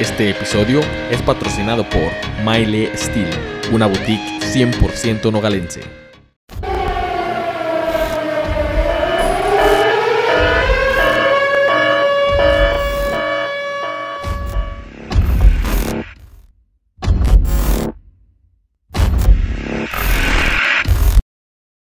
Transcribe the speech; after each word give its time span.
Este 0.00 0.30
episodio 0.30 0.78
es 1.10 1.20
patrocinado 1.22 1.82
por 1.90 2.12
Maile 2.44 2.96
Steel, 2.96 3.28
una 3.72 3.86
boutique 3.88 4.38
100% 4.42 5.32
nogalense. 5.32 5.82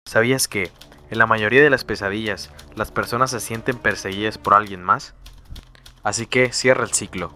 ¿Sabías 0.08 0.48
que, 0.48 0.72
en 1.12 1.20
la 1.20 1.28
mayoría 1.28 1.62
de 1.62 1.70
las 1.70 1.84
pesadillas, 1.84 2.50
las 2.76 2.90
personas 2.90 3.30
se 3.30 3.40
sienten 3.40 3.78
perseguidas 3.78 4.40
por 4.40 4.56
alguien 4.56 4.82
más? 4.82 5.14
Así 6.02 6.26
que 6.26 6.52
cierra 6.52 6.84
el 6.84 6.94
ciclo. 6.94 7.32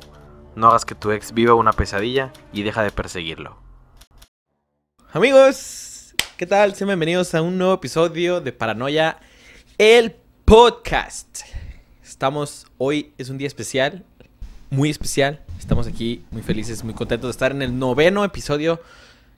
No 0.56 0.68
hagas 0.68 0.86
que 0.86 0.96
tu 0.96 1.12
ex 1.12 1.34
viva 1.34 1.54
una 1.54 1.72
pesadilla 1.72 2.32
y 2.52 2.64
deja 2.64 2.84
de 2.84 2.92
perseguirlo. 2.92 3.58
Amigos, 5.14 6.16
¿qué 6.38 6.46
tal? 6.46 6.76
Sean 6.76 6.88
bienvenidos 6.88 7.34
a 7.36 7.42
un 7.42 7.58
nuevo 7.58 7.74
episodio 7.74 8.42
de 8.42 8.52
Paranoia, 8.52 9.18
el 9.78 10.16
podcast. 10.46 11.42
Estamos, 12.04 12.68
hoy 12.78 13.14
es 13.18 13.30
un 13.30 13.38
día 13.38 13.48
especial, 13.48 14.04
muy 14.70 14.90
especial. 14.90 15.42
Estamos 15.60 15.88
aquí 15.88 16.24
muy 16.32 16.42
felices, 16.42 16.84
muy 16.84 16.94
contentos 16.94 17.28
de 17.28 17.32
estar 17.32 17.52
en 17.52 17.62
el 17.62 17.78
noveno 17.78 18.24
episodio 18.24 18.82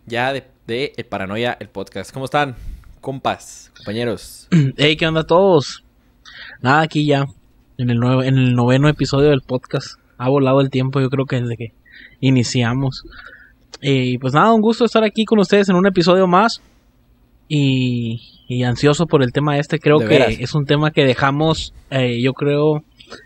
ya 0.05 0.33
de, 0.33 0.45
de 0.67 0.93
El 0.97 1.05
Paranoia, 1.05 1.57
el 1.59 1.69
podcast. 1.69 2.11
¿Cómo 2.11 2.25
están? 2.25 2.55
compas, 3.03 3.69
compañeros. 3.75 4.47
Hey, 4.77 4.95
¿qué 4.95 5.05
onda 5.05 5.21
a 5.21 5.27
todos? 5.27 5.83
Nada, 6.61 6.81
aquí 6.81 7.05
ya, 7.05 7.25
en 7.77 7.89
el, 7.89 7.97
nuevo, 7.97 8.23
en 8.23 8.37
el 8.37 8.53
noveno 8.53 8.87
episodio 8.87 9.29
del 9.29 9.41
podcast. 9.41 9.99
Ha 10.23 10.29
volado 10.29 10.61
el 10.61 10.69
tiempo, 10.69 11.01
yo 11.01 11.09
creo 11.09 11.25
que 11.25 11.41
desde 11.41 11.57
que 11.57 11.73
iniciamos. 12.19 13.03
Y 13.81 14.17
pues 14.17 14.33
nada, 14.33 14.53
un 14.53 14.61
gusto 14.61 14.85
estar 14.85 15.03
aquí 15.03 15.25
con 15.25 15.39
ustedes 15.39 15.67
en 15.69 15.75
un 15.75 15.85
episodio 15.85 16.27
más. 16.27 16.61
Y, 17.49 18.21
y 18.47 18.63
ansioso 18.63 19.05
por 19.05 19.21
el 19.21 19.33
tema 19.33 19.57
este. 19.57 19.79
Creo 19.79 19.99
que 19.99 20.05
veras. 20.05 20.35
es 20.39 20.55
un 20.55 20.65
tema 20.65 20.91
que 20.91 21.05
dejamos, 21.05 21.73
eh, 21.89 22.21
yo 22.21 22.33
creo, 22.33 22.83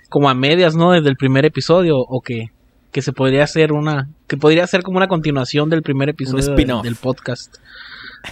como 0.09 0.29
a 0.29 0.33
medias, 0.33 0.75
¿no? 0.75 0.91
Desde 0.91 1.09
el 1.09 1.15
primer 1.15 1.45
episodio. 1.45 1.97
O 1.99 2.21
que, 2.21 2.47
que 2.91 3.01
se 3.03 3.13
podría 3.13 3.43
hacer 3.43 3.71
una. 3.71 4.09
Que 4.25 4.37
podría 4.37 4.65
ser 4.65 4.81
como 4.81 4.97
una 4.97 5.07
continuación 5.07 5.69
del 5.69 5.83
primer 5.83 6.09
episodio 6.09 6.55
del 6.81 6.95
podcast. 6.95 7.55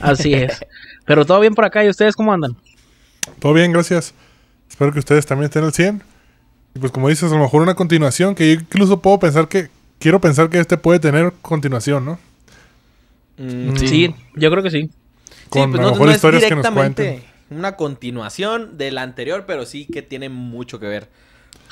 Así 0.01 0.33
es. 0.33 0.65
Pero 1.05 1.25
todo 1.25 1.39
bien 1.39 1.53
por 1.53 1.65
acá. 1.65 1.85
¿Y 1.85 1.89
ustedes 1.89 2.15
cómo 2.15 2.33
andan? 2.33 2.55
Todo 3.39 3.53
bien, 3.53 3.71
gracias. 3.71 4.15
Espero 4.67 4.91
que 4.91 4.99
ustedes 4.99 5.25
también 5.25 5.45
estén 5.45 5.63
al 5.63 5.73
100. 5.73 6.14
Y 6.75 6.79
pues 6.79 6.91
como 6.91 7.09
dices, 7.09 7.31
a 7.31 7.35
lo 7.35 7.41
mejor 7.41 7.61
una 7.63 7.75
continuación 7.75 8.35
que 8.35 8.47
yo 8.53 8.59
incluso 8.61 9.01
puedo 9.01 9.19
pensar 9.19 9.47
que... 9.47 9.69
Quiero 9.97 10.19
pensar 10.19 10.49
que 10.49 10.59
este 10.59 10.77
puede 10.77 10.99
tener 10.99 11.33
continuación, 11.41 12.03
¿no? 12.05 12.19
Mm, 13.37 13.75
Sí, 13.77 14.15
yo 14.35 14.51
creo 14.51 14.63
que 14.63 14.69
sí. 14.71 14.89
Con 15.49 15.71
pues 15.71 15.81
a 15.81 15.83
no, 15.83 15.89
lo 15.89 15.91
mejor 15.91 16.07
no 16.07 16.11
es 16.11 16.17
historias 16.17 16.45
que 16.45 16.55
nos 16.55 16.69
directamente 16.69 16.73
cuenten. 16.73 17.23
una 17.49 17.75
continuación 17.77 18.77
del 18.77 18.97
anterior, 18.97 19.45
pero 19.47 19.65
sí 19.65 19.87
que 19.87 20.01
tiene 20.01 20.29
mucho 20.29 20.79
que 20.79 20.87
ver. 20.87 21.09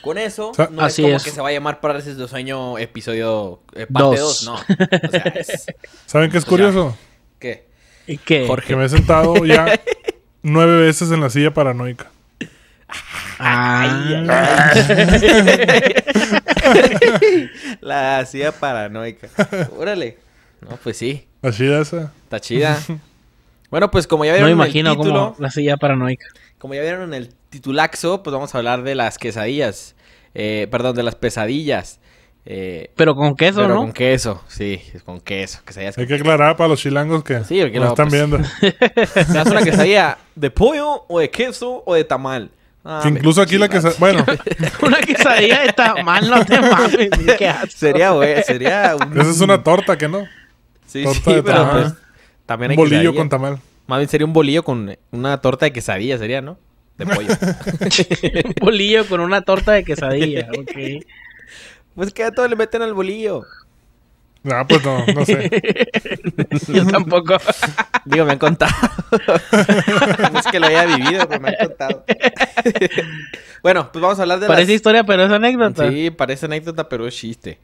Con 0.02 0.18
eso, 0.18 0.52
O 0.52 0.54
sea, 0.54 0.70
no 0.72 0.84
así 0.84 1.02
es 1.02 1.02
como 1.02 1.18
es. 1.18 1.24
que 1.24 1.32
se 1.32 1.42
va 1.42 1.50
a 1.50 1.54
llamar 1.54 1.80
Parálisis 1.82 2.18
de 2.18 2.28
Sueño 2.28 2.78
episodio 2.78 3.62
eh, 3.74 3.88
parte 3.88 4.18
2, 4.18 4.20
Dos. 4.20 4.44
no. 4.44 4.56
O 5.02 5.12
sea, 5.12 5.24
es... 5.36 5.72
¿Saben 6.06 6.32
qué 6.32 6.38
es 6.40 6.46
O 6.46 6.56
sea, 6.56 6.74
curioso? 6.74 6.98
¿Qué? 7.40 7.68
¿Y 8.08 8.18
qué? 8.20 8.46
Jorge. 8.48 8.68
Que 8.68 8.76
me 8.76 8.86
he 8.86 8.90
sentado 8.90 9.46
ya 9.46 9.66
nueve 10.44 10.82
veces 10.82 11.12
en 11.12 11.22
la 11.22 11.30
silla 11.30 11.54
paranoica. 11.54 12.13
Ah, 13.40 14.72
La 17.82 18.26
silla 18.26 18.52
paranoica. 18.52 19.28
Órale. 19.78 20.18
No, 20.62 20.78
pues 20.82 20.98
sí, 20.98 21.28
La 21.42 21.52
silla 21.52 21.82
esa. 21.82 22.12
está 22.24 22.40
chida. 22.40 22.78
Bueno, 23.70 23.90
pues 23.90 24.06
como 24.06 24.24
ya 24.24 24.34
no 24.34 24.36
vieron 24.38 24.50
me 24.50 24.52
en 24.52 24.60
el 24.60 24.66
imagino 24.68 24.92
título, 24.96 25.14
como 25.34 25.36
la 25.40 25.50
silla 25.50 25.78
paranoica. 25.78 26.28
como 26.60 26.76
ya 26.76 26.82
vieron 26.82 27.02
en 27.06 27.16
el 27.16 27.34
titulaxo, 27.50 28.22
pues 28.22 28.32
vamos 28.32 28.54
a 28.54 28.60
hablar 28.60 28.84
de 28.84 28.94
las 28.94 29.18
quesadillas. 29.18 29.96
Eh, 30.36 30.68
perdón, 30.70 30.96
de 30.96 31.02
las 31.02 31.16
pesadillas. 31.16 32.00
Eh, 32.46 32.92
Pero 32.96 33.16
con 33.16 33.36
queso, 33.36 33.62
pero 33.62 33.74
¿no? 33.74 33.80
con 33.80 33.92
queso, 33.92 34.44
sí, 34.48 34.80
con 35.06 35.20
queso. 35.22 35.60
Quesadillas 35.66 35.98
Hay 35.98 36.06
que 36.06 36.14
aclarar 36.14 36.56
para 36.56 36.68
los 36.68 36.82
chilangos 36.82 37.24
que 37.24 37.44
Sí, 37.46 37.62
no, 37.74 37.88
están 37.88 38.10
pues, 38.10 38.30
viendo. 38.30 38.38
¿Se 39.26 39.40
hace 39.40 39.50
una 39.50 39.64
quesadilla 39.64 40.20
de 40.36 40.52
pollo 40.52 41.06
o 41.08 41.20
de 41.20 41.32
queso 41.32 41.82
o 41.84 41.96
de 41.96 42.04
tamal? 42.04 42.52
Ah, 42.86 43.00
Que 43.04 43.10
incluso 43.10 43.42
aquí 43.42 43.58
la 43.58 43.70
que... 43.70 43.78
chingada. 43.78 43.96
Bueno, 44.00 44.26
Una 44.82 44.98
quesadilla 45.00 45.64
está 45.66 46.04
mal, 46.04 46.30
no 46.30 46.44
te 46.46 46.60
mames. 46.60 47.10
Sería, 47.74 48.12
güey, 48.12 48.44
sería 48.44 48.96
un... 48.96 49.20
esa 49.22 49.30
es 49.32 49.40
una 49.42 49.64
torta, 49.64 49.98
que 49.98 50.08
no? 50.10 50.28
Sí, 50.86 51.04
torta 51.04 51.22
sí, 51.24 51.34
de 51.36 51.44
pero 51.44 51.58
tamal. 51.66 51.82
pues 51.84 51.94
también 52.46 52.72
hay 52.72 52.78
Un 52.78 52.84
bolillo 52.84 53.00
quesadilla. 53.00 53.20
con 53.20 53.30
tamal. 53.30 53.60
Más 53.88 54.00
bien 54.00 54.10
sería 54.10 54.26
un 54.28 54.34
bolillo 54.34 54.64
con 54.64 54.96
una 55.12 55.38
torta 55.42 55.66
de 55.66 55.72
quesadilla, 55.74 56.18
sería, 56.18 56.42
¿no? 56.42 56.58
De 56.98 57.06
pollo. 57.08 57.30
Un 58.46 58.54
bolillo 58.62 59.08
con 59.08 59.20
una 59.20 59.42
torta 59.42 59.72
de 59.72 59.84
quesadilla. 59.84 60.48
ok. 60.58 61.04
pues 61.96 62.14
que 62.14 62.24
a 62.24 62.32
todo 62.32 62.48
le 62.48 62.56
meten 62.56 62.82
al 62.84 62.94
bolillo. 62.94 63.42
Ah, 64.52 64.66
pues 64.68 64.84
no, 64.84 65.06
no 65.06 65.26
sé. 65.26 65.50
Yo 66.74 66.86
tampoco. 66.86 67.38
Digo, 68.06 68.26
me 68.26 68.34
han 68.34 68.40
contado. 68.40 68.74
no 70.32 70.40
es 70.40 70.48
que 70.48 70.60
lo 70.60 70.68
haya 70.68 70.86
vivido, 70.86 71.28
pero 71.30 71.40
me 71.40 71.50
han 71.50 71.68
contado. 71.68 72.04
bueno, 73.62 73.90
pues 73.92 74.02
vamos 74.02 74.20
a 74.20 74.24
hablar 74.24 74.40
de 74.40 74.48
Parece 74.48 74.72
las... 74.72 74.76
historia, 74.76 75.06
pero 75.06 75.24
es 75.24 75.32
anécdota. 75.32 75.90
Sí, 75.90 76.10
parece 76.12 76.48
anécdota, 76.48 76.90
pero 76.90 77.08
es 77.08 77.16
chiste. 77.16 77.60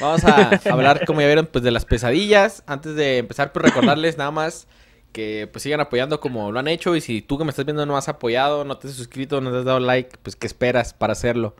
Vamos 0.00 0.24
a 0.24 0.60
hablar, 0.70 1.06
como 1.06 1.20
ya 1.20 1.26
vieron, 1.26 1.46
pues 1.46 1.64
de 1.64 1.70
las 1.70 1.86
pesadillas. 1.86 2.62
Antes 2.66 2.94
de 2.94 3.18
empezar, 3.18 3.52
pues 3.52 3.64
recordarles 3.64 4.18
nada 4.18 4.30
más 4.30 4.68
que 5.12 5.48
pues 5.52 5.62
sigan 5.62 5.80
apoyando 5.80 6.20
como 6.20 6.52
lo 6.52 6.58
han 6.58 6.68
hecho. 6.68 6.96
Y 6.96 7.00
si 7.00 7.22
tú 7.22 7.38
que 7.38 7.44
me 7.44 7.50
estás 7.50 7.64
viendo 7.64 7.86
no 7.86 7.96
has 7.96 8.08
apoyado, 8.08 8.64
no 8.64 8.78
te 8.78 8.88
has 8.88 8.94
suscrito, 8.94 9.40
no 9.40 9.50
te 9.50 9.58
has 9.58 9.64
dado 9.64 9.80
like, 9.80 10.18
pues 10.22 10.36
¿qué 10.36 10.46
esperas 10.46 10.92
para 10.94 11.12
hacerlo? 11.12 11.54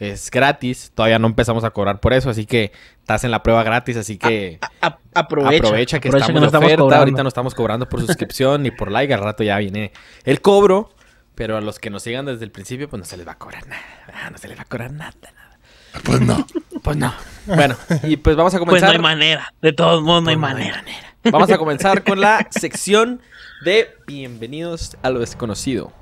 Es 0.00 0.30
gratis, 0.30 0.92
todavía 0.94 1.18
no 1.18 1.26
empezamos 1.26 1.64
a 1.64 1.70
cobrar 1.70 1.98
por 2.00 2.12
eso, 2.12 2.30
así 2.30 2.46
que 2.46 2.72
estás 3.00 3.24
en 3.24 3.30
la 3.32 3.42
prueba 3.42 3.62
gratis, 3.64 3.96
así 3.96 4.16
que 4.16 4.58
A- 4.80 4.98
aprovecha. 5.14 5.66
aprovecha, 5.66 5.98
que 6.00 6.08
aprovecha 6.08 6.26
estamos 6.32 6.42
no 6.42 6.50
de 6.50 6.56
oferta. 6.58 6.76
cobrando. 6.82 7.00
Ahorita 7.02 7.22
no 7.24 7.28
estamos 7.28 7.54
cobrando 7.54 7.88
por 7.88 8.00
suscripción 8.00 8.62
ni 8.62 8.70
por 8.70 8.90
like, 8.92 9.12
al 9.12 9.20
rato 9.20 9.42
ya 9.42 9.58
viene 9.58 9.92
el 10.24 10.40
cobro. 10.40 10.90
Pero 11.34 11.56
a 11.56 11.60
los 11.60 11.78
que 11.78 11.88
nos 11.88 12.02
sigan 12.02 12.26
desde 12.26 12.44
el 12.44 12.50
principio, 12.50 12.88
pues 12.88 12.98
no 12.98 13.04
se 13.06 13.16
les 13.16 13.26
va 13.26 13.32
a 13.32 13.38
cobrar 13.38 13.64
nada. 13.68 13.80
Ah, 14.12 14.28
No 14.30 14.38
se 14.38 14.48
les 14.48 14.58
va 14.58 14.62
a 14.62 14.64
cobrar 14.64 14.90
nada, 14.90 15.12
nada. 15.22 15.58
Pues 16.02 16.20
no. 16.20 16.44
Pues 16.82 16.96
no. 16.96 17.14
Bueno, 17.46 17.76
y 18.02 18.16
pues 18.16 18.34
vamos 18.34 18.52
a 18.54 18.58
Pues 18.58 18.66
no 18.66 18.70
comenzar. 18.72 18.90
hay 18.90 18.98
manera. 18.98 19.54
De 19.62 19.72
todos 19.72 20.02
modos, 20.02 20.24
no 20.24 20.30
hay 20.30 20.36
Pues 20.36 20.52
no 20.52 20.58
hay 20.58 20.70
manera. 20.70 20.84
Vamos 21.30 21.48
a 21.50 21.56
comenzar 21.58 22.02
con 22.02 22.20
la 22.20 22.46
sección 22.50 23.20
de 23.64 23.88
Bienvenidos 24.08 24.96
a 25.02 25.10
lo 25.10 25.20
desconocido. 25.20 25.92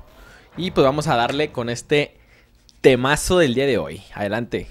Y 0.57 0.71
pues 0.71 0.83
vamos 0.85 1.05
a 1.07 1.15
darle 1.15 1.51
con 1.51 1.69
este 1.69 2.17
temazo 2.81 3.39
del 3.39 3.53
día 3.53 3.65
de 3.65 3.77
hoy. 3.77 4.01
Adelante. 4.13 4.67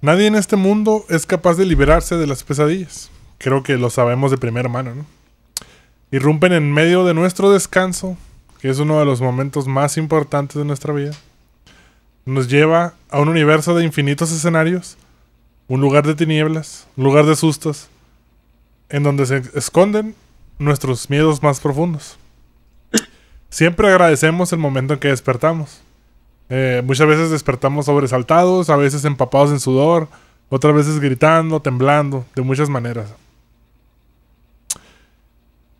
Nadie 0.00 0.26
en 0.26 0.36
este 0.36 0.56
mundo 0.56 1.04
es 1.08 1.26
capaz 1.26 1.54
de 1.54 1.66
liberarse 1.66 2.16
de 2.16 2.26
las 2.26 2.44
pesadillas. 2.44 3.10
Creo 3.38 3.62
que 3.62 3.76
lo 3.76 3.90
sabemos 3.90 4.30
de 4.30 4.38
primera 4.38 4.68
mano, 4.68 4.94
¿no? 4.94 5.06
Irrumpen 6.10 6.52
en 6.52 6.72
medio 6.72 7.04
de 7.04 7.14
nuestro 7.14 7.50
descanso, 7.50 8.16
que 8.60 8.70
es 8.70 8.78
uno 8.78 8.98
de 8.98 9.04
los 9.04 9.20
momentos 9.20 9.66
más 9.66 9.96
importantes 9.96 10.56
de 10.56 10.64
nuestra 10.64 10.92
vida. 10.94 11.12
Nos 12.24 12.48
lleva 12.48 12.94
a 13.10 13.20
un 13.20 13.28
universo 13.28 13.74
de 13.74 13.84
infinitos 13.84 14.32
escenarios, 14.32 14.96
un 15.66 15.80
lugar 15.80 16.06
de 16.06 16.14
tinieblas, 16.14 16.86
un 16.96 17.04
lugar 17.04 17.26
de 17.26 17.36
sustos, 17.36 17.88
en 18.88 19.02
donde 19.02 19.26
se 19.26 19.42
esconden 19.54 20.14
nuestros 20.58 21.10
miedos 21.10 21.42
más 21.42 21.60
profundos. 21.60 22.18
Siempre 23.50 23.88
agradecemos 23.88 24.52
el 24.52 24.58
momento 24.58 24.94
en 24.94 25.00
que 25.00 25.08
despertamos. 25.08 25.80
Eh, 26.50 26.82
muchas 26.84 27.06
veces 27.06 27.30
despertamos 27.30 27.86
sobresaltados, 27.86 28.70
a 28.70 28.76
veces 28.76 29.04
empapados 29.04 29.50
en 29.50 29.60
sudor, 29.60 30.08
otras 30.48 30.74
veces 30.74 30.98
gritando, 30.98 31.60
temblando, 31.60 32.26
de 32.34 32.42
muchas 32.42 32.68
maneras. 32.68 33.08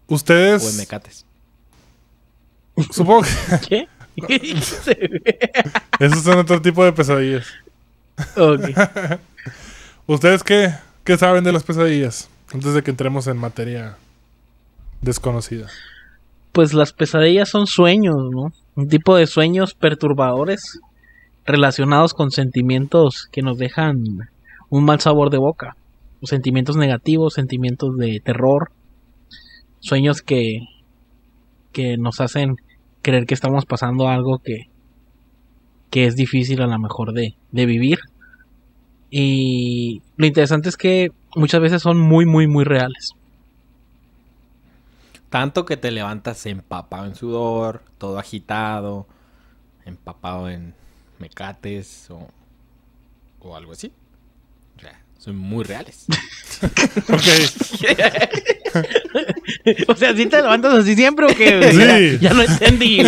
O 0.06 0.12
en 0.12 0.14
Ustedes, 0.16 0.76
mecates. 0.76 1.24
supongo 2.90 3.22
que 3.22 3.28
¿Qué? 3.68 3.88
esos 6.00 6.22
son 6.22 6.38
otro 6.38 6.60
tipo 6.60 6.84
de 6.84 6.92
pesadillas. 6.92 7.46
Ok. 8.36 8.70
¿Ustedes 10.06 10.42
qué, 10.42 10.74
qué 11.04 11.16
saben 11.16 11.44
de 11.44 11.52
las 11.52 11.62
pesadillas? 11.62 12.28
Antes 12.52 12.74
de 12.74 12.82
que 12.82 12.90
entremos 12.90 13.26
en 13.26 13.36
materia 13.36 13.96
desconocida. 15.02 15.68
Pues 16.52 16.74
las 16.74 16.92
pesadillas 16.92 17.48
son 17.48 17.66
sueños, 17.66 18.16
¿no? 18.30 18.52
Un 18.74 18.88
tipo 18.88 19.16
de 19.16 19.26
sueños 19.26 19.74
perturbadores 19.74 20.80
relacionados 21.44 22.14
con 22.14 22.30
sentimientos 22.30 23.28
que 23.32 23.42
nos 23.42 23.58
dejan 23.58 24.02
un 24.68 24.84
mal 24.84 25.00
sabor 25.00 25.30
de 25.30 25.38
boca. 25.38 25.76
Sentimientos 26.22 26.76
negativos, 26.76 27.34
sentimientos 27.34 27.96
de 27.96 28.20
terror, 28.20 28.70
sueños 29.80 30.20
que, 30.20 30.60
que 31.72 31.96
nos 31.96 32.20
hacen 32.20 32.56
creer 33.02 33.26
que 33.26 33.34
estamos 33.34 33.64
pasando 33.66 34.08
algo 34.08 34.38
que, 34.38 34.68
que 35.90 36.06
es 36.06 36.16
difícil 36.16 36.60
a 36.62 36.66
lo 36.66 36.78
mejor 36.78 37.12
de, 37.12 37.34
de 37.52 37.66
vivir. 37.66 37.98
Y 39.10 40.02
lo 40.16 40.26
interesante 40.26 40.68
es 40.68 40.76
que 40.76 41.08
muchas 41.34 41.60
veces 41.60 41.82
son 41.82 41.98
muy, 41.98 42.26
muy, 42.26 42.46
muy 42.46 42.64
reales. 42.64 43.12
Tanto 45.30 45.66
que 45.66 45.76
te 45.76 45.90
levantas 45.90 46.46
empapado 46.46 47.04
en 47.06 47.14
sudor, 47.14 47.82
todo 47.98 48.18
agitado, 48.18 49.06
empapado 49.84 50.48
en 50.48 50.74
mecates 51.18 52.06
o, 52.10 52.28
o 53.40 53.54
algo 53.56 53.72
así. 53.72 53.92
O 54.76 54.80
sea, 54.80 55.00
son 55.18 55.36
muy 55.36 55.64
reales. 55.64 56.06
Ok. 56.60 57.22
o 59.88 59.94
sea, 59.94 60.12
¿sí 60.16 60.26
te 60.26 60.38
levantas 60.42 60.74
así 60.74 60.96
siempre 60.96 61.26
o 61.26 61.28
qué? 61.28 61.70
Sí. 61.70 61.78
Ya, 61.78 62.00
ya 62.30 62.34
no 62.34 62.42
entendí. 62.42 62.98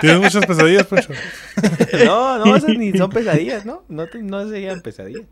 ¿Tienes 0.00 0.20
muchas 0.20 0.46
pesadillas, 0.46 0.86
Pancho? 0.86 1.12
no, 2.04 2.38
no, 2.44 2.56
esas 2.56 2.76
ni 2.76 2.92
son 2.92 3.10
pesadillas, 3.10 3.64
¿no? 3.64 3.84
No, 3.88 4.06
te- 4.06 4.22
no 4.22 4.48
serían 4.48 4.80
pesadillas. 4.82 5.22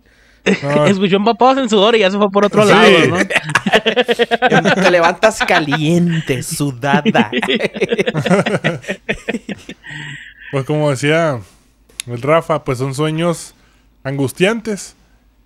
No, 0.63 0.87
Escuchó 0.87 1.17
empapados 1.17 1.59
en 1.59 1.69
sudor 1.69 1.97
y 1.97 2.01
ya 2.01 2.11
se 2.11 2.17
fue 2.17 2.31
por 2.31 2.45
otro 2.47 2.63
Sí. 2.65 2.71
lado, 2.71 2.91
¿no? 3.09 3.17
Te 4.83 4.91
levantas 4.91 5.39
caliente, 5.41 6.43
sudada. 6.43 7.31
Pues 10.53 10.65
como 10.65 10.91
decía 10.91 11.39
el 12.09 12.23
Rafa, 12.23 12.65
pues 12.65 12.79
son 12.79 12.93
sueños 12.95 13.55
angustiantes. 14.03 14.97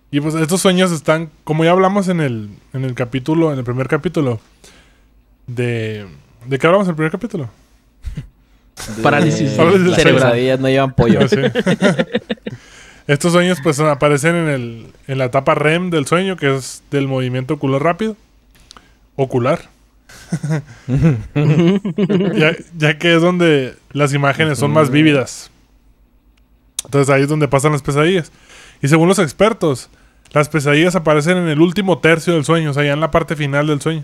Y 0.09 0.19
pues 0.19 0.33
estos 0.33 0.61
sueños 0.61 0.91
están, 0.91 1.29
como 1.43 1.63
ya 1.63 1.71
hablamos 1.71 2.07
en 2.07 2.21
el, 2.21 2.49
en 2.73 2.85
el 2.85 2.95
capítulo, 2.95 3.51
en 3.53 3.59
el 3.59 3.63
primer 3.65 3.87
capítulo, 3.87 4.39
de... 5.45 6.07
¿De 6.47 6.57
qué 6.57 6.65
hablamos 6.67 6.87
en 6.87 6.91
el 6.91 6.95
primer 6.95 7.11
capítulo? 7.11 7.49
Parálisis 9.01 9.51
Parálisis 9.51 10.05
Las 10.19 10.59
no 10.59 10.69
llevan 10.69 10.93
pollo. 10.93 11.19
Ah, 11.21 11.27
sí. 11.29 11.37
Estos 13.07 13.33
sueños 13.33 13.59
pues 13.61 13.79
aparecen 13.79 14.35
en, 14.35 14.47
el, 14.47 14.87
en 15.07 15.17
la 15.17 15.25
etapa 15.25 15.53
REM 15.55 15.89
del 15.91 16.07
sueño, 16.07 16.37
que 16.37 16.55
es 16.55 16.83
del 16.89 17.07
movimiento 17.07 17.55
ocular 17.55 17.83
rápido. 17.83 18.17
Ocular. 19.15 19.69
ya, 20.87 22.55
ya 22.75 22.97
que 22.97 23.15
es 23.15 23.21
donde 23.21 23.75
las 23.91 24.13
imágenes 24.13 24.57
son 24.57 24.71
más 24.71 24.89
vívidas. 24.89 25.51
Entonces 26.85 27.13
ahí 27.13 27.23
es 27.23 27.29
donde 27.29 27.47
pasan 27.47 27.71
las 27.73 27.81
pesadillas. 27.81 28.31
Y 28.81 28.87
según 28.87 29.07
los 29.07 29.19
expertos, 29.19 29.89
las 30.31 30.49
pesadillas 30.49 30.95
aparecen 30.95 31.37
en 31.37 31.47
el 31.47 31.61
último 31.61 31.99
tercio 31.99 32.33
del 32.33 32.45
sueño, 32.45 32.71
o 32.71 32.73
sea, 32.73 32.83
ya 32.83 32.93
en 32.93 32.99
la 32.99 33.11
parte 33.11 33.35
final 33.35 33.67
del 33.67 33.81
sueño. 33.81 34.03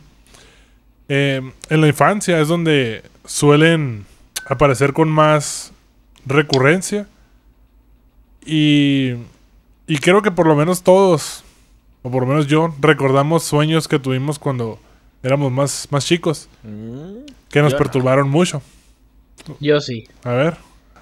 Eh, 1.09 1.42
en 1.69 1.81
la 1.81 1.88
infancia 1.88 2.39
es 2.39 2.47
donde 2.47 3.04
suelen 3.25 4.06
aparecer 4.47 4.94
con 4.94 5.09
más 5.09 5.74
recurrencia. 6.25 7.07
Y, 8.46 9.14
y 9.88 9.98
creo 9.98 10.22
que 10.22 10.32
por 10.32 10.48
lo 10.48 10.56
menos 10.56 10.82
todos, 10.84 11.44
o 12.04 12.10
por 12.12 12.24
lo 12.24 12.28
menos 12.28 12.48
yo, 12.48 12.74
recordamos 12.80 13.44
sueños 13.44 13.88
que 13.88 14.00
tuvimos 14.00 14.40
cuando 14.40 14.80
éramos 15.24 15.52
más, 15.52 15.88
más 15.92 16.06
chicos, 16.06 16.50
que 16.64 17.62
nos 17.62 17.72
Yo 17.72 17.78
no. 17.78 17.78
perturbaron 17.78 18.30
mucho. 18.30 18.62
Yo 19.60 19.80
sí. 19.80 20.08
A 20.24 20.32
ver, 20.32 20.58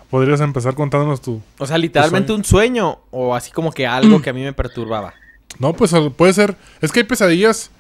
podrías 0.09 0.41
empezar 0.41 0.75
contándonos 0.75 1.21
tu... 1.21 1.41
O 1.57 1.65
sea, 1.65 1.77
literalmente 1.77 2.27
sueño. 2.27 2.37
un 2.37 2.43
sueño 2.45 2.99
o 3.11 3.35
así 3.35 3.51
como 3.51 3.71
que 3.71 3.87
algo 3.87 4.21
que 4.21 4.29
a 4.29 4.33
mí 4.33 4.41
me 4.41 4.53
perturbaba. 4.53 5.13
No, 5.59 5.73
pues 5.73 5.93
puede 6.15 6.33
ser... 6.33 6.55
Es 6.81 6.91
que 6.91 6.99
hay 7.01 7.05
pesadillas 7.05 7.71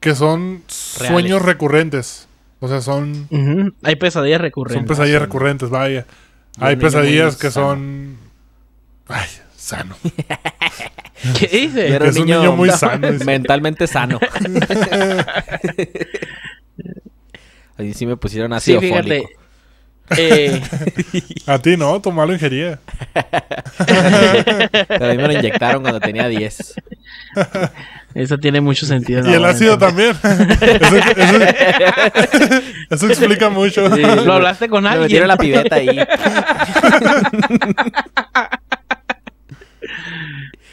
que 0.00 0.14
son 0.14 0.62
sueños 0.66 1.42
recurrentes. 1.42 2.26
O 2.60 2.68
sea, 2.68 2.80
son. 2.80 3.28
Hay 3.82 3.96
pesadillas 3.96 4.38
son 4.38 4.42
recurrentes. 4.42 4.88
pesadillas 4.88 5.18
son- 5.18 5.26
recurrentes, 5.26 5.70
vaya. 5.70 6.06
Hay 6.58 6.76
pesadillas 6.76 7.36
que 7.36 7.50
sano. 7.50 7.68
son... 7.70 8.16
Ay, 9.08 9.26
sano. 9.56 9.96
¿Qué 11.38 11.46
dice? 11.46 11.88
Era 11.94 12.06
Es 12.08 12.16
un 12.16 12.26
niño 12.26 12.56
muy 12.56 12.70
sano. 12.78 13.08
Mentalmente 13.24 13.86
sano. 13.86 14.18
Ahí 17.78 17.94
sí 17.94 18.06
me 18.06 18.16
pusieron 18.16 18.50
Sí, 18.52 18.74
ácido 18.74 18.80
fíjate. 18.80 19.02
fólico. 19.22 19.28
Eh, 20.18 20.60
A 21.46 21.58
ti 21.58 21.76
no, 21.78 21.98
tu 22.02 22.12
malo 22.12 22.34
ingería. 22.34 22.80
Pero 24.88 25.06
a 25.06 25.08
mí 25.10 25.16
me 25.16 25.26
lo 25.28 25.32
inyectaron 25.32 25.80
cuando 25.82 26.00
tenía 26.00 26.28
10. 26.28 26.74
eso 28.14 28.36
tiene 28.38 28.60
mucho 28.60 28.84
sentido. 28.84 29.26
Y 29.30 29.32
el 29.32 29.44
ácido 29.44 29.78
también. 29.78 30.10
eso, 30.22 30.96
eso- 30.96 31.46
eso 32.90 33.06
explica 33.06 33.48
mucho. 33.48 33.94
Sí, 33.94 34.02
¿Lo 34.02 34.34
hablaste 34.34 34.68
con 34.68 34.82
Me 34.82 34.90
alguien? 34.90 35.02
metieron 35.04 35.28
la 35.28 35.36
pibeta 35.38 35.76
ahí. 35.76 35.98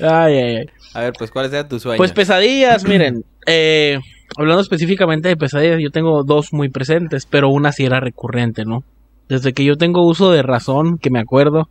Ay, 0.01 0.35
ay, 0.35 0.55
ay. 0.57 0.65
A 0.93 1.01
ver, 1.01 1.13
pues, 1.17 1.31
¿cuáles 1.31 1.51
eran 1.53 1.67
tus 1.69 1.83
sueños? 1.83 1.97
Pues 1.97 2.11
pesadillas, 2.11 2.83
miren. 2.87 3.23
eh, 3.45 3.99
hablando 4.37 4.61
específicamente 4.61 5.29
de 5.29 5.37
pesadillas, 5.37 5.79
yo 5.81 5.91
tengo 5.91 6.23
dos 6.23 6.53
muy 6.53 6.69
presentes, 6.69 7.25
pero 7.25 7.49
una 7.49 7.71
sí 7.71 7.85
era 7.85 7.99
recurrente, 7.99 8.65
¿no? 8.65 8.83
Desde 9.27 9.53
que 9.53 9.63
yo 9.63 9.75
tengo 9.77 10.05
uso 10.07 10.31
de 10.31 10.41
razón, 10.41 10.97
que 10.97 11.09
me 11.11 11.19
acuerdo, 11.19 11.69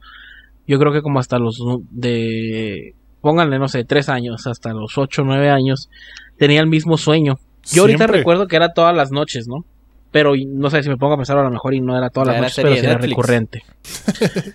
yo 0.66 0.78
creo 0.78 0.92
que 0.92 1.02
como 1.02 1.18
hasta 1.18 1.38
los 1.38 1.58
de, 1.90 2.94
pónganle, 3.20 3.58
no 3.58 3.68
sé, 3.68 3.84
tres 3.84 4.08
años, 4.08 4.46
hasta 4.46 4.72
los 4.72 4.96
ocho, 4.98 5.22
nueve 5.24 5.50
años, 5.50 5.88
tenía 6.36 6.60
el 6.60 6.68
mismo 6.68 6.96
sueño. 6.96 7.38
Yo 7.72 7.82
ahorita 7.82 8.06
recuerdo 8.06 8.46
que 8.46 8.56
era 8.56 8.72
todas 8.72 8.94
las 8.94 9.10
noches, 9.10 9.46
¿no? 9.48 9.64
Pero 10.10 10.32
no 10.46 10.70
sé 10.70 10.82
si 10.82 10.88
me 10.88 10.96
pongo 10.96 11.14
a 11.14 11.16
pensar 11.18 11.36
a 11.38 11.42
lo 11.42 11.50
mejor 11.50 11.74
y 11.74 11.80
no 11.80 11.96
era 11.96 12.08
todas 12.08 12.28
las 12.28 12.36
noches, 12.42 12.56
pero 12.62 12.74
sí 12.80 12.86
era 12.86 12.94
recurrente. 13.10 13.62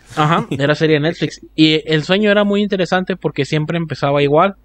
Ajá, 0.16 0.48
era 0.50 0.74
serie 0.76 0.96
de 0.96 1.00
Netflix. 1.02 1.42
Y 1.56 1.82
el 1.86 2.04
sueño 2.04 2.32
era 2.32 2.44
muy 2.44 2.62
interesante 2.64 3.16
porque 3.16 3.46
siempre 3.46 3.78
empezaba 3.78 4.22
igual, 4.24 4.56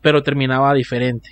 pero 0.00 0.22
terminaba 0.22 0.72
diferente. 0.74 1.28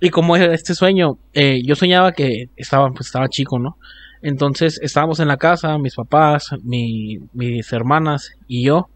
Y 0.00 0.10
como 0.10 0.36
era 0.36 0.52
este 0.54 0.74
sueño, 0.74 1.16
eh, 1.32 1.60
yo 1.64 1.76
soñaba 1.76 2.12
que 2.12 2.50
estaba, 2.56 2.90
pues 2.90 3.06
estaba 3.06 3.28
chico, 3.28 3.58
¿no? 3.58 3.76
Entonces 4.20 4.78
estábamos 4.82 5.20
en 5.20 5.28
la 5.28 5.36
casa, 5.38 5.78
mis 5.78 5.94
papás, 5.94 6.50
mi- 6.62 7.18
mis 7.32 7.72
hermanas 7.72 8.32
y 8.46 8.64
yo. 8.66 8.88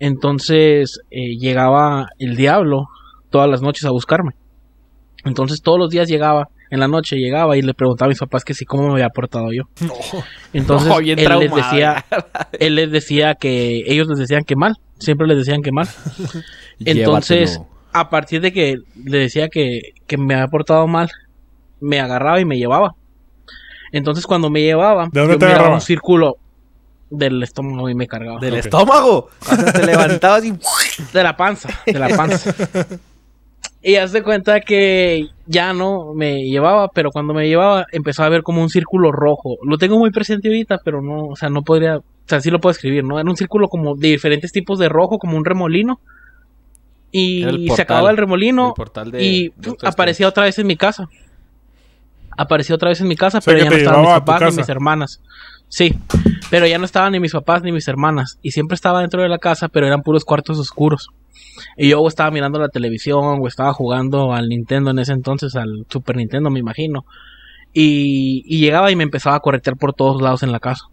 Entonces 0.00 1.00
eh, 1.10 1.36
llegaba 1.38 2.08
el 2.18 2.36
diablo 2.36 2.88
todas 3.30 3.48
las 3.48 3.62
noches 3.62 3.84
a 3.84 3.90
buscarme. 3.90 4.32
Entonces 5.24 5.62
todos 5.62 5.78
los 5.78 5.90
días 5.90 6.08
llegaba, 6.08 6.48
en 6.72 6.80
la 6.80 6.88
noche 6.88 7.16
llegaba 7.16 7.54
y 7.58 7.60
le 7.60 7.74
preguntaba 7.74 8.06
a 8.06 8.08
mis 8.08 8.18
papás 8.18 8.44
que 8.44 8.54
si 8.54 8.64
cómo 8.64 8.86
me 8.88 8.92
había 8.94 9.10
portado 9.10 9.52
yo. 9.52 9.64
No. 9.86 9.92
Entonces 10.54 10.88
No, 10.88 10.98
bien 10.98 11.18
él 11.18 11.28
les 11.38 11.54
decía, 11.54 12.04
él 12.58 12.74
les 12.76 12.90
decía 12.90 13.34
que 13.34 13.82
ellos 13.86 14.08
les 14.08 14.18
decían 14.18 14.42
que 14.44 14.56
mal, 14.56 14.76
siempre 14.98 15.26
les 15.26 15.36
decían 15.36 15.60
que 15.60 15.70
mal. 15.70 15.86
Entonces, 16.80 17.60
a 17.92 18.08
partir 18.08 18.40
de 18.40 18.54
que 18.54 18.76
le 19.04 19.18
decía 19.18 19.48
que, 19.48 19.80
que 20.06 20.16
me 20.16 20.32
había 20.34 20.46
portado 20.48 20.86
mal, 20.86 21.10
me 21.78 22.00
agarraba 22.00 22.40
y 22.40 22.46
me 22.46 22.56
llevaba. 22.56 22.94
Entonces 23.92 24.26
cuando 24.26 24.48
me 24.48 24.62
llevaba, 24.62 25.08
¿De 25.12 25.20
dónde 25.20 25.34
yo 25.34 25.38
te 25.38 25.44
miraba 25.44 25.54
agarraba? 25.56 25.74
un 25.74 25.80
círculo 25.82 26.36
del 27.10 27.42
estómago 27.42 27.90
y 27.90 27.94
me 27.94 28.06
cargaba. 28.06 28.40
Del 28.40 28.54
estómago. 28.54 29.28
O 29.40 29.44
sea, 29.44 29.72
te 29.74 29.84
levantabas 29.84 30.42
y... 30.46 30.54
De 31.12 31.22
la 31.22 31.36
panza, 31.36 31.68
de 31.84 31.98
la 31.98 32.08
panza. 32.16 32.54
Y 33.82 33.96
haz 33.96 34.12
de 34.12 34.22
cuenta 34.22 34.60
que 34.60 35.26
ya 35.46 35.72
no 35.72 36.14
me 36.14 36.42
llevaba, 36.44 36.88
pero 36.88 37.10
cuando 37.10 37.34
me 37.34 37.48
llevaba 37.48 37.84
empezaba 37.92 38.26
a 38.26 38.30
ver 38.30 38.42
como 38.42 38.62
un 38.62 38.68
círculo 38.70 39.10
rojo. 39.12 39.56
Lo 39.64 39.76
tengo 39.78 39.98
muy 39.98 40.10
presente 40.10 40.48
ahorita, 40.48 40.78
pero 40.84 41.02
no, 41.02 41.26
o 41.26 41.36
sea, 41.36 41.48
no 41.48 41.62
podría, 41.62 41.98
o 41.98 42.02
sea, 42.26 42.40
sí 42.40 42.50
lo 42.50 42.60
puedo 42.60 42.72
escribir, 42.72 43.02
¿no? 43.04 43.18
Era 43.18 43.28
un 43.28 43.36
círculo 43.36 43.68
como 43.68 43.94
de 43.96 44.08
diferentes 44.08 44.52
tipos 44.52 44.78
de 44.78 44.88
rojo, 44.88 45.18
como 45.18 45.36
un 45.36 45.44
remolino. 45.44 46.00
Y 47.10 47.42
se 47.76 47.82
acababa 47.82 48.10
el 48.10 48.16
remolino 48.16 48.68
el 48.68 48.74
portal 48.74 49.10
de- 49.10 49.22
y 49.22 49.48
de 49.56 49.76
aparecía 49.82 50.28
otra 50.28 50.44
vez 50.44 50.58
en 50.58 50.66
mi 50.66 50.76
casa. 50.76 51.08
Apareció 52.34 52.76
otra 52.76 52.88
vez 52.88 53.00
en 53.00 53.08
mi 53.08 53.16
casa, 53.16 53.40
sea, 53.42 53.52
pero 53.52 53.64
ya 53.64 53.70
no 53.70 53.76
estaban 53.82 54.00
mis 54.00 54.08
papás 54.20 54.40
ni 54.40 54.46
mis 54.56 54.68
hermanas. 54.70 55.20
Sí, 55.74 55.94
pero 56.50 56.66
ya 56.66 56.76
no 56.76 56.84
estaban 56.84 57.12
ni 57.12 57.18
mis 57.18 57.32
papás 57.32 57.62
ni 57.62 57.72
mis 57.72 57.88
hermanas. 57.88 58.38
Y 58.42 58.50
siempre 58.50 58.74
estaba 58.74 59.00
dentro 59.00 59.22
de 59.22 59.28
la 59.30 59.38
casa, 59.38 59.68
pero 59.68 59.86
eran 59.86 60.02
puros 60.02 60.22
cuartos 60.26 60.58
oscuros. 60.58 61.08
Y 61.78 61.88
yo 61.88 62.00
o 62.02 62.08
estaba 62.08 62.30
mirando 62.30 62.58
la 62.58 62.68
televisión 62.68 63.38
o 63.40 63.48
estaba 63.48 63.72
jugando 63.72 64.34
al 64.34 64.50
Nintendo 64.50 64.90
en 64.90 64.98
ese 64.98 65.12
entonces, 65.12 65.56
al 65.56 65.86
Super 65.88 66.16
Nintendo, 66.16 66.50
me 66.50 66.58
imagino. 66.60 67.06
Y, 67.72 68.42
y 68.44 68.58
llegaba 68.60 68.90
y 68.90 68.96
me 68.96 69.02
empezaba 69.04 69.36
a 69.36 69.40
corretear 69.40 69.78
por 69.78 69.94
todos 69.94 70.20
lados 70.20 70.42
en 70.42 70.52
la 70.52 70.60
casa. 70.60 70.84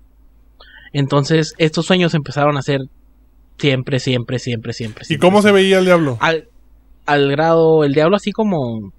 Entonces, 0.94 1.56
estos 1.58 1.86
sueños 1.86 2.14
empezaron 2.14 2.56
a 2.56 2.62
ser 2.62 2.80
siempre, 3.58 4.00
siempre, 4.00 4.40
siempre, 4.40 4.72
siempre. 4.72 5.02
¿Y 5.04 5.08
siempre, 5.08 5.28
cómo 5.28 5.42
se 5.42 5.52
veía 5.52 5.80
el 5.80 5.86
diablo? 5.86 6.18
Al, 6.22 6.48
al 7.06 7.30
grado, 7.32 7.84
el 7.84 7.94
diablo 7.94 8.16
así 8.16 8.32
como... 8.32 8.94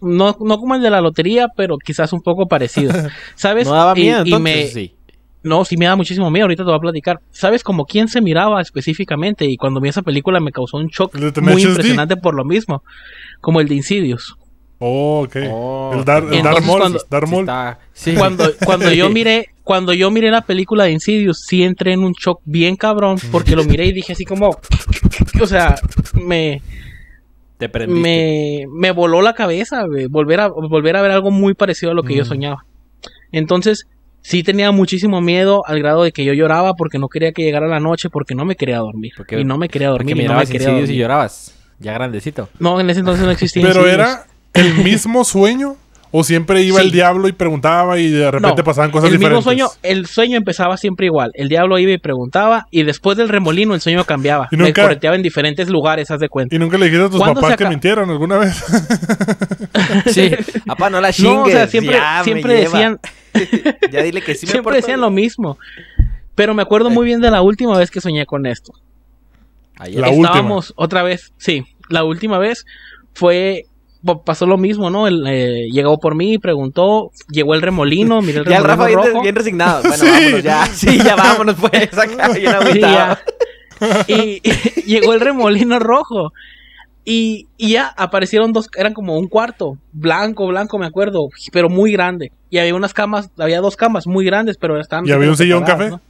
No, 0.00 0.36
no 0.40 0.58
como 0.58 0.74
el 0.74 0.82
de 0.82 0.90
la 0.90 1.00
lotería, 1.00 1.46
pero 1.56 1.76
quizás 1.78 2.12
un 2.12 2.22
poco 2.22 2.48
parecido. 2.48 2.92
¿Sabes? 3.36 3.68
No 3.68 3.74
daba 3.74 3.94
miedo, 3.94 4.24
y 4.26 4.32
entonces, 4.32 4.40
me- 4.42 4.66
sí. 4.66 4.94
No, 5.42 5.64
sí 5.64 5.76
me 5.76 5.86
da 5.86 5.96
muchísimo 5.96 6.30
miedo, 6.30 6.44
ahorita 6.44 6.62
te 6.62 6.68
voy 6.70 6.76
a 6.76 6.80
platicar. 6.80 7.20
¿Sabes 7.30 7.62
como 7.64 7.84
quién 7.84 8.08
se 8.08 8.20
miraba 8.20 8.60
específicamente? 8.60 9.44
Y 9.44 9.56
cuando 9.56 9.80
vi 9.80 9.88
esa 9.88 10.02
película 10.02 10.40
me 10.40 10.52
causó 10.52 10.76
un 10.78 10.86
shock 10.88 11.14
¿El 11.14 11.20
de 11.20 11.26
muy 11.26 11.32
Tenacious 11.32 11.62
D? 11.62 11.68
impresionante 11.70 12.16
por 12.16 12.34
lo 12.34 12.44
mismo. 12.44 12.82
Como 13.40 13.60
el 13.60 13.68
de 13.68 13.74
Insidious. 13.76 14.34
Oh, 14.78 15.22
ok. 15.24 15.36
Oh, 15.50 15.92
el 15.94 16.04
Dar, 16.04 16.24
el 16.24 16.34
Entonces, 16.34 16.42
Darth 16.44 16.64
Maul, 16.66 16.80
cuando- 16.80 16.98
Darth 17.08 17.26
Sí 17.26 17.30
Maul. 17.32 17.42
está- 17.44 17.78
sí. 17.92 18.14
Cuando, 18.18 18.44
cuando 18.64 18.92
yo 18.92 19.08
miré 19.10 19.48
cuando 19.64 19.92
yo 19.92 20.10
miré 20.10 20.28
la 20.32 20.40
película 20.40 20.82
de 20.84 20.90
Insidious, 20.90 21.44
sí 21.46 21.62
entré 21.62 21.92
en 21.92 22.02
un 22.02 22.14
shock 22.14 22.40
bien 22.44 22.74
cabrón, 22.74 23.16
porque 23.30 23.54
lo 23.54 23.62
miré 23.62 23.86
y 23.86 23.92
dije 23.92 24.12
así 24.12 24.24
como, 24.24 24.58
o 25.40 25.46
sea, 25.46 25.76
me, 26.14 26.60
Te 27.58 27.68
prendiste. 27.68 28.02
me, 28.02 28.66
me 28.72 28.90
voló 28.90 29.22
la 29.22 29.34
cabeza, 29.34 29.84
güey, 29.84 30.06
volver 30.06 30.40
a, 30.40 30.48
volver 30.48 30.96
a 30.96 31.02
ver 31.02 31.12
algo 31.12 31.30
muy 31.30 31.54
parecido 31.54 31.92
a 31.92 31.94
lo 31.94 32.02
que 32.02 32.16
yo 32.16 32.24
Mm. 32.24 32.26
soñaba. 32.26 32.64
Entonces, 33.30 33.86
sí 34.22 34.42
tenía 34.42 34.70
muchísimo 34.72 35.20
miedo 35.20 35.62
al 35.66 35.78
grado 35.80 36.02
de 36.04 36.12
que 36.12 36.24
yo 36.24 36.32
lloraba 36.32 36.74
porque 36.74 36.98
no 36.98 37.08
quería 37.08 37.32
que 37.32 37.42
llegara 37.42 37.66
la 37.66 37.80
noche 37.80 38.08
porque 38.10 38.34
no 38.34 38.44
me 38.44 38.56
quería 38.56 38.78
dormir. 38.78 39.12
Porque- 39.16 39.40
y 39.40 39.44
no 39.44 39.58
me 39.58 39.68
quería 39.68 39.90
Porque 39.90 40.04
dormir 40.14 40.24
y 40.24 40.28
no 40.28 40.34
me 40.36 40.46
quería 40.46 40.68
Insidious 40.68 40.78
y 40.78 40.82
dormir. 40.92 41.00
llorabas. 41.00 41.54
Ya 41.80 41.92
grandecito. 41.92 42.48
No, 42.58 42.80
en 42.80 42.88
ese 42.90 43.00
entonces 43.00 43.24
no 43.24 43.30
existía 43.32 43.62
Pero 43.66 43.80
Insidious. 43.80 43.94
era 43.94 44.26
el 44.54 44.74
mismo 44.84 45.24
sueño. 45.24 45.76
O 46.14 46.24
siempre 46.24 46.60
iba 46.62 46.78
Sí. 46.78 46.84
el 46.84 46.92
diablo 46.92 47.26
y 47.26 47.32
preguntaba 47.32 47.98
y 47.98 48.10
de 48.10 48.30
repente 48.30 48.58
No, 48.60 48.64
pasaban 48.64 48.90
cosas 48.90 49.06
el 49.10 49.16
diferentes. 49.16 49.46
mismo 49.46 49.50
sueño, 49.50 49.68
el 49.82 50.04
sueño 50.04 50.36
empezaba 50.36 50.76
siempre 50.76 51.06
igual. 51.06 51.30
El 51.32 51.48
diablo 51.48 51.78
iba 51.78 51.90
y 51.90 51.96
preguntaba 51.96 52.66
y 52.70 52.82
después 52.82 53.16
del 53.16 53.30
remolino 53.30 53.74
el 53.74 53.80
sueño 53.80 54.04
cambiaba. 54.04 54.46
Y 54.50 54.56
Me 54.58 54.64
nunca- 54.64 54.82
correteaba 54.82 55.16
en 55.16 55.22
diferentes 55.22 55.70
lugares, 55.70 56.10
haz 56.10 56.20
de 56.20 56.28
cuenta. 56.28 56.54
Y 56.54 56.58
nunca 56.58 56.76
le 56.76 56.84
dijiste 56.84 57.06
a 57.06 57.08
tus 57.08 57.16
¿Cuándo 57.18 57.40
papás 57.40 57.56
que 57.56 57.66
mintieron 57.66 58.10
alguna 58.10 58.36
vez. 58.36 58.62
Sí. 60.12 60.30
Apá, 60.68 60.90
no 60.90 61.00
la 61.00 61.12
chingues. 61.14 61.34
No, 61.34 61.42
o 61.44 61.48
sea, 61.48 61.66
siempre, 61.66 61.98
me 61.98 62.24
siempre 62.24 62.60
lleva. 62.60 62.98
ya 63.92 64.02
dile 64.02 64.22
que 64.22 64.34
sí 64.34 64.46
me 64.46 64.52
siempre 64.52 64.76
decían 64.76 64.98
bien. 64.98 65.00
lo 65.00 65.10
mismo. 65.10 65.58
Pero 66.34 66.54
me 66.54 66.62
acuerdo 66.62 66.90
muy 66.90 67.04
bien 67.04 67.20
de 67.20 67.30
la 67.30 67.42
última 67.42 67.76
vez 67.78 67.90
que 67.90 68.00
soñé 68.00 68.24
con 68.26 68.46
esto. 68.46 68.72
Ayer. 69.78 70.00
La 70.00 70.08
última. 70.08 70.28
Estábamos 70.28 70.72
otra 70.76 71.02
vez, 71.02 71.32
sí, 71.38 71.64
la 71.88 72.04
última 72.04 72.38
vez 72.38 72.64
fue 73.14 73.64
pa- 74.04 74.22
pasó 74.22 74.46
lo 74.46 74.56
mismo, 74.58 74.90
¿no? 74.90 75.06
Él, 75.08 75.24
eh, 75.26 75.68
llegó 75.72 75.98
por 75.98 76.14
mí, 76.14 76.38
preguntó, 76.38 77.10
llegó 77.30 77.54
el 77.54 77.62
remolino, 77.62 78.20
miré 78.22 78.38
el 78.40 78.44
Ya 78.46 78.58
el 78.58 78.64
remolino 78.64 78.66
Rafa 78.66 78.86
bien, 78.86 79.12
rojo. 79.14 79.22
bien 79.22 79.34
resignado. 79.34 79.82
Bueno, 79.88 79.96
Sí. 80.04 80.10
vámonos 80.10 80.42
ya. 80.42 80.66
Sí, 80.66 80.98
ya 80.98 81.16
vámonos 81.16 81.56
pues. 81.56 81.98
Acá 81.98 82.28
bien 82.28 82.34
Sí, 82.40 82.46
agüitado. 82.46 82.94
ya. 82.94 83.22
y, 84.08 84.40
y 84.44 84.82
llegó 84.86 85.12
el 85.12 85.20
remolino 85.20 85.78
rojo. 85.78 86.32
Y, 87.04 87.48
y 87.56 87.72
ya 87.72 87.92
aparecieron 87.96 88.52
dos, 88.52 88.68
eran 88.76 88.94
como 88.94 89.18
un 89.18 89.26
cuarto, 89.26 89.76
blanco, 89.92 90.46
blanco, 90.46 90.78
me 90.78 90.86
acuerdo, 90.86 91.28
pero 91.52 91.68
muy 91.68 91.92
grande. 91.92 92.30
Y 92.48 92.58
había 92.58 92.74
unas 92.74 92.94
camas, 92.94 93.30
había 93.38 93.60
dos 93.60 93.76
camas 93.76 94.06
muy 94.06 94.24
grandes, 94.24 94.56
pero 94.56 94.78
estaban. 94.78 95.06
¿Y 95.06 95.10
había 95.10 95.30
un 95.30 95.36
sillón 95.36 95.64
café? 95.64 95.90
¿no? 95.90 96.00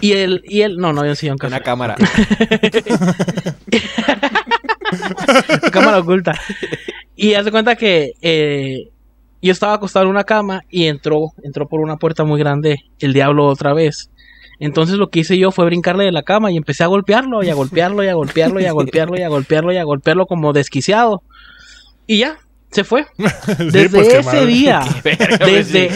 Y 0.00 0.12
el, 0.12 0.42
y 0.44 0.62
el, 0.62 0.76
no, 0.76 0.92
no 0.92 1.00
había 1.00 1.12
un 1.12 1.16
sillón 1.16 1.36
café. 1.36 1.54
Una 1.54 1.64
cámara. 1.64 1.96
cámara 5.72 5.98
oculta. 5.98 6.32
Y 7.16 7.34
hace 7.34 7.50
cuenta 7.50 7.74
que 7.74 8.12
eh, 8.22 8.90
yo 9.42 9.52
estaba 9.52 9.74
acostado 9.74 10.04
en 10.04 10.10
una 10.10 10.24
cama 10.24 10.62
y 10.70 10.86
entró, 10.86 11.32
entró 11.42 11.68
por 11.68 11.80
una 11.80 11.96
puerta 11.96 12.24
muy 12.24 12.38
grande 12.38 12.76
el 13.00 13.12
diablo 13.12 13.46
otra 13.46 13.74
vez. 13.74 14.10
Entonces 14.60 14.96
lo 14.96 15.08
que 15.10 15.20
hice 15.20 15.38
yo 15.38 15.50
fue 15.52 15.64
brincarle 15.66 16.04
de 16.04 16.12
la 16.12 16.22
cama 16.22 16.50
y 16.50 16.56
empecé 16.56 16.82
a 16.84 16.88
golpearlo 16.88 17.42
y 17.44 17.48
a 17.50 17.54
golpearlo 17.54 18.02
y 18.02 18.08
a 18.08 18.14
golpearlo 18.14 18.60
y 18.60 18.66
a 18.66 18.72
golpearlo 18.72 19.16
y 19.18 19.22
a 19.22 19.28
golpearlo 19.28 19.72
y 19.72 19.76
a 19.76 19.84
golpearlo 19.84 20.26
como 20.26 20.52
desquiciado. 20.52 21.22
Y 22.06 22.18
ya, 22.18 22.38
se 22.70 22.84
fue. 22.84 23.06
Sí, 23.18 23.64
Desde 23.70 23.88
pues, 23.90 24.08
qué 24.08 24.18
ese 24.18 24.46
día, 24.46 24.80
desde 25.44 25.90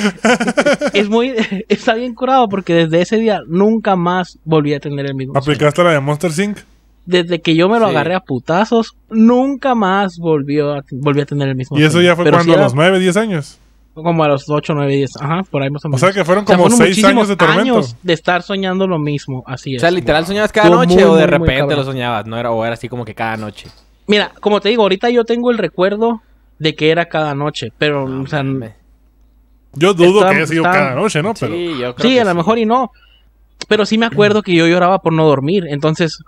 es 0.94 1.08
muy 1.08 1.34
está 1.68 1.94
bien 1.94 2.14
curado 2.14 2.48
porque 2.48 2.74
desde 2.74 3.02
ese 3.02 3.16
día 3.18 3.40
nunca 3.46 3.96
más 3.96 4.38
volví 4.44 4.74
a 4.74 4.80
tener 4.80 5.06
el 5.06 5.14
mismo 5.14 5.34
sueño. 5.34 5.42
¿Aplicaste 5.42 5.82
la 5.84 5.92
de 5.92 6.00
Monster 6.00 6.32
Sync? 6.32 6.58
Desde 7.04 7.40
que 7.40 7.56
yo 7.56 7.68
me 7.68 7.80
lo 7.80 7.86
Sí. 7.86 7.90
agarré 7.90 8.14
a 8.14 8.20
putazos, 8.20 8.94
nunca 9.10 9.74
más 9.74 10.18
volvió 10.18 10.72
a, 10.74 10.84
volví 10.92 11.20
a 11.20 11.26
tener 11.26 11.48
el 11.48 11.56
mismo 11.56 11.76
Y 11.78 11.82
eso 11.82 11.92
sueño. 11.94 12.06
ya 12.06 12.14
fue 12.16 12.24
Pero 12.24 12.36
cuando, 12.36 12.52
a 12.52 12.56
era 12.56 12.64
los 12.64 12.74
9, 12.74 13.00
10 13.00 13.16
años. 13.16 13.58
Como 13.94 14.24
a 14.24 14.28
los 14.28 14.48
8, 14.48 14.72
9, 14.74 14.96
10. 14.96 15.10
Ajá, 15.20 15.42
por 15.50 15.62
ahí 15.62 15.68
más 15.70 15.84
o 15.84 15.88
O 15.88 15.90
menos. 15.90 16.00
sea 16.00 16.12
que 16.12 16.24
fueron 16.24 16.44
O 16.44 16.46
sea, 16.46 16.56
como 16.56 16.70
fueron 16.70 16.78
6 16.78 16.88
muchísimos 16.96 17.10
años 17.12 17.28
de 17.28 17.36
tormento. 17.36 17.60
años 17.62 17.96
de 18.02 18.12
estar 18.14 18.42
soñando 18.42 18.86
lo 18.86 18.98
mismo. 18.98 19.44
Así 19.46 19.74
O 19.74 19.76
es. 19.76 19.82
sea, 19.82 19.90
literal 19.90 20.24
soñabas 20.24 20.50
cada 20.50 20.68
Estuvo 20.68 20.82
noche 20.82 20.94
muy, 20.94 21.02
o 21.04 21.14
de 21.16 21.26
muy, 21.38 21.46
repente 21.48 21.76
lo 21.76 21.84
soñabas, 21.84 22.24
no 22.26 22.38
era 22.38 22.50
o 22.50 22.64
era 22.64 22.72
así 22.74 22.88
como 22.88 23.04
que 23.04 23.14
cada 23.14 23.36
noche. 23.36 23.68
Mira, 24.06 24.32
como 24.40 24.60
te 24.60 24.70
digo, 24.70 24.82
ahorita 24.82 25.10
yo 25.10 25.24
tengo 25.24 25.50
el 25.50 25.58
recuerdo 25.58 26.22
de 26.58 26.74
que 26.74 26.90
era 26.90 27.06
cada 27.06 27.34
noche. 27.34 27.68
Pero, 27.76 28.04
o 28.04 28.26
sea, 28.26 28.42
mames. 28.42 28.72
Yo 29.74 29.92
dudo 29.94 30.20
Está- 30.20 30.30
que 30.30 30.36
haya 30.36 30.46
sido 30.46 30.64
está- 30.64 30.72
cada 30.78 30.94
noche, 30.94 31.22
¿no? 31.22 31.34
Pero 31.34 31.52
Sí, 31.54 31.66
yo 31.78 31.94
creo 31.94 32.08
sí, 32.10 32.14
que 32.14 32.20
a 32.20 32.24
lo 32.24 32.34
mejor 32.34 32.58
y 32.58 32.64
no. 32.66 32.90
Pero 33.68 33.84
sí 33.86 33.96
me 33.98 34.06
acuerdo 34.06 34.42
que 34.42 34.54
yo 34.54 34.66
lloraba 34.66 34.98
por 35.00 35.12
no 35.12 35.26
dormir. 35.26 35.64
Entonces, 35.68 36.18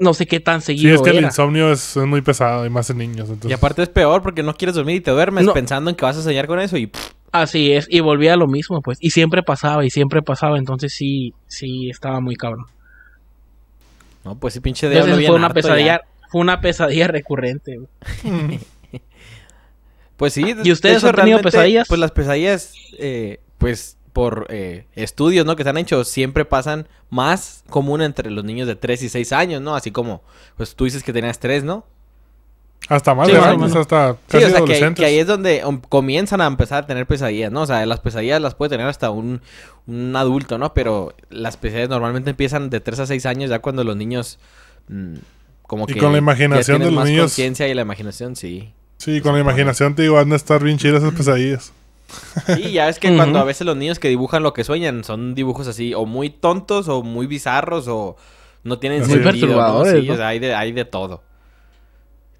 no 0.00 0.12
sé 0.14 0.26
qué 0.26 0.40
tan 0.40 0.60
sí, 0.60 0.66
seguido 0.66 0.96
es 0.96 1.02
que 1.02 1.10
el 1.10 1.22
insomnio 1.24 1.70
es, 1.70 1.96
es 1.96 2.06
muy 2.06 2.20
pesado 2.22 2.66
y 2.66 2.70
más 2.70 2.90
en 2.90 2.98
niños. 2.98 3.28
Entonces, 3.28 3.50
Y 3.50 3.54
aparte 3.54 3.82
es 3.82 3.88
peor 3.88 4.22
porque 4.22 4.42
no 4.42 4.54
quieres 4.54 4.74
dormir 4.74 4.96
y 4.96 5.00
te 5.00 5.10
duermes 5.12 5.44
No. 5.44 5.52
pensando 5.52 5.90
en 5.90 5.96
que 5.96 6.04
vas 6.04 6.16
a 6.16 6.22
soñar 6.22 6.46
con 6.48 6.58
eso 6.58 6.76
y 6.76 6.86
pff, 6.88 7.10
Así 7.32 7.70
es, 7.72 7.86
y 7.88 8.00
volvía 8.00 8.32
a 8.32 8.36
lo 8.36 8.48
mismo, 8.48 8.82
pues. 8.82 8.98
Y 9.00 9.10
siempre 9.10 9.44
pasaba, 9.44 9.84
y 9.84 9.90
siempre 9.90 10.20
pasaba. 10.20 10.58
Entonces 10.58 10.92
sí, 10.92 11.32
sí, 11.46 11.88
estaba 11.88 12.20
muy 12.20 12.34
cabrón. 12.34 12.64
no, 14.24 14.34
pues 14.34 14.54
sí 14.54 14.60
pinche 14.60 14.88
bien 14.88 15.04
fue 15.04 15.30
una 15.36 15.50
pesadilla, 15.50 15.98
ya. 15.98 16.28
fue 16.28 16.40
una 16.40 16.60
pesadilla 16.60 17.06
recurrente. 17.06 17.76
güey. 17.78 18.58
Pues 20.16 20.34
sí. 20.34 20.52
de- 20.52 20.68
¿Y 20.68 20.72
ustedes 20.72 21.00
de 21.02 21.08
han 21.08 21.14
tenido 21.14 21.40
pesadillas? 21.40 21.88
Pues 21.88 21.98
las 21.98 22.10
pesadillas, 22.10 22.74
eh, 22.98 23.40
pues 23.56 23.96
por 24.12 24.46
eh, 24.50 24.86
estudios, 24.94 25.46
¿no? 25.46 25.56
Que 25.56 25.64
se 25.64 25.70
han 25.70 25.78
hecho, 25.78 26.04
siempre 26.04 26.44
pasan 26.44 26.88
más 27.10 27.64
común 27.68 28.02
entre 28.02 28.30
los 28.30 28.44
niños 28.44 28.66
de 28.66 28.76
3 28.76 29.02
y 29.04 29.08
6 29.08 29.32
años, 29.32 29.62
¿no? 29.62 29.74
Así 29.74 29.90
como, 29.90 30.22
pues 30.56 30.74
tú 30.74 30.84
dices 30.84 31.02
que 31.02 31.12
tenías 31.12 31.38
3, 31.38 31.64
¿no? 31.64 31.84
hasta 32.88 33.14
más 33.14 33.28
Sí, 33.28 33.34
de 33.34 33.40
años, 33.40 33.76
hasta 33.76 34.12
Sí, 34.12 34.18
casi 34.28 34.44
o 34.46 34.66
sea, 34.66 34.94
que, 34.94 35.04
ahí 35.04 35.18
es 35.18 35.26
donde 35.26 35.64
um, 35.64 35.80
comienzan 35.80 36.40
a 36.40 36.46
empezar 36.46 36.84
a 36.84 36.86
tener 36.86 37.06
pesadillas, 37.06 37.52
¿no? 37.52 37.62
O 37.62 37.66
sea, 37.66 37.84
las 37.86 38.00
pesadillas 38.00 38.40
las 38.40 38.54
puede 38.54 38.70
tener 38.70 38.86
hasta 38.86 39.10
un, 39.10 39.40
un 39.86 40.16
adulto, 40.16 40.58
¿no? 40.58 40.74
Pero 40.74 41.14
las 41.28 41.56
pesadillas 41.56 41.90
normalmente 41.90 42.30
empiezan 42.30 42.68
de 42.70 42.80
3 42.80 43.00
a 43.00 43.06
6 43.06 43.26
años, 43.26 43.50
ya 43.50 43.60
cuando 43.60 43.84
los 43.84 43.96
niños 43.96 44.38
mm, 44.88 45.14
como 45.62 45.84
Y 45.88 45.94
que... 45.94 46.00
con 46.00 46.08
la 46.12 46.18
ya 46.18 46.22
imaginación 46.22 46.78
tienen 46.78 46.88
de 46.88 46.92
los 46.92 46.94
más 46.94 47.08
niños. 47.08 47.22
conciencia 47.26 47.68
y 47.68 47.74
la 47.74 47.82
imaginación, 47.82 48.34
sí. 48.34 48.72
Sí, 48.96 49.20
con 49.20 49.34
la 49.34 49.40
imaginación 49.40 49.94
te 49.94 50.02
digo, 50.02 50.14
van 50.16 50.32
a 50.32 50.36
estar 50.36 50.62
bien 50.62 50.76
chidas 50.78 51.02
esas 51.02 51.14
pesadillas. 51.14 51.72
Sí, 52.46 52.72
ya 52.72 52.88
es 52.88 52.98
que 52.98 53.14
cuando 53.16 53.38
a 53.38 53.44
veces 53.44 53.66
los 53.66 53.76
niños 53.76 53.98
que 53.98 54.08
dibujan 54.08 54.42
lo 54.42 54.52
que 54.52 54.64
sueñan 54.64 55.04
son 55.04 55.34
dibujos 55.34 55.66
así, 55.68 55.94
o 55.94 56.06
muy 56.06 56.30
tontos, 56.30 56.88
o 56.88 57.02
muy 57.02 57.26
bizarros, 57.26 57.86
o 57.88 58.16
no 58.64 58.78
tienen 58.78 59.00
Muy 59.00 59.08
sentido, 59.08 59.30
perturbadores, 59.32 59.94
¿no? 59.94 60.00
Sí, 60.00 60.06
¿no? 60.08 60.14
o 60.14 60.16
sea, 60.16 60.28
hay 60.28 60.38
de, 60.38 60.54
hay 60.54 60.72
de 60.72 60.84
todo. 60.84 61.22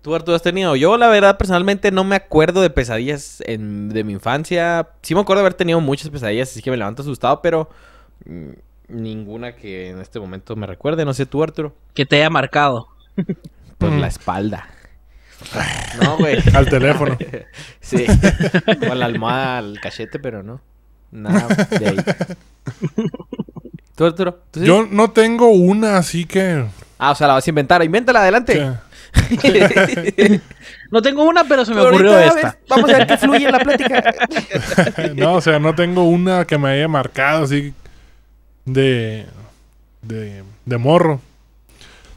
¿Tú, 0.02 0.14
Arturo, 0.14 0.34
has 0.34 0.42
tenido? 0.42 0.76
Yo, 0.76 0.96
la 0.96 1.08
verdad, 1.08 1.36
personalmente 1.36 1.90
no 1.92 2.04
me 2.04 2.16
acuerdo 2.16 2.62
de 2.62 2.70
pesadillas 2.70 3.42
en- 3.46 3.90
de 3.90 4.02
mi 4.02 4.14
infancia. 4.14 4.88
Sí 5.02 5.14
me 5.14 5.20
acuerdo 5.20 5.40
de 5.42 5.46
haber 5.46 5.54
tenido 5.54 5.80
muchas 5.80 6.08
pesadillas, 6.08 6.50
así 6.50 6.62
que 6.62 6.70
me 6.70 6.76
levanto 6.78 7.02
asustado, 7.02 7.42
pero 7.42 7.68
mm, 8.24 8.48
ninguna 8.88 9.54
que 9.54 9.90
en 9.90 10.00
este 10.00 10.18
momento 10.18 10.56
me 10.56 10.66
recuerde. 10.66 11.04
No 11.04 11.12
sé 11.12 11.26
tú, 11.26 11.42
Arturo. 11.42 11.74
Que 11.92 12.06
te 12.06 12.16
haya 12.16 12.30
marcado. 12.30 12.88
Pues 13.76 13.92
Mm. 13.92 13.98
la 14.00 14.06
espalda. 14.06 14.68
No, 16.02 16.16
güey. 16.18 16.38
Al 16.54 16.68
teléfono. 16.68 17.16
Sí. 17.80 18.06
Con 18.86 18.98
la 19.00 19.06
almohada 19.06 19.58
al 19.58 19.80
cachete, 19.80 20.20
pero 20.20 20.42
no. 20.44 20.60
Nada 21.10 21.48
de 21.48 21.88
ahí. 21.88 21.96
¿Tú, 23.96 24.04
Arturo? 24.06 24.42
¿Tú 24.52 24.60
sí? 24.60 24.66
Yo 24.66 24.86
no 24.88 25.10
tengo 25.10 25.48
una 25.48 25.96
así 25.96 26.24
que... 26.24 26.64
Ah, 26.98 27.10
o 27.10 27.14
sea, 27.16 27.26
la 27.26 27.34
vas 27.34 27.46
a 27.46 27.50
inventar. 27.50 27.82
Invéntala, 27.82 28.20
adelante. 28.20 28.64
No 30.90 31.02
tengo 31.02 31.24
una, 31.24 31.44
pero 31.44 31.64
se 31.64 31.72
me 31.72 31.78
Pero 31.78 31.88
ocurrió 31.90 32.12
ahorita, 32.12 32.26
esta. 32.28 32.48
a 32.48 32.52
ver, 32.52 32.60
vamos 32.68 32.90
a 32.90 32.96
ver 32.98 33.06
qué 33.06 33.16
fluye 33.16 33.46
en 33.46 33.52
la 33.52 33.58
plática. 33.58 34.14
no, 35.16 35.34
o 35.34 35.40
sea, 35.40 35.58
no 35.58 35.74
tengo 35.74 36.04
una 36.04 36.44
que 36.44 36.58
me 36.58 36.68
haya 36.70 36.86
marcado 36.86 37.44
así 37.44 37.74
de, 38.64 39.26
de, 40.02 40.44
de 40.64 40.78
morro. 40.78 41.20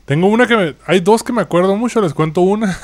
Tengo 0.06 0.28
una 0.28 0.48
que 0.48 0.58
me, 0.58 0.76
hay 0.86 1.00
dos 1.00 1.24
que 1.24 1.34
me 1.34 1.42
acuerdo 1.42 1.76
mucho, 1.76 2.02
les 2.02 2.14
cuento 2.14 2.42
una 2.42 2.78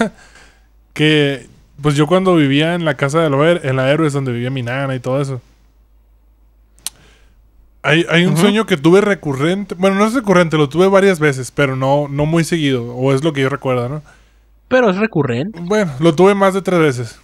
que 0.93 1.47
pues 1.81 1.95
yo 1.95 2.07
cuando 2.07 2.35
vivía 2.35 2.75
en 2.75 2.85
la 2.85 2.95
casa 2.95 3.21
de 3.21 3.29
Loer, 3.29 3.61
en 3.63 3.75
la 3.75 3.89
Héroes 3.89 4.13
donde 4.13 4.31
vivía 4.31 4.49
mi 4.49 4.63
nana 4.63 4.95
y 4.95 4.99
todo 4.99 5.21
eso. 5.21 5.41
Hay, 7.81 8.05
hay 8.09 8.25
un 8.25 8.35
sueño 8.35 8.65
que 8.65 8.75
tuve 8.75 8.99
recurrente, 8.99 9.73
bueno, 9.75 9.95
no 9.95 10.05
es 10.05 10.13
recurrente, 10.13 10.57
lo 10.57 10.67
tuve 10.67 10.87
varias 10.87 11.19
veces, 11.19 11.49
pero 11.51 11.77
no, 11.77 12.09
no 12.09 12.25
muy 12.25 12.43
seguido, 12.43 12.93
o 12.93 13.13
es 13.13 13.23
lo 13.23 13.31
que 13.31 13.41
yo 13.41 13.49
recuerdo, 13.49 13.87
¿no? 13.87 14.01
Pero 14.67 14.89
es 14.89 14.97
recurrente. 14.97 15.59
Bueno, 15.61 15.91
lo 15.99 16.13
tuve 16.13 16.35
más 16.35 16.53
de 16.53 16.61
tres 16.61 16.79
veces. 16.79 17.19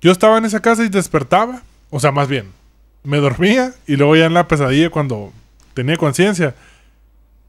Yo 0.00 0.12
estaba 0.12 0.36
en 0.36 0.44
esa 0.44 0.60
casa 0.60 0.84
y 0.84 0.88
despertaba. 0.88 1.62
O 1.90 2.00
sea, 2.00 2.12
más 2.12 2.28
bien, 2.28 2.52
me 3.04 3.18
dormía 3.18 3.72
y 3.86 3.96
luego 3.96 4.16
ya 4.16 4.26
en 4.26 4.34
la 4.34 4.48
pesadilla 4.48 4.90
cuando 4.90 5.32
tenía 5.72 5.96
conciencia. 5.96 6.54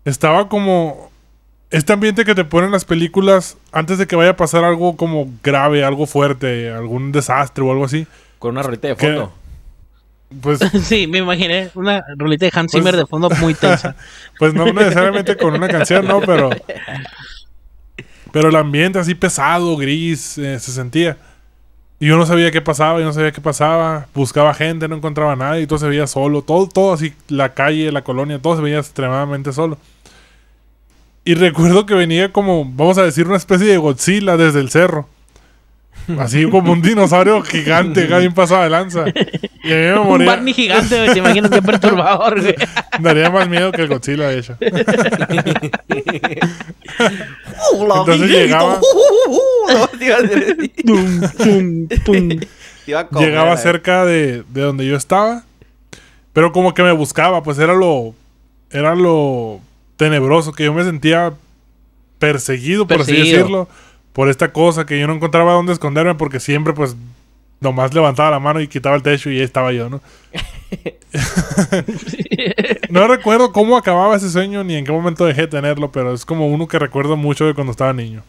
Estaba 0.05 0.47
como... 0.47 1.11
Este 1.75 1.91
ambiente 1.91 2.23
que 2.23 2.33
te 2.35 2.45
ponen 2.45 2.71
las 2.71 2.85
películas 2.85 3.57
antes 3.73 3.97
de 3.97 4.07
que 4.07 4.15
vaya 4.15 4.29
a 4.29 4.37
pasar 4.37 4.63
algo 4.63 4.95
como 4.95 5.29
grave, 5.43 5.83
algo 5.83 6.05
fuerte, 6.05 6.71
algún 6.71 7.11
desastre 7.11 7.65
o 7.65 7.71
algo 7.71 7.83
así. 7.83 8.07
Con 8.39 8.51
una 8.51 8.63
rolita 8.63 8.87
de 8.87 8.95
fondo. 8.95 9.33
Pues, 10.41 10.59
Sí, 10.83 11.05
me 11.05 11.17
imaginé 11.17 11.71
una 11.75 12.01
rolita 12.15 12.45
de 12.45 12.51
Hans 12.55 12.71
Pues- 12.71 12.81
Zimmer 12.81 12.95
de 12.95 13.05
fondo 13.05 13.29
muy 13.41 13.55
tensa. 13.55 13.93
pues 14.39 14.53
no 14.53 14.71
necesariamente 14.71 15.35
con 15.35 15.53
una 15.53 15.67
canción, 15.67 16.07
no, 16.07 16.21
pero... 16.21 16.49
Pero 18.31 18.49
el 18.49 18.55
ambiente 18.55 18.97
así 18.99 19.13
pesado, 19.13 19.75
gris, 19.75 20.37
eh, 20.37 20.57
se 20.61 20.71
sentía. 20.71 21.17
Y 21.99 22.07
yo 22.07 22.15
no 22.15 22.25
sabía 22.25 22.51
qué 22.51 22.61
pasaba, 22.61 22.99
yo 22.99 23.05
no 23.05 23.11
sabía 23.11 23.33
qué 23.33 23.41
pasaba. 23.41 24.07
Buscaba 24.13 24.53
gente, 24.53 24.87
no 24.87 24.95
encontraba 24.95 25.35
nada 25.35 25.59
y 25.59 25.67
todo 25.67 25.79
se 25.79 25.89
veía 25.89 26.07
solo. 26.07 26.41
Todo, 26.41 26.69
todo 26.69 26.93
así, 26.93 27.13
la 27.27 27.53
calle, 27.53 27.91
la 27.91 28.01
colonia, 28.01 28.41
todo 28.41 28.55
se 28.55 28.61
veía 28.61 28.79
extremadamente 28.79 29.51
solo. 29.51 29.77
Y 31.27 31.33
recuerdo 31.33 31.87
que 31.87 31.95
venía 31.95 32.31
como, 32.31 32.63
vamos 32.63 32.99
a 32.99 33.03
decir, 33.03 33.25
una 33.25 33.37
especie 33.37 33.65
de 33.65 33.77
Godzilla 33.77 34.37
desde 34.37 34.59
el 34.59 34.69
cerro. 34.69 35.09
Así 36.19 36.47
como 36.51 36.71
un 36.71 36.83
dinosaurio 36.83 37.41
gigante, 37.41 38.05
bien 38.05 38.33
pasado 38.35 38.61
de 38.61 38.69
lanza. 38.69 39.05
Y 39.63 39.73
a 39.73 39.75
mí 39.75 39.81
me 39.81 39.99
Un 39.99 40.07
moría. 40.07 40.27
Barney 40.27 40.53
gigante, 40.53 40.95
güey. 40.97 41.13
Te 41.13 41.19
imagino 41.19 41.49
qué 41.49 41.63
perturbador, 41.63 42.41
güey. 42.41 42.53
Daría 42.99 43.31
más 43.31 43.49
miedo 43.49 43.71
que 43.71 43.81
el 43.81 43.87
Godzilla, 43.87 44.27
de 44.27 44.37
hecho. 44.37 44.55
Entonces 47.71 48.29
llegaba, 48.29 48.79
llegaba 53.19 53.53
eh. 53.53 53.57
cerca 53.57 54.05
de, 54.05 54.43
de 54.47 54.61
donde 54.61 54.85
yo 54.85 54.95
estaba. 54.95 55.43
Pero 56.33 56.51
como 56.51 56.75
que 56.75 56.83
me 56.83 56.91
buscaba, 56.91 57.41
pues 57.41 57.57
era 57.57 57.73
lo. 57.73 58.13
Era 58.69 58.93
lo 58.93 59.59
tenebroso, 59.97 60.53
que 60.53 60.65
yo 60.65 60.73
me 60.73 60.83
sentía 60.83 61.33
perseguido, 62.19 62.87
por 62.87 63.01
así 63.01 63.15
decirlo, 63.15 63.67
por 64.13 64.29
esta 64.29 64.51
cosa 64.51 64.85
que 64.85 64.99
yo 64.99 65.07
no 65.07 65.13
encontraba 65.13 65.53
dónde 65.53 65.73
esconderme, 65.73 66.15
porque 66.15 66.39
siempre, 66.39 66.73
pues, 66.73 66.95
nomás 67.59 67.93
levantaba 67.93 68.31
la 68.31 68.39
mano 68.39 68.61
y 68.61 68.67
quitaba 68.67 68.95
el 68.95 69.03
techo 69.03 69.29
y 69.29 69.37
ahí 69.37 69.43
estaba 69.43 69.71
yo, 69.71 69.89
¿no? 69.89 70.01
no 72.89 73.07
recuerdo 73.07 73.51
cómo 73.51 73.77
acababa 73.77 74.15
ese 74.15 74.29
sueño 74.29 74.63
ni 74.63 74.75
en 74.75 74.85
qué 74.85 74.91
momento 74.91 75.25
dejé 75.25 75.41
de 75.41 75.47
tenerlo, 75.47 75.91
pero 75.91 76.13
es 76.13 76.25
como 76.25 76.47
uno 76.47 76.67
que 76.67 76.79
recuerdo 76.79 77.17
mucho 77.17 77.45
de 77.45 77.53
cuando 77.53 77.71
estaba 77.71 77.93
niño. 77.93 78.23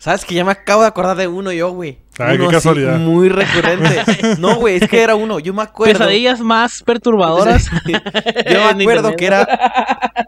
¿Sabes 0.00 0.24
que 0.24 0.34
ya 0.34 0.46
me 0.46 0.50
acabo 0.50 0.80
de 0.80 0.88
acordar 0.88 1.14
de 1.14 1.28
uno 1.28 1.52
yo, 1.52 1.72
güey? 1.72 1.98
Ay, 2.18 2.38
qué 2.38 2.42
Uno 2.42 2.44
así, 2.48 2.54
casualidad. 2.54 2.98
muy 2.98 3.28
recurrente. 3.28 4.02
No, 4.38 4.56
güey, 4.56 4.76
es 4.76 4.88
que 4.88 5.02
era 5.02 5.14
uno. 5.14 5.38
Yo 5.40 5.52
me 5.52 5.60
acuerdo. 5.60 5.92
Pesadillas 5.92 6.40
más 6.40 6.82
perturbadoras. 6.82 7.66
Yo 7.86 8.74
me 8.74 8.82
acuerdo 8.82 9.14
que 9.14 9.26
era. 9.26 9.42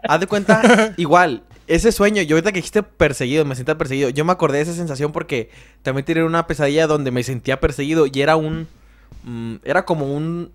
Haz 0.07 0.19
de 0.19 0.27
cuenta, 0.27 0.93
igual. 0.97 1.41
Ese 1.65 1.91
sueño, 1.91 2.21
yo 2.21 2.35
ahorita 2.35 2.51
que 2.51 2.57
dijiste 2.57 2.83
perseguido, 2.83 3.45
me 3.45 3.55
sentía 3.55 3.75
perseguido. 3.77 4.09
Yo 4.09 4.25
me 4.25 4.31
acordé 4.33 4.57
de 4.57 4.63
esa 4.65 4.73
sensación 4.73 5.11
porque 5.11 5.49
también 5.81 6.05
tenía 6.05 6.25
una 6.25 6.45
pesadilla 6.45 6.85
donde 6.87 7.09
me 7.09 7.23
sentía 7.23 7.59
perseguido 7.59 8.05
y 8.05 8.21
era 8.21 8.35
un. 8.35 8.67
mm, 9.23 9.55
era 9.63 9.85
como 9.85 10.05
un. 10.13 10.51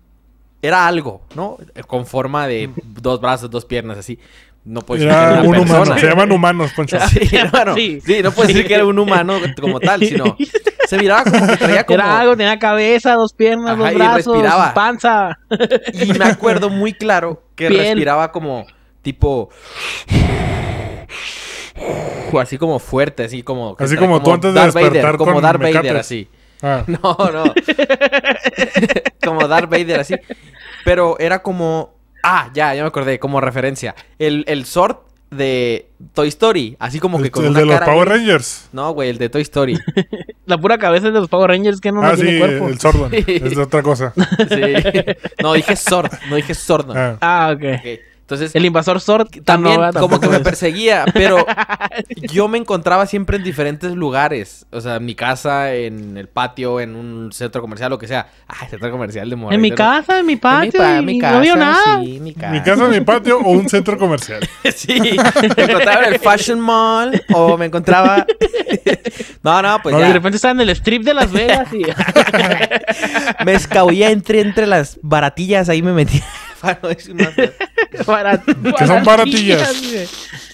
Era 0.61 0.87
algo, 0.87 1.21
¿no? 1.35 1.57
Con 1.87 2.05
forma 2.05 2.47
de 2.47 2.69
dos 2.85 3.19
brazos, 3.19 3.49
dos 3.49 3.65
piernas, 3.65 3.97
así. 3.97 4.17
No 4.65 4.81
puedo 4.81 4.99
decir 5.01 5.09
que 5.13 5.17
Era 5.17 5.41
un 5.41 5.57
humano. 5.57 5.97
Se 5.97 6.07
llaman 6.07 6.31
humanos, 6.31 6.71
Poncho. 6.75 6.97
Sí, 7.09 7.35
hermano. 7.35 7.75
Sí. 7.75 8.01
Sí, 8.05 8.21
no 8.21 8.31
puedo 8.31 8.47
decir 8.47 8.67
que 8.67 8.73
era 8.75 8.85
un 8.85 8.99
humano 8.99 9.35
como 9.59 9.79
tal, 9.79 9.99
sino. 10.05 10.35
Se 10.87 10.97
miraba 10.97 11.23
como 11.23 11.47
que 11.47 11.57
traía 11.57 11.83
como. 11.85 11.95
Era 11.99 12.19
algo, 12.19 12.35
tenía 12.37 12.57
cabeza, 12.59 13.13
dos 13.13 13.33
piernas, 13.33 13.73
Ajá, 13.73 13.83
dos 13.83 13.91
y 13.91 13.95
brazos, 13.95 14.25
respiraba. 14.33 14.73
panza. 14.73 15.39
Y 15.93 16.13
me 16.13 16.25
acuerdo 16.25 16.69
muy 16.69 16.93
claro 16.93 17.43
que 17.55 17.67
Piel. 17.67 17.79
respiraba 17.79 18.31
como 18.31 18.65
tipo. 19.01 19.49
Así 22.39 22.57
como 22.57 22.79
fuerte, 22.79 23.23
así 23.23 23.43
como. 23.43 23.75
Así 23.79 23.95
como 23.95 24.21
tú 24.21 24.31
antes 24.33 24.53
de 24.53 24.59
Darth 24.59 24.73
Vader, 24.73 24.91
despertar 24.93 25.17
como 25.17 25.33
con 25.33 25.41
Darth 25.43 25.61
Vader, 25.61 25.97
así. 25.97 26.27
Ah, 26.61 26.83
No, 26.87 26.99
no. 27.31 27.53
como 29.23 29.47
Darth 29.47 29.69
Vader, 29.69 29.99
así. 30.01 30.15
Pero 30.83 31.17
era 31.19 31.41
como. 31.41 31.98
Ah, 32.23 32.49
ya, 32.53 32.73
ya 32.75 32.81
me 32.81 32.87
acordé, 32.87 33.19
como 33.19 33.41
referencia. 33.41 33.95
El, 34.17 34.43
el 34.47 34.65
Sword 34.65 34.97
de 35.31 35.91
Toy 36.13 36.27
Story, 36.29 36.75
así 36.79 36.99
como 36.99 37.21
que 37.21 37.29
con 37.29 37.43
el 37.43 37.51
una 37.51 37.59
de 37.59 37.65
los 37.65 37.79
cara 37.79 37.85
Power 37.91 38.09
Rangers. 38.09 38.69
No, 38.71 38.91
güey, 38.91 39.09
el 39.09 39.17
de 39.17 39.29
Toy 39.29 39.41
Story. 39.43 39.77
La 40.45 40.57
pura 40.57 40.77
cabeza 40.77 41.07
de 41.07 41.19
los 41.19 41.29
Power 41.29 41.51
Rangers 41.51 41.79
que 41.79 41.91
no, 41.91 42.01
no 42.01 42.07
ah, 42.07 42.15
sí, 42.15 42.23
tiene 42.23 42.39
cuerpo. 42.39 42.67
el 42.69 42.79
Sordon. 42.79 43.13
es 43.13 43.55
de 43.55 43.61
otra 43.61 43.83
cosa. 43.83 44.13
Sí. 44.49 44.61
No, 45.41 45.53
dije 45.53 45.75
Sword, 45.75 46.11
no 46.29 46.35
dije 46.35 46.55
Sword. 46.55 46.91
Ah. 46.95 47.17
Ah, 47.21 47.53
ok. 47.55 47.63
Ok, 47.63 47.99
Entonces, 48.29 48.55
El 48.55 48.63
invasor 48.63 49.01
Sword 49.01 49.27
también 49.43 49.81
no, 49.81 49.91
como 49.99 50.19
que 50.19 50.27
me 50.29 50.39
perseguía, 50.39 51.03
pero 51.15 51.43
yo 52.31 52.47
me 52.47 52.59
encontraba 52.59 53.07
siempre 53.07 53.37
en 53.37 53.43
diferentes 53.43 53.91
lugares. 53.93 54.67
O 54.69 54.81
sea, 54.81 54.97
en 54.97 55.05
mi 55.05 55.15
casa, 55.15 55.73
en 55.73 56.15
el 56.15 56.27
patio, 56.27 56.79
en 56.79 56.95
un 56.95 57.31
centro 57.31 57.59
comercial, 57.59 57.89
lo 57.89 57.97
que 57.97 58.07
sea. 58.07 58.27
Ay, 58.47 58.67
centro 58.69 58.91
comercial 58.91 59.27
de 59.31 59.35
Morelia. 59.35 59.55
En 59.55 59.61
mi 59.61 59.71
¿no? 59.71 59.75
casa, 59.75 60.19
en 60.19 60.27
mi 60.27 60.33
En 60.33 60.37
mi 60.37 60.41
patio, 60.41 60.79
pa- 60.79 60.99
y 60.99 61.05
mi 61.05 61.17
no 61.17 61.39
vio 61.41 61.55
casa, 61.55 61.65
nada. 61.65 62.03
Sí, 62.03 62.19
mi 62.19 62.33
casa. 62.35 62.51
Mi 62.51 62.61
casa, 62.61 62.87
mi 62.87 63.01
patio 63.01 63.39
o 63.39 63.49
un 63.49 63.67
centro 63.67 63.97
comercial. 63.97 64.47
sí, 64.75 64.99
me 65.57 65.63
encontraba 65.63 66.03
en 66.05 66.13
el 66.13 66.19
Fashion 66.19 66.59
Mall 66.59 67.19
o 67.33 67.57
me 67.57 67.65
encontraba... 67.65 68.27
no, 69.43 69.61
no, 69.63 69.79
pues 69.81 69.95
No, 69.95 70.01
ya. 70.01 70.07
de 70.07 70.13
repente 70.13 70.35
estaba 70.35 70.51
en 70.51 70.61
el 70.61 70.69
strip 70.69 71.01
de 71.03 71.15
Las 71.15 71.31
Vegas 71.31 71.67
y... 71.73 71.83
Me 73.43 73.53
escabullía 73.53 74.11
entre, 74.11 74.41
entre 74.41 74.67
las 74.67 74.99
baratillas, 75.01 75.67
ahí 75.67 75.81
me 75.81 75.93
metía. 75.93 76.23
Barat- 78.05 78.43
¿Qué 78.77 78.87
son 78.87 79.03
baratillas? 79.03 79.81
güey. 79.81 80.07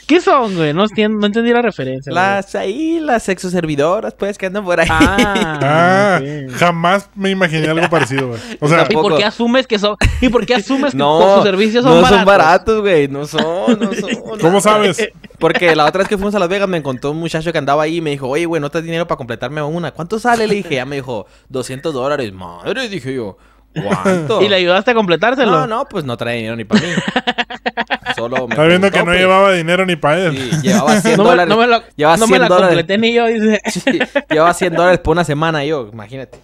¿Qué 0.08 0.22
son, 0.22 0.56
güey? 0.56 0.72
No, 0.72 0.84
entiendo- 0.84 1.18
no 1.20 1.26
entendí 1.26 1.52
la 1.52 1.64
referencia. 1.64 2.12
güey. 2.12 2.24
las 2.24 2.54
ahí, 2.54 3.00
las 3.00 3.24
sexoservidoras, 3.24 4.14
pues, 4.14 4.38
que 4.38 4.46
andan 4.46 4.64
por 4.64 4.80
ahí. 4.80 4.88
Ah, 4.90 5.58
Ah, 5.62 6.22
jamás 6.58 7.10
me 7.16 7.32
imaginé 7.32 7.68
algo 7.68 7.90
parecido, 7.90 8.28
güey. 8.30 8.40
O 8.60 8.68
sea, 8.68 8.86
¿Y 8.88 8.94
por 8.94 9.18
qué 9.18 9.26
asumes 9.26 9.66
que 9.66 9.80
son? 9.80 9.96
¿Y 10.22 10.30
por 10.30 10.46
qué 10.46 10.56
asumes 10.56 10.92
que 10.92 10.98
No, 10.98 11.20
por 11.20 11.36
sus 11.38 11.44
servicios 11.44 11.84
son 11.84 11.96
no 11.96 12.02
baratos? 12.02 12.18
son 12.20 12.26
baratos, 12.26 12.82
güey. 12.82 13.08
No 13.08 13.26
son, 13.26 13.80
no 13.80 13.94
son. 13.94 14.16
¿cómo 14.42 14.54
no. 14.54 14.62
sabes? 14.62 15.10
Porque 15.40 15.76
la 15.76 15.86
otra 15.86 16.00
vez 16.00 16.08
que 16.08 16.18
fuimos 16.18 16.36
a 16.36 16.40
Las 16.40 16.50
Vegas 16.50 16.70
me 16.70 16.78
encontró 16.78 17.12
un 17.12 17.18
muchacho 17.18 17.52
que 17.52 17.58
andaba 17.58 17.84
ahí 17.84 17.98
y 17.98 18.02
me 18.02 18.12
dijo, 18.12 18.28
oye, 18.30 18.46
güey, 18.46 18.62
¿no 18.62 18.70
te 18.70 18.82
dinero 18.84 19.08
para 19.08 19.18
completarme 19.18 19.62
una? 19.64 19.92
¿Cuánto 19.92 20.20
sale? 20.20 20.48
Le 20.48 20.56
dije, 20.56 20.76
ya 20.76 20.86
me 20.86 20.98
dijo, 20.98 21.26
200 21.50 21.94
dólares. 21.94 22.32
Madre, 22.32 22.88
dije 22.90 23.14
yo, 23.14 23.38
¿cuánto? 23.84 24.42
¿Y 24.42 24.50
le 24.50 24.56
ayudaste 24.56 24.92
a 24.92 24.94
completárselo? 24.94 25.52
No, 25.52 25.68
no, 25.68 25.86
pues 25.86 26.04
no 26.06 26.18
trae 26.18 26.38
dinero 26.38 26.56
ni 26.56 26.64
para 26.66 26.82
mí. 26.82 26.88
Solo 28.16 28.48
me 28.48 28.54
Está 28.56 28.66
viendo 28.66 28.90
que 28.92 29.00
no 29.00 29.06
pues. 29.06 29.20
llevaba 29.20 29.52
dinero 29.54 29.86
ni 29.86 29.96
para 29.96 30.20
él. 30.28 30.38
Sí, 30.38 30.62
llevaba 30.68 31.02
100 31.02 31.18
No 31.18 31.24
me, 31.24 31.30
dólares. 31.30 31.50
no 31.50 31.58
me, 31.62 31.68
lo- 31.68 31.84
llevaba 31.96 32.18
no 32.18 32.26
100 32.28 32.32
me 32.32 32.40
la 32.40 32.48
dólares. 32.48 32.68
completé 32.78 32.98
ni 32.98 33.14
yo, 33.14 33.26
dice. 33.28 33.62
Sí, 33.72 34.00
llevaba 34.30 34.54
100 34.54 34.74
dólares 34.76 35.00
por 35.00 35.12
una 35.14 35.24
semana 35.24 35.64
yo, 35.66 35.90
imagínate. 35.92 36.38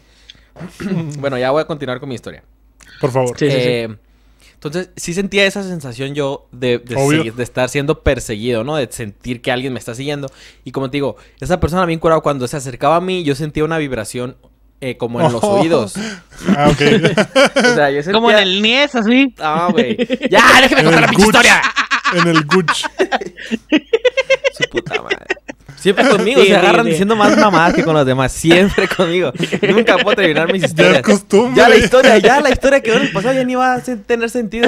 bueno, 1.20 1.38
ya 1.38 1.52
voy 1.52 1.62
a 1.62 1.65
continuar 1.65 2.00
con 2.00 2.10
mi 2.10 2.15
historia. 2.15 2.44
Por 3.00 3.12
favor. 3.12 3.38
Sí, 3.38 3.46
sí, 3.50 3.52
sí. 3.52 3.58
Eh, 3.67 3.96
Entonces, 4.54 4.89
sí 4.96 5.13
sentía 5.13 5.46
esa 5.46 5.63
sensación 5.63 6.13
yo 6.13 6.48
de, 6.52 6.80
de, 6.80 6.96
Obvio. 6.96 7.24
seguir- 7.24 7.34
de 7.36 7.44
estar 7.44 7.70
siendo 7.70 8.02
perseguido, 8.04 8.63
¿no? 8.63 8.76
De 8.76 8.88
sentir 8.91 9.41
que 9.41 9.52
alguien 9.52 9.72
me 9.74 9.80
está 9.80 9.96
siguiendo. 9.96 10.28
Y 10.65 10.72
como 10.72 10.89
te 10.89 10.98
digo, 10.98 11.15
esa 11.39 11.60
persona 11.60 11.86
bien 11.86 12.00
curada, 12.00 12.22
cuando 12.22 12.48
se 12.48 12.58
acercaba 12.58 12.98
a 12.98 13.02
mí, 13.02 13.24
yo 13.24 13.34
sentía 13.36 13.63
una 13.63 13.78
vibración 13.78 14.36
eh, 14.82 14.98
como 14.98 15.22
en 15.22 15.32
los 15.32 15.44
Oh. 15.44 15.60
oídos. 15.60 15.94
Ah, 16.58 16.70
ok. 16.70 16.82
O 17.56 17.76
sea, 17.76 17.91
yo 17.91 18.02
sentía... 18.02 18.13
Como 18.13 18.32
en 18.32 18.38
el 18.39 18.62
Nies, 18.63 18.96
así. 18.96 19.34
Ah, 19.39 19.70
güey. 19.72 19.96
¡Ya! 20.32 20.41
¡Déjame 20.62 20.82
en 20.82 20.86
contar 20.86 21.02
la 21.02 21.08
pinche 21.08 21.24
historia! 21.26 21.62
En 22.13 22.28
el 22.28 22.44
Gucci. 22.46 22.84
Su 24.58 24.70
puta 24.70 25.02
madre. 25.02 25.17
Siempre 25.78 26.08
conmigo 26.10 26.41
Sí, 26.41 26.48
se 26.48 26.56
agarran 26.56 26.86
sí. 26.86 26.91
diciendo 26.91 27.15
más 27.15 27.36
mamadas 27.38 27.74
que 27.74 27.84
con 27.84 27.94
los 27.96 28.06
demás. 28.06 28.32
Siempre 28.32 28.88
conmigo. 28.88 29.32
Nunca 29.67 29.98
puedo 29.98 30.15
terminar 30.15 30.52
mis 30.52 30.62
Ya 30.62 30.65
es 30.67 30.72
historias. 30.74 31.02
costumbre. 31.04 31.56
Ya 31.62 31.70
la 31.70 31.76
historia, 31.78 32.17
ya 32.17 32.41
la 32.41 32.50
historia 32.52 32.82
que 32.82 32.94
en 32.94 33.02
el 33.04 33.12
pasado 33.12 33.34
ya 33.36 33.44
ni 33.44 33.56
va 33.56 33.76
a 33.76 33.82
tener 33.82 34.30
sentido. 34.30 34.67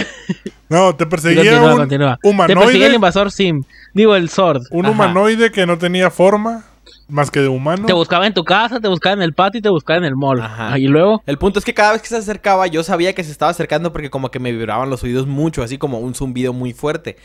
No, 0.70 0.96
te 0.96 1.06
perseguía 1.06 1.44
Continúa, 1.44 1.72
un 1.74 1.78
continúa. 1.78 2.48
Te 2.48 2.56
persigue 2.56 2.86
el 2.88 2.94
invasor 2.96 3.32
Sim. 3.32 3.64
Digo, 3.94 4.16
el 4.16 4.30
Sword. 4.30 4.64
Un 4.72 4.86
Ajá. 4.86 4.92
humanoide 4.94 5.52
que 5.52 5.66
no 5.68 5.78
tenía 5.78 6.10
forma 6.10 6.66
más 7.14 7.32
que 7.32 7.40
de 7.40 7.48
humano. 7.48 7.86
Te 7.86 7.94
buscaba 7.94 8.28
en 8.28 8.34
tu 8.34 8.44
casa, 8.44 8.80
te 8.80 8.88
buscaba 8.88 9.14
en 9.14 9.22
el 9.22 9.34
patio 9.34 9.60
y 9.60 9.62
te 9.62 9.70
buscaba 9.70 9.98
en 9.98 10.06
el 10.06 10.16
mall. 10.16 10.42
Ajá. 10.42 10.78
Y 10.78 10.88
luego, 10.88 11.22
El 11.26 11.38
punto 11.38 11.60
es 11.60 11.66
que 11.66 11.74
cada 11.74 11.94
vez 11.94 12.02
que 12.02 12.08
se 12.10 12.18
acercaba, 12.18 12.68
yo 12.68 12.84
sabía 12.84 13.14
que 13.14 13.24
se 13.24 13.32
estaba 13.32 13.52
acercando 13.52 13.92
porque 13.94 14.10
como 14.10 14.30
que 14.32 14.40
me 14.40 14.52
vibraban 14.52 14.90
los 14.90 15.04
oídos 15.04 15.28
mucho, 15.28 15.64
así 15.64 15.78
como 15.78 16.00
un 16.00 16.16
zumbido 16.16 16.52
muy 16.54 16.74
fuerte. 16.74 17.16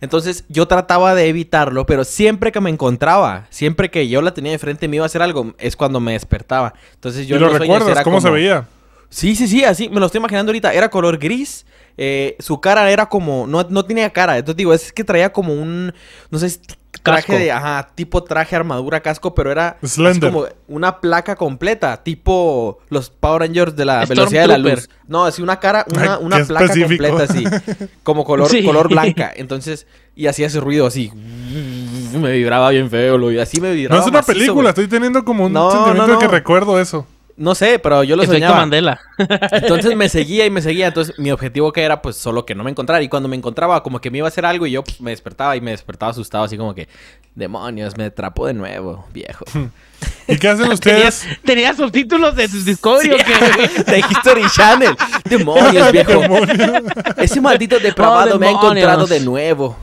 Entonces 0.00 0.44
yo 0.48 0.68
trataba 0.68 1.14
de 1.14 1.28
evitarlo, 1.28 1.86
pero 1.86 2.04
siempre 2.04 2.52
que 2.52 2.60
me 2.60 2.68
encontraba, 2.70 3.46
siempre 3.50 3.90
que 3.90 4.08
yo 4.08 4.20
la 4.20 4.34
tenía 4.34 4.52
de 4.52 4.58
frente 4.58 4.88
me 4.88 4.96
iba 4.96 5.04
a 5.04 5.06
hacer 5.06 5.22
algo, 5.22 5.54
es 5.58 5.74
cuando 5.76 6.00
me 6.00 6.12
despertaba. 6.12 6.74
Entonces 6.94 7.26
yo 7.26 7.36
¿Y 7.36 7.38
lo 7.38 7.48
recuerdas? 7.48 7.88
era 7.88 8.02
¿Cómo 8.02 8.20
se 8.20 8.30
veía? 8.30 8.66
Sí, 9.08 9.34
sí, 9.36 9.46
sí, 9.48 9.64
así 9.64 9.88
me 9.88 10.00
lo 10.00 10.06
estoy 10.06 10.18
imaginando 10.18 10.50
ahorita. 10.50 10.74
Era 10.74 10.90
color 10.90 11.16
gris. 11.16 11.64
eh, 11.96 12.36
su 12.40 12.60
cara 12.60 12.90
era 12.90 13.06
como. 13.06 13.46
No, 13.46 13.64
no 13.70 13.84
tenía 13.86 14.10
cara. 14.10 14.36
Entonces 14.36 14.56
digo, 14.58 14.74
es 14.74 14.92
que 14.92 15.04
traía 15.04 15.32
como 15.32 15.54
un. 15.54 15.94
No 16.30 16.38
sé, 16.38 16.60
traje 17.06 17.26
Casco. 17.26 17.38
de. 17.38 17.50
Ajá, 17.52 17.88
tipo 17.94 18.22
traje, 18.22 18.54
armadura, 18.56 19.00
casco, 19.00 19.34
pero 19.34 19.50
era. 19.50 19.78
Slender. 19.82 20.30
como 20.32 20.46
una 20.68 21.00
placa 21.00 21.36
completa. 21.36 22.02
Tipo 22.02 22.78
los 22.90 23.08
Power 23.10 23.40
Rangers 23.42 23.74
de 23.76 23.84
la 23.86 24.04
velocidad 24.04 24.42
de 24.42 24.48
la 24.48 24.58
luz. 24.58 24.90
No, 25.08 25.24
así 25.24 25.40
una 25.40 25.58
cara, 25.60 25.86
una, 25.94 26.18
una 26.18 26.44
placa 26.44 26.66
específico. 26.66 27.04
completa, 27.08 27.32
así. 27.32 27.44
Como 28.02 28.24
color, 28.24 28.48
Sí. 28.50 28.64
color 28.64 28.88
blanca. 28.88 29.32
Entonces, 29.34 29.86
y 30.14 30.26
hacía 30.26 30.48
ese 30.48 30.60
ruido 30.60 30.86
así. 30.86 31.10
Me 31.14 32.32
vibraba 32.32 32.70
bien 32.70 32.90
feo, 32.90 33.18
lo 33.18 33.30
y 33.32 33.38
así 33.38 33.60
me 33.60 33.72
vibraba. 33.72 33.96
No 34.00 34.02
es 34.04 34.08
una 34.10 34.18
macizo, 34.20 34.38
película, 34.38 34.68
estoy 34.70 34.88
teniendo 34.88 35.24
como 35.24 35.46
un 35.46 35.52
No, 35.52 35.70
sentimiento 35.70 36.06
no, 36.06 36.12
de 36.14 36.18
que 36.18 36.28
recuerdo 36.28 36.80
eso. 36.80 37.06
No 37.36 37.54
sé, 37.54 37.78
pero 37.78 38.02
yo 38.02 38.16
lo 38.16 38.22
efecto 38.22 38.36
soñaba. 38.38 38.56
Mandela. 38.60 39.00
Entonces 39.52 39.94
me 39.94 40.08
seguía 40.08 40.46
y 40.46 40.50
me 40.50 40.62
seguía. 40.62 40.86
Entonces 40.86 41.18
mi 41.18 41.30
objetivo 41.30 41.70
que 41.72 41.82
era 41.82 42.00
pues 42.00 42.16
solo 42.16 42.46
que 42.46 42.54
no 42.54 42.64
me 42.64 42.70
encontrara. 42.70 43.02
Y 43.02 43.08
cuando 43.08 43.28
me 43.28 43.36
encontraba 43.36 43.82
como 43.82 44.00
que 44.00 44.10
me 44.10 44.18
iba 44.18 44.26
a 44.26 44.28
hacer 44.28 44.46
algo 44.46 44.66
y 44.66 44.70
yo 44.72 44.82
pues, 44.82 45.00
me 45.00 45.10
despertaba 45.10 45.54
y 45.56 45.60
me 45.60 45.72
despertaba 45.72 46.12
asustado 46.12 46.44
así 46.44 46.56
como 46.56 46.74
que 46.74 46.88
demonios, 47.34 47.96
me 47.98 48.04
atrapó 48.04 48.46
de 48.46 48.54
nuevo, 48.54 49.06
viejo. 49.12 49.44
¿Y 50.26 50.38
qué 50.38 50.48
hacen 50.48 50.64
¿Tenía, 50.80 51.08
ustedes? 51.08 51.26
tenía 51.44 51.74
subtítulos 51.74 52.34
de 52.34 52.48
Discovery 52.48 53.10
o 53.12 53.16
qué? 53.18 53.82
de 53.92 53.98
History 53.98 54.42
Channel. 54.54 54.96
Demonios, 55.24 55.92
viejo. 55.92 56.22
Ese 57.18 57.40
maldito 57.42 57.78
depravado 57.78 58.36
Oh, 58.36 58.38
me 58.38 58.46
ha 58.46 58.50
encontrado 58.50 59.06
demonios. 59.06 59.10
de 59.10 59.20
nuevo. 59.20 59.76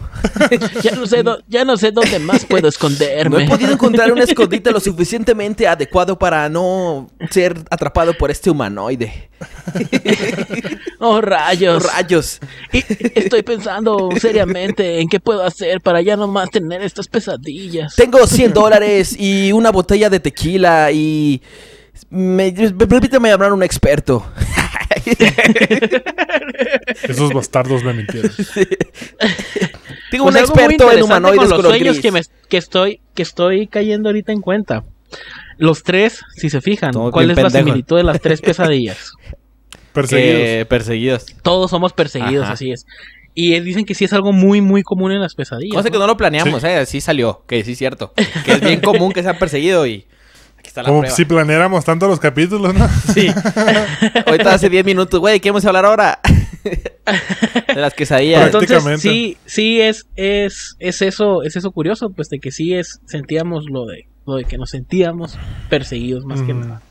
Ya 0.82 0.92
no 0.96 1.06
sé, 1.06 1.24
dó- 1.24 1.44
ya 1.48 1.66
no 1.66 1.78
sé 1.78 1.92
dónde 1.92 2.20
más 2.20 2.46
puedo 2.46 2.64
No 2.64 2.68
esconderme. 2.70 3.44
he 3.46 3.48
podido 3.48 3.74
encontrar 3.74 4.12
un 4.12 4.20
escondite 4.20 4.72
lo 4.72 4.80
suficientemente 4.82 5.68
adecuado 5.68 6.18
para 6.18 6.48
no 6.50 7.10
ser 7.30 7.58
atrapado 7.70 8.14
por 8.14 8.32
este 8.32 8.50
humanoide. 8.50 9.30
Oh, 11.00 11.20
rayos. 11.22 11.84
Rayos. 11.84 12.40
Y- 12.72 12.84
estoy 13.16 13.44
pensando 13.44 14.10
seriamente 14.20 15.00
en 15.02 15.10
qué 15.10 15.20
puedo 15.20 15.44
hacer 15.44 15.82
para 15.82 16.02
ya 16.02 16.16
no 16.16 16.28
más 16.28 16.50
tener 16.50 16.82
estas 16.82 17.08
pesadillas. 17.08 17.96
Tengo 17.96 18.26
100 18.26 18.54
dólares 18.54 19.16
y 19.20 19.52
una 19.52 19.72
botella 19.72 20.10
de 20.10 20.20
tequila 20.20 20.92
y... 20.92 21.42
Me, 22.10 22.52
permíteme 22.52 23.32
hablar 23.32 23.54
un 23.54 23.62
experto. 23.64 24.26
Esos 27.04 27.32
bastardos 27.34 27.84
me 27.84 27.94
mintieron. 27.94 28.32
Tengo 30.14 30.26
Pues 30.26 30.36
un 30.36 30.42
algo 30.42 30.54
muy 30.56 30.64
experto 30.66 30.92
en 30.96 31.04
humanoides 31.04 31.40
con 31.50 31.50
los 31.64 31.66
sueños 31.66 32.00
que, 32.00 32.12
me, 32.12 32.22
que 32.50 32.58
estoy 32.58 33.00
que 33.16 33.24
estoy 33.24 33.66
cayendo 33.68 34.10
ahorita 34.10 34.32
en 34.32 34.42
cuenta. 34.42 34.84
Los 35.58 35.82
tres, 35.84 36.20
si 36.36 36.50
se 36.52 36.62
fijan, 36.62 36.92
Todos 36.92 37.12
¿cuál 37.12 37.32
es 37.32 37.36
la 37.38 37.44
pendejos. 37.44 37.66
similitud 37.66 37.98
de 37.98 38.04
las 38.04 38.22
tres 38.22 38.40
pesadillas? 38.50 39.12
Perseguidos. 39.92 40.38
Que- 40.40 40.66
perseguidos. 40.70 41.26
Todos 41.42 41.72
somos 41.72 41.94
perseguidos, 41.94 42.44
Ajá. 42.46 42.54
así 42.54 42.72
es. 42.72 42.86
Y 43.36 43.56
eh, 43.56 43.62
dicen 43.62 43.86
que 43.86 43.96
sí 43.96 44.06
es 44.06 44.14
algo 44.14 44.32
muy, 44.32 44.62
muy 44.62 44.84
común 44.84 45.12
en 45.12 45.20
las 45.20 45.34
pesadillas. 45.34 45.76
Cosa 45.76 45.90
que 45.90 45.94
¿no? 45.94 46.02
no 46.02 46.08
lo 46.08 46.18
planeamos, 46.18 46.64
eh, 46.64 46.86
sí 46.86 47.02
salió, 47.02 47.44
que 47.48 47.64
sí 47.64 47.72
es 47.72 47.78
cierto. 47.80 48.14
Que 48.46 48.52
es 48.54 48.62
bien 48.62 48.80
común 48.82 49.12
que 49.12 49.24
sean 49.24 49.38
perseguidos 49.40 49.88
y 49.88 50.06
aquí 50.60 50.68
está 50.68 50.84
la 50.84 50.90
Como 50.90 51.00
prueba. 51.02 51.16
si 51.16 51.26
planeáramos 51.26 51.84
tanto 51.86 52.08
los 52.08 52.20
capítulos, 52.20 52.74
¿no? 52.76 52.88
Sí. 53.14 53.28
Ahorita 54.28 54.54
hace 54.54 54.70
10 54.70 54.86
minutos, 54.86 55.20
güey, 55.20 55.40
¿qué 55.40 55.50
vamos 55.50 55.66
a 55.66 55.70
hablar 55.70 55.86
ahora? 55.86 56.20
De 56.64 57.76
las 57.76 57.94
quesadillas. 57.94 58.50
Prácticamente. 58.50 59.08
Entonces, 59.08 59.12
sí, 59.12 59.38
sí 59.46 59.82
es, 59.82 60.08
es, 60.16 60.76
es 60.80 61.02
eso, 61.02 61.44
es 61.44 61.56
eso 61.56 61.72
curioso, 61.72 62.10
pues 62.12 62.30
de 62.30 62.40
que 62.40 62.52
sí 62.52 62.74
es, 62.74 63.02
sentíamos 63.06 63.66
lo 63.70 63.86
de, 63.86 64.08
lo 64.26 64.36
de 64.36 64.46
que 64.46 64.58
nos 64.58 64.72
sentíamos 64.72 65.38
perseguidos 65.70 66.26
más 66.26 66.42
que 66.42 66.54
nada. 66.54 66.82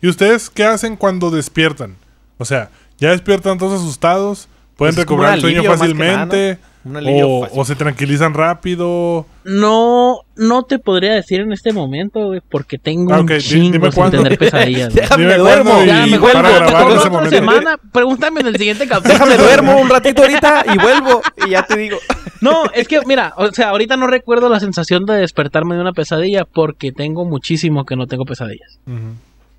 ¿Y 0.00 0.08
ustedes 0.08 0.50
qué 0.50 0.64
hacen 0.64 0.96
cuando 0.96 1.30
despiertan? 1.30 1.96
O 2.38 2.44
sea, 2.44 2.70
ya 2.98 3.10
despiertan 3.10 3.58
todos 3.58 3.80
asustados, 3.80 4.48
pueden 4.76 4.94
Pues 4.94 5.06
recobrar 5.06 5.34
el 5.34 5.40
sueño 5.40 5.62
que 5.62 5.68
nada, 5.68 5.78
fácilmente, 5.78 6.58
Un 6.88 6.96
alivio 6.96 7.28
o, 7.28 7.40
fácil. 7.44 7.60
o 7.60 7.64
se 7.64 7.74
tranquilizan 7.76 8.34
rápido. 8.34 9.26
No, 9.44 10.20
no 10.36 10.62
te 10.64 10.78
podría 10.78 11.12
decir 11.14 11.40
en 11.40 11.52
este 11.52 11.72
momento, 11.72 12.26
güey, 12.26 12.40
porque 12.48 12.78
tengo 12.78 13.12
Ah, 13.14 13.18
un 13.20 13.24
ok, 13.24 13.30
di- 13.32 13.40
chingo 13.40 13.72
dime 13.72 13.92
sin 13.92 13.94
cuándo. 14.00 14.22
tener 14.22 14.38
pesadillas. 14.38 14.94
Déjame 14.94 15.22
Dime 15.24 15.36
duermo. 15.38 15.84
Ya, 15.84 16.06
me 16.06 16.18
vuelvo, 16.18 16.38
otra 16.40 17.30
semana, 17.30 17.78
pregúntame 17.92 18.40
en 18.40 18.46
el 18.48 18.56
siguiente 18.56 18.86
capítulo. 18.88 19.12
Déjame 19.14 19.36
duermo 19.36 19.80
un 19.80 19.88
ratito 19.88 20.22
ahorita 20.22 20.64
y 20.74 20.78
vuelvo 20.78 21.20
y 21.46 21.50
ya 21.50 21.62
te 21.64 21.76
digo. 21.78 21.98
No, 22.40 22.62
es 22.72 22.86
que 22.86 23.00
mira, 23.04 23.34
o 23.36 23.50
sea, 23.50 23.70
ahorita 23.70 23.96
no 23.96 24.06
recuerdo 24.06 24.48
la 24.48 24.60
sensación 24.60 25.04
de 25.06 25.14
despertarme 25.14 25.74
de 25.74 25.80
una 25.80 25.90
pesadilla 25.92 26.44
porque 26.44 26.92
tengo 26.92 27.24
muchísimo 27.24 27.84
que 27.84 27.96
no 27.96 28.06
tengo 28.06 28.24
pesadillas. 28.24 28.78
Ujú. 28.86 29.16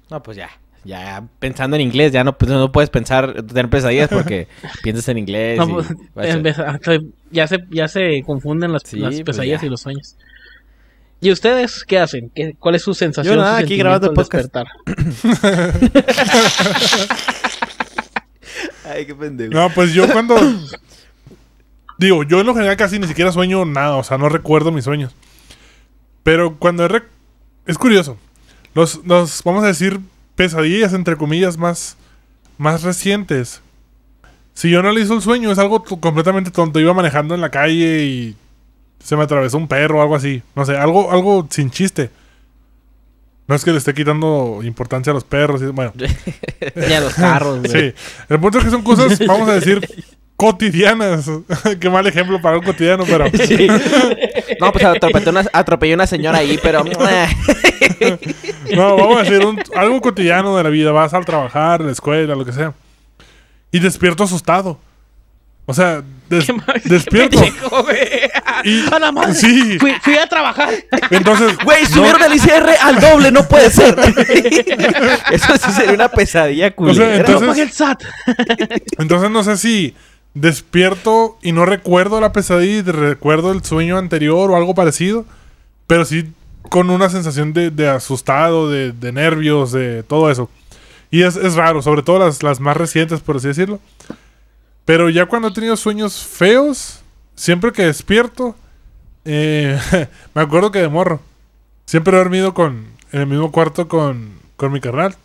No, 0.09 0.23
pues 0.23 0.37
ya. 0.37 0.49
Ya 0.85 1.23
pensando 1.39 1.75
en 1.75 1.81
inglés, 1.81 2.11
ya 2.13 2.23
no, 2.23 2.37
pues, 2.37 2.49
no 2.51 2.71
puedes 2.71 2.89
pensar 2.89 3.43
tener 3.43 3.69
pesadillas 3.69 4.09
porque 4.09 4.47
piensas 4.83 5.07
en 5.09 5.17
inglés. 5.17 5.57
No, 5.57 5.81
y- 5.81 5.85
pues, 6.13 6.35
estoy- 6.35 7.11
ya 7.31 7.47
se 7.47 7.59
ya 7.69 7.87
se 7.87 8.23
confunden 8.25 8.71
las, 8.71 8.83
Sí, 8.85 8.97
las 8.97 9.13
pues 9.15 9.23
pesadillas 9.23 9.63
y 9.63 9.69
los 9.69 9.81
sueños. 9.81 10.15
¿Y 11.21 11.31
ustedes 11.31 11.83
qué 11.83 11.99
hacen? 11.99 12.31
¿Qué, 12.33 12.55
¿Cuál 12.57 12.75
es 12.75 12.81
su 12.81 12.93
sensación? 12.93 13.35
Yo 13.35 13.41
nada, 13.41 13.59
su 13.59 13.65
aquí 13.65 13.75
grabando 13.77 14.07
el 14.07 14.13
podcast. 14.13 14.45
despertar? 14.45 14.67
Ay, 18.85 19.05
qué 19.05 19.15
pendejo. 19.15 19.53
No, 19.53 19.69
pues 19.69 19.93
yo 19.93 20.07
cuando... 20.11 20.35
Digo, 21.97 22.23
yo 22.23 22.39
en 22.39 22.47
lo 22.47 22.53
general 22.55 22.77
casi 22.77 22.97
ni 22.97 23.07
siquiera 23.07 23.31
sueño 23.33 23.65
nada, 23.65 23.97
o 23.97 24.03
sea, 24.03 24.17
no 24.17 24.29
recuerdo 24.29 24.71
mis 24.71 24.85
sueños. 24.85 25.13
Pero 26.23 26.57
cuando 26.57 26.85
he 26.85 26.89
rec- 26.89 27.07
Es 27.65 27.77
curioso. 27.77 28.17
Los, 28.73 29.03
los, 29.05 29.43
vamos 29.43 29.65
a 29.65 29.67
decir, 29.67 29.99
pesadillas, 30.39 30.93
entre 30.93 31.17
comillas, 31.17 31.57
más, 31.57 31.97
más 32.57 32.83
recientes. 32.83 33.61
Si 34.53 34.69
yo 34.69 34.79
analizo 34.79 35.13
el 35.13 35.21
sueño, 35.21 35.51
es 35.51 35.59
algo 35.59 35.83
completamente 35.83 36.49
tonto. 36.49 36.79
Iba 36.79 36.93
manejando 36.93 37.35
en 37.35 37.41
la 37.41 37.49
calle 37.51 38.05
y 38.05 38.35
se 39.03 39.17
me 39.17 39.23
atravesó 39.23 39.57
un 39.57 39.67
perro 39.67 39.99
o 39.99 40.01
algo 40.01 40.15
así. 40.15 40.41
No 40.55 40.63
sé, 40.65 40.77
algo, 40.77 41.11
algo 41.11 41.45
sin 41.49 41.69
chiste. 41.71 42.09
No 43.47 43.55
es 43.55 43.65
que 43.65 43.71
le 43.71 43.79
esté 43.79 43.93
quitando 43.93 44.61
importancia 44.63 45.11
a 45.11 45.13
los 45.13 45.25
perros. 45.25 45.61
y- 45.61 45.65
bueno, 45.65 45.91
Y 45.99 46.93
a 46.93 47.01
los 47.01 47.13
carros, 47.15 47.59
güey. 47.65 47.71
Sí, 47.71 47.93
el 48.29 48.39
punto 48.39 48.59
es 48.59 48.63
que 48.63 48.69
son 48.71 48.81
cosas, 48.83 49.19
vamos 49.27 49.49
a 49.49 49.55
decir, 49.55 49.81
cotidianas. 50.39 51.29
Qué 51.81 51.89
mal 51.89 52.07
ejemplo 52.07 52.41
para 52.41 52.57
un 52.57 52.63
cotidiano, 52.63 53.03
pero 53.05 53.25
Sí. 53.45 53.67
No, 54.61 54.71
pues 54.71 54.85
atropellé 54.85 55.29
una, 55.29 55.45
atropellé 55.51 55.93
una 55.93 56.07
señora 56.07 56.37
ahí, 56.37 56.57
pero... 56.63 56.83
no, 58.75 58.95
vamos 58.95 59.17
a 59.19 59.23
decir 59.23 59.45
un- 59.45 59.61
algo 59.75 59.99
cotidiano 59.99 60.55
de 60.55 60.63
la 60.63 60.69
vida. 60.69 60.91
Vas 60.93 61.13
al 61.13 61.25
trabajar, 61.25 61.81
a 61.81 61.85
la 61.85 61.91
escuela, 61.91 62.35
lo 62.35 62.45
que 62.45 62.53
sea. 62.53 62.73
Y 63.71 63.79
despierto 63.79 64.23
asustado. 64.23 64.79
O 65.65 65.73
sea, 65.73 66.01
des- 66.29 66.45
Qué 66.45 66.53
mal- 66.53 66.81
despierto. 66.85 67.39
Y, 68.63 68.85
A 68.91 68.97
la 68.97 69.11
madre. 69.11 69.33
Sí, 69.35 69.77
Fui, 69.77 69.93
fui 70.01 70.17
a 70.17 70.25
trabajar. 70.27 70.69
entonces, 71.11 71.55
Güey, 71.63 71.85
subieron 71.85 72.23
el 72.23 72.33
ICR 72.33 72.69
al 72.81 72.99
doble, 72.99 73.31
no 73.31 73.47
puede 73.47 73.69
ser. 73.69 73.95
Eso 75.31 75.57
sí 75.57 75.71
sería 75.73 75.93
una 75.93 76.09
pesadilla 76.09 76.71
culera. 76.71 77.17
entonces- 77.17 77.47
No 77.47 77.53
el 77.53 77.71
SAT. 77.71 78.03
entonces 78.97 79.29
no 79.29 79.43
sé 79.43 79.57
si 79.57 79.93
despierto 80.33 81.37
y 81.41 81.51
no 81.51 81.65
recuerdo 81.65 82.21
la 82.21 82.31
pesadilla 82.31 82.91
recuerdo 82.91 83.51
el 83.51 83.63
sueño 83.63 83.97
anterior 83.97 84.51
o 84.51 84.55
algo 84.55 84.75
parecido. 84.75 85.25
Pero 85.87 86.05
sí 86.05 86.31
con 86.69 86.89
una 86.89 87.09
sensación 87.09 87.53
de, 87.53 87.89
asustado, 87.89 88.69
de, 88.69 89.11
nervios, 89.11 89.71
de 89.71 90.03
todo 90.03 90.29
eso. 90.29 90.49
Y 91.11 91.23
es, 91.23 91.55
raro, 91.55 91.81
sobre 91.81 92.03
todo 92.03 92.19
las, 92.19 92.43
las 92.43 92.59
más 92.59 92.77
recientes, 92.77 93.21
por 93.21 93.37
así 93.37 93.47
decirlo. 93.47 93.79
Pero 94.85 95.09
ya 95.09 95.25
cuando 95.25 95.47
he 95.47 95.53
tenido 95.53 95.75
sueños 95.75 96.23
feos, 96.23 97.01
siempre 97.35 97.71
que 97.71 97.83
despierto, 97.83 98.55
eh, 99.25 99.79
me 100.33 100.41
acuerdo 100.41 100.71
que 100.71 100.79
de 100.79 100.89
morro. 100.89 101.21
Siempre 101.85 102.15
he 102.15 102.19
dormido 102.19 102.53
con, 102.53 102.87
en 103.11 103.21
el 103.21 103.27
mismo 103.27 103.51
cuarto 103.51 103.87
con, 103.87 104.33
con 104.55 104.71
mi 104.71 104.79
carnal. 104.79 105.15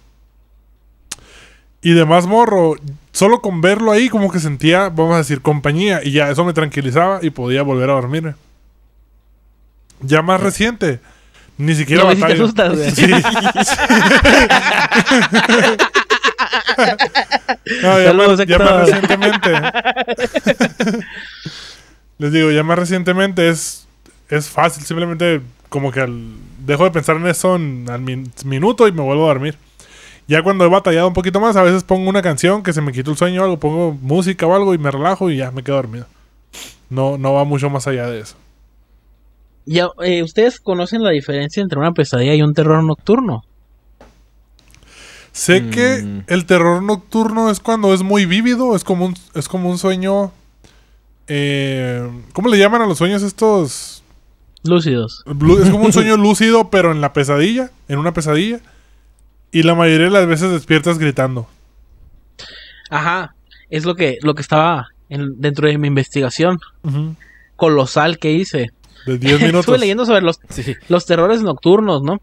Y 1.83 1.93
de 1.93 2.07
más 2.07 2.27
morro, 2.27 2.77
solo 3.15 3.41
con 3.41 3.61
verlo 3.63 3.93
ahí 3.93 4.09
como 4.11 4.31
que 4.31 4.41
sentía, 4.41 4.91
vamos 4.91 5.15
a 5.15 5.19
decir, 5.19 5.41
compañía. 5.41 6.01
Y 6.05 6.11
ya 6.11 6.29
eso 6.29 6.45
me 6.45 6.53
tranquilizaba 6.53 7.21
y 7.23 7.31
podía 7.31 7.63
volver 7.63 7.89
a 7.89 7.95
dormirme. 7.95 8.35
Ya 10.01 10.21
más 10.21 10.41
reciente, 10.41 11.01
ni 11.57 11.75
siquiera 11.75 12.05
No, 12.05 12.13
sí 12.15 12.21
te 12.21 12.33
asustas, 12.35 12.77
güey. 12.77 12.91
Sí. 12.91 13.07
No, 17.83 17.99
ya, 17.99 18.05
Saludos, 18.05 18.39
más, 18.39 18.47
ya 18.47 18.59
más 18.59 18.81
recientemente. 18.89 19.53
Les 22.19 22.33
digo, 22.33 22.51
ya 22.51 22.63
más 22.63 22.79
recientemente 22.79 23.49
es, 23.49 23.87
es 24.29 24.49
fácil. 24.49 24.85
Simplemente 24.85 25.41
como 25.69 25.91
que 25.93 26.01
al- 26.01 26.35
dejo 26.67 26.85
de 26.85 26.91
pensar 26.91 27.17
en 27.17 27.27
eso 27.27 27.57
en- 27.57 27.87
al 27.91 28.01
min- 28.01 28.31
minuto 28.45 28.87
y 28.89 28.93
me 28.93 29.03
vuelvo 29.03 29.25
a 29.25 29.29
dormir. 29.29 29.57
Ya 30.27 30.43
cuando 30.43 30.65
he 30.65 30.69
batallado 30.69 31.09
un 31.09 31.15
poquito 31.15 31.39
más, 31.41 31.57
a 31.57 31.63
veces 31.63 31.85
pongo 31.85 32.09
una 32.09 32.23
canción 32.23 32.63
que 32.63 32.73
se 32.73 32.81
me 32.81 32.93
quitó 32.93 33.11
el 33.11 33.17
sueño 33.17 33.43
o 33.43 33.45
algo, 33.45 33.59
pongo 33.61 33.93
música 34.01 34.47
o 34.47 34.55
algo 34.55 34.73
y 34.75 34.79
me 34.79 34.91
relajo 34.91 35.31
y 35.31 35.37
ya 35.37 35.51
me 35.51 35.63
quedo 35.63 35.77
dormido. 35.77 36.07
No, 36.89 37.19
no 37.19 37.35
va 37.35 37.45
mucho 37.45 37.69
más 37.71 37.87
allá 37.87 38.09
de 38.09 38.21
eso. 38.21 38.37
Ya, 39.67 39.89
eh, 40.03 40.23
¿Ustedes 40.23 40.61
conocen 40.61 41.03
la 41.03 41.11
diferencia 41.11 41.63
entre 41.63 41.79
una 41.79 41.93
pesadilla 41.93 42.35
y 42.35 42.43
un 42.43 42.55
terror 42.55 42.83
nocturno? 42.85 43.43
Sé 45.33 45.69
que 45.71 46.03
Mm. 46.03 46.23
el 46.29 46.47
terror 46.47 46.83
nocturno 46.83 47.51
es 47.51 47.59
cuando 47.61 47.93
es 47.93 48.03
muy 48.03 48.25
vívido, 48.25 48.77
es 48.77 48.85
como 48.85 49.07
un, 49.07 49.15
es 49.35 49.49
como 49.49 49.69
un 49.71 49.79
sueño. 49.79 50.33
eh, 51.27 52.07
¿Cómo 52.35 52.49
le 52.51 52.59
llaman 52.59 52.83
a 52.83 52.87
los 52.87 52.99
sueños 52.99 53.23
estos? 53.23 54.03
Lúcidos. 54.63 55.25
Es 55.27 55.71
como 55.71 55.85
un 55.87 55.93
sueño 55.93 56.17
lúcido, 56.19 56.69
pero 56.71 56.93
en 56.93 57.01
la 57.01 57.13
pesadilla, 57.15 57.71
en 57.89 57.99
una 57.99 58.13
pesadilla. 58.13 58.61
Y 59.55 59.63
la 59.63 59.75
mayoría 59.75 60.07
de 60.07 60.13
las 60.13 60.27
veces 60.27 60.51
despiertas 60.51 60.99
gritando. 60.99 61.47
Ajá. 62.91 63.35
Es 63.71 63.85
lo 63.85 63.95
que, 63.95 64.19
lo 64.23 64.35
que 64.35 64.43
estaba 64.43 64.89
en- 65.09 65.41
dentro 65.41 65.69
de 65.69 65.79
mi 65.79 65.89
investigación 65.89 66.59
colosal 67.57 68.19
que 68.19 68.33
hice. 68.33 68.67
De 69.07 69.19
10 69.19 69.41
minutos. 69.41 69.61
Estuve 69.61 69.79
leyendo 69.79 70.05
sobre 70.07 70.23
los, 70.23 70.39
Sí. 70.49 70.75
los 70.89 71.07
terrores 71.07 71.43
nocturnos, 71.43 72.03
¿no? 72.03 72.19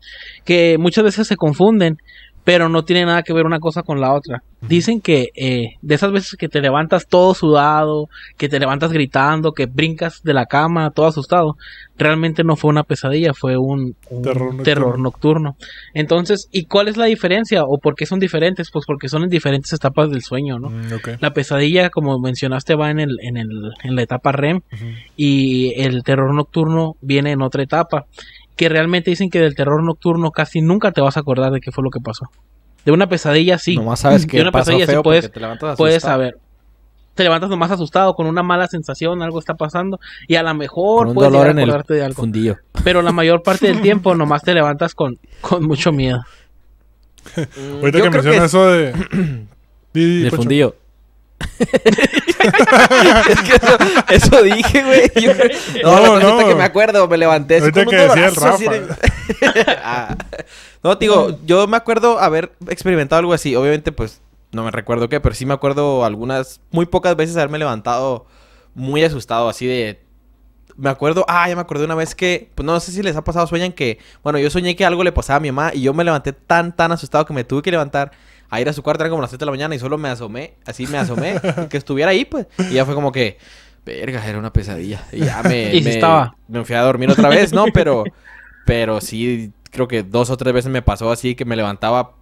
Que 0.45 0.77
muchas 0.79 1.03
veces 1.03 1.27
se 1.27 1.35
confunden 1.35 1.97
pero 2.43 2.69
no 2.69 2.84
tiene 2.84 3.06
nada 3.06 3.23
que 3.23 3.34
ver 3.34 3.45
una 3.45 3.60
cosa 3.60 3.84
con 3.84 4.01
la 4.01 4.13
otra. 4.13 4.43
Dicen 4.62 5.01
que 5.01 5.30
eh, 5.36 5.75
de 5.82 5.95
esas 5.95 6.12
veces 6.12 6.36
que 6.38 6.47
te 6.47 6.62
levantas 6.62 7.08
todo 7.08 7.34
sudado, 7.34 8.10
que 8.38 8.47
te 8.49 8.60
levantas 8.60 8.91
gritando, 8.91 9.54
que 9.54 9.65
brincas 9.65 10.21
de 10.23 10.34
la 10.34 10.45
cama 10.45 10.91
todo 10.91 11.08
asustado, 11.08 11.56
realmente 11.97 12.43
no 12.43 12.56
fue 12.56 12.69
una 12.69 12.84
pesadilla, 12.84 13.34
fue 13.34 13.58
un, 13.58 13.95
un 14.10 14.21
Terror 14.21 14.41
nocturno. 14.45 14.63
terror 14.63 14.99
nocturno. 14.99 15.56
Entonces, 15.93 16.47
¿y 16.51 16.65
cuál 16.65 16.88
es 16.88 16.97
la 16.97 17.06
diferencia 17.06 17.63
o 17.63 17.77
por 17.80 17.95
qué 17.95 18.06
son 18.06 18.19
diferentes? 18.19 18.69
Pues 18.71 18.86
porque 18.86 19.10
son 19.10 19.23
en 19.23 19.30
diferentes 19.30 19.71
etapas 19.73 20.10
del 20.10 20.21
sueño, 20.21 20.58
¿no? 20.60 20.69
Mm, 20.69 20.93
ok. 20.93 21.10
La 21.19 21.32
pesadilla, 21.34 21.89
como 21.89 22.19
mencionaste, 22.19 22.75
va 22.75 22.89
en, 22.91 22.99
el, 22.99 23.17
en, 23.21 23.38
el, 23.38 23.49
en 23.84 23.95
la 23.95 24.01
etapa 24.01 24.32
REM 24.32 24.62
y 25.15 25.73
el 25.80 26.04
terror 26.04 26.34
nocturno 26.34 26.95
viene 27.01 27.32
en 27.32 27.41
otra 27.41 27.63
etapa. 27.63 28.06
Que 28.62 28.69
realmente 28.69 29.10
dicen 29.10 29.32
que 29.32 29.39
del 29.39 29.56
terror 29.56 29.82
nocturno 29.84 30.30
casi 30.30 30.62
nunca 30.62 30.91
te 30.91 31.02
vas 31.02 31.17
a 31.17 31.21
acordar 31.21 31.52
de 31.52 31.62
qué 31.62 31.71
fue 31.71 31.84
lo 31.84 31.89
que 31.89 32.00
pasó. 32.00 32.30
De 32.86 32.91
una 32.91 33.10
pesadilla 33.10 33.58
sí. 33.58 33.76
Nomás 33.76 34.02
sabes 34.02 34.21
De 34.21 34.28
que 34.28 34.39
una 34.39 34.52
pasó 34.52 34.65
pesadilla 34.65 34.86
sí 34.97 35.02
puedes, 35.04 35.32
te 35.32 35.39
levantas 35.39 35.76
puedes 35.80 36.04
saber. 36.04 36.38
Te 37.15 37.24
levantas 37.24 37.50
nomás 37.50 37.71
asustado 37.71 38.13
con 38.13 38.28
una 38.28 38.43
mala 38.43 38.67
sensación, 38.67 39.24
algo 39.24 39.39
está 39.39 39.56
pasando 39.56 40.00
y 40.28 40.36
a 40.36 40.43
lo 40.43 40.54
mejor 40.54 41.00
Con 41.00 41.08
un 41.08 41.13
puedes 41.15 41.32
dolor 41.32 41.47
llegar 41.47 41.47
a 41.47 41.52
en 41.54 41.58
el 41.58 41.69
acordarte 41.71 41.93
de 41.95 42.04
algo. 42.04 42.15
fundillo. 42.21 42.58
Pero 42.84 43.02
la 43.02 43.12
mayor 43.12 43.41
parte 43.41 43.65
del 43.65 43.82
tiempo 43.82 44.13
nomás 44.13 44.43
te 44.43 44.54
levantas 44.54 44.93
con, 44.93 45.17
con 45.41 45.63
mucho 45.65 45.91
miedo. 45.91 46.19
Ahorita 47.36 47.97
Yo 47.97 48.04
que 48.04 48.10
creo 48.12 48.12
menciona 48.12 48.45
eso 48.45 48.67
de. 48.71 48.93
Del 49.93 50.30
Poncho. 50.30 50.38
fundillo. 50.38 50.76
es 53.30 53.41
que 53.41 53.56
eso, 53.56 53.77
eso 54.10 54.43
dije, 54.43 54.84
güey. 54.84 55.12
No, 55.84 56.19
No, 56.19 56.39
no. 56.41 56.47
que 56.47 56.56
me 56.56 56.63
acuerdo, 56.63 57.08
me 57.08 57.17
levanté 57.17 57.60
Ahorita 57.60 57.86
que 57.86 57.89
un 57.89 57.95
decía 57.95 58.27
el 58.27 58.36
dolorazo 58.36 58.56
así 58.56 58.65
Rafa. 58.65 58.80
de- 58.80 59.65
Ah. 59.84 60.15
No, 60.84 60.95
digo, 60.95 61.38
yo 61.45 61.67
me 61.67 61.77
acuerdo 61.77 62.19
haber 62.19 62.51
experimentado 62.69 63.19
algo 63.19 63.34
así. 63.34 63.56
Obviamente, 63.56 63.91
pues, 63.91 64.21
no 64.51 64.63
me 64.63 64.71
recuerdo 64.71 65.10
qué, 65.10 65.19
pero 65.19 65.36
sí 65.36 65.45
me 65.45 65.54
acuerdo 65.54 66.04
algunas, 66.06 66.60
muy 66.71 66.86
pocas 66.86 67.15
veces 67.15 67.36
haberme 67.38 67.60
levantado 67.60 68.25
muy 68.73 69.04
asustado, 69.04 69.49
así 69.49 69.65
de... 69.67 70.01
Me 70.77 70.89
acuerdo, 70.89 71.25
ah, 71.27 71.47
ya 71.49 71.56
me 71.56 71.62
acordé 71.62 71.84
una 71.84 71.95
vez 71.95 72.15
que, 72.15 72.49
pues 72.56 72.65
no 72.65 72.80
sé 72.80 72.91
si 72.93 73.04
les 73.04 73.15
ha 73.17 73.23
pasado, 73.23 73.45
sueñan 73.45 73.73
que, 73.73 73.99
bueno, 74.23 74.39
yo 74.39 74.49
soñé 74.49 74.75
que 74.75 74.86
algo 74.86 75.04
le 75.04 75.12
pasaba 75.12 75.38
a 75.38 75.39
mi 75.41 75.51
mamá 75.51 75.71
y 75.73 75.82
yo 75.82 75.93
me 75.93 76.04
levanté 76.06 76.32
tan, 76.34 76.73
tan 76.75 76.91
asustado 76.93 77.25
que 77.25 77.34
me 77.34 77.43
tuve 77.43 77.62
que 77.62 77.71
levantar 77.71 78.12
a 78.51 78.59
ir 78.59 78.67
a 78.67 78.73
su 78.73 78.83
cuarto, 78.83 79.03
eran 79.03 79.11
como 79.11 79.21
las 79.21 79.31
7 79.31 79.39
de 79.39 79.45
la 79.45 79.51
mañana 79.53 79.73
y 79.73 79.79
solo 79.79 79.97
me 79.97 80.09
asomé, 80.09 80.55
así 80.65 80.85
me 80.85 80.97
asomé, 80.97 81.39
que 81.69 81.77
estuviera 81.77 82.11
ahí, 82.11 82.25
pues. 82.25 82.47
Y 82.69 82.73
ya 82.73 82.85
fue 82.85 82.93
como 82.93 83.11
que, 83.13 83.37
verga, 83.85 84.27
era 84.27 84.37
una 84.37 84.51
pesadilla. 84.51 85.05
Y 85.13 85.21
ya 85.21 85.41
me, 85.41 85.69
Y 85.73 85.79
sí 85.79 85.85
me, 85.85 85.89
estaba. 85.91 86.35
me 86.49 86.65
fui 86.65 86.75
a 86.75 86.81
dormir 86.81 87.09
otra 87.09 87.29
vez, 87.29 87.53
¿no? 87.53 87.65
Pero, 87.73 88.03
pero 88.65 88.99
sí, 88.99 89.53
creo 89.71 89.87
que 89.87 90.03
dos 90.03 90.29
o 90.29 90.35
tres 90.35 90.53
veces 90.53 90.69
me 90.69 90.81
pasó 90.81 91.11
así 91.11 91.33
que 91.33 91.45
me 91.45 91.55
levantaba, 91.55 92.15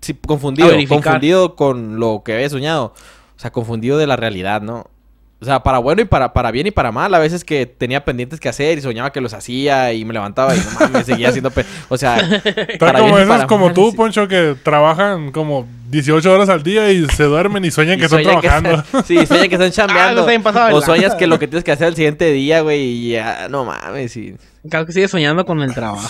sí, 0.00 0.14
confundido, 0.14 0.70
confundido 0.88 1.54
con 1.54 2.00
lo 2.00 2.22
que 2.24 2.34
había 2.34 2.50
soñado. 2.50 2.92
O 3.36 3.38
sea, 3.38 3.52
confundido 3.52 3.96
de 3.96 4.08
la 4.08 4.16
realidad, 4.16 4.60
¿no? 4.60 4.90
O 5.44 5.46
sea, 5.46 5.62
para 5.62 5.76
bueno 5.76 6.00
y 6.00 6.06
para, 6.06 6.32
para 6.32 6.50
bien 6.50 6.66
y 6.66 6.70
para 6.70 6.90
mal. 6.90 7.12
A 7.14 7.18
veces 7.18 7.44
que 7.44 7.66
tenía 7.66 8.02
pendientes 8.02 8.40
que 8.40 8.48
hacer 8.48 8.78
y 8.78 8.80
soñaba 8.80 9.12
que 9.12 9.20
los 9.20 9.34
hacía 9.34 9.92
y 9.92 10.02
me 10.06 10.14
levantaba 10.14 10.56
y 10.56 10.58
no 10.58 10.64
mames, 10.80 11.04
seguía 11.04 11.28
haciendo... 11.28 11.52
O 11.90 11.98
sea, 11.98 12.16
para 12.78 13.00
como 13.00 13.14
bien 13.16 13.18
y 13.18 13.22
esos 13.22 13.28
para 13.28 13.46
como 13.46 13.66
mal, 13.66 13.74
tú, 13.74 13.90
sí. 13.90 13.96
Poncho, 13.98 14.26
que 14.26 14.56
trabajan 14.62 15.32
como 15.32 15.66
18 15.90 16.32
horas 16.32 16.48
al 16.48 16.62
día 16.62 16.90
y 16.90 17.06
se 17.10 17.24
duermen 17.24 17.62
y 17.66 17.70
sueñan 17.70 17.96
que 17.98 18.02
Y 18.02 18.04
están 18.06 18.22
sueñan 18.24 18.40
trabajando. 18.40 18.82
sí, 19.06 19.26
sueñan 19.26 19.48
que 19.50 19.54
están 19.56 19.68
Ah, 19.68 19.70
chambeando. 19.70 20.26
o 20.72 20.80
sueñas 20.80 21.14
que 21.14 21.26
lo 21.26 21.38
que 21.38 21.46
tienes 21.46 21.62
que 21.62 21.72
hacer 21.72 21.88
el 21.88 21.94
siguiente 21.94 22.32
día, 22.32 22.62
güey, 22.62 22.80
y 22.80 23.10
ya, 23.10 23.48
no 23.50 23.66
mames, 23.66 24.16
y... 24.16 24.34
Claro 24.70 24.86
que 24.86 24.92
sigue 24.94 25.08
soñando 25.08 25.44
con 25.44 25.60
el 25.60 25.74
trabajo. 25.74 26.08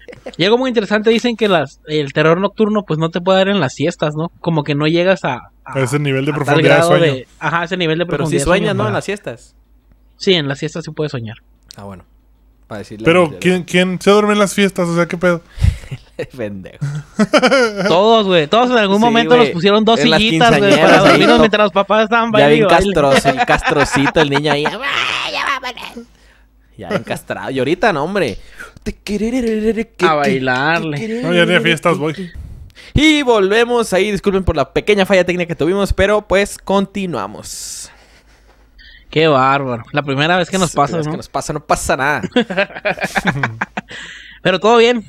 Y 0.38 0.44
algo 0.44 0.58
muy 0.58 0.68
interesante 0.68 1.10
dicen 1.10 1.36
que 1.36 1.48
las, 1.48 1.80
el 1.86 2.12
terror 2.12 2.40
nocturno 2.40 2.84
pues 2.86 2.98
no 2.98 3.10
te 3.10 3.20
puede 3.20 3.38
dar 3.38 3.48
en 3.48 3.60
las 3.60 3.74
siestas, 3.74 4.14
¿no? 4.16 4.30
Como 4.40 4.62
que 4.64 4.74
no 4.74 4.86
llegas 4.86 5.24
a, 5.24 5.50
A 5.64 5.80
ese 5.80 5.98
nivel 5.98 6.24
de 6.24 6.32
profundidad 6.32 6.88
de 6.98 7.26
ajá, 7.38 7.64
ese 7.64 7.76
nivel 7.76 7.98
de 7.98 8.06
Pero 8.06 8.18
profundidad. 8.18 8.38
sí 8.38 8.38
de 8.38 8.44
sueño. 8.44 8.60
sueñas, 8.66 8.76
¿no? 8.76 8.88
En 8.88 8.94
las 8.94 9.04
siestas. 9.04 9.54
Sí, 10.16 10.34
en 10.34 10.48
las 10.48 10.58
siestas 10.58 10.84
sí 10.84 10.90
puedes 10.92 11.12
soñar. 11.12 11.36
Ah, 11.76 11.84
bueno. 11.84 12.04
Para 12.68 12.78
decirle... 12.78 13.04
Pero, 13.04 13.36
¿quién, 13.40 13.64
¿quién 13.64 13.98
se 14.00 14.10
duerme 14.10 14.32
en 14.32 14.38
las 14.38 14.54
fiestas? 14.54 14.88
O 14.88 14.94
sea, 14.94 15.06
¿qué 15.06 15.16
pedo? 15.18 15.42
Pendejo. 16.36 16.84
Todos, 17.88 18.26
güey. 18.26 18.46
Todos 18.46 18.70
en 18.70 18.78
algún 18.78 18.98
Sí, 18.98 19.04
momento 19.04 19.36
nos 19.36 19.48
pusieron 19.48 19.84
dos 19.84 19.98
En 20.00 20.12
sillitas, 20.12 20.58
güey, 20.58 20.80
para 20.80 20.98
dormirnos 20.98 21.38
mientras 21.40 21.64
los 21.64 21.72
papás 21.72 22.04
estaban 22.04 22.30
Ya 22.32 22.46
bien 22.48 22.66
bailando. 22.66 22.90
y 22.90 22.94
baile. 22.94 22.94
castroso, 22.94 23.28
el 23.40 23.46
castrocito 23.46 24.20
el 24.20 24.30
niño 24.30 24.52
ahí. 24.52 24.64
Ya 26.78 26.88
bien 26.88 27.02
castrado. 27.02 27.50
Y 27.50 27.58
ahorita, 27.58 27.92
no, 27.92 28.04
hombre. 28.04 28.38
A 30.08 30.14
bailarle. 30.14 31.22
No, 31.22 31.32
ya 31.34 31.46
ni 31.46 31.54
a 31.54 31.60
fiestas 31.60 31.98
voy. 31.98 32.30
Y 32.94 33.22
volvemos 33.22 33.92
ahí. 33.92 34.10
Disculpen 34.10 34.44
por 34.44 34.56
la 34.56 34.72
pequeña 34.72 35.06
falla 35.06 35.24
técnica 35.24 35.48
que 35.48 35.54
tuvimos, 35.56 35.92
pero 35.92 36.22
pues 36.26 36.58
continuamos. 36.58 37.90
Qué 39.10 39.28
bárbaro. 39.28 39.84
La 39.92 40.02
primera 40.02 40.36
vez 40.38 40.48
que 40.48 40.58
nos 40.58 40.72
pasa, 40.72 40.96
¿no? 40.98 41.10
que 41.10 41.16
nos 41.18 41.28
pasa, 41.28 41.52
no 41.52 41.60
pasa 41.60 41.96
nada. 41.96 42.22
Pero 44.42 44.58
todo 44.58 44.78
bien. 44.78 45.04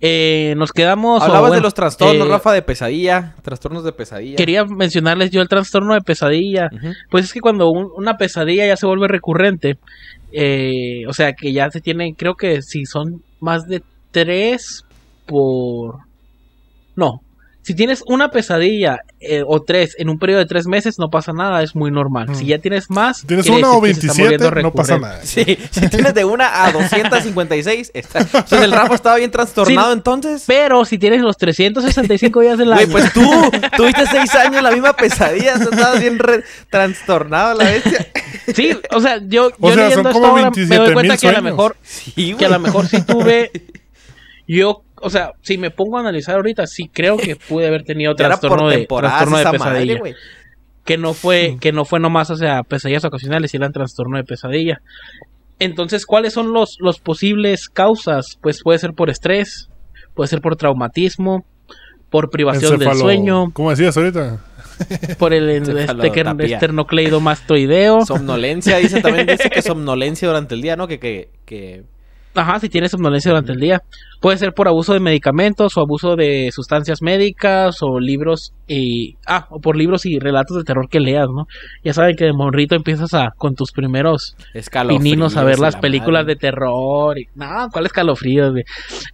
Eh, 0.00 0.54
nos 0.56 0.70
quedamos. 0.70 1.22
Hablabas 1.22 1.44
de 1.50 1.56
bueno, 1.56 1.62
los 1.64 1.74
trastornos, 1.74 2.26
eh, 2.28 2.30
Rafa, 2.30 2.52
de 2.52 2.62
pesadilla. 2.62 3.34
Trastornos 3.42 3.82
de 3.84 3.92
pesadilla. 3.92 4.36
Quería 4.36 4.64
mencionarles 4.64 5.30
yo 5.30 5.40
el 5.42 5.48
trastorno 5.48 5.94
de 5.94 6.00
pesadilla. 6.02 6.68
Pues 7.10 7.24
es 7.24 7.32
que 7.32 7.40
cuando 7.40 7.68
un- 7.70 7.90
una 7.96 8.16
pesadilla 8.16 8.64
ya 8.66 8.76
se 8.76 8.86
vuelve 8.86 9.08
recurrente, 9.08 9.78
eh, 10.32 11.06
o 11.06 11.12
sea 11.12 11.32
que 11.32 11.52
ya 11.52 11.70
se 11.70 11.80
tiene, 11.80 12.14
creo 12.14 12.34
que 12.34 12.62
si 12.62 12.84
son 12.84 13.22
más 13.40 13.66
de 13.66 13.82
tres 14.10 14.84
por... 15.26 15.98
No, 16.96 17.20
si 17.62 17.74
tienes 17.74 18.02
una 18.06 18.30
pesadilla 18.30 19.00
eh, 19.20 19.42
o 19.46 19.60
tres 19.62 19.94
en 19.98 20.08
un 20.08 20.18
periodo 20.18 20.38
de 20.40 20.46
tres 20.46 20.66
meses 20.66 20.98
no 20.98 21.10
pasa 21.10 21.32
nada, 21.32 21.62
es 21.62 21.74
muy 21.76 21.90
normal. 21.90 22.28
Mm. 22.30 22.34
Si 22.34 22.46
ya 22.46 22.58
tienes 22.58 22.88
más... 22.88 23.18
Si 23.18 23.26
tienes 23.26 23.46
una 23.48 23.72
o 23.72 23.80
decir 23.82 24.08
que 24.08 24.14
se 24.14 24.22
está 24.22 24.22
27, 24.22 24.44
volviendo 24.44 24.62
no 24.62 24.72
pasa 24.72 24.98
nada. 24.98 25.20
Sí, 25.24 25.58
si 25.70 25.88
tienes 25.88 26.14
de 26.14 26.24
una 26.24 26.64
a 26.64 26.72
256, 26.72 27.90
está... 27.92 28.20
Entonces 28.20 28.62
el 28.62 28.72
Rafa 28.72 28.94
estaba 28.94 29.16
bien 29.16 29.30
trastornado 29.30 29.88
Sí, 29.88 29.92
entonces. 29.98 30.44
Pero 30.46 30.84
si 30.86 30.96
tienes 30.98 31.20
los 31.20 31.36
365 31.36 32.40
días 32.40 32.56
del 32.58 32.68
Güey, 32.68 32.84
año... 32.84 32.92
pues 32.92 33.12
tú 33.12 33.20
tuviste 33.76 34.06
seis 34.06 34.34
años 34.34 34.62
la 34.62 34.70
misma 34.70 34.94
pesadilla, 34.94 35.54
estabas 35.54 36.00
bien 36.00 36.18
re- 36.18 36.44
trastornado 36.70 37.54
la 37.54 37.64
bestia. 37.64 38.06
Sí, 38.54 38.78
o 38.92 39.00
sea, 39.00 39.20
yo, 39.26 39.50
O 39.60 39.68
yo 39.68 39.74
sea, 39.74 39.88
leyendo 39.88 40.08
esto 40.08 40.24
ahora 40.24 40.50
me 40.50 40.50
doy 40.50 40.66
27,000 40.66 40.92
cuenta 40.94 41.16
que 41.18 41.28
a 41.28 41.32
lo 41.32 41.42
mejor 41.42 41.76
Sí, 41.82 42.34
que 42.34 42.46
a 42.46 42.48
lo 42.48 42.58
mejor 42.60 42.86
sí 42.88 43.02
tuve 43.02 43.50
yo 44.46 44.82
o 45.02 45.10
sea 45.10 45.32
si 45.42 45.58
me 45.58 45.70
pongo 45.70 45.96
a 45.96 46.00
analizar 46.00 46.36
ahorita 46.36 46.66
sí 46.66 46.90
creo 46.92 47.16
que 47.16 47.36
pude 47.48 47.66
haber 47.66 47.82
tenido 47.84 48.14
trastorno 48.14 48.68
de 48.68 48.86
trastorno 48.86 49.36
de 49.36 49.42
esa 49.42 49.52
pesadilla. 49.52 49.98
madre, 49.98 50.14
que 50.84 50.98
no 50.98 51.14
fue 51.14 51.56
que 51.60 51.72
no 51.72 51.84
fue 51.84 52.00
nomás 52.00 52.30
o 52.30 52.36
sea 52.36 52.62
pesadillas 52.62 53.04
ocasionales 53.04 53.54
eran 53.54 53.72
trastorno 53.72 54.16
de 54.16 54.24
pesadilla. 54.24 54.80
Entonces 55.58 56.06
cuáles 56.06 56.32
son 56.32 56.52
los 56.52 56.76
los 56.80 56.98
posibles 57.00 57.68
causas 57.68 58.38
pues 58.40 58.62
puede 58.62 58.78
ser 58.78 58.94
por 58.94 59.10
estrés 59.10 59.68
puede 60.14 60.28
ser 60.28 60.40
por 60.40 60.56
traumatismo 60.56 61.44
por 62.10 62.30
privación 62.30 62.78
del 62.78 62.94
sueño. 62.94 63.50
¿Cómo 63.52 63.70
decías 63.70 63.96
ahorita? 63.96 64.40
por 65.18 65.32
el 65.32 65.48
Encefalotapia. 65.50 66.56
esternocleidomastoideo. 66.56 68.04
Somnolencia, 68.06 68.78
dice 68.78 69.00
también, 69.00 69.26
dice 69.26 69.50
que 69.50 69.62
somnolencia 69.62 70.28
durante 70.28 70.54
el 70.54 70.62
día, 70.62 70.76
¿no? 70.76 70.86
Que, 70.86 70.98
que, 70.98 71.30
que... 71.44 71.84
Ajá, 72.38 72.60
si 72.60 72.68
tienes 72.68 72.92
somnolencia 72.92 73.30
durante 73.32 73.52
el 73.52 73.58
día. 73.58 73.82
Puede 74.20 74.38
ser 74.38 74.52
por 74.52 74.68
abuso 74.68 74.92
de 74.92 75.00
medicamentos 75.00 75.76
o 75.76 75.80
abuso 75.80 76.14
de 76.14 76.50
sustancias 76.52 77.02
médicas 77.02 77.78
o 77.82 77.98
libros 77.98 78.52
y... 78.66 79.16
Ah, 79.26 79.46
o 79.50 79.60
por 79.60 79.76
libros 79.76 80.06
y 80.06 80.18
relatos 80.18 80.56
de 80.56 80.64
terror 80.64 80.88
que 80.88 81.00
leas, 81.00 81.28
¿no? 81.28 81.46
Ya 81.84 81.92
saben 81.92 82.16
que 82.16 82.26
de 82.26 82.32
morrito 82.32 82.74
empiezas 82.74 83.12
a 83.14 83.32
con 83.36 83.54
tus 83.54 83.72
primeros 83.72 84.36
escalofríos 84.54 85.02
pininos 85.02 85.36
a 85.36 85.44
ver 85.44 85.58
las 85.58 85.74
la 85.74 85.80
películas 85.80 86.22
madre. 86.22 86.34
de 86.34 86.40
terror. 86.40 87.18
Y... 87.18 87.26
No, 87.34 87.68
¿cuál 87.72 87.86
escalofríos, 87.86 88.52
güey? 88.52 88.64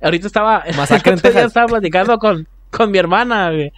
Ahorita 0.02 0.26
estaba... 0.26 0.58
Estaba 1.44 1.66
platicando 1.66 2.18
con, 2.18 2.46
con 2.70 2.90
mi 2.90 2.98
hermana, 2.98 3.50
güey. 3.50 3.70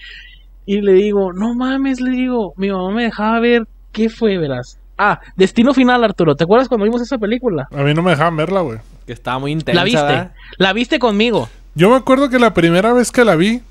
Y 0.65 0.81
le 0.81 0.93
digo, 0.95 1.33
no 1.33 1.55
mames, 1.55 2.01
le 2.01 2.11
digo, 2.11 2.53
mi 2.57 2.71
mamá 2.71 2.91
me 2.91 3.05
dejaba 3.05 3.41
ver... 3.41 3.63
¿Qué 3.93 4.09
fue, 4.11 4.37
verás? 4.37 4.79
Ah, 4.99 5.21
Destino 5.37 5.73
Final, 5.73 6.05
Arturo. 6.05 6.35
¿Te 6.35 6.45
acuerdas 6.45 6.69
cuando 6.69 6.85
vimos 6.85 7.01
esa 7.01 7.19
película? 7.19 7.67
A 7.71 7.83
mí 7.83 7.95
no 7.95 8.03
me 8.03 8.11
dejaban 8.11 8.37
verla, 8.37 8.61
güey. 8.61 8.79
Que 9.07 9.13
estaba 9.13 9.39
muy 9.39 9.53
intensa, 9.53 9.79
¿La 9.81 9.85
viste? 9.85 10.03
¿verdad? 10.03 10.33
La 10.59 10.73
viste 10.73 10.99
conmigo. 10.99 11.49
Yo 11.75 11.91
me 11.91 11.97
acuerdo 11.97 12.29
que 12.29 12.39
la 12.39 12.55
primera 12.55 12.93
vez 12.93 13.13
que 13.13 13.25
la 13.25 13.37
vi, 13.37 13.63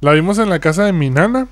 la 0.00 0.12
vimos 0.12 0.38
en 0.38 0.48
la 0.48 0.58
casa 0.60 0.84
de 0.84 0.92
mi 0.92 1.10
nana. 1.10 1.46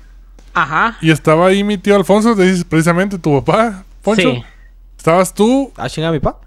Ajá. 0.53 0.97
Y 1.01 1.11
estaba 1.11 1.47
ahí 1.47 1.63
mi 1.63 1.77
tío 1.77 1.95
Alfonso, 1.95 2.35
te 2.35 2.43
dices 2.43 2.63
precisamente 2.63 3.17
tu 3.19 3.41
papá, 3.41 3.83
Poncho. 4.01 4.21
Sí. 4.31 4.43
Estabas 4.97 5.33
tú, 5.33 5.71
Ah, 5.75 5.89
chinga, 5.89 6.11
mi 6.11 6.19
pa. 6.19 6.39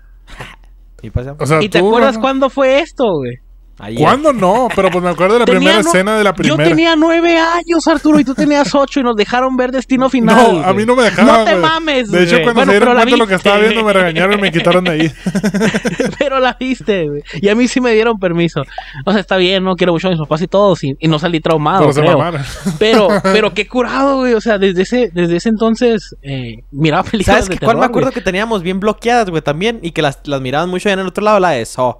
mi 1.03 1.11
pa 1.11 1.21
se 1.21 1.27
llama. 1.27 1.39
o 1.41 1.47
sea, 1.47 1.63
¿Y 1.63 1.69
te 1.69 1.79
acuerdas 1.79 2.15
Rafa. 2.15 2.21
cuándo 2.21 2.51
fue 2.51 2.81
esto, 2.81 3.05
güey? 3.17 3.39
Ayer. 3.79 4.01
¿Cuándo 4.01 4.33
no? 4.33 4.69
Pero 4.75 4.91
pues 4.91 5.05
me 5.05 5.11
acuerdo 5.11 5.35
de 5.35 5.41
la 5.41 5.45
Tenía 5.45 5.59
primera 5.59 5.83
no- 5.83 5.89
escena 5.89 6.17
de 6.17 6.25
la 6.25 6.35
primera. 6.35 6.57
Yo 6.65 6.69
tenía 6.71 6.97
nueve 6.97 7.39
años, 7.39 7.87
Arturo, 7.87 8.19
y 8.19 8.25
tú 8.25 8.35
tenías 8.35 8.75
ocho 8.75 9.01
y 9.01 9.03
nos 9.03 9.17
dejaron 9.17 9.55
ver 9.57 9.71
Destino 9.71 10.09
Final. 10.09 10.61
No, 10.61 10.65
a 10.67 10.73
mí 10.73 10.87
no 10.87 10.97
me 10.97 11.03
dejaban. 11.03 11.27
No 11.41 11.45
te 11.45 11.51
güey. 11.51 11.63
mames, 11.63 12.11
De 12.11 12.23
hecho, 12.23 12.37
cuando 12.43 12.55
Bueno, 12.55 12.73
se 12.73 12.79
dieron 12.79 12.95
cuenta 12.95 13.11
de 13.11 13.17
lo 13.19 13.27
que 13.27 13.35
estaba 13.35 13.59
viendo, 13.59 13.85
me 13.85 13.93
regañaron 13.93 14.39
y 14.39 14.43
me 14.43 14.51
quitaron 14.53 14.85
de 14.85 14.91
ahí. 14.93 15.13
Pero 16.19 16.41
la 16.41 16.57
viste, 16.59 17.07
güey. 17.09 17.23
Y 17.41 17.49
a 17.49 17.55
mí 17.55 17.69
sí 17.69 17.81
me 17.81 17.93
dieron 17.93 18.19
permiso. 18.19 18.63
O 19.05 19.13
sea, 19.13 19.21
está 19.21 19.37
bien, 19.37 19.63
no 19.65 19.77
quiero 19.77 19.93
mucho 19.93 20.09
a 20.09 20.11
mis 20.11 20.21
papás 20.21 20.41
y 20.43 20.49
todos, 20.49 20.83
y, 20.85 20.97
y 20.99 21.09
no 21.09 21.19
salí 21.19 21.41
traumado, 21.41 21.91
Pero 21.93 22.19
creo. 22.19 22.33
Pero, 22.79 23.09
pero 23.23 23.55
qué 23.55 23.67
curado, 23.69 24.17
güey. 24.19 24.33
O 24.35 24.41
sea, 24.41 24.59
desde 24.59 24.83
ese, 24.83 25.11
desde 25.13 25.37
ese 25.37 25.49
entonces, 25.51 26.17
eh, 26.23 26.65
miraba 26.71 27.03
películas 27.05 27.45
¿Sabes 27.45 27.49
de 27.51 27.59
qué? 27.59 27.65
cuál 27.65 27.77
terror, 27.77 27.81
me 27.81 27.87
acuerdo 27.87 28.11
que 28.13 28.21
teníamos 28.21 28.63
bien 28.63 28.81
bloqueadas, 28.81 29.29
güey, 29.31 29.43
también? 29.43 29.81
Y 29.83 29.91
que 29.93 30.01
las, 30.03 30.21
las 30.25 30.41
miraban 30.41 30.71
mucho 30.71 30.89
allá 30.89 30.95
en 30.95 31.01
el 31.01 31.07
otro 31.09 31.23
lado, 31.25 31.41
la 31.41 31.51
de 31.51 31.65
Saw. 31.67 31.99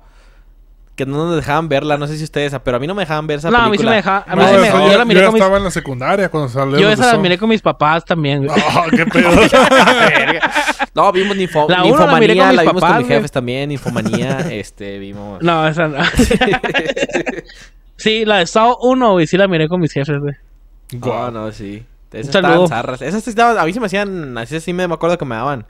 Que 0.97 1.05
no 1.05 1.27
nos 1.27 1.37
dejaban 1.37 1.69
verla, 1.69 1.99
no 1.99 2.07
sé 2.07 2.17
si 2.17 2.25
ustedes, 2.25 2.57
pero 2.65 2.79
a 2.79 2.81
mí 2.81 2.87
no 2.87 2.95
me 2.95 3.03
dejaban 3.03 3.27
ver 3.27 3.39
esa 3.39 3.51
No, 3.51 3.59
a 3.59 3.69
mí 3.69 3.77
sí 3.77 3.85
me 3.85 3.97
dejaba- 3.97 4.25
a 4.27 4.35
mí 4.35 4.43
No, 4.43 4.49
sí 4.49 4.57
me- 4.57 4.69
eso 4.69 4.79
yo 4.81 4.93
yo, 4.93 4.99
la 4.99 5.05
miré 5.05 5.21
yo 5.21 5.27
con 5.27 5.35
mis- 5.35 5.43
en 5.59 5.65
la 5.65 5.71
secundaria 5.71 6.29
cuando 6.31 6.49
salió. 6.49 6.79
Yo 6.79 6.91
esa 6.91 7.13
la 7.13 7.19
miré 7.19 7.37
con 7.37 7.51
mis 7.51 7.61
papás 7.61 8.03
también, 8.05 8.47
güey. 8.47 8.59
Oh, 8.77 8.85
qué 8.91 9.05
pedo. 9.13 9.29
No, 10.95 11.13
vimos 11.13 11.37
Ninfo 11.37 11.67
La 11.69 11.85
uno 11.85 12.07
la 12.07 12.19
miré 12.19 12.35
Ninfomanía, 12.35 12.43
con 12.45 12.49
mis 12.49 12.57
la 12.57 12.63
vimos 12.63 12.73
con 12.73 12.81
papás, 12.81 12.99
mis 12.99 13.09
jefes 13.09 13.21
güey. 13.23 13.31
también, 13.31 13.71
Infomanía, 13.73 14.39
este, 14.51 14.99
vimos... 14.99 15.43
No, 15.43 15.69
esa 15.69 15.87
no. 15.89 15.99
sí, 17.97 18.25
la 18.25 18.39
de 18.39 18.47
Saw 18.47 18.77
1, 18.81 19.13
güey, 19.13 19.27
sí 19.27 19.37
la 19.37 19.49
miré 19.49 19.69
con 19.69 19.81
mis 19.81 19.93
jefes, 19.93 20.19
güey. 20.19 20.35
No, 20.93 21.31
no, 21.31 21.53
sí. 21.53 21.85
Esas 22.13 22.35
estaban 22.37 22.69
zarras. 22.69 23.03
Esas 23.03 23.23
sí 23.23 23.31
estaban, 23.31 23.59
a 23.59 23.65
mí 23.65 23.73
se 23.75 23.81
me 23.81 23.87
hacían, 23.87 24.39
así 24.39 24.59
sí 24.61 24.73
me 24.73 24.85
acuerdo 24.85 25.19
que 25.19 25.25
me 25.27 25.35
daban. 25.35 25.67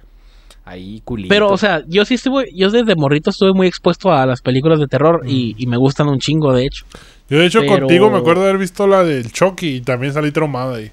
Ahí 0.66 1.00
culitos. 1.04 1.28
Pero, 1.30 1.48
o 1.48 1.56
sea, 1.56 1.82
yo 1.86 2.04
sí 2.04 2.14
estuve, 2.14 2.50
yo 2.54 2.70
desde 2.70 2.94
morrito 2.96 3.30
estuve 3.30 3.52
muy 3.54 3.66
expuesto 3.68 4.12
a 4.12 4.26
las 4.26 4.42
películas 4.42 4.78
de 4.80 4.88
terror 4.88 5.22
y, 5.24 5.54
y 5.56 5.66
me 5.66 5.76
gustan 5.76 6.08
un 6.08 6.18
chingo, 6.18 6.52
de 6.52 6.66
hecho. 6.66 6.84
Yo, 7.30 7.38
de 7.38 7.46
hecho, 7.46 7.60
Pero- 7.60 7.86
contigo 7.86 8.10
me 8.10 8.18
acuerdo 8.18 8.42
de 8.42 8.48
haber 8.50 8.60
visto 8.60 8.86
la 8.86 9.02
del 9.04 9.32
Chucky 9.32 9.76
y 9.76 9.80
también 9.80 10.12
salí 10.12 10.30
traumado 10.32 10.74
ahí. 10.74 10.90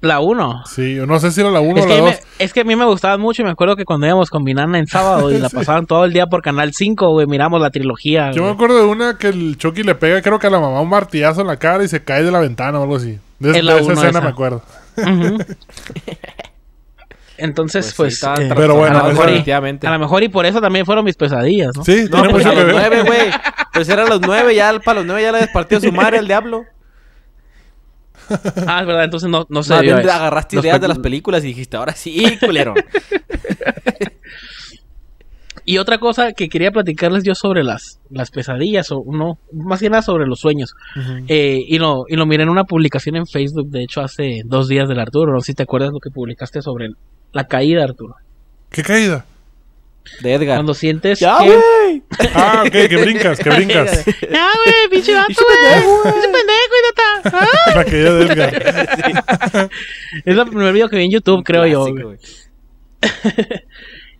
La 0.00 0.18
1. 0.18 0.62
Sí, 0.66 0.96
yo 0.96 1.06
no 1.06 1.20
sé 1.20 1.30
si 1.30 1.40
era 1.40 1.50
la 1.52 1.60
1 1.60 1.76
Es 1.78 1.84
o 1.84 1.88
que, 1.88 1.94
la 1.94 1.98
a 2.00 2.02
mí 2.04 2.10
2. 2.10 2.20
me, 2.38 2.44
es 2.44 2.52
que 2.52 2.60
a 2.60 2.64
mí 2.64 2.74
me 2.74 2.84
gustaban 2.86 3.20
mucho 3.20 3.42
y 3.42 3.44
me 3.44 3.52
acuerdo 3.52 3.76
que 3.76 3.84
cuando 3.84 4.04
íbamos 4.06 4.30
con 4.30 4.42
mi 4.42 4.52
nana 4.52 4.78
en 4.80 4.86
sábado 4.88 5.30
y 5.32 5.38
la 5.40 5.48
pasaban 5.48 5.86
todo 5.86 6.04
el 6.04 6.12
día 6.12 6.26
por 6.26 6.42
Canal 6.42 6.72
5, 6.72 7.10
güey, 7.12 7.26
miramos 7.28 7.60
la 7.60 7.70
trilogía. 7.70 8.32
Yo 8.32 8.42
me 8.42 8.50
acuerdo 8.50 8.78
de 8.78 8.84
una 8.84 9.16
que 9.16 9.28
el 9.28 9.56
Chucky 9.58 9.84
le 9.84 9.94
pega, 9.94 10.20
creo 10.22 10.40
que 10.40 10.48
a 10.48 10.50
la 10.50 10.58
mamá 10.58 10.80
un 10.80 10.88
martillazo 10.88 11.42
en 11.42 11.46
la 11.48 11.56
cara 11.56 11.84
y 11.84 11.88
se 11.88 12.02
cae 12.02 12.24
de 12.24 12.32
la 12.32 12.40
ventana 12.40 12.80
o 12.80 12.82
algo 12.82 12.96
así. 12.96 13.18
De, 13.38 13.50
Es 13.50 13.54
de 13.54 13.62
la 13.62 13.74
esa 13.76 13.84
uno 13.84 13.92
escena 13.94 14.10
esa. 14.10 14.20
me 14.22 14.28
acuerdo. 14.28 14.62
Ujú. 14.96 15.38
Entonces, 17.38 17.86
sí, 17.86 17.94
pues, 17.96 18.14
estaban 18.14 18.42
eh, 18.42 18.52
Pero 18.54 18.76
bueno, 18.76 18.98
a, 18.98 19.02
lo 19.02 19.08
mejor 19.08 19.24
y, 19.24 19.32
definitivamente. 19.32 19.86
a 19.86 19.90
lo 19.92 19.98
mejor 19.98 20.22
y 20.22 20.28
por 20.28 20.46
eso 20.46 20.60
también 20.60 20.84
fueron 20.86 21.04
mis 21.04 21.16
pesadillas, 21.16 21.70
¿no? 21.76 21.84
Sí, 21.84 22.04
No, 22.10 22.22
tiene 22.22 22.30
pues 22.30 22.44
mucho 22.44 22.50
a 22.50 22.62
los 22.62 22.72
nueve, 22.72 23.02
güey. 23.02 23.30
Pues 23.72 23.88
eran 23.88 24.08
los 24.08 24.20
nueve, 24.20 24.54
ya 24.54 24.78
para 24.80 25.00
los 25.00 25.06
nueve 25.06 25.22
ya 25.22 25.32
le 25.32 25.38
despartió 25.38 25.80
su 25.80 25.90
madre 25.92 26.18
el 26.18 26.26
diablo. 26.26 26.64
Ah, 28.66 28.80
es 28.80 28.86
verdad, 28.86 29.04
entonces 29.04 29.28
no, 29.28 29.46
no 29.48 29.60
eso. 29.60 29.74
agarraste 29.74 30.58
ideas 30.58 30.80
de 30.80 30.88
las 30.88 30.98
películas 30.98 31.42
y 31.44 31.48
dijiste, 31.48 31.76
ahora 31.76 31.94
sí, 31.94 32.38
culero. 32.40 32.74
Y 35.64 35.78
otra 35.78 35.98
cosa 35.98 36.32
que 36.32 36.48
quería 36.48 36.72
platicarles 36.72 37.22
yo 37.22 37.34
sobre 37.34 37.62
las, 37.62 38.00
las 38.10 38.30
pesadillas, 38.30 38.90
o 38.90 39.04
no, 39.06 39.38
más 39.52 39.80
que 39.80 39.90
nada 39.90 40.02
sobre 40.02 40.26
los 40.26 40.40
sueños. 40.40 40.74
Eh, 41.28 41.60
y, 41.64 41.78
lo, 41.78 42.04
y 42.08 42.16
lo 42.16 42.26
miré 42.26 42.42
en 42.42 42.48
una 42.48 42.64
publicación 42.64 43.16
en 43.16 43.26
Facebook, 43.26 43.68
de 43.68 43.84
hecho, 43.84 44.00
hace 44.00 44.42
dos 44.44 44.66
días 44.66 44.88
del 44.88 44.98
Arturo. 44.98 45.32
No 45.32 45.40
sé 45.40 45.46
si 45.46 45.54
te 45.54 45.62
acuerdas 45.62 45.92
lo 45.92 46.00
que 46.00 46.10
publicaste 46.10 46.62
sobre 46.62 46.88
la 47.32 47.44
caída, 47.46 47.84
Arturo. 47.84 48.14
¿Qué 48.70 48.82
caída? 48.82 49.24
De 50.20 50.34
Edgar. 50.34 50.56
Cuando 50.56 50.74
sientes 50.74 51.20
¡Ya, 51.20 51.38
que... 51.38 51.44
güey! 51.46 52.02
Ah, 52.34 52.64
ok, 52.66 52.72
que 52.72 52.96
brincas, 53.00 53.38
que 53.38 53.50
brincas. 53.54 54.04
Ya, 54.04 54.50
güey, 54.64 54.88
pinche 54.90 55.14
vato, 55.14 55.32
güey. 55.34 56.12
Pinche 56.12 56.28
pendejo, 56.28 56.74
idiota. 56.82 57.46
La 57.76 57.84
caída 57.84 58.14
de 58.14 58.24
Edgar. 58.24 59.70
Es 60.24 60.36
el 60.36 60.46
primer 60.48 60.72
video 60.72 60.88
que 60.88 60.96
vi 60.96 61.04
en 61.04 61.10
YouTube, 61.12 61.44
creo 61.44 61.66
yo. 61.66 61.84
Clásico. 61.84 62.14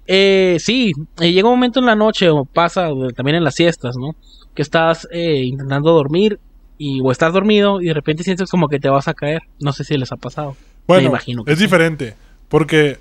Eh, 0.06 0.56
sí, 0.58 0.92
eh, 1.20 1.32
llega 1.32 1.48
un 1.48 1.54
momento 1.54 1.80
en 1.80 1.86
la 1.86 1.94
noche 1.94 2.28
o 2.28 2.44
pasa 2.44 2.88
también 3.14 3.36
en 3.36 3.44
las 3.44 3.54
siestas, 3.54 3.96
¿no? 3.96 4.14
Que 4.54 4.62
estás 4.62 5.06
eh, 5.12 5.42
intentando 5.44 5.92
dormir 5.92 6.38
y 6.76 7.00
o 7.02 7.12
estás 7.12 7.32
dormido 7.32 7.80
y 7.80 7.86
de 7.86 7.94
repente 7.94 8.24
sientes 8.24 8.50
como 8.50 8.68
que 8.68 8.80
te 8.80 8.88
vas 8.88 9.06
a 9.08 9.14
caer. 9.14 9.42
No 9.60 9.72
sé 9.72 9.84
si 9.84 9.96
les 9.96 10.10
ha 10.12 10.16
pasado. 10.16 10.50
Me 10.50 10.56
Bueno, 10.88 11.08
imagino 11.10 11.44
que 11.44 11.52
es 11.52 11.58
sí. 11.58 11.64
diferente. 11.64 12.14
Porque 12.52 12.98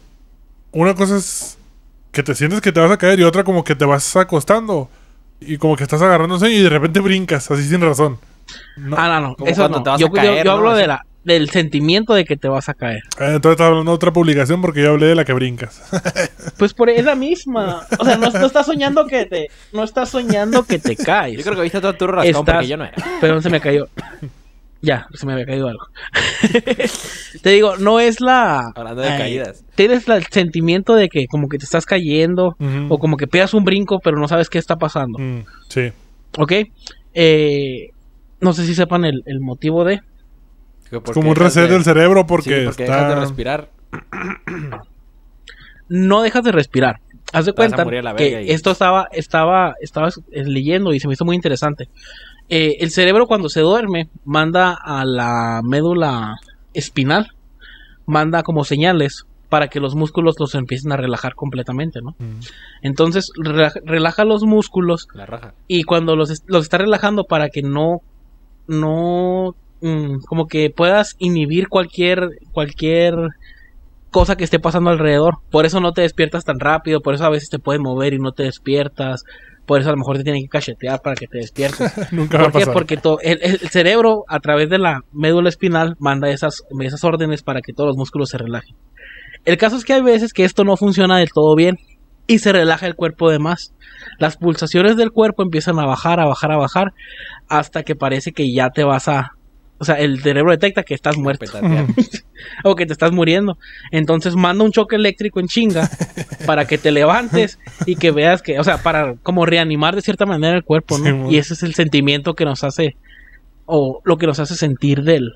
una 0.72 0.96
cosa 0.96 1.18
es 1.18 1.58
que 2.14 2.24
te 2.24 2.34
sientes 2.36 2.62
que 2.62 2.72
te 2.72 2.80
vas 2.80 2.90
a 2.90 2.98
caer 2.98 3.20
y 3.20 3.24
otra 3.24 3.44
como 3.44 3.66
que 3.66 3.76
te 3.76 3.84
vas 3.84 4.16
acostando 4.16 4.90
y 5.42 5.58
como 5.58 5.76
que 5.76 5.84
estás 5.84 6.02
agarrando 6.02 6.40
sueño 6.40 6.56
y 6.56 6.62
de 6.64 6.70
repente 6.70 7.02
brincas, 7.02 7.52
así 7.52 7.68
sin 7.68 7.82
razón. 7.82 8.18
No. 8.78 8.96
Ah, 8.98 9.20
no, 9.20 9.36
no. 9.38 9.46
Eso 9.46 9.62
cuando 9.64 9.80
no. 9.80 9.84
te 9.84 9.90
vas 9.90 10.00
yo, 10.00 10.08
a 10.08 10.12
caer, 10.14 10.30
yo- 10.32 10.38
yo 10.38 10.44
¿no? 10.46 10.52
hablo 10.52 10.74
de 10.74 10.88
la, 10.88 11.06
del 11.26 11.50
sentimiento 11.50 12.14
de 12.14 12.24
que 12.24 12.38
te 12.38 12.48
vas 12.48 12.70
a 12.70 12.74
caer. 12.76 13.04
Eh, 13.20 13.34
Entonces 13.36 13.52
estás 13.52 13.68
hablando 13.68 13.92
de 13.92 13.96
otra 13.96 14.14
publicación 14.14 14.62
porque 14.62 14.84
yo 14.84 14.92
hablé 14.92 15.08
de 15.08 15.16
la 15.16 15.26
que 15.26 15.34
brincas. 15.34 15.82
Pues 16.58 16.74
por 16.74 16.90
es 16.90 17.04
la 17.04 17.16
misma. 17.16 17.86
O 18.00 18.06
sea, 18.06 18.16
no, 18.18 18.30
no 18.30 18.46
estás 18.46 18.66
soñando 18.68 19.06
que 19.06 19.26
te, 19.26 19.50
no 19.74 19.84
estás 19.84 20.10
soñando 20.10 20.64
que 20.64 20.80
te 20.80 20.96
caes. 20.96 21.38
Yo 21.38 21.44
creo 21.44 21.56
que 21.58 21.62
viste 21.64 21.78
a 21.80 21.82
todo 21.82 21.92
Arturo 21.92 22.14
Rascón 22.14 22.30
Estás- 22.42 22.56
porque 22.56 22.68
yo 22.70 22.78
no 22.78 22.86
era. 22.86 22.96
Perdón, 23.20 23.42
se 23.44 23.50
me 23.50 23.60
cayó. 23.60 23.90
Ya, 24.82 25.08
se 25.14 25.26
me 25.28 25.34
había 25.34 25.46
caído 25.46 25.68
algo. 25.68 25.86
te 27.44 27.50
digo, 27.52 27.78
no 27.78 28.00
es 28.00 28.20
la. 28.20 28.72
Hablando 28.76 29.02
de 29.04 29.10
eh, 29.14 29.18
caídas. 29.18 29.64
Tienes 29.76 30.08
la- 30.08 30.18
el 30.18 30.26
sentimiento 30.26 30.96
de 30.96 31.08
que 31.08 31.28
como 31.28 31.48
que 31.50 31.58
te 31.60 31.66
estás 31.66 31.86
cayendo 31.86 32.56
o 32.90 32.98
como 32.98 33.16
que 33.18 33.28
pegas 33.28 33.54
un 33.54 33.64
brinco 33.64 34.00
pero 34.00 34.18
no 34.18 34.28
sabes 34.28 34.50
qué 34.50 34.58
está 34.58 34.78
pasando. 34.78 35.20
Mm, 35.20 35.46
sí. 35.70 35.92
¿Ok? 36.38 36.54
Eh, 37.14 37.90
no 38.40 38.54
sé 38.54 38.66
si 38.66 38.74
sepan 38.74 39.06
el, 39.06 39.22
el 39.28 39.40
motivo 39.40 39.84
de... 39.84 40.02
Es 40.92 41.12
como 41.14 41.30
un 41.30 41.36
reset 41.36 41.70
del 41.70 41.84
cerebro 41.84 42.26
porque, 42.26 42.60
sí, 42.62 42.66
porque 42.66 42.84
está... 42.84 42.96
dejas 42.98 43.10
de 43.16 43.20
respirar. 43.22 43.70
No 45.90 46.22
dejas 46.22 46.44
de 46.44 46.52
respirar. 46.52 47.00
Haz 47.34 47.46
de 47.46 47.54
cuenta 47.54 47.86
que 48.18 48.44
y- 48.44 48.52
esto 48.52 48.72
estaba, 48.72 49.08
estaba, 49.12 49.76
estaba 49.82 50.10
leyendo 50.32 50.94
y 50.94 51.00
se 51.00 51.08
me 51.08 51.14
hizo 51.14 51.24
muy 51.26 51.36
interesante. 51.36 51.88
Eh, 52.54 52.84
el 52.84 52.92
cerebro 52.92 53.28
cuando 53.28 53.48
se 53.48 53.62
duerme 53.62 54.10
manda 54.26 54.74
a 54.74 55.06
la 55.06 55.62
médula 55.64 56.36
espinal, 56.74 57.32
manda 58.06 58.44
como 58.44 58.66
señales 58.66 59.26
para 59.48 59.70
que 59.70 59.80
los 59.80 59.96
músculos 59.96 60.36
los 60.38 60.54
empiecen 60.56 60.92
a 60.92 60.98
relajar 60.98 61.34
completamente, 61.34 62.02
¿no? 62.02 62.12
Mm. 62.20 62.42
Entonces 62.82 63.32
relaja, 63.42 63.80
relaja 63.86 64.26
los 64.26 64.44
músculos 64.44 65.08
La 65.14 65.26
raja. 65.26 65.54
y 65.70 65.84
cuando 65.84 66.18
los, 66.18 66.44
los 66.46 66.64
está 66.64 66.78
relajando 66.78 67.24
para 67.24 67.48
que 67.48 67.62
no, 67.62 68.02
no, 68.68 69.56
mm, 69.80 70.18
como 70.28 70.48
que 70.48 70.70
puedas 70.70 71.16
inhibir 71.20 71.70
cualquier, 71.70 72.32
cualquier 72.52 73.16
cosa 74.10 74.36
que 74.36 74.44
esté 74.44 74.60
pasando 74.60 74.90
alrededor. 74.90 75.38
Por 75.50 75.66
eso 75.66 75.80
no 75.80 75.94
te 75.94 76.02
despiertas 76.02 76.44
tan 76.44 76.60
rápido, 76.60 77.00
por 77.00 77.14
eso 77.14 77.24
a 77.24 77.30
veces 77.30 77.50
te 77.50 77.60
pueden 77.60 77.82
mover 77.82 78.14
y 78.14 78.20
no 78.20 78.34
te 78.34 78.44
despiertas. 78.44 79.24
Por 79.72 79.80
eso 79.80 79.90
a 79.90 79.94
lo 79.94 80.00
mejor 80.00 80.18
te 80.18 80.26
tienen 80.26 80.42
que 80.42 80.50
cachetear 80.50 81.02
para 81.02 81.16
que 81.16 81.28
te 81.28 81.38
despiertes. 81.38 81.94
Nunca 82.12 82.38
va 82.38 82.50
¿Por 82.50 82.52
qué? 82.52 82.60
pasar. 82.60 82.74
Porque 82.74 83.00
el, 83.22 83.40
el 83.42 83.70
cerebro, 83.70 84.26
a 84.28 84.42
través 84.42 84.70
de 84.70 84.78
la 84.78 85.06
médula 85.14 85.48
espinal, 85.48 85.96
manda 85.98 86.30
esas, 86.30 86.64
esas 86.82 87.02
órdenes 87.06 87.42
para 87.42 87.62
que 87.62 87.72
todos 87.72 87.88
los 87.88 87.96
músculos 87.96 88.28
se 88.28 88.38
relajen. 88.38 88.76
El 89.46 89.56
caso 89.56 89.78
es 89.78 89.86
que 89.86 89.94
hay 89.94 90.02
veces 90.02 90.34
que 90.34 90.44
esto 90.44 90.66
no 90.66 90.76
funciona 90.76 91.20
del 91.20 91.30
todo 91.30 91.56
bien 91.56 91.78
y 92.28 92.40
se 92.40 92.52
relaja 92.52 92.86
el 92.86 92.96
cuerpo 92.96 93.32
de 93.32 93.40
más. 93.40 93.74
Las 94.20 94.36
pulsaciones 94.36 94.98
del 94.98 95.12
cuerpo 95.12 95.42
empiezan 95.42 95.80
a 95.80 95.86
bajar, 95.86 96.20
a 96.20 96.26
bajar, 96.26 96.52
a 96.52 96.58
bajar, 96.58 96.92
hasta 97.48 97.84
que 97.84 97.96
parece 97.96 98.34
que 98.34 98.54
ya 98.54 98.72
te 98.72 98.84
vas 98.84 99.08
a... 99.08 99.38
O 99.82 99.84
sea, 99.84 99.96
el 99.96 100.22
cerebro 100.22 100.52
detecta 100.52 100.84
que 100.84 100.94
estás 100.94 101.18
muerto 101.18 101.48
o 102.64 102.76
que 102.76 102.86
te 102.86 102.94
estás 102.94 103.12
muriendo. 103.12 103.58
Entonces 103.90 104.36
manda 104.36 104.64
un 104.64 104.72
choque 104.72 104.96
eléctrico 104.96 105.40
en 105.40 105.48
chinga 105.48 105.90
para 106.46 106.66
que 106.66 106.78
te 106.78 106.92
levantes 106.92 107.58
y 107.88 107.96
que 107.96 108.12
veas 108.12 108.44
que, 108.44 108.60
o 108.60 108.64
sea, 108.64 108.78
para 108.78 109.16
como 109.24 109.44
reanimar 109.44 109.96
de 109.96 110.04
cierta 110.04 110.28
manera 110.28 110.56
el 110.56 110.64
cuerpo, 110.64 111.00
¿no? 111.00 111.28
Sí, 111.28 111.34
y 111.34 111.40
ese 111.40 111.56
es 111.56 111.64
el 111.64 111.74
sentimiento 111.74 112.36
que 112.36 112.46
nos 112.46 112.64
hace, 112.64 112.96
o 113.66 114.02
lo 114.06 114.18
que 114.20 114.28
nos 114.28 114.40
hace 114.40 114.54
sentir 114.54 115.02
del, 115.02 115.32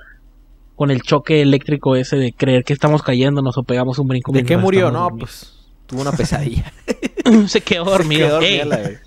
con 0.76 0.92
el 0.92 1.02
choque 1.02 1.42
eléctrico 1.42 1.96
ese 1.96 2.16
de 2.16 2.32
creer 2.32 2.64
que 2.64 2.74
estamos 2.74 3.02
cayéndonos 3.02 3.58
o 3.58 3.64
pegamos 3.64 3.98
un 3.98 4.08
brinco. 4.08 4.32
¿De 4.32 4.44
qué 4.44 4.58
murió? 4.58 4.92
No, 4.92 5.06
dormidos. 5.06 5.20
pues 5.20 5.56
tuvo 5.88 6.02
una 6.02 6.12
pesadilla. 6.12 6.72
Se 7.48 7.62
quedó 7.62 7.86
dormido. 7.86 8.40
Quedó 8.40 8.42
dormida 8.42 8.66
la 8.66 8.78
verga. 8.78 9.02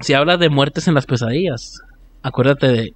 si 0.00 0.12
hablas 0.12 0.40
de 0.40 0.48
muertes 0.48 0.88
en 0.88 0.94
las 0.94 1.06
pesadillas, 1.06 1.82
acuérdate 2.20 2.66
de 2.66 2.94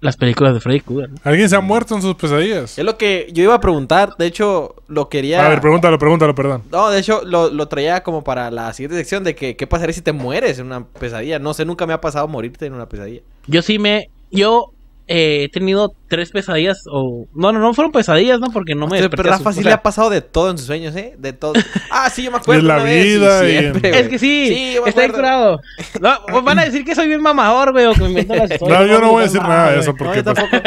las 0.00 0.16
películas 0.16 0.54
de 0.54 0.60
Freddy 0.60 0.80
Krueger. 0.80 1.10
¿no? 1.10 1.16
¿Alguien 1.24 1.48
se 1.48 1.56
ha 1.56 1.60
muerto 1.60 1.94
en 1.94 2.02
sus 2.02 2.14
pesadillas? 2.14 2.78
Es 2.78 2.84
lo 2.84 2.96
que 2.96 3.28
yo 3.32 3.42
iba 3.42 3.54
a 3.54 3.60
preguntar. 3.60 4.14
De 4.18 4.26
hecho, 4.26 4.76
lo 4.88 5.08
quería. 5.08 5.44
A 5.44 5.48
ver, 5.48 5.60
pregúntalo, 5.60 5.98
pregúntalo, 5.98 6.34
perdón. 6.34 6.62
No, 6.70 6.90
de 6.90 6.98
hecho, 6.98 7.22
lo, 7.24 7.50
lo 7.50 7.68
traía 7.68 8.02
como 8.02 8.24
para 8.24 8.50
la 8.50 8.72
siguiente 8.72 8.96
sección 8.96 9.24
de 9.24 9.34
que 9.34 9.56
qué 9.56 9.66
pasaría 9.66 9.92
si 9.92 10.02
te 10.02 10.12
mueres 10.12 10.58
en 10.58 10.66
una 10.66 10.84
pesadilla. 10.84 11.38
No 11.38 11.54
sé, 11.54 11.64
nunca 11.64 11.86
me 11.86 11.92
ha 11.92 12.00
pasado 12.00 12.28
morirte 12.28 12.66
en 12.66 12.74
una 12.74 12.88
pesadilla. 12.88 13.22
Yo 13.46 13.62
sí 13.62 13.78
me. 13.78 14.10
Yo 14.30 14.72
eh, 15.12 15.42
he 15.44 15.48
tenido 15.48 15.92
tres 16.06 16.30
pesadillas 16.30 16.84
o... 16.88 17.26
No, 17.34 17.50
no, 17.50 17.58
no 17.58 17.74
fueron 17.74 17.90
pesadillas, 17.90 18.38
¿no? 18.38 18.46
Porque 18.52 18.76
no 18.76 18.86
me 18.86 18.98
Pero 18.98 19.08
desperté. 19.08 19.28
Rafa 19.30 19.50
asu- 19.50 19.54
sí 19.54 19.60
o 19.60 19.62
le 19.64 19.72
ha 19.72 19.82
pasado 19.82 20.08
de 20.08 20.20
todo 20.20 20.50
en 20.52 20.56
sus 20.58 20.68
sueños, 20.68 20.94
¿eh? 20.94 21.16
De 21.18 21.32
todo. 21.32 21.54
Ah, 21.90 22.08
sí, 22.10 22.22
yo 22.22 22.30
me 22.30 22.36
acuerdo. 22.36 22.62
De 22.62 22.68
la 22.68 22.74
una 22.76 22.84
vez, 22.84 23.04
vida 23.04 23.48
y- 23.48 23.58
siempre, 23.58 24.00
Es 24.00 24.08
que 24.08 24.18
sí, 24.20 24.46
Sí, 24.48 24.72
yo 24.76 24.82
me 24.84 24.90
está 24.90 25.08
curado. 25.08 25.60
No, 26.00 26.10
pues 26.28 26.44
van 26.44 26.60
a 26.60 26.64
decir 26.64 26.84
que 26.84 26.94
soy 26.94 27.08
bien 27.08 27.20
mamador, 27.20 27.72
güey, 27.72 27.86
o 27.86 27.92
que 27.92 28.02
me 28.02 28.08
invento 28.10 28.36
las 28.36 28.50
historias. 28.52 28.80
No, 28.80 28.86
yo 28.86 29.00
no 29.00 29.10
voy 29.10 29.22
a 29.22 29.24
decir 29.24 29.42
nada 29.42 29.72
de 29.72 29.80
eso 29.80 29.90
No, 29.90 29.96
porque 29.98 30.18
yo 30.18 30.24
pues, 30.24 30.36
tampoco. 30.36 30.62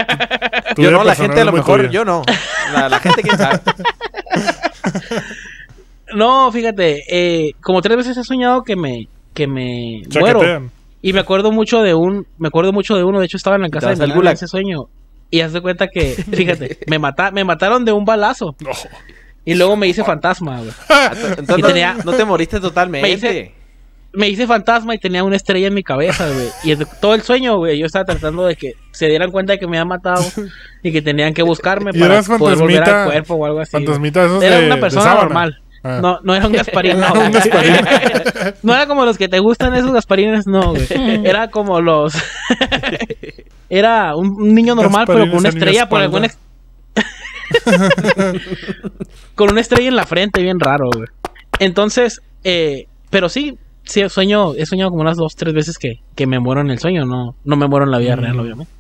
tu 0.75 0.81
Yo 0.81 0.91
no, 0.91 1.03
la 1.05 1.15
gente 1.15 1.39
a 1.39 1.45
lo 1.45 1.53
mejor, 1.53 1.79
tuya. 1.79 1.91
yo 1.91 2.03
no. 2.03 2.21
La, 2.73 2.89
la 2.89 2.99
gente, 2.99 3.21
quién 3.23 3.37
sabe. 3.37 3.59
No, 6.15 6.51
fíjate, 6.51 7.03
eh, 7.09 7.53
como 7.61 7.81
tres 7.81 7.97
veces 7.97 8.17
he 8.17 8.23
soñado 8.23 8.63
que 8.63 8.75
me, 8.75 9.07
que 9.33 9.47
me 9.47 10.01
muero. 10.19 10.69
Y 11.03 11.11
me 11.13 11.19
acuerdo 11.19 11.51
mucho 11.51 11.81
de 11.83 11.93
un, 11.93 12.25
me 12.37 12.47
acuerdo 12.47 12.71
mucho 12.71 12.95
de 12.95 13.03
uno, 13.03 13.19
de 13.19 13.25
hecho 13.25 13.35
estaba 13.37 13.57
en 13.57 13.63
la 13.63 13.69
casa 13.69 13.93
de 13.93 14.07
mi 14.07 14.13
en 14.13 14.27
ese 14.27 14.47
sueño. 14.47 14.85
Y 15.29 15.41
haz 15.41 15.51
de 15.51 15.61
cuenta 15.61 15.89
que, 15.89 16.11
fíjate, 16.31 16.79
me 16.87 16.97
mata, 16.97 17.29
me 17.29 17.43
mataron 17.43 17.83
de 17.83 17.91
un 17.91 18.05
balazo. 18.05 18.55
No. 18.61 18.69
Y 19.45 19.55
luego 19.55 19.75
me 19.75 19.87
hice 19.87 20.03
fantasma, 20.05 20.59
güey. 20.59 20.71
Entonces, 21.37 21.57
Y 21.57 21.61
no, 21.61 21.67
tenía- 21.67 21.97
no 22.05 22.13
te 22.13 22.23
moriste 22.23 22.59
totalmente. 22.61 23.05
Me 23.05 23.13
hice- 23.13 23.51
Me 24.13 24.29
hice 24.29 24.47
fantasma 24.47 24.95
y 24.95 24.99
tenía 24.99 25.23
una 25.25 25.35
estrella 25.35 25.67
en 25.67 25.73
mi 25.73 25.83
cabeza, 25.83 26.29
güey. 26.31 26.47
Y 26.63 26.77
todo 27.01 27.15
el 27.15 27.23
sueño, 27.23 27.57
güey, 27.57 27.77
yo 27.79 27.85
estaba 27.87 28.05
tratando 28.05 28.45
de 28.45 28.55
que 28.55 28.73
se 28.91 29.07
dieran 29.07 29.31
cuenta 29.31 29.53
de 29.53 29.59
que 29.59 29.67
me 29.67 29.77
habían 29.77 29.87
matado 29.89 30.23
y 30.83 30.91
que 30.93 31.01
tenían 31.01 31.33
que 31.33 31.41
buscarme 31.43 31.91
¿Y 31.93 31.99
para 31.99 32.21
poder 32.21 32.57
volver 32.59 32.83
al 32.83 33.05
cuerpo 33.07 33.33
o 33.33 33.45
algo 33.45 33.59
así. 33.59 33.71
Fantasmita 33.71 34.23
esos 34.23 34.41
Era 34.41 34.59
de- 34.59 34.67
una 34.67 34.79
persona 34.79 35.15
normal. 35.15 35.62
Ah. 35.83 35.99
No, 36.01 36.19
no 36.23 36.33
era 36.33 36.47
un 36.47 36.53
Gasparín, 36.53 36.97
no. 36.99 37.07
Un 37.13 37.19
güey. 37.19 37.31
Gasparín. 37.31 37.75
no 38.63 38.73
era 38.73 38.87
como 38.87 39.03
los 39.05 39.17
que 39.17 39.27
te 39.27 39.39
gustan 39.39 39.73
esos 39.75 39.91
Gasparines, 39.91 40.47
no, 40.47 40.69
güey. 40.71 40.87
Era 41.25 41.49
como 41.49 41.81
los. 41.81 42.13
era 43.69 44.15
un, 44.15 44.27
un 44.41 44.53
niño 44.55 44.75
normal, 44.75 45.03
pero 45.07 45.29
con 45.29 45.39
una 45.39 45.49
estrella 45.49 45.89
por 45.89 46.01
alguna. 46.01 46.27
ex- 46.27 46.37
con 49.35 49.51
una 49.51 49.61
estrella 49.61 49.89
en 49.89 49.95
la 49.95 50.05
frente, 50.05 50.41
bien 50.41 50.59
raro, 50.59 50.85
güey. 50.95 51.07
Entonces, 51.59 52.21
eh, 52.43 52.85
pero 53.09 53.29
sí, 53.29 53.57
sí, 53.83 54.07
sueño, 54.09 54.53
he 54.55 54.65
soñado 54.65 54.89
como 54.91 55.01
unas 55.01 55.17
dos, 55.17 55.35
tres 55.35 55.53
veces 55.53 55.77
que, 55.77 55.95
que 56.15 56.25
me 56.27 56.39
muero 56.39 56.61
en 56.61 56.71
el 56.71 56.79
sueño, 56.79 57.05
no, 57.05 57.35
no 57.43 57.55
me 57.57 57.67
muero 57.67 57.85
en 57.85 57.91
la 57.91 57.99
vida 57.99 58.15
Mm. 58.15 58.19
real, 58.19 58.39
obviamente. 58.39 58.71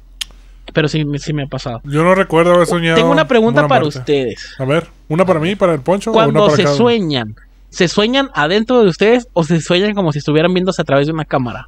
Pero 0.71 0.87
sí, 0.87 1.03
me- 1.03 1.19
sí 1.19 1.33
me 1.33 1.43
ha 1.43 1.47
pasado. 1.47 1.81
Yo 1.83 2.03
no 2.03 2.15
recuerdo 2.15 2.53
haber 2.53 2.67
soñado. 2.67 2.95
Tengo 2.95 3.11
una 3.11 3.27
pregunta 3.27 3.61
una 3.61 3.67
para 3.67 3.81
muerte. 3.81 3.99
ustedes. 3.99 4.55
A 4.57 4.65
ver, 4.65 4.87
¿una 5.09 5.25
para 5.25 5.39
mí, 5.39 5.55
para 5.55 5.73
el 5.73 5.81
poncho? 5.81 6.11
o 6.11 6.13
una 6.13 6.23
Cuando 6.23 6.45
para 6.45 6.55
se 6.55 6.63
cada 6.63 6.75
uno? 6.75 6.83
sueñan, 6.83 7.35
¿se 7.69 7.87
sueñan 7.87 8.29
adentro 8.33 8.81
de 8.81 8.87
ustedes 8.89 9.27
o 9.33 9.43
se 9.43 9.59
sueñan 9.61 9.93
como 9.93 10.11
si 10.11 10.19
estuvieran 10.19 10.53
viéndose 10.53 10.81
a 10.81 10.85
través 10.85 11.07
de 11.07 11.13
una 11.13 11.25
cámara? 11.25 11.67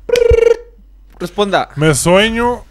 Responda. 1.20 1.70
Me 1.76 1.94
sueño 1.96 2.64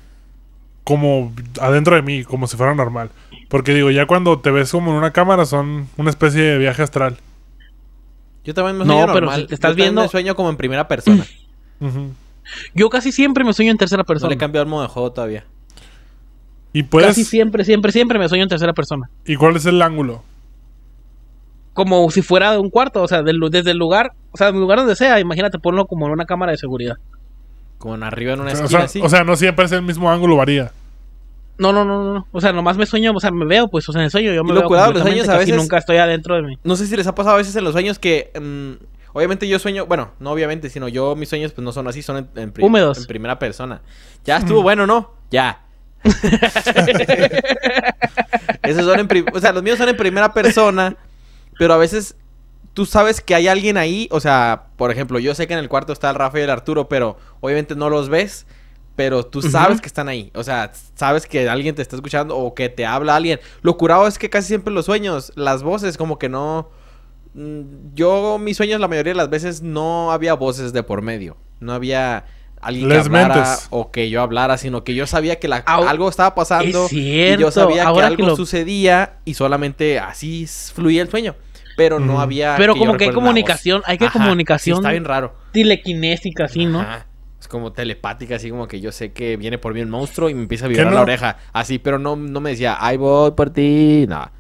como 0.82 1.32
adentro 1.60 1.96
de 1.96 2.02
mí, 2.02 2.24
como 2.24 2.46
si 2.46 2.56
fuera 2.56 2.74
normal. 2.74 3.10
Porque 3.48 3.72
digo, 3.74 3.90
ya 3.90 4.06
cuando 4.06 4.40
te 4.40 4.50
ves 4.50 4.70
como 4.72 4.90
en 4.90 4.96
una 4.98 5.12
cámara 5.12 5.44
son 5.46 5.88
una 5.96 6.10
especie 6.10 6.40
de 6.42 6.58
viaje 6.58 6.82
astral. 6.82 7.16
Yo 8.44 8.52
también 8.52 8.76
me 8.78 8.84
No, 8.84 8.92
sueño 8.94 9.06
pero 9.12 9.20
normal. 9.26 9.40
si 9.42 9.46
te 9.46 9.54
estás 9.54 9.70
Yo 9.70 9.76
viendo- 9.76 10.02
me 10.02 10.08
sueño 10.08 10.34
como 10.34 10.50
en 10.50 10.56
primera 10.56 10.86
persona. 10.88 11.24
Yo 12.74 12.90
casi 12.90 13.12
siempre 13.12 13.44
me 13.44 13.52
sueño 13.54 13.70
en 13.70 13.78
tercera 13.78 14.02
No 14.02 14.06
persona. 14.06 14.28
le 14.30 14.34
he 14.34 14.38
cambiado 14.38 14.64
el 14.64 14.68
modo 14.70 14.82
de 14.82 14.88
juego 14.88 15.12
todavía. 15.12 15.44
¿Y 16.74 16.82
puedes? 16.82 17.08
Casi 17.08 17.24
siempre, 17.24 17.64
siempre, 17.64 17.90
siempre 17.92 18.18
me 18.18 18.28
sueño 18.28 18.42
en 18.42 18.48
tercera 18.50 18.74
persona. 18.74 19.08
¿Y 19.24 19.36
cuál 19.36 19.56
es 19.56 19.64
el 19.64 19.80
ángulo? 19.80 20.22
Como 21.72 22.08
si 22.10 22.22
fuera 22.22 22.52
de 22.52 22.58
un 22.58 22.70
cuarto, 22.70 23.02
o 23.02 23.08
sea, 23.08 23.22
del 23.22 23.40
desde 23.50 23.70
el 23.72 23.78
lugar, 23.78 24.12
o 24.30 24.36
sea, 24.36 24.52
del 24.52 24.60
lugar 24.60 24.78
donde 24.78 24.94
sea, 24.94 25.18
imagínate 25.18 25.58
ponlo 25.58 25.86
como 25.86 26.06
en 26.06 26.12
una 26.12 26.24
cámara 26.24 26.52
de 26.52 26.58
seguridad. 26.58 26.96
Como 27.78 27.96
en 27.96 28.02
arriba 28.04 28.34
en 28.34 28.40
una 28.40 28.50
O 28.50 28.52
esquina 28.52 28.68
sea, 28.68 28.80
así. 28.82 29.00
o 29.02 29.08
sea, 29.08 29.24
no 29.24 29.34
siempre 29.36 29.64
es 29.64 29.72
el 29.72 29.82
mismo 29.82 30.10
ángulo, 30.10 30.36
varía. 30.36 30.70
No, 31.58 31.72
no, 31.72 31.84
no, 31.84 32.14
no. 32.14 32.26
O 32.32 32.40
sea, 32.40 32.52
nomás 32.52 32.76
me 32.76 32.86
sueño, 32.86 33.12
o 33.14 33.20
sea, 33.20 33.30
me 33.30 33.44
veo, 33.46 33.68
pues, 33.68 33.88
o 33.88 33.92
sea, 33.92 34.00
en 34.00 34.06
el 34.06 34.10
sueño 34.10 34.32
yo 34.32 34.42
me 34.44 34.50
Y 34.50 34.54
lo 34.54 34.60
veo 34.60 34.68
curado 34.68 34.88
de 34.88 34.94
los 34.94 35.02
sueños 35.02 35.28
a 35.28 35.38
veces- 35.38 35.56
nunca 35.56 35.78
estoy 35.78 35.96
adentro 35.96 36.34
de 36.36 36.42
mí. 36.42 36.58
No 36.64 36.74
sé 36.76 36.86
si 36.86 36.96
les 36.96 37.06
ha 37.06 37.14
pasado 37.14 37.34
a 37.36 37.38
veces 37.38 37.54
en 37.56 37.64
los 37.64 37.72
sueños 37.72 37.98
que... 37.98 38.30
mm, 38.40 38.84
obviamente 39.12 39.46
yo 39.48 39.58
sueño... 39.60 39.86
Bueno, 39.86 40.10
no 40.20 40.30
obviamente, 40.32 40.68
sino 40.70 40.88
yo 40.88 41.14
mis 41.16 41.28
sueños 41.28 41.52
pues 41.52 41.64
no 41.64 41.70
son 41.72 41.86
así, 41.88 42.02
son 42.02 42.16
en, 42.18 42.28
en 42.36 42.52
pri- 42.52 42.64
Húmedos. 42.64 42.98
en 42.98 43.06
primera 43.06 43.38
persona. 43.38 43.80
Ya 44.24 44.36
estuvo 44.38 44.62
bueno, 44.62 44.86
¿no? 44.86 45.12
Ya. 45.30 45.60
Esos 48.62 48.84
son 48.84 49.00
en... 49.00 49.08
O 49.32 49.40
sea, 49.40 49.52
los 49.52 49.62
míos 49.62 49.78
son 49.78 49.88
en 49.88 49.96
primera 49.96 50.32
persona, 50.32 50.96
pero 51.58 51.74
a 51.74 51.78
veces 51.78 52.16
tú 52.74 52.86
sabes 52.86 53.20
que 53.20 53.34
hay 53.34 53.48
alguien 53.48 53.76
ahí. 53.76 54.08
O 54.10 54.20
sea, 54.20 54.66
por 54.76 54.90
ejemplo, 54.90 55.18
yo 55.18 55.34
sé 55.34 55.46
que 55.46 55.54
en 55.54 55.60
el 55.60 55.68
cuarto 55.68 55.92
está 55.92 56.10
el 56.10 56.16
Rafa 56.16 56.38
y 56.38 56.42
el 56.42 56.50
Arturo, 56.50 56.88
pero 56.88 57.16
obviamente 57.40 57.74
no 57.74 57.88
los 57.88 58.08
ves. 58.08 58.46
Pero 58.96 59.26
tú 59.26 59.42
sabes 59.42 59.80
que 59.80 59.88
están 59.88 60.08
ahí. 60.08 60.30
O 60.34 60.44
sea, 60.44 60.70
sabes 60.94 61.26
que 61.26 61.48
alguien 61.48 61.74
te 61.74 61.82
está 61.82 61.96
escuchando 61.96 62.36
o 62.36 62.54
que 62.54 62.68
te 62.68 62.86
habla 62.86 63.16
alguien. 63.16 63.40
Lo 63.62 63.76
curado 63.76 64.06
es 64.06 64.18
que 64.18 64.30
casi 64.30 64.48
siempre 64.48 64.72
los 64.72 64.86
sueños, 64.86 65.32
las 65.34 65.64
voces 65.64 65.96
como 65.96 66.18
que 66.18 66.28
no... 66.28 66.68
Mm, 67.34 67.94
Yo, 67.94 68.38
mis 68.38 68.56
sueños 68.56 68.80
la 68.80 68.86
mayoría 68.86 69.12
de 69.12 69.16
las 69.16 69.30
veces 69.30 69.62
no 69.62 70.12
había 70.12 70.34
voces 70.34 70.72
de 70.72 70.84
por 70.84 71.02
medio. 71.02 71.36
No 71.58 71.72
había 71.72 72.24
alguien 72.66 72.88
que 72.88 72.96
hablara 72.96 73.34
mentes. 73.34 73.66
o 73.70 73.90
que 73.90 74.10
yo 74.10 74.22
hablara, 74.22 74.56
sino 74.58 74.84
que 74.84 74.94
yo 74.94 75.06
sabía 75.06 75.38
que 75.38 75.48
la- 75.48 75.64
Au- 75.64 75.86
algo 75.88 76.08
estaba 76.08 76.34
pasando 76.34 76.86
Es 76.86 76.92
y 76.92 76.96
cierto, 77.02 77.40
yo 77.42 77.50
sabía 77.50 77.84
ahora 77.86 78.08
que 78.10 78.16
que 78.16 78.22
algo 78.22 78.30
lo- 78.30 78.36
sucedía 78.36 79.14
y 79.24 79.34
solamente 79.34 79.98
así 79.98 80.46
fluía 80.46 81.02
el 81.02 81.08
sueño. 81.10 81.34
Pero 81.76 81.98
no 81.98 82.20
había... 82.20 82.54
Pero 82.56 82.76
como 82.76 82.96
que 82.96 83.06
hay 83.06 83.10
comunicación, 83.12 83.82
hay 83.86 83.98
que 83.98 84.04
Ajá, 84.06 84.20
comunicación 84.20 84.76
sí, 84.76 84.80
está 84.80 84.90
bien 84.92 85.04
raro. 85.04 85.34
telequinésica, 85.52 86.44
así, 86.44 86.66
¿no? 86.66 86.80
Ajá. 86.80 87.06
Es 87.40 87.48
como 87.48 87.72
telepática, 87.72 88.36
así 88.36 88.48
como 88.48 88.68
que 88.68 88.80
yo 88.80 88.92
sé 88.92 89.12
que 89.12 89.36
viene 89.36 89.58
por 89.58 89.74
mí 89.74 89.80
un 89.82 89.90
monstruo 89.90 90.30
y 90.30 90.34
me 90.34 90.42
empieza 90.42 90.66
a 90.66 90.68
vibrar 90.68 90.86
no? 90.86 90.94
la 90.94 91.00
oreja. 91.02 91.36
Así, 91.52 91.78
pero 91.78 91.98
no, 91.98 92.14
no 92.16 92.40
me 92.40 92.50
decía, 92.50 92.76
ay, 92.80 92.96
voy 92.96 93.32
por 93.32 93.50
ti. 93.50 94.06
No. 94.08 94.30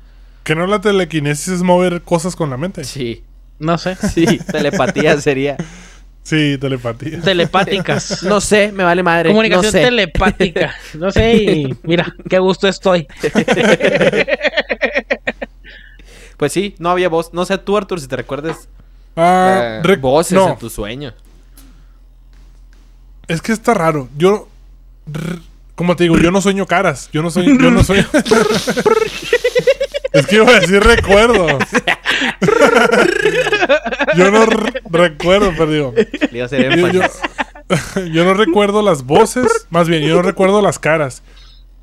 Que 0.44 0.54
no 0.54 0.66
la 0.66 0.80
telequinesis 0.80 1.48
es 1.48 1.62
mover 1.62 2.02
cosas 2.02 2.36
con 2.36 2.50
la 2.50 2.56
mente. 2.56 2.84
Sí, 2.84 3.24
No 3.58 3.78
sé. 3.78 3.96
sí, 4.14 4.38
telepatía 4.50 5.20
sería. 5.20 5.56
Sí, 6.24 6.56
telepatía. 6.58 7.20
Telepáticas. 7.20 8.22
No 8.24 8.40
sé, 8.40 8.72
me 8.72 8.82
vale 8.82 9.02
madre. 9.02 9.28
Comunicación 9.30 9.66
no 9.66 9.70
sé. 9.72 9.84
telepática. 9.84 10.74
No 10.94 11.10
sé, 11.12 11.34
y 11.36 11.76
mira, 11.84 12.12
qué 12.28 12.38
gusto 12.38 12.66
estoy. 12.66 13.06
Pues 16.36 16.52
sí, 16.52 16.74
no 16.80 16.90
había 16.90 17.08
voz. 17.08 17.32
No 17.32 17.44
sé 17.46 17.56
tú, 17.58 17.76
Artur, 17.76 18.00
si 18.00 18.08
te 18.08 18.16
recuerdes 18.16 18.68
Ah, 19.16 19.78
eh, 19.80 19.86
rec- 19.86 20.00
voces 20.00 20.32
no, 20.32 20.50
en 20.50 20.58
tus 20.58 20.72
sueños. 20.72 21.14
es 23.28 23.40
que 23.40 23.52
está 23.52 23.72
raro. 23.72 24.08
Yo, 24.18 24.48
como 25.76 25.94
te 25.94 26.02
digo, 26.04 26.18
yo 26.18 26.32
no 26.32 26.40
sueño 26.40 26.66
caras. 26.66 27.08
Yo 27.12 27.22
no 27.22 27.30
soy, 27.30 27.46
yo 27.46 27.70
no 27.70 27.84
soy. 27.84 28.04
Es 30.14 30.26
que 30.26 30.36
iba 30.36 30.48
a 30.48 30.60
decir 30.60 30.82
recuerdo. 30.82 31.46
yo 34.16 34.30
no 34.30 34.46
recuerdo, 34.90 35.52
pero 35.56 35.70
digo, 35.70 35.94
yo, 36.32 36.46
yo- 36.46 37.02
énfasis. 37.02 37.20
yo 38.12 38.24
no 38.24 38.34
recuerdo 38.34 38.82
las 38.82 39.04
voces. 39.04 39.66
Más 39.70 39.88
bien, 39.88 40.02
yo 40.04 40.16
no 40.16 40.22
recuerdo 40.22 40.62
las 40.62 40.78
caras. 40.78 41.22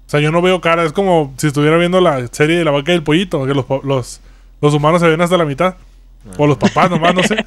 O 0.07 0.09
sea, 0.11 0.19
yo 0.19 0.31
no 0.31 0.41
veo 0.41 0.61
caras. 0.61 0.87
Es 0.87 0.93
como 0.93 1.33
si 1.37 1.47
estuviera 1.47 1.77
viendo 1.77 2.01
la 2.01 2.27
serie 2.27 2.57
de 2.57 2.65
la 2.65 2.71
vaca 2.71 2.91
y 2.91 2.95
el 2.95 3.03
pollito. 3.03 3.45
Que 3.45 3.53
los, 3.53 3.65
po- 3.65 3.81
los, 3.83 4.19
los 4.61 4.73
humanos 4.73 5.01
se 5.01 5.07
ven 5.07 5.21
hasta 5.21 5.37
la 5.37 5.45
mitad. 5.45 5.75
O 6.37 6.45
los 6.47 6.57
papás 6.57 6.89
nomás, 6.89 7.15
no 7.15 7.23
sé. 7.23 7.43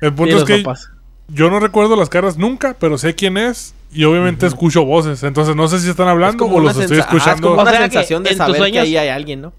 El 0.00 0.12
punto 0.14 0.38
es 0.38 0.44
que 0.44 0.58
papás. 0.62 0.88
yo 1.28 1.50
no 1.50 1.60
recuerdo 1.60 1.94
las 1.96 2.08
caras 2.08 2.38
nunca, 2.38 2.74
pero 2.78 2.96
sé 2.98 3.14
quién 3.14 3.36
es. 3.36 3.74
Y 3.92 4.04
obviamente 4.04 4.46
escucho 4.46 4.84
voces. 4.84 5.22
Entonces 5.22 5.54
no 5.54 5.68
sé 5.68 5.78
si 5.80 5.90
están 5.90 6.06
Es 6.06 6.12
hablando 6.12 6.46
o 6.46 6.60
los 6.60 6.70
estoy 6.76 6.96
sensa- 6.96 7.02
ajá, 7.02 7.10
es 7.10 7.16
escuchando. 7.16 7.48
como 7.50 7.60
O 7.60 7.62
una 7.62 7.70
sea 7.72 7.80
sensación 7.82 8.22
de 8.22 8.34
saber 8.34 8.72
que 8.72 8.80
ahí 8.80 8.96
hay 8.96 9.08
alguien, 9.08 9.42
¿no? 9.42 9.52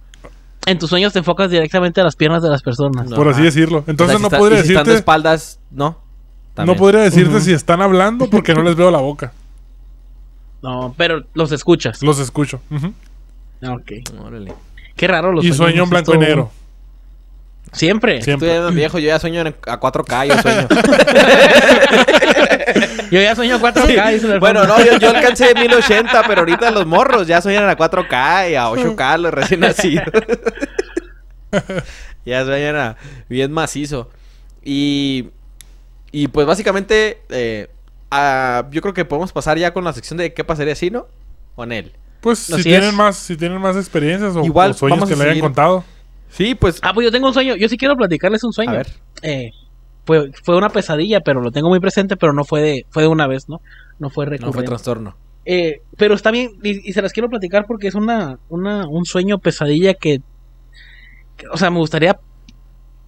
En 0.66 0.80
tus 0.80 0.90
sueños 0.90 1.12
te 1.14 1.20
enfocas 1.20 1.50
directamente 1.52 2.00
a 2.02 2.04
las 2.04 2.16
piernas 2.16 2.42
de 2.42 2.50
las 2.50 2.62
personas. 2.62 3.10
No. 3.10 3.16
por 3.16 3.28
así 3.28 3.42
decirlo. 3.42 3.84
Entonces 3.88 4.04
O 4.04 4.08
sea, 4.08 4.16
si 4.18 4.22
no 4.22 4.28
está- 4.28 4.38
podría 4.38 4.60
y 4.60 4.62
si 4.64 4.68
están 4.70 4.84
de 4.86 4.92
decirte. 4.92 5.00
espaldas, 5.00 5.60
no. 5.72 5.98
No 6.58 6.76
podría 6.76 7.02
decirte 7.02 7.42
si 7.42 7.52
están 7.52 7.82
hablando 7.82 8.30
porque 8.30 8.54
no 8.54 8.62
les 8.64 8.76
veo 8.76 8.92
la 8.92 9.00
boca. 9.00 9.32
No, 10.64 10.94
pero 10.98 11.24
los 11.34 11.52
escuchas. 11.52 12.02
Los 12.02 12.20
escucho. 12.20 12.62
Ujú. 12.72 12.94
Ok. 13.70 13.92
Órale. 14.26 14.54
Qué 14.96 15.08
raro 15.10 15.34
los 15.34 15.44
Y 15.44 15.50
sueños, 15.50 15.58
sueño 15.58 15.84
en 15.84 15.90
blanco 15.90 16.16
y 16.16 16.18
negro. 16.20 16.52
Siempre. 17.72 18.22
Siempre. 18.22 18.50
Estoy 18.56 18.70
ya 18.70 18.76
viejo, 18.76 19.00
yo 19.00 19.08
ya 19.08 19.20
sueño 19.20 19.42
en- 19.42 19.56
a 19.68 19.80
4K, 19.80 20.28
yo 20.28 20.42
sueño. 20.42 20.68
Yo 23.12 23.22
ya 23.22 23.36
sueño 23.36 23.60
4K. 23.60 24.12
dice 24.14 24.34
el 24.34 24.40
Bueno, 24.40 24.66
no, 24.66 24.84
yo, 24.84 24.98
yo 24.98 25.10
alcancé 25.12 25.54
1080, 25.54 26.24
pero 26.28 26.40
ahorita 26.42 26.72
los 26.72 26.88
morros 26.88 27.28
ya 27.28 27.42
sueñan 27.42 27.70
a 27.70 27.78
4K 27.78 28.50
y 28.52 28.56
a 28.56 28.70
8K 28.70 29.18
los 29.20 29.32
recién 29.32 29.60
nacidos. 29.60 30.06
ya 32.26 32.44
sueñan 32.44 32.76
a 32.76 32.96
bien 33.30 33.52
macizo. 33.52 34.10
Y, 34.64 35.30
y 36.12 36.28
pues 36.30 36.48
básicamente, 36.48 37.22
eh, 37.30 37.70
ah, 38.10 38.66
yo 38.72 38.82
creo 38.82 38.94
que 38.96 39.06
podemos 39.06 39.32
pasar 39.32 39.60
ya 39.60 39.74
con 39.74 39.84
la 39.84 39.94
sección 39.94 40.18
de 40.18 40.34
qué 40.34 40.44
pasaría 40.44 40.76
si, 40.76 40.90
¿no? 40.90 41.08
Con 41.56 41.72
él. 41.72 41.94
Pues 42.22 42.40
si 42.40 42.64
tienen 42.64 42.90
es. 42.90 42.96
más, 42.96 43.18
si 43.18 43.36
tienen 43.38 43.60
más 43.62 43.76
experiencias 43.76 44.36
o, 44.36 44.44
Igual, 44.44 44.72
o 44.72 44.74
sueños 44.74 45.08
que 45.08 45.14
a 45.14 45.18
le 45.18 45.24
hayan 45.24 45.40
contado. 45.40 45.84
Sí, 46.34 46.56
pues. 46.56 46.80
Ah, 46.82 46.94
pues 46.94 47.06
yo 47.06 47.12
tengo 47.12 47.28
un 47.28 47.34
sueño. 47.34 47.56
Yo 47.56 47.70
sí 47.70 47.78
quiero 47.78 47.96
platicarles 47.96 48.44
un 48.44 48.54
sueño. 48.54 48.72
A 48.72 48.78
ver. 48.78 48.88
Eh, 49.22 49.52
fue, 50.06 50.32
fue 50.44 50.58
una 50.58 50.70
pesadilla, 50.70 51.22
pero 51.22 51.42
lo 51.42 51.52
tengo 51.52 51.70
muy 51.70 51.80
presente, 51.80 52.18
pero 52.18 52.34
no 52.34 52.44
fue 52.44 52.62
de, 52.62 52.86
fue 52.90 53.04
de 53.04 53.10
una 53.10 53.28
vez, 53.28 53.48
¿no? 53.48 53.62
No 54.00 54.10
fue 54.10 54.26
No 54.26 54.30
fue 54.32 54.38
recurrente. 54.38 54.68
trastorno. 54.68 55.16
Eh, 55.46 55.82
pero 55.98 56.14
está 56.16 56.32
bien, 56.32 56.52
y, 56.64 56.90
y 56.90 56.94
se 56.94 57.02
las 57.02 57.12
quiero 57.14 57.30
platicar 57.30 57.66
porque 57.68 57.88
es 57.88 57.96
una, 57.96 58.40
una, 58.50 58.88
un 58.88 59.06
sueño 59.06 59.40
pesadilla 59.40 59.94
que, 59.94 60.20
que, 61.38 61.48
o 61.52 61.58
sea, 61.58 61.70
me 61.70 61.80
gustaría, 61.80 62.18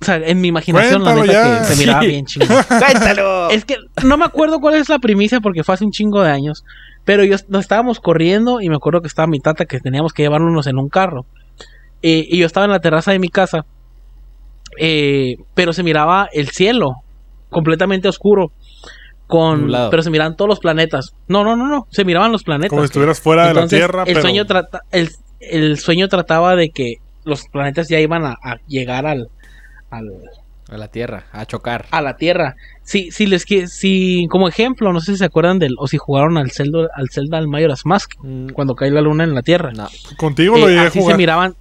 o 0.01 0.05
sea, 0.05 0.17
en 0.17 0.41
mi 0.41 0.49
imaginación 0.49 1.03
la 1.03 1.13
Cuéntalo 1.13 1.26
neta 1.34 1.53
ya. 1.53 1.59
que 1.67 1.73
se 1.73 1.80
miraba 1.80 2.01
Sí. 2.01 2.07
bien 2.07 2.26
chingón. 2.26 2.63
¡Cuéntalo! 2.67 3.49
Es 3.49 3.63
que 3.65 3.76
no 4.03 4.17
me 4.17 4.26
acuerdo 4.26 4.59
cuál 4.59 4.76
es 4.76 4.89
la 4.89 4.99
primicia 4.99 5.39
porque 5.39 5.63
fue 5.63 5.76
hace 5.76 5.86
un 5.86 5.91
chingo 5.91 6.21
de 6.21 6.30
años. 6.32 6.63
Pero 7.05 7.23
yo 7.23 7.36
nos 7.49 7.61
estábamos 7.61 7.99
corriendo 7.99 8.59
y 8.61 8.67
me 8.69 8.76
acuerdo 8.76 9.01
que 9.01 9.07
estaba 9.07 9.28
mi 9.28 9.39
tata 9.39 9.65
que 9.65 9.80
teníamos 9.80 10.11
que 10.11 10.23
llevarnos 10.23 10.67
en 10.67 10.78
un 10.78 10.89
carro. 10.89 11.26
Eh, 12.08 12.28
y 12.30 12.38
yo 12.38 12.45
estaba 12.45 12.66
en 12.66 12.72
la 12.72 12.80
terraza 12.82 13.12
de 13.12 13.20
mi 13.20 13.30
casa. 13.30 13.66
eh, 14.78 15.38
pero 15.53 15.72
se 15.74 15.82
miraba 15.84 16.28
el 16.34 16.49
cielo 16.49 16.95
completamente 17.49 18.08
oscuro. 18.08 18.51
Con, 19.28 19.72
pero 19.89 20.03
se 20.03 20.12
miraban 20.12 20.36
todos 20.36 20.49
los 20.49 20.60
planetas. 20.60 21.14
No, 21.28 21.43
no, 21.43 21.56
no, 21.56 21.68
no. 21.68 21.88
Se 21.89 22.06
miraban 22.06 22.32
los 22.32 22.43
planetas. 22.43 22.70
Como 22.70 22.82
si 22.84 22.86
estuvieras 22.88 23.20
fuera 23.20 23.47
Entonces, 23.49 23.72
de 23.72 23.80
la 23.80 23.88
Tierra, 23.88 24.03
el 24.03 24.08
pero 24.14 24.22
sueño 24.22 24.45
trata, 24.45 24.82
el, 24.91 25.10
el 25.39 25.80
sueño 25.80 26.08
trataba 26.10 26.56
de 26.56 26.70
que 26.70 26.95
los 27.24 27.47
planetas 27.47 27.88
ya 27.89 27.99
iban 27.99 28.24
a, 28.24 28.36
a 28.43 28.58
llegar 28.68 29.08
al, 29.08 29.30
al, 29.89 30.12
A 30.70 30.78
la 30.78 30.89
tierra, 30.89 31.26
a 31.32 31.45
chocar. 31.47 31.88
a 31.89 32.01
la 32.03 32.18
Tierra. 32.18 32.56
Si, 32.84 33.10
si 33.10 33.26
les 33.26 33.45
si 33.68 34.28
como 34.30 34.47
ejemplo, 34.47 34.93
no 34.93 34.99
sé 34.99 35.14
si 35.14 35.18
se 35.18 35.26
acuerdan 35.26 35.58
del 35.58 35.74
o 35.80 35.88
si 35.88 35.97
jugaron 35.97 36.38
al 36.38 36.51
Zelda 36.51 36.88
al 36.95 37.10
Zelda 37.10 37.39
al 37.39 37.47
Majora's 37.47 37.84
Mask 37.86 38.12
Mm, 38.22 38.49
cuando 38.49 38.76
cae 38.76 38.91
la 38.91 39.01
luna 39.01 39.24
en 39.24 39.34
la 39.34 39.41
Tierra. 39.41 39.72
no. 39.72 39.88
contigo 40.18 40.56
lo 40.58 40.68
Eh, 40.68 40.74
llegué 40.74 40.82
a 40.82 40.88
así 40.88 40.99
se 40.99 41.03
jugar. 41.03 41.18
miraban 41.18 41.56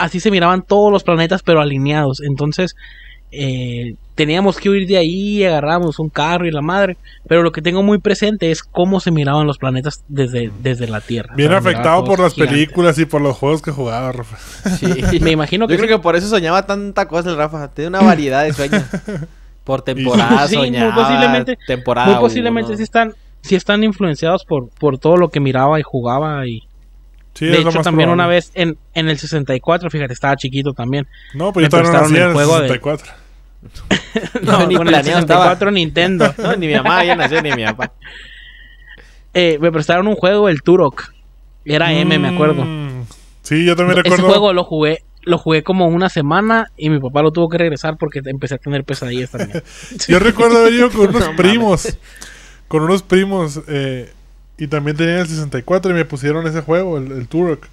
así 0.00 0.18
se 0.20 0.30
miraban 0.30 0.62
todos 0.62 0.90
los 0.92 1.04
planetas 1.04 1.42
pero 1.42 1.60
alineados. 1.60 2.20
Entonces 2.20 2.74
eh, 3.32 3.94
teníamos 4.16 4.56
que 4.58 4.68
huir 4.68 4.88
de 4.88 4.96
ahí, 4.98 5.38
y 5.38 5.44
agarramos 5.44 5.98
un 6.00 6.08
carro 6.08 6.46
y 6.46 6.50
la 6.50 6.62
madre, 6.62 6.96
pero 7.28 7.42
lo 7.44 7.52
que 7.52 7.62
tengo 7.62 7.82
muy 7.84 7.98
presente 7.98 8.50
es 8.50 8.62
cómo 8.64 8.98
se 8.98 9.12
miraban 9.12 9.46
los 9.46 9.56
planetas 9.58 10.02
desde, 10.08 10.50
desde 10.62 10.88
la 10.88 11.00
Tierra. 11.00 11.34
Bien 11.36 11.48
O 11.48 11.52
sea, 11.52 11.60
miraba 11.60 11.70
afectado 11.70 12.04
por 12.04 12.18
las 12.18 12.34
gigantes. 12.34 12.54
películas 12.56 12.98
y 12.98 13.04
por 13.06 13.20
los 13.20 13.36
juegos 13.36 13.62
que 13.62 13.70
jugaba, 13.70 14.10
Rafa. 14.12 14.36
Sí. 14.76 14.86
Me 15.20 15.30
imagino 15.30 15.68
que 15.68 15.74
Yo 15.74 15.78
creo 15.84 15.96
que 15.98 16.02
por 16.02 16.16
eso 16.16 16.26
soñaba 16.28 16.66
tanta 16.66 17.06
cosa 17.06 17.30
el 17.30 17.36
Rafa. 17.36 17.68
Tiene 17.68 17.88
una 17.90 18.00
variedad 18.02 18.42
de 18.44 18.52
sueños. 18.52 18.82
Por 19.64 19.82
temporada 19.82 20.48
Sí, 20.48 20.56
muy 20.56 20.66
soñaba. 20.68 20.94
posiblemente- 20.94 21.56
temporada 21.66 22.08
muy 22.12 22.18
posiblemente 22.20 22.68
uno. 22.70 22.76
sí 22.78 22.82
están 22.82 23.12
sí 23.42 23.54
están 23.54 23.84
influenciados 23.84 24.44
por, 24.44 24.68
por 24.70 24.98
todo 24.98 25.16
lo 25.16 25.28
que 25.28 25.38
miraba 25.38 25.78
y 25.78 25.82
jugaba 25.84 26.46
y 26.48 26.62
Sí, 27.34 27.46
de 27.46 27.52
es 27.58 27.64
lo 27.64 27.70
hecho, 27.70 27.78
más 27.78 27.84
también 27.84 28.08
probable. 28.08 28.24
una 28.24 28.26
vez 28.26 28.50
en, 28.54 28.76
en 28.94 29.08
el 29.08 29.18
64, 29.18 29.88
fíjate, 29.90 30.12
estaba 30.12 30.36
chiquito 30.36 30.72
también. 30.72 31.06
No, 31.34 31.52
pero 31.52 31.66
yo 31.68 31.76
me 31.78 31.82
todavía 31.84 32.00
no 32.00 32.06
el 32.06 32.16
en 32.16 32.22
el 32.28 32.32
juego 32.34 32.60
de- 32.60 32.68
64. 32.68 33.12
No, 34.42 34.66
ni 34.66 34.74
con 34.74 34.86
el 34.88 34.92
planeado 34.94 35.20
64 35.20 35.70
Nintendo. 35.70 36.34
No, 36.38 36.56
ni 36.56 36.66
mi 36.66 36.74
mamá 36.74 37.04
ya 37.04 37.14
nació 37.16 37.40
ni 37.42 37.52
mi 37.52 37.64
papá. 37.64 37.92
Eh, 39.34 39.58
me 39.60 39.70
prestaron 39.70 40.08
un 40.08 40.16
juego, 40.16 40.48
el 40.48 40.62
Turok. 40.62 41.12
Era 41.64 41.92
M, 41.92 42.18
me 42.18 42.28
acuerdo. 42.28 42.64
Mm, 42.64 43.04
Sí, 43.42 43.64
yo 43.64 43.74
también 43.76 43.98
Ese 43.98 44.02
recuerdo. 44.04 44.26
juego 44.28 44.52
lo 44.52 44.64
jugué 44.64 45.02
lo 45.22 45.36
jugué 45.36 45.62
como 45.62 45.86
una 45.86 46.08
semana 46.08 46.68
y 46.78 46.88
mi 46.88 46.98
papá 46.98 47.20
lo 47.22 47.30
tuvo 47.30 47.48
que 47.50 47.58
regresar 47.58 47.96
porque 47.98 48.22
empecé 48.24 48.54
a 48.54 48.58
tener 48.58 48.84
pesadillas 48.84 49.30
también. 49.30 49.62
Yo 50.08 50.18
recuerdo 50.18 50.58
haber 50.60 50.72
ido 50.72 50.90
con 50.90 51.08
unos 51.10 51.26
No 51.30 51.36
primos. 51.36 51.98
Con 52.68 52.82
unos 52.84 53.02
primos. 53.02 53.60
eh, 53.68 54.10
y 54.60 54.68
también 54.68 54.96
tenían 54.96 55.18
el 55.18 55.26
64 55.26 55.90
y 55.90 55.94
me 55.94 56.04
pusieron 56.04 56.46
ese 56.46 56.60
juego, 56.60 56.98
el, 56.98 57.10
el 57.10 57.26
Turok. 57.26 57.66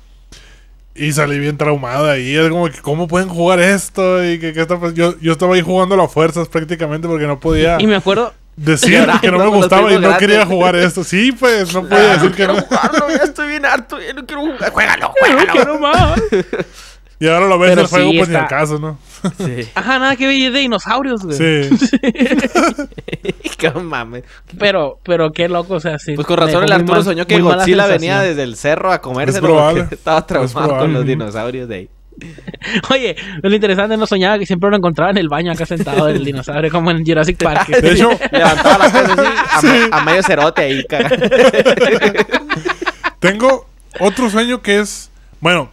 Y 0.96 1.12
salí 1.12 1.38
bien 1.38 1.58
traumado 1.58 2.06
de 2.08 2.14
ahí. 2.14 2.36
Es 2.36 2.50
como 2.50 2.70
que, 2.72 2.80
¿cómo 2.82 3.08
pueden 3.08 3.30
jugar 3.30 3.60
esto? 3.60 4.24
Y 4.26 4.40
que, 4.40 4.52
que 4.54 4.62
está 4.62 4.78
pas- 4.80 4.94
yo, 4.96 5.14
yo 5.20 5.34
estaba 5.34 5.54
ahí 5.54 5.62
jugando 5.62 5.94
a 5.94 5.98
las 6.00 6.12
fuerzas 6.12 6.48
prácticamente 6.48 7.08
porque 7.08 7.28
no 7.28 7.40
podía 7.40 7.78
Y 7.80 7.86
me 7.86 7.96
acuerdo, 7.98 8.34
decir 8.56 8.94
Llorando 9.02 9.22
que 9.22 9.30
no 9.32 9.38
me 9.38 9.48
gustaba 9.58 9.92
y 9.92 9.96
no 9.96 10.00
grandes. 10.00 10.18
quería 10.20 10.46
jugar 10.48 10.76
esto. 10.76 11.04
Sí, 11.04 11.32
pues, 11.34 11.72
no 11.72 11.84
podía 11.88 12.14
decir 12.14 12.32
que 12.32 12.48
no. 12.48 12.56
jugarlo, 12.56 13.10
ya 13.10 13.24
estoy 13.26 13.50
bien 13.50 13.66
harto, 13.68 14.00
ya 14.02 14.14
no 14.14 14.26
quiero 14.26 14.42
jugar. 14.42 14.72
Juégalo, 14.72 15.14
"No 15.38 15.54
quiero 15.54 15.80
más". 15.80 16.20
Y 17.20 17.28
ahora 17.28 17.48
lo 17.48 17.58
ves 17.58 17.72
Pero 17.72 17.82
el 17.82 17.88
juego, 17.88 18.12
pues 18.18 18.30
ni 18.30 18.36
al 18.36 18.48
caso, 18.48 18.78
¿no? 18.80 19.00
Sí. 19.38 19.68
Ajá, 19.76 20.00
nada 20.00 20.16
que 20.16 20.28
ver, 20.28 20.36
es 20.42 20.54
de 20.54 20.60
dinosaurios, 20.60 21.22
güey. 21.24 21.38
Sí. 21.38 21.70
Qué 23.58 23.72
mames. 23.72 24.24
Pero, 24.60 25.00
pero 25.04 25.32
qué 25.32 25.50
loco, 25.50 25.76
o 25.76 25.80
sea, 25.80 25.98
sí. 26.00 26.14
Pues 26.16 26.28
con 26.28 26.38
razón 26.38 26.64
el 26.64 26.72
Arturo 26.72 26.96
mal- 27.00 27.04
soñó 27.04 27.26
que 27.26 27.40
Godzilla 27.42 27.88
venía 27.88 28.22
desde 28.22 28.44
el 28.44 28.56
cerro 28.56 28.92
a 28.92 29.02
comérselo 29.02 29.70
Es 29.70 29.76
porque 29.84 29.96
estaba 29.96 30.26
traumado 30.26 30.78
con 30.78 30.94
los 30.94 31.06
dinosaurios 31.06 31.68
de 31.68 31.76
ahí. 31.76 31.90
Oye, 32.90 33.16
lo 33.44 33.54
interesante 33.54 33.96
no 33.96 34.08
soñaba 34.08 34.40
que 34.40 34.46
siempre 34.48 34.70
lo 34.72 34.76
encontraba 34.78 35.12
en 35.12 35.18
el 35.18 35.30
baño 35.30 35.52
acá 35.52 35.68
sentado 35.68 36.08
el 36.08 36.24
dinosaurio 36.26 36.72
como 36.72 36.90
en 36.90 37.06
Jurassic 37.06 37.38
Park. 37.44 37.68
De 37.68 37.92
hecho, 37.92 38.10
Levantaba 38.32 38.78
las 38.80 38.92
cosas 38.92 39.20
así 39.54 39.68
a, 39.68 39.72
me- 39.72 39.90
a 39.92 40.04
medio 40.04 40.24
cerote 40.24 40.62
ahí, 40.64 40.84
caga. 40.86 41.10
Tengo 43.20 43.68
otro 44.00 44.30
sueño 44.30 44.62
que 44.62 44.80
es, 44.80 45.10
bueno, 45.40 45.70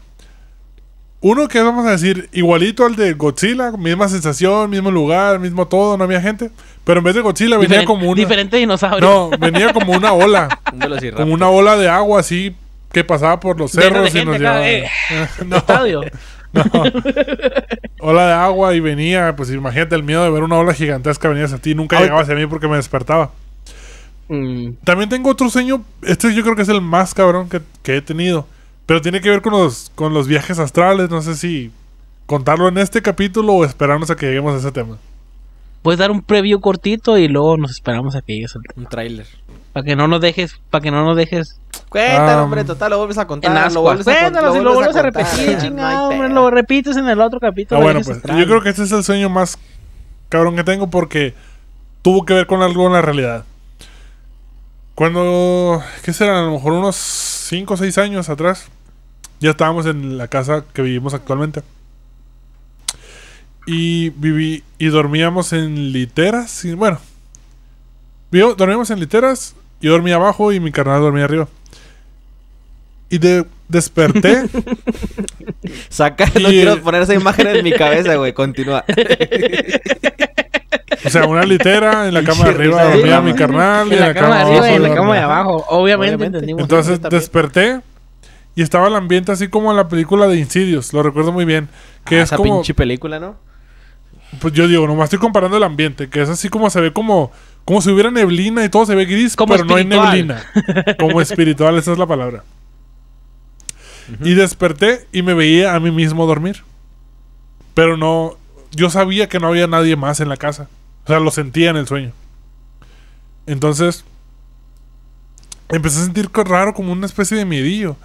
uno 1.25 1.49
que 1.49 1.59
vamos 1.63 1.87
a 1.87 1.93
decir 1.93 2.29
igualito 2.33 2.85
al 2.85 2.97
de 2.97 3.15
Godzilla, 3.15 3.73
misma 3.73 4.11
sensación, 4.11 4.69
mismo 4.69 4.91
lugar, 4.91 5.39
mismo 5.39 5.67
todo, 5.67 5.97
no 5.97 6.05
había 6.05 6.21
gente, 6.21 6.51
pero 6.85 6.99
en 6.99 7.05
vez 7.05 7.15
de 7.15 7.23
Godzilla 7.23 7.57
venía 7.57 7.87
como 7.87 8.11
una 8.11 8.21
Diferente 8.21 8.59
dinosaurio. 8.59 9.09
No, 9.09 9.31
venía 9.39 9.73
como 9.73 9.95
una 9.95 10.13
ola, 10.13 10.61
Un 10.75 11.11
como 11.17 11.33
una 11.33 11.49
ola 11.49 11.79
de 11.79 11.89
agua 11.89 12.21
así 12.21 12.55
que 12.93 13.05
pasaba 13.05 13.41
por 13.41 13.59
los 13.59 13.73
de 13.73 13.81
cerros 13.81 14.15
y 14.15 14.23
nos 14.23 14.39
llevaba. 14.39 14.69
eh. 14.69 14.87
no, 15.47 15.57
Estadio. 15.57 16.03
no. 16.53 16.63
Ola 18.01 18.27
de 18.27 18.33
agua 18.35 18.75
y 18.75 18.81
venía, 18.81 19.35
pues 19.35 19.51
imagínate 19.51 19.95
el 19.95 20.03
miedo 20.03 20.25
de 20.25 20.31
ver 20.31 20.43
una 20.43 20.59
ola 20.59 20.75
gigantesca 20.75 21.31
venir 21.31 21.45
hacia 21.45 21.57
ti, 21.57 21.75
nunca 21.75 22.01
llegaba 22.01 22.21
hacia 22.21 22.35
mí 22.35 22.47
porque 22.47 22.69
me 22.69 22.77
despertaba. 22.77 23.31
Mm, 24.29 24.73
También 24.85 25.09
tengo 25.09 25.31
otro 25.31 25.49
sueño. 25.49 25.83
Este 26.03 26.35
yo 26.35 26.43
creo 26.43 26.55
que 26.55 26.63
es 26.63 26.69
el 26.69 26.83
más 26.83 27.15
cabrón 27.15 27.49
que, 27.49 27.63
que 27.83 27.97
he 27.97 28.03
tenido. 28.03 28.47
Pero 28.87 29.01
tiene 29.01 29.21
que 29.21 29.31
ver 29.31 29.43
con 29.43 29.53
los, 29.53 29.91
con 29.95 30.13
los 30.15 30.27
viajes 30.27 30.59
astrales. 30.59 31.11
No 31.11 31.23
sé 31.23 31.35
si 31.35 31.71
contarlo 32.27 32.69
en 32.69 32.79
este 32.79 33.03
capítulo 33.03 33.55
o 33.55 33.65
esperarnos 33.65 34.11
a 34.11 34.17
que 34.17 34.27
lleguemos 34.27 34.55
a 34.55 34.59
ese 34.59 34.73
tema. 34.73 34.99
Puedes 35.83 35.99
dar 35.99 36.11
un 36.11 36.23
preview 36.23 36.61
cortito 36.61 37.19
y 37.19 37.29
luego 37.29 37.57
nos 37.57 37.71
esperamos 37.71 38.17
a 38.17 38.23
que 38.23 38.35
llegues 38.35 38.55
al 38.57 38.63
Un 38.77 38.87
tráiler. 38.87 39.27
Para 39.73 39.85
que 39.85 39.97
no 39.97 40.09
nos 40.09 40.21
dejes, 40.21 40.61
para 40.71 40.83
que 40.83 40.91
no 40.91 41.05
nos 41.05 41.17
dejes 41.17 41.59
Cuéntalo, 41.89 42.39
Um, 42.39 42.45
hombre, 42.45 42.65
total, 42.65 42.91
lo 42.91 42.99
vuelves 42.99 43.19
a 43.19 43.27
contar. 43.27 43.69
en 43.69 43.75
lo 43.75 43.83
vuelves 43.83 44.09
a. 44.09 44.19
Cuéntalo, 44.19 44.53
si 44.53 44.61
lo 44.61 44.75
vuelves 44.75 44.97
a 44.97 45.03
repetir, 45.03 45.59
chingado, 45.59 46.09
hombre, 46.09 46.29
lo 46.29 46.51
repites 46.51 46.97
en 46.97 47.09
el 47.09 47.21
otro 47.21 47.39
capítulo. 47.39 47.81
Ah, 47.81 47.85
bueno, 47.85 48.01
pues 48.05 48.21
yo 48.21 48.47
creo 48.47 48.61
que 48.61 48.71
este 48.71 48.83
es 48.83 48.91
el 48.91 49.05
sueño 49.05 49.29
más 49.29 49.59
cabrón 50.29 50.57
que 50.57 50.65
tengo 50.65 50.91
porque 50.91 51.35
tuvo 52.03 52.25
que 52.25 52.35
ver 52.35 52.47
con 52.49 52.63
algo 52.63 52.87
en 52.89 52.95
la 52.95 53.01
realidad. 53.01 53.45
Cuando, 54.97 55.83
¿qué 56.03 56.13
serán? 56.13 56.37
A 56.37 56.43
lo 56.43 56.53
mejor 56.53 56.73
unos 56.73 56.97
5 56.97 57.75
o 57.75 57.77
6 57.77 57.99
años 57.99 58.29
atrás, 58.29 58.69
ya 59.45 59.51
estábamos 59.51 59.85
en 59.87 60.17
la 60.17 60.29
casa 60.29 60.65
que 60.73 60.83
vivimos 60.83 61.13
actualmente. 61.15 61.63
Y 63.67 64.11
viví 64.11 64.63
y 64.79 64.87
dormíamos 64.87 65.53
en 65.53 65.93
literas. 65.93 66.65
Y, 66.65 66.73
bueno, 66.75 66.99
vivo- 68.31 68.55
dormíamos 68.55 68.91
en 68.91 69.01
literas. 69.01 69.55
Yo 69.81 69.93
dormía 69.93 70.15
abajo 70.17 70.53
y 70.53 70.61
mi 70.61 70.71
carnal 70.73 71.01
dormía 71.03 71.25
arriba. 71.25 71.49
Y 73.11 73.19
de, 73.19 73.45
desperté. 73.69 74.45
Saca, 75.91 76.27
no 76.41 76.49
Y- 76.51 76.55
quiero 76.55 76.81
poner 76.83 77.03
esa 77.03 77.15
imagen 77.15 77.47
en 77.49 77.65
mi 77.65 77.73
cabeza, 77.73 78.15
güey. 78.17 78.33
Continúa. 78.33 78.85
o 81.05 81.11
sea, 81.11 81.27
una 81.27 81.45
litera. 81.45 82.09
En 82.09 82.15
la 82.15 82.25
cama 82.25 82.45
de 82.45 82.51
arriba 82.51 82.85
dormía 82.85 83.21
mi 83.21 83.35
carnal. 83.35 83.93
En 83.93 84.01
la 84.01 84.15
cama 84.15 84.37
de 84.37 84.43
arriba 84.43 84.71
y 84.71 84.75
en 84.75 84.83
la 84.83 84.95
cama 84.95 85.15
de 85.15 85.21
abajo. 85.21 85.57
Obviamente, 85.69 86.15
Obviamente. 86.15 86.39
entendimos. 86.39 86.63
Entonces 86.63 87.01
desperté 87.03 87.81
y 88.55 88.63
estaba 88.63 88.89
el 88.89 88.95
ambiente 88.95 89.33
así 89.33 89.49
como 89.49 89.71
en 89.71 89.77
la 89.77 89.89
película 89.89 90.27
de 90.29 90.37
Insidious, 90.39 90.93
lo 90.93 91.03
recuerdo 91.03 91.33
muy 91.33 91.45
bien. 91.45 91.69
Que 92.05 92.17
Ah, 92.17 92.23
es 92.23 92.25
esa 92.29 92.37
como, 92.37 92.55
pinche 92.57 92.75
película, 92.75 93.19
¿no? 93.19 93.37
pues 94.41 94.53
yo 94.53 94.67
digo, 94.67 94.87
nomás 94.87 95.05
estoy 95.05 95.19
comparando 95.21 95.57
el 95.57 95.63
ambiente, 95.63 96.09
que 96.09 96.21
es 96.21 96.29
así 96.29 96.49
como 96.49 96.69
se 96.69 96.81
ve 96.81 96.93
como, 96.93 97.31
como 97.65 97.81
si 97.81 97.91
hubiera 97.91 98.11
neblina 98.11 98.65
y 98.65 98.69
todo 98.69 98.85
se 98.85 98.95
ve 98.95 99.05
gris, 99.05 99.37
Como 99.37 99.53
pero 99.53 99.65
no 99.65 99.77
hay 99.77 99.85
neblina. 99.85 100.43
Como 100.99 101.21
espiritual, 101.21 101.79
esa 101.79 101.93
es 101.93 101.99
la 101.99 102.07
palabra. 102.07 102.43
Y 104.23 104.35
desperté 104.35 105.07
y 105.13 105.23
me 105.23 105.35
veía 105.35 105.75
a 105.75 105.81
mí 105.81 105.91
mismo 105.91 106.27
dormir. 106.27 106.63
Pero 107.75 107.97
no, 107.97 108.37
yo 108.73 108.91
sabía 108.91 109.29
que 109.29 109.39
no 109.41 109.49
había 109.49 109.67
nadie 109.67 109.97
más 109.97 110.21
en 110.21 110.29
la 110.29 110.37
casa. 110.37 110.69
O 111.05 111.09
sea, 111.09 111.21
lo 111.21 111.31
sentía 111.31 111.71
en 111.71 111.77
el 111.77 111.87
sueño. 111.87 112.13
Entonces, 113.47 114.05
empecé 115.69 116.01
a 116.01 116.05
sentir 116.05 116.29
raro 116.33 116.75
como 116.75 116.93
una 116.93 117.07
especie 117.07 117.37
de 117.37 117.45
miedillo. 117.45 117.97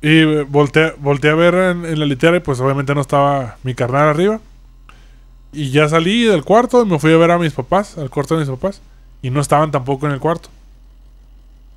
Y 0.00 0.20
eh, 0.20 0.46
volteé, 0.48 0.92
a 1.30 1.34
ver 1.34 1.54
en, 1.54 1.84
en 1.84 1.98
la 1.98 2.06
litera 2.06 2.36
y 2.36 2.40
pues 2.40 2.60
obviamente 2.60 2.94
no 2.94 3.00
estaba 3.00 3.56
mi 3.62 3.74
carnal 3.74 4.08
arriba. 4.08 4.40
Y 5.52 5.70
ya 5.70 5.88
salí 5.88 6.24
del 6.24 6.44
cuarto 6.44 6.82
y 6.82 6.86
me 6.86 6.98
fui 6.98 7.12
a 7.12 7.16
ver 7.16 7.30
a 7.30 7.38
mis 7.38 7.52
papás, 7.52 7.98
al 7.98 8.10
cuarto 8.10 8.34
de 8.34 8.40
mis 8.40 8.50
papás. 8.50 8.80
Y 9.22 9.30
no 9.30 9.40
estaban 9.40 9.70
tampoco 9.70 10.06
en 10.06 10.12
el 10.12 10.20
cuarto. 10.20 10.50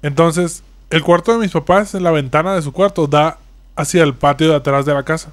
Entonces, 0.04 0.64
el 0.90 1.04
cuarto 1.04 1.32
de 1.32 1.40
mis 1.40 1.52
papás, 1.52 1.96
en 1.96 2.04
la 2.04 2.12
ventana 2.12 2.54
de 2.54 2.62
su 2.62 2.72
cuarto, 2.72 3.08
da 3.08 3.40
hacia 3.76 4.04
el 4.04 4.14
patio 4.14 4.50
de 4.50 4.56
atrás 4.56 4.86
de 4.86 4.94
la 4.94 5.04
casa. 5.04 5.32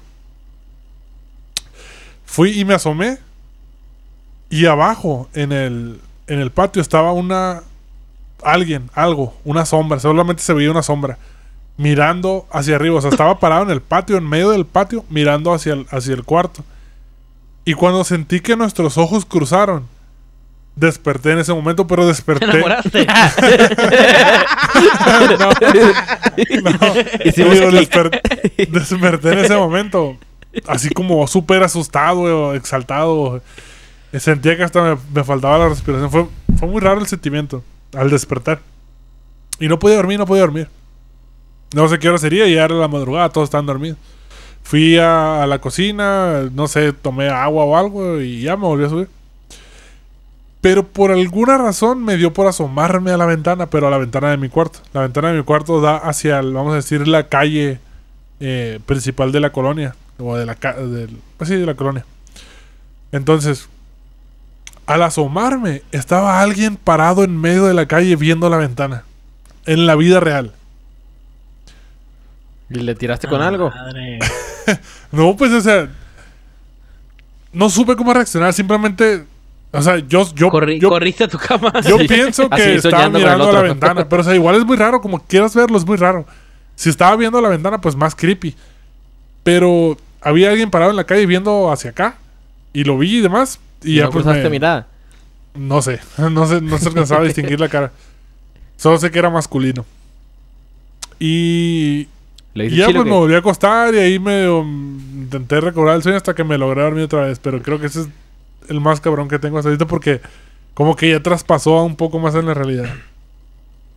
Fui 2.25 2.59
y 2.59 2.65
me 2.65 2.73
asomé. 2.73 3.19
Y 4.49 4.65
abajo, 4.65 5.29
en 5.33 5.51
el, 5.51 6.01
en 6.25 6.39
el 6.39 6.49
patio, 6.49 6.81
estaba 6.81 7.11
una, 7.11 7.61
alguien, 8.43 8.89
algo, 8.95 9.35
una 9.45 9.65
sombra, 9.65 9.99
solamente 9.99 10.41
se 10.41 10.53
veía 10.53 10.71
una 10.71 10.81
sombra 10.81 11.19
mirando 11.79 12.45
hacia 12.51 12.75
arriba, 12.75 12.97
o 12.97 13.01
sea, 13.01 13.09
estaba 13.09 13.39
parado 13.39 13.63
en 13.63 13.69
el 13.69 13.81
patio, 13.81 14.17
en 14.17 14.27
medio 14.27 14.49
del 14.51 14.65
patio, 14.65 15.05
mirando 15.09 15.53
hacia 15.53 15.73
el, 15.73 15.87
hacia 15.91 16.13
el 16.13 16.23
cuarto. 16.25 16.63
Y 17.63 17.73
cuando 17.73 18.03
sentí 18.03 18.41
que 18.41 18.57
nuestros 18.57 18.97
ojos 18.97 19.23
cruzaron, 19.25 19.87
desperté 20.75 21.31
en 21.31 21.39
ese 21.39 21.53
momento, 21.53 21.87
pero 21.87 22.01
¿Te 22.03 22.07
desperté. 22.09 22.45
enamoraste? 22.45 23.07
Hicimos 27.25 27.53
Digo, 27.53 27.69
clic. 27.69 27.91
desper- 27.91 28.69
desperté 28.71 29.33
en 29.33 29.39
ese 29.39 29.55
momento. 29.55 30.17
Así 30.67 30.89
como 30.89 31.27
súper 31.27 31.63
asustado, 31.63 32.53
exaltado. 32.55 33.41
Sentía 34.17 34.57
que 34.57 34.63
hasta 34.63 34.81
me, 34.81 34.97
me 35.13 35.23
faltaba 35.23 35.57
la 35.59 35.69
respiración. 35.69 36.09
Fue, 36.11 36.27
fue 36.57 36.67
muy 36.67 36.81
raro 36.81 36.99
el 36.99 37.07
sentimiento 37.07 37.63
al 37.95 38.09
despertar. 38.09 38.59
Y 39.59 39.67
no 39.67 39.77
podía 39.79 39.97
dormir, 39.97 40.17
no 40.19 40.25
podía 40.25 40.41
dormir. 40.41 40.67
No 41.73 41.87
sé 41.87 41.99
qué 41.99 42.09
hora 42.09 42.17
sería, 42.17 42.47
ya 42.47 42.65
era 42.65 42.75
la 42.75 42.87
madrugada, 42.87 43.29
todos 43.29 43.45
estaban 43.45 43.65
dormidos. 43.65 43.97
Fui 44.63 44.97
a, 44.97 45.45
la 45.47 45.59
cocina, 45.59 46.49
no 46.53 46.67
sé, 46.67 46.93
tomé 46.93 47.29
agua 47.29 47.63
o 47.65 47.75
algo 47.77 48.21
y 48.21 48.41
ya 48.41 48.55
me 48.55 48.63
volví 48.63 48.85
a 48.85 48.89
subir. 48.89 49.09
Pero 50.61 50.85
por 50.85 51.11
alguna 51.11 51.57
razón 51.57 52.03
me 52.03 52.17
dio 52.17 52.33
por 52.33 52.47
asomarme 52.47 53.11
a 53.11 53.17
la 53.17 53.25
ventana, 53.25 53.67
pero 53.67 53.87
a 53.87 53.89
la 53.91 53.97
ventana 53.97 54.29
de 54.29 54.37
mi 54.37 54.49
cuarto. 54.49 54.79
La 54.93 55.01
ventana 55.01 55.31
de 55.31 55.37
mi 55.37 55.43
cuarto 55.43 55.79
da 55.79 55.97
hacia, 55.97 56.41
vamos 56.41 56.73
a 56.73 56.77
decir, 56.77 57.07
la 57.07 57.29
calle 57.29 57.79
eh, 58.39 58.79
principal 58.85 59.31
de 59.31 59.39
la 59.39 59.51
colonia. 59.51 59.95
O 60.17 60.35
de 60.35 60.45
la, 60.45 60.55
pues 61.37 61.49
de 61.49 61.65
la 61.65 61.75
colonia. 61.75 62.05
Entonces, 63.11 63.69
al 64.85 65.01
asomarme, 65.01 65.81
estaba 65.91 66.41
alguien 66.41 66.75
parado 66.75 67.23
en 67.23 67.39
medio 67.39 67.65
de 67.65 67.73
la 67.73 67.85
calle 67.85 68.15
viendo 68.17 68.49
la 68.49 68.57
ventana. 68.57 69.03
En 69.65 69.85
la 69.87 69.95
vida 69.95 70.19
real. 70.19 70.53
¿Y 72.69 72.75
le 72.79 72.95
tiraste 72.95 73.27
con 73.27 73.41
algo? 73.41 73.69
Madre. 73.69 74.19
No, 75.11 75.35
pues, 75.35 75.51
o 75.51 75.61
sea. 75.61 75.89
No 77.51 77.69
supe 77.69 77.95
cómo 77.95 78.13
reaccionar. 78.13 78.53
Simplemente. 78.53 79.25
O 79.71 79.81
sea, 79.81 79.97
yo. 79.97 80.27
yo, 80.35 80.49
Corri- 80.49 80.79
yo 80.79 80.89
corriste 80.89 81.23
a 81.23 81.27
tu 81.27 81.37
cama. 81.39 81.71
Yo 81.87 81.97
Sí. 81.99 82.07
pienso 82.07 82.47
que 82.49 82.61
Así, 82.61 82.71
estaba 82.87 83.09
mirando 83.09 83.49
a 83.49 83.53
la 83.53 83.61
ventana. 83.63 84.07
Pero, 84.07 84.21
o 84.21 84.25
sea, 84.25 84.35
igual 84.35 84.55
es 84.55 84.65
muy 84.65 84.77
raro. 84.77 85.01
Como 85.01 85.19
quieras 85.25 85.55
verlo, 85.55 85.77
es 85.77 85.85
muy 85.85 85.97
raro. 85.97 86.25
Si 86.75 86.89
estaba 86.89 87.15
viendo 87.15 87.41
la 87.41 87.49
ventana, 87.49 87.81
pues 87.81 87.95
más 87.95 88.13
creepy. 88.15 88.55
Pero 89.43 89.97
había 90.21 90.51
alguien 90.51 90.69
parado 90.69 90.91
en 90.91 90.97
la 90.97 91.03
calle 91.05 91.25
viendo 91.25 91.71
hacia 91.71 91.89
acá. 91.91 92.17
Y 92.73 92.83
lo 92.83 92.97
vi 92.99 93.17
y 93.17 93.21
demás. 93.21 93.59
Y, 93.83 93.93
Y 93.93 93.95
ya 93.95 94.03
no 94.05 94.11
pues 94.11 94.23
cruzaste 94.23 94.43
me- 94.43 94.49
mirada. 94.51 94.87
No 95.55 95.81
sé. 95.81 95.99
No 96.19 96.45
sé, 96.45 96.61
no 96.61 96.77
se 96.77 96.87
alcanzaba 96.89 97.21
a 97.21 97.25
distinguir 97.25 97.59
la 97.59 97.69
cara. 97.69 97.91
Solo 98.77 98.99
sé 98.99 99.09
que 99.09 99.17
era 99.17 99.31
masculino. 99.31 99.85
Y, 101.19 102.07
Le 102.53 102.65
y 102.65 102.75
ya 102.77 102.87
chile, 102.87 102.99
pues 102.99 103.05
me 103.05 103.11
volví 103.13 103.35
a 103.35 103.39
acostar 103.39 103.93
y 103.93 103.97
ahí 103.99 104.19
me 104.19 104.49
um, 104.49 104.99
intenté 105.23 105.61
recobrar 105.61 105.95
el 105.95 106.03
sueño 106.03 106.17
hasta 106.17 106.33
que 106.33 106.43
me 106.43 106.57
logré 106.57 106.81
dormir 106.81 107.03
otra 107.03 107.21
vez. 107.25 107.39
Pero 107.39 107.61
creo 107.61 107.79
que 107.79 107.85
ese 107.87 108.01
es 108.01 108.07
el 108.69 108.79
más 108.81 108.99
cabrón 109.01 109.27
que 109.27 109.39
tengo 109.39 109.57
hasta 109.57 109.69
ahorita 109.69 109.85
porque 109.85 110.21
como 110.73 110.95
que 110.95 111.09
ya 111.11 111.21
traspasó 111.21 111.83
un 111.83 111.95
poco 111.95 112.19
más 112.19 112.33
en 112.35 112.45
la 112.47 112.53
realidad. 112.53 112.89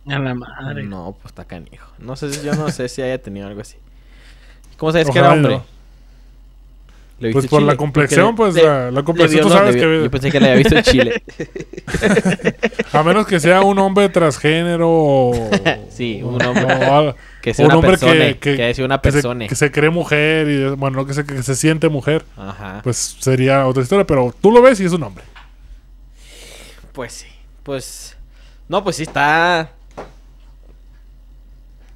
A 0.07 0.19
la 0.19 0.33
madre. 0.35 0.83
No, 0.83 1.15
pues 1.21 1.31
está 1.31 1.45
canijo. 1.45 1.87
No 1.99 2.15
sé, 2.15 2.31
si- 2.33 2.45
yo 2.45 2.53
no 2.55 2.69
sé 2.69 2.89
si 2.89 3.01
haya 3.01 3.17
tenido 3.21 3.47
algo 3.47 3.61
así. 3.61 3.77
¿Cómo 4.77 4.91
sabes 4.91 5.09
que 5.09 5.17
era 5.19 5.31
hombre? 5.33 5.55
no. 5.57 5.73
¿Le 7.19 7.31
Pues 7.31 7.47
por 7.47 7.61
la 7.61 7.77
complexión, 7.77 8.35
Porque 8.35 8.53
pues 8.53 8.63
le- 8.63 8.69
la, 8.69 8.85
la 8.85 8.91
le 8.99 9.03
complexión 9.05 9.43
tú 9.43 9.47
vio- 9.47 9.53
no, 9.55 9.59
sabes 9.61 9.75
le 9.75 9.81
que 9.81 10.03
Yo 10.03 10.11
pensé 10.11 10.31
que 10.31 10.39
le 10.41 10.45
había 10.51 10.57
visto 10.57 10.75
el 10.75 10.83
chile. 10.83 11.23
a 12.91 13.03
menos 13.03 13.25
que 13.27 13.39
sea 13.39 13.61
un 13.61 13.79
hombre 13.79 14.09
transgénero 14.09 14.89
o 14.89 15.49
Sí, 15.89 16.21
un 16.23 16.41
hombre. 16.43 16.65
o. 16.89 17.15
Que 17.43 17.53
sea 17.53 17.65
un 17.65 17.71
una 17.71 17.75
hombre 17.79 17.91
persona. 17.91 18.13
que, 18.13 18.39
Que, 18.39 18.55
que, 18.55 18.73
sea 18.73 18.85
una 18.85 18.99
que 19.01 19.11
se, 19.11 19.17
persona. 19.17 19.47
que 19.47 19.55
se 19.55 19.71
cree 19.71 19.89
mujer 19.89 20.47
y 20.49 20.69
bueno, 20.75 20.97
no 21.01 21.05
que 21.05 21.13
se, 21.13 21.25
que 21.25 21.43
se 21.43 21.55
siente 21.55 21.89
mujer, 21.89 22.23
Ajá. 22.37 22.79
pues 22.83 23.17
sería 23.19 23.67
otra 23.67 23.83
historia, 23.83 24.07
pero 24.07 24.33
tú 24.41 24.49
lo 24.51 24.61
ves 24.61 24.79
y 24.79 24.85
es 24.85 24.93
un 24.93 25.03
hombre. 25.03 25.23
Pues 26.93 27.11
sí. 27.13 27.27
Pues. 27.63 28.15
No, 28.69 28.83
pues 28.83 28.95
sí 28.95 29.03
está. 29.03 29.71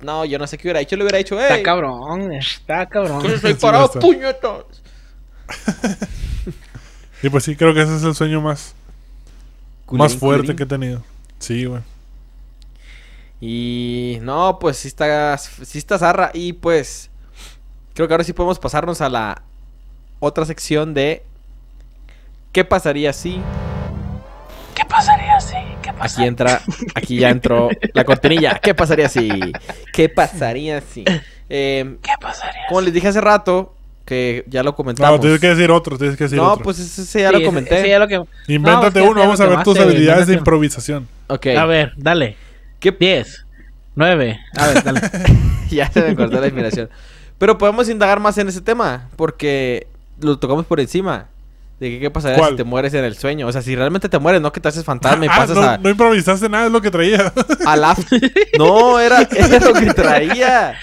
No, 0.01 0.25
yo 0.25 0.37
no 0.37 0.45
sé 0.47 0.57
qué 0.57 0.67
hubiera 0.67 0.79
hecho. 0.81 0.95
Le 0.97 1.03
hubiera 1.03 1.17
hecho, 1.17 1.39
Está 1.39 1.57
¡eh! 1.57 1.63
cabrón. 1.63 2.31
Está 2.33 2.85
cabrón. 2.85 3.25
Estoy 3.25 3.53
Sí, 3.53 3.59
parado, 3.59 3.85
está. 3.85 3.99
puñetas. 3.99 4.65
Y 7.23 7.29
pues 7.29 7.45
sí, 7.45 7.55
creo 7.55 7.73
que 7.73 7.81
ese 7.81 7.95
es 7.95 8.03
el 8.03 8.13
sueño 8.13 8.41
más, 8.41 8.75
más 9.89 10.15
fuerte 10.15 10.55
que 10.55 10.63
he 10.63 10.67
tenido. 10.67 11.01
Sí, 11.39 11.65
güey. 11.65 11.81
Y 13.39 14.17
no, 14.21 14.57
pues 14.59 14.77
sí 14.77 14.87
está, 14.87 15.37
sí 15.37 15.77
está 15.77 15.97
zarra. 15.99 16.31
Y 16.33 16.53
pues 16.53 17.09
creo 17.93 18.07
que 18.07 18.13
ahora 18.13 18.23
sí 18.23 18.33
podemos 18.33 18.59
pasarnos 18.59 19.01
a 19.01 19.09
la 19.09 19.41
otra 20.19 20.45
sección 20.45 20.93
de 20.93 21.23
¿Qué 22.51 22.63
pasaría 22.65 23.13
si? 23.13 23.39
¿Qué 24.73 24.83
pasaría 24.85 25.39
si? 25.39 25.53
¿Qué 25.81 25.91
Aquí 25.99 26.23
entra, 26.23 26.61
aquí 26.95 27.17
ya 27.19 27.29
entró 27.29 27.69
la 27.93 28.03
cortinilla. 28.03 28.59
¿Qué 28.61 28.73
pasaría 28.75 29.09
si? 29.09 29.29
¿Qué 29.93 30.09
pasaría 30.09 30.81
si? 30.81 31.03
Eh, 31.49 31.97
¿Qué 32.01 32.11
pasaría? 32.19 32.61
como 32.67 32.81
les 32.81 32.93
dije 32.93 33.07
hace 33.07 33.21
rato, 33.21 33.75
que 34.05 34.43
ya 34.47 34.63
lo 34.63 34.71
No, 34.71 34.75
comentamos. 34.75 35.19
tienes 35.19 35.39
que 35.39 35.49
decir 35.49 35.71
otro, 35.71 35.97
tienes 35.97 36.17
que 36.17 36.23
decir 36.25 36.37
No, 36.37 36.53
otro. 36.53 36.63
pues 36.63 36.79
ese, 36.79 37.01
ese 37.01 37.21
ya 37.21 37.31
lo 37.31 37.43
comenté. 37.43 37.81
Sí, 37.83 37.89
ya 37.89 37.99
lo 37.99 38.07
que... 38.07 38.23
Invéntate 38.47 38.99
No, 38.99 39.11
uno, 39.11 39.19
ya 39.21 39.25
vamos 39.25 39.39
a 39.41 39.45
ver 39.47 39.63
tus 39.63 39.79
habilidades 39.79 40.27
de 40.27 40.33
improvisación. 40.35 41.07
Ok. 41.27 41.47
A 41.57 41.65
ver, 41.65 41.93
dale. 41.97 42.37
¿Qué 42.79 42.91
10, 42.91 43.45
9. 43.95 44.39
A 44.57 44.67
ver, 44.67 44.83
dale. 44.83 45.01
ya 45.69 45.89
se 45.91 46.01
me 46.01 46.15
cortó 46.15 46.39
la 46.39 46.47
inspiración. 46.47 46.89
Pero 47.37 47.57
podemos 47.57 47.87
indagar 47.89 48.19
más 48.19 48.37
en 48.37 48.47
ese 48.47 48.61
tema, 48.61 49.09
porque 49.15 49.87
lo 50.19 50.37
tocamos 50.39 50.65
por 50.65 50.79
encima. 50.79 51.27
De 51.79 51.91
que 51.91 51.99
qué 51.99 52.09
pasaría 52.09 52.37
¿Cuál? 52.39 52.51
si 52.51 52.57
te 52.57 52.63
mueres 52.63 52.93
en 52.95 53.03
el 53.05 53.15
sueño. 53.15 53.45
O 53.45 53.51
sea, 53.51 53.61
si 53.61 53.75
realmente 53.75 54.09
te 54.09 54.17
mueres, 54.17 54.41
no 54.41 54.51
que 54.51 54.59
te 54.59 54.67
haces 54.67 54.83
fantasma 54.83 55.25
y 55.25 55.27
Ah, 55.31 55.33
pasas 55.37 55.55
no, 55.55 55.61
a, 55.61 55.77
no 55.77 55.89
improvisaste 55.89 56.49
nada, 56.49 56.65
es 56.65 56.71
lo 56.71 56.81
que 56.81 56.89
traía. 56.89 57.31
al 57.67 57.83
after. 57.83 58.19
No, 58.57 58.99
era, 58.99 59.21
era 59.21 59.59
lo 59.59 59.73
que 59.73 59.93
traía. 59.93 60.73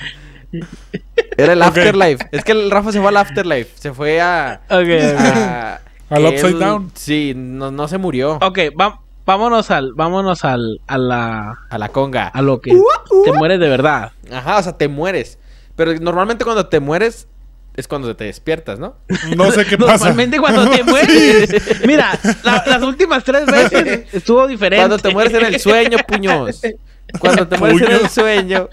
Era 1.36 1.52
el 1.54 1.62
afterlife. 1.62 2.28
Es 2.30 2.44
que 2.44 2.52
el 2.52 2.70
Rafa 2.70 2.92
se 2.92 3.00
fue 3.00 3.08
al 3.08 3.16
afterlife. 3.16 3.70
Se 3.74 3.92
fue 3.92 4.20
a. 4.20 4.60
Ok, 4.68 4.76
ok. 4.78 5.26
a- 5.36 5.80
Al 6.10 6.24
él- 6.26 6.34
upside 6.34 6.58
down. 6.60 6.92
Sí, 6.94 7.32
no, 7.34 7.72
no 7.72 7.88
se 7.88 7.98
murió. 7.98 8.38
Ok, 8.40 8.58
va- 8.80 9.00
vámonos 9.26 9.70
al, 9.70 9.92
vámonos 9.94 10.44
al, 10.44 10.80
a 10.86 10.98
la, 10.98 11.58
A 11.70 11.78
la 11.78 11.88
conga. 11.88 12.28
a 12.28 12.42
lo 12.42 12.60
que 12.60 12.72
te 13.24 13.32
mueres 13.32 13.60
de 13.60 13.68
verdad. 13.68 14.12
Ajá, 14.32 14.58
o 14.58 14.62
sea, 14.62 14.72
te 14.76 14.88
mueres. 14.88 15.38
Pero 15.76 15.94
normalmente 16.00 16.44
cuando 16.44 16.66
te 16.66 16.80
mueres 16.80 17.26
es 17.76 17.88
cuando 17.88 18.14
te 18.14 18.24
despiertas, 18.24 18.78
¿no? 18.78 18.94
No 19.36 19.50
sé 19.50 19.64
qué 19.64 19.76
pasa. 19.78 19.92
Normalmente 20.06 20.38
cuando 20.38 20.70
te 20.70 20.84
mueres. 20.84 21.84
Mira, 21.86 22.18
la- 22.44 22.62
las 22.66 22.82
últimas 22.82 23.24
tres 23.24 23.46
veces 23.46 24.06
estuvo 24.14 24.46
diferente. 24.46 24.80
Cuando 24.86 24.98
te 24.98 25.12
mueres 25.12 25.34
en 25.34 25.44
el 25.46 25.58
sueño, 25.60 25.98
puños. 26.06 26.60
Cuando 27.18 27.48
te 27.48 27.58
mueres 27.58 27.80
en 27.82 27.92
el 27.92 28.08
sueño. 28.08 28.68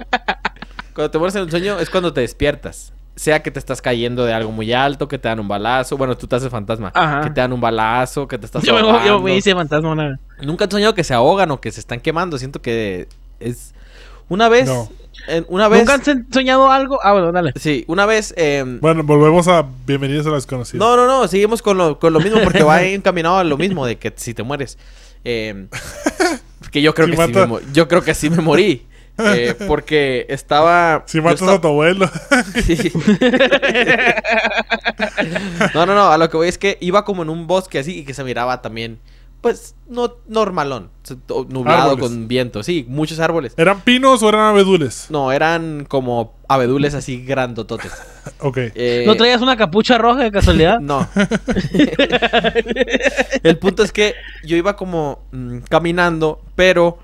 Cuando 0.93 1.09
te 1.11 1.17
mueres 1.17 1.35
en 1.35 1.41
el 1.43 1.49
sueño 1.49 1.79
es 1.79 1.89
cuando 1.89 2.13
te 2.13 2.21
despiertas. 2.21 2.93
Sea 3.15 3.43
que 3.43 3.51
te 3.51 3.59
estás 3.59 3.81
cayendo 3.81 4.23
de 4.25 4.33
algo 4.33 4.51
muy 4.51 4.71
alto, 4.71 5.07
que 5.07 5.17
te 5.17 5.27
dan 5.27 5.39
un 5.39 5.47
balazo. 5.47 5.97
Bueno, 5.97 6.15
tú 6.15 6.27
te 6.27 6.35
haces 6.37 6.49
fantasma. 6.49 6.91
Ajá. 6.93 7.21
Que 7.21 7.29
te 7.31 7.41
dan 7.41 7.51
un 7.53 7.59
balazo, 7.61 8.27
que 8.27 8.37
te 8.37 8.45
estás 8.45 8.63
Yo 8.63 9.05
yo 9.05 9.19
me 9.19 9.35
hice 9.35 9.53
fantasma 9.53 9.91
una 9.91 10.09
vez. 10.09 10.19
Nunca 10.41 10.65
he 10.65 10.71
soñado 10.71 10.93
que 10.95 11.03
se 11.03 11.13
ahogan 11.13 11.51
o 11.51 11.61
que 11.61 11.71
se 11.71 11.79
están 11.79 11.99
quemando. 11.99 12.37
Siento 12.37 12.61
que 12.61 13.07
es... 13.39 13.73
Una 14.29 14.49
vez... 14.49 14.67
No. 14.67 14.89
una 15.49 15.67
vez... 15.67 15.79
¿Nunca 15.81 15.93
han 15.95 16.31
soñado 16.31 16.71
algo? 16.71 16.99
Ah, 17.03 17.13
bueno, 17.13 17.31
dale. 17.31 17.53
Sí, 17.59 17.83
una 17.87 18.05
vez... 18.05 18.33
em, 18.37 18.79
Bueno, 18.79 19.03
volvemos 19.03 19.47
a 19.47 19.65
Bienvenidos 19.85 20.25
a 20.27 20.29
la 20.29 20.35
desconocida. 20.35 20.79
No, 20.79 20.95
no, 20.95 21.05
no, 21.07 21.27
seguimos 21.27 21.61
con 21.61 21.77
lo, 21.77 21.99
con 21.99 22.13
lo 22.13 22.19
mismo 22.19 22.39
porque 22.43 22.63
va 22.63 22.81
encaminado 22.83 23.37
a 23.37 23.43
lo 23.43 23.57
mismo 23.57 23.85
de 23.85 23.97
que 23.97 24.13
si 24.15 24.33
te 24.33 24.43
mueres. 24.43 24.77
Eh, 25.23 25.67
que 26.71 26.81
yo 26.81 26.93
creo 26.95 27.07
Si 27.07 27.15
que 27.15 27.25
sí 27.25 27.33
me 27.33 27.73
yo 27.73 27.87
creo 27.87 28.03
que 28.03 28.13
sí 28.15 28.29
me 28.29 28.41
morí. 28.41 28.87
Eh, 29.17 29.53
porque 29.67 30.25
estaba. 30.29 31.03
Si 31.05 31.19
matas 31.19 31.41
estaba- 31.41 31.57
a 31.57 31.61
tu 31.61 31.67
abuelo. 31.67 32.09
Sí. 32.65 32.91
no, 35.73 35.85
no, 35.85 35.93
no, 35.95 36.11
a 36.11 36.17
lo 36.17 36.29
que 36.29 36.37
voy 36.37 36.47
es 36.47 36.57
que 36.57 36.77
iba 36.81 37.03
como 37.05 37.23
en 37.23 37.29
un 37.29 37.47
bosque 37.47 37.79
así 37.79 37.99
y 37.99 38.03
que 38.05 38.13
se 38.13 38.23
miraba 38.23 38.61
también, 38.61 38.99
pues, 39.41 39.75
no 39.87 40.17
normalón, 40.27 40.89
nublado 41.49 41.91
Árboles. 41.91 42.09
con 42.09 42.27
viento, 42.27 42.63
sí, 42.63 42.85
muchos 42.87 43.19
árboles. 43.19 43.53
¿Eran 43.57 43.81
pinos 43.81 44.21
o 44.21 44.29
eran 44.29 44.41
abedules? 44.41 45.07
No, 45.09 45.31
eran 45.31 45.85
como 45.85 46.35
abedules 46.47 46.93
así 46.93 47.23
grandototes. 47.23 47.91
Ok. 48.37 48.57
Eh, 48.75 49.03
¿No 49.07 49.15
traías 49.15 49.41
una 49.41 49.57
capucha 49.57 49.97
roja 49.97 50.23
de 50.23 50.31
casualidad? 50.31 50.79
No. 50.79 51.07
El 53.43 53.57
punto 53.57 53.81
es 53.81 53.91
que 53.91 54.13
yo 54.43 54.55
iba 54.55 54.75
como 54.75 55.23
mm, 55.31 55.59
caminando, 55.69 56.39
pero 56.55 56.99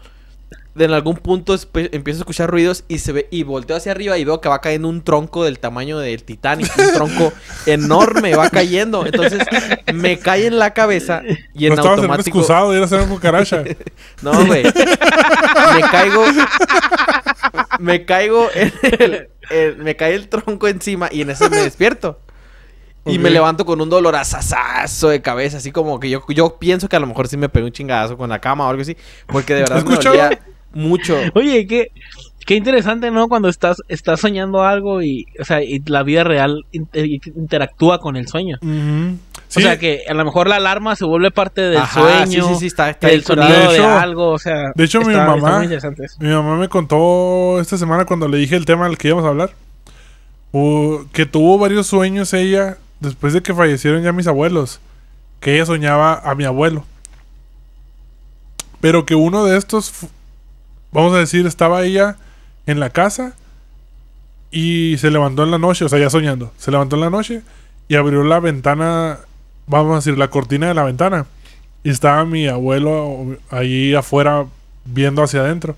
en 0.78 0.92
algún 0.92 1.16
punto 1.18 1.56
empiezo 1.74 2.20
a 2.20 2.22
escuchar 2.22 2.50
ruidos 2.50 2.84
y 2.88 3.00
se 3.00 3.12
ve 3.12 3.28
y 3.32 3.44
volteo 3.44 3.76
hacia 3.78 3.92
arriba 3.92 4.18
y 4.18 4.24
veo 4.24 4.42
que 4.42 4.50
va 4.50 4.62
cayendo 4.62 4.88
un 4.90 5.04
tronco 5.04 5.44
del 5.44 5.60
tamaño 5.60 6.00
del 6.00 6.24
Titanic, 6.24 6.72
un 6.78 6.94
tronco 6.94 7.34
enorme 7.66 8.36
va 8.36 8.50
cayendo. 8.50 9.06
Entonces 9.06 9.40
me 9.94 10.20
cae 10.20 10.48
en 10.48 10.60
la 10.60 10.74
cabeza 10.74 11.22
y 11.54 11.68
en 11.68 11.76
no 11.76 11.82
automático 11.84 12.38
excusado 12.40 12.74
y 12.74 12.78
eras 12.78 12.92
una 12.92 13.08
cucaracha. 13.08 13.64
No, 14.22 14.46
güey. 14.46 14.64
me 14.64 15.82
caigo 15.92 16.24
me 17.80 18.06
caigo 18.06 18.50
en 18.54 18.74
el, 19.00 19.30
en- 19.50 19.84
me 19.84 19.96
cae 19.96 20.16
el 20.16 20.28
tronco 20.30 20.68
encima 20.68 21.10
y 21.12 21.22
en 21.22 21.30
ese 21.30 21.50
me 21.50 21.58
despierto. 21.58 22.20
Y 23.06 23.20
me 23.20 23.30
levanto 23.30 23.66
con 23.66 23.80
un 23.80 23.90
dolor 23.90 24.18
asasazo 24.18 25.08
de 25.08 25.22
cabeza, 25.22 25.58
así 25.58 25.72
como 25.72 25.98
que 25.98 26.10
yo, 26.10 26.26
yo 26.28 26.58
pienso 26.60 26.90
que 26.90 26.98
a 26.98 27.00
lo 27.00 27.08
mejor 27.08 27.30
sí 27.30 27.38
me 27.38 27.48
pegué 27.48 27.66
un 27.66 27.72
chingadazo 27.72 28.18
con 28.18 28.30
la 28.30 28.40
cama 28.42 28.66
o 28.66 28.70
algo 28.70 28.82
así, 28.82 28.98
porque 29.28 29.54
de 29.54 29.62
verdad 29.62 29.86
me 29.86 29.96
dolía 29.96 30.40
mucho. 30.74 31.16
Oye, 31.34 31.66
qué, 31.68 31.92
qué 32.46 32.56
interesante, 32.56 33.12
¿no? 33.12 33.28
Cuando 33.28 33.50
estás, 33.50 33.78
estás 33.88 34.20
soñando 34.20 34.64
algo 34.64 35.02
y, 35.02 35.26
o 35.40 35.44
sea, 35.46 35.62
y 35.64 35.80
la 35.86 36.04
vida 36.04 36.24
real 36.24 36.66
inter- 36.72 37.06
interactúa 37.36 38.00
con 38.00 38.16
el 38.16 38.28
sueño. 38.28 38.58
Sí, 38.62 39.60
O 39.60 39.62
sea, 39.64 39.80
que 39.80 40.02
a 40.10 40.14
lo 40.14 40.26
mejor 40.26 40.48
la 40.50 40.58
alarma 40.58 40.96
se 40.98 41.06
vuelve 41.06 41.32
parte 41.32 41.62
del 41.62 41.78
Ajá, 41.78 42.26
sueño, 42.26 42.48
sí, 42.50 42.56
sí, 42.60 42.66
está, 42.68 42.90
está 42.90 43.08
del 43.08 43.24
sonido 43.24 43.72
De 43.72 43.80
algo, 43.80 44.32
o 44.32 44.40
sea. 44.40 44.72
de 44.76 44.84
hecho, 44.84 45.00
mi 45.02 45.14
está- 45.14 45.26
mamá-. 45.26 45.66
Mi 46.20 46.28
mamá 46.30 46.58
me 46.58 46.68
contó 46.68 47.60
esta 47.62 47.78
semana 47.78 48.06
cuando 48.06 48.28
le 48.28 48.38
dije 48.38 48.56
el 48.56 48.66
tema 48.66 48.88
del 48.88 48.98
que 48.98 49.08
íbamos 49.08 49.26
a 49.26 49.30
hablar. 49.30 49.52
uh, 50.52 51.00
que 51.14 51.26
tuvo 51.26 51.58
varios 51.58 51.88
sueños 51.88 52.34
ella 52.34 52.78
después 53.00 53.32
de 53.34 53.42
que 53.42 53.54
fallecieron 53.54 54.04
ya 54.04 54.12
mis 54.12 54.28
abuelos. 54.28 54.80
Que 55.40 55.56
ella 55.56 55.66
soñaba 55.66 56.14
a 56.16 56.34
mi 56.36 56.44
abuelo. 56.46 56.84
Pero 58.82 59.06
que 59.06 59.16
uno 59.16 59.46
de 59.46 59.58
estos, 59.58 59.92
vamos 60.92 61.14
a 61.14 61.18
decir, 61.18 61.46
estaba 61.46 61.84
ella 61.84 62.18
en 62.66 62.80
la 62.80 62.90
casa 62.90 63.34
y 64.52 64.98
se 64.98 65.12
levantó 65.12 65.44
en 65.44 65.52
la 65.52 65.58
noche, 65.58 65.86
o 65.86 65.90
sea, 65.90 66.00
ya 66.00 66.10
soñando. 66.10 66.52
Se 66.58 66.72
levantó 66.72 66.96
en 66.96 67.02
la 67.02 67.10
noche 67.10 67.42
y 67.88 67.96
abrió 67.96 68.24
la 68.24 68.40
ventana, 68.40 69.20
vamos 69.66 69.94
a 69.94 69.96
decir, 69.96 70.18
la 70.18 70.30
cortina 70.30 70.68
de 70.68 70.74
la 70.74 70.84
ventana. 70.84 71.26
Y 71.84 71.90
estaba 71.90 72.26
mi 72.26 72.48
abuelo 72.48 73.38
ahí 73.50 73.94
afuera 73.94 74.46
viendo 74.86 75.24
hacia 75.24 75.42
adentro. 75.42 75.76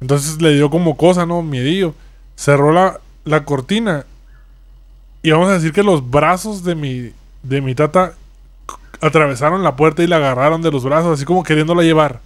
Entonces 0.00 0.40
le 0.40 0.54
dio 0.54 0.70
como 0.70 0.96
cosa, 0.96 1.26
¿no? 1.26 1.42
Miedillo. 1.42 1.94
Cerró 2.36 2.72
la, 2.72 3.00
la 3.24 3.44
cortina. 3.44 4.06
Y 5.22 5.30
vamos 5.30 5.48
a 5.48 5.54
decir 5.54 5.72
que 5.72 5.82
los 5.82 6.10
brazos 6.10 6.64
de 6.64 6.74
mi, 6.74 7.12
de 7.42 7.60
mi 7.60 7.74
tata 7.74 8.14
atravesaron 9.00 9.62
la 9.62 9.76
puerta 9.76 10.02
y 10.02 10.06
la 10.06 10.16
agarraron 10.16 10.62
de 10.62 10.70
los 10.70 10.84
brazos, 10.84 11.14
así 11.14 11.24
como 11.24 11.42
queriéndola 11.42 11.82
llevar. 11.82 12.20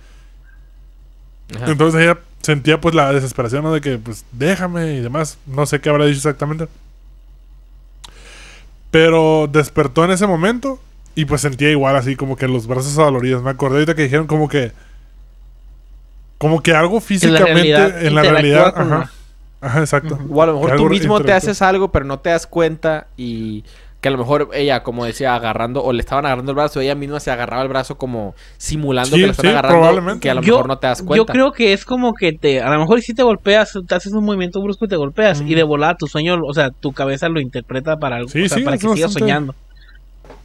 Ajá. 1.56 1.70
Entonces 1.70 2.00
ella 2.02 2.18
sentía 2.42 2.80
pues 2.80 2.94
la 2.94 3.12
desesperación, 3.12 3.62
¿no? 3.62 3.72
De 3.72 3.80
que 3.80 3.98
pues 3.98 4.24
déjame 4.32 4.94
y 4.94 5.00
demás. 5.00 5.38
No 5.46 5.66
sé 5.66 5.80
qué 5.80 5.88
habrá 5.88 6.06
dicho 6.06 6.18
exactamente. 6.18 6.68
Pero 8.90 9.48
despertó 9.50 10.04
en 10.04 10.12
ese 10.12 10.26
momento 10.26 10.80
y 11.14 11.24
pues 11.24 11.40
sentía 11.40 11.70
igual 11.70 11.96
así 11.96 12.16
como 12.16 12.36
que 12.36 12.48
los 12.48 12.66
brazos 12.66 12.96
adoloridos. 12.98 13.42
Me 13.42 13.50
acordé 13.50 13.76
ahorita 13.76 13.94
que 13.94 14.02
dijeron 14.02 14.26
como 14.26 14.48
que... 14.48 14.72
Como 16.38 16.62
que 16.62 16.72
algo 16.72 17.00
físicamente 17.00 17.52
realidad 17.52 18.06
en 18.06 18.14
la 18.14 18.22
realidad... 18.22 18.74
Ajá, 18.76 19.10
ajá, 19.60 19.80
exacto. 19.80 20.18
O 20.30 20.42
a 20.42 20.46
lo 20.46 20.54
mejor 20.54 20.76
tú 20.76 20.88
mismo 20.88 21.20
te 21.20 21.32
haces 21.32 21.60
algo, 21.60 21.90
pero 21.90 22.04
no 22.04 22.20
te 22.20 22.30
das 22.30 22.46
cuenta 22.46 23.08
y 23.16 23.64
que 24.00 24.08
a 24.08 24.12
lo 24.12 24.18
mejor 24.18 24.50
ella, 24.54 24.84
como 24.84 25.04
decía, 25.04 25.34
agarrando 25.34 25.82
o 25.82 25.92
le 25.92 26.00
estaban 26.00 26.24
agarrando 26.24 26.52
el 26.52 26.56
brazo, 26.56 26.80
ella 26.80 26.94
misma 26.94 27.18
se 27.18 27.32
agarraba 27.32 27.62
el 27.62 27.68
brazo 27.68 27.96
como 27.98 28.34
simulando 28.56 29.16
Sí, 29.16 29.20
que 29.22 29.26
le 29.26 29.30
están 29.32 29.42
sí, 29.44 29.48
agarrando, 29.50 29.78
probablemente. 29.78 30.20
que 30.20 30.30
a 30.30 30.34
lo 30.34 30.42
Yo- 30.42 30.54
mejor 30.54 30.68
no 30.68 30.78
te 30.78 30.86
das 30.86 31.00
Yo 31.00 31.06
cuenta. 31.06 31.32
creo 31.32 31.50
que 31.52 31.72
es 31.72 31.84
como 31.84 32.14
que 32.14 32.32
te, 32.32 32.60
a 32.60 32.70
lo 32.70 32.78
mejor 32.78 33.00
si 33.02 33.12
te 33.12 33.24
golpeas, 33.24 33.76
te 33.88 33.94
haces 33.96 34.12
un 34.12 34.24
movimiento 34.24 34.62
brusco 34.62 34.84
y 34.84 34.88
te 34.88 34.94
golpeas 34.96 35.42
Mm. 35.42 35.48
y 35.48 35.54
de 35.56 35.62
volada 35.64 35.96
tu 35.96 36.06
sueño, 36.06 36.38
o 36.46 36.54
sea, 36.54 36.70
tu 36.70 36.92
cabeza 36.92 37.28
lo 37.28 37.40
interpreta 37.40 37.96
para 37.96 38.16
algo, 38.16 38.28
Sí, 38.28 38.44
o 38.44 38.48
sea, 38.48 38.58
sí, 38.58 38.64
para 38.64 38.76
es 38.76 38.82
que 38.82 38.88
sigas 38.88 39.00
bastante- 39.10 39.18
soñando. 39.20 39.54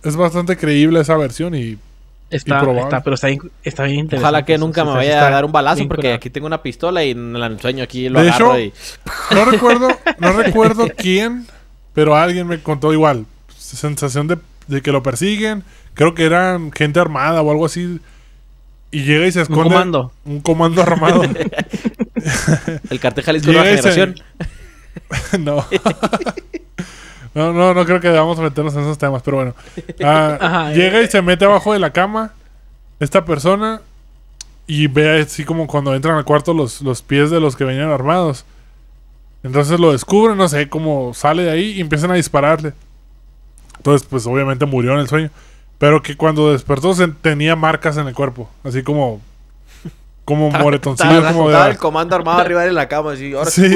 Es 0.04 0.16
bastante 0.16 0.58
creíble 0.58 1.00
esa 1.02 1.16
versión 1.18 1.54
y... 1.56 1.78
Está, 2.32 2.58
está, 2.82 3.02
pero 3.04 3.14
está 3.14 3.28
bien, 3.28 3.40
está 3.64 3.84
bien 3.84 4.00
interesante. 4.00 4.24
Ojalá 4.26 4.44
que 4.44 4.58
nunca 4.58 4.84
me 4.84 4.92
vaya 4.92 5.28
a 5.28 5.30
dar 5.30 5.46
un 5.46 5.52
balazo 5.52 5.84
porque 5.88 6.02
curado. 6.02 6.16
aquí 6.16 6.32
tengo 6.32 6.48
una 6.48 6.64
pistola 6.64 7.04
y 7.04 7.12
en 7.12 7.36
el 7.36 7.60
sueño 7.60 7.84
aquí 7.84 8.10
lo 8.10 8.20
De 8.24 8.30
agarro 8.30 8.56
hecho, 8.56 8.74
y... 9.32 9.36
No 9.36 9.46
recuerdo, 9.46 9.90
no 10.18 10.32
recuerdo 10.42 10.88
quién, 10.98 11.46
pero 11.94 12.16
alguien 12.16 12.48
me 12.48 12.60
contó 12.60 12.92
igual. 12.92 13.28
Sensación 13.76 14.28
de, 14.28 14.38
de 14.68 14.82
que 14.82 14.92
lo 14.92 15.04
persiguen. 15.04 15.64
Creo 15.94 16.14
que 16.16 16.26
eran 16.26 16.72
gente 16.72 17.00
armada 17.00 17.42
o 17.42 17.52
algo 17.52 17.66
así. 17.66 18.00
Y 18.92 19.04
llega 19.04 19.26
y 19.28 19.32
se 19.32 19.40
Un 19.40 19.44
esconde. 19.44 19.64
comando. 19.64 20.12
Un 20.26 20.40
comando 20.42 20.82
armado. 20.82 21.24
El 22.90 23.00
cartel 23.00 23.24
Jalisco 23.24 23.52
Nueva 23.52 23.66
Llega 23.66 23.80
y 23.80 23.82
se- 23.82 23.92
Generación. 23.92 24.16
no. 25.44 25.66
no, 27.34 27.54
no, 27.54 27.74
no 27.74 27.86
creo 27.86 28.00
que 28.00 28.10
debamos 28.10 28.38
meternos 28.40 28.74
en 28.76 28.82
esos 28.82 28.98
temas, 28.98 29.22
pero 29.24 29.38
bueno. 29.38 29.56
Ah, 30.04 30.38
Ajá, 30.42 30.72
llega 30.74 31.00
eh. 31.02 31.06
y 31.06 31.08
se 31.08 31.22
mete 31.22 31.46
abajo 31.46 31.74
de 31.74 31.80
la 31.80 31.92
cama 31.92 32.34
esta 33.00 33.26
persona 33.26 33.82
y 34.68 34.88
ve 34.88 35.22
así 35.22 35.44
como 35.44 35.68
cuando 35.68 35.94
entran 35.96 36.16
al 36.16 36.24
cuarto 36.26 36.54
los, 36.54 36.82
los 36.82 37.02
pies 37.02 37.32
de 37.32 37.40
los 37.40 37.56
que 37.56 37.64
venían 37.66 37.90
armados. 37.90 38.46
Entonces 39.44 39.80
lo 39.80 39.92
descubren, 39.92 40.38
no 40.38 40.48
sé 40.48 40.70
cómo 40.70 41.14
sale 41.14 41.44
de 41.44 41.52
ahí 41.52 41.72
y 41.72 41.82
empiezan 41.82 42.12
a 42.12 42.16
dispararle. 42.16 42.74
Entonces, 43.84 44.08
pues 44.10 44.26
obviamente 44.26 44.66
murió 44.66 44.94
en 44.94 45.00
el 45.00 45.10
sueño. 45.10 45.30
Pero 45.78 46.02
que 46.02 46.16
cuando 46.16 46.54
despertó 46.54 46.94
se- 46.94 47.10
tenía 47.10 47.58
marcas 47.58 47.98
en 47.98 48.08
el 48.08 48.14
cuerpo. 48.14 48.50
Así 48.64 48.82
como. 48.82 49.20
Como 50.24 50.50
moretoncillo, 50.52 51.12
Estaba, 51.16 51.34
como 51.34 51.50
estaba 51.50 51.66
de. 51.66 51.72
el 51.72 51.78
comando 51.78 52.16
armado 52.16 52.40
arriba 52.40 52.64
de 52.64 52.72
la 52.72 52.88
cama, 52.88 53.12
así, 53.12 53.34
ahora 53.34 53.52
Sí. 53.52 53.64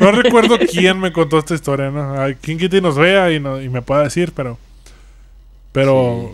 no 0.00 0.12
recuerdo 0.12 0.56
quién 0.70 0.98
me 0.98 1.12
contó 1.12 1.38
esta 1.38 1.54
historia, 1.54 1.90
¿no? 1.90 2.20
Ay, 2.20 2.36
quien 2.40 2.58
quita 2.58 2.76
y 2.76 2.80
nos 2.80 2.96
vea 2.96 3.30
y, 3.30 3.40
no- 3.40 3.60
y 3.60 3.68
me 3.68 3.82
pueda 3.82 4.02
decir, 4.04 4.32
pero. 4.34 4.58
Pero. 5.72 6.30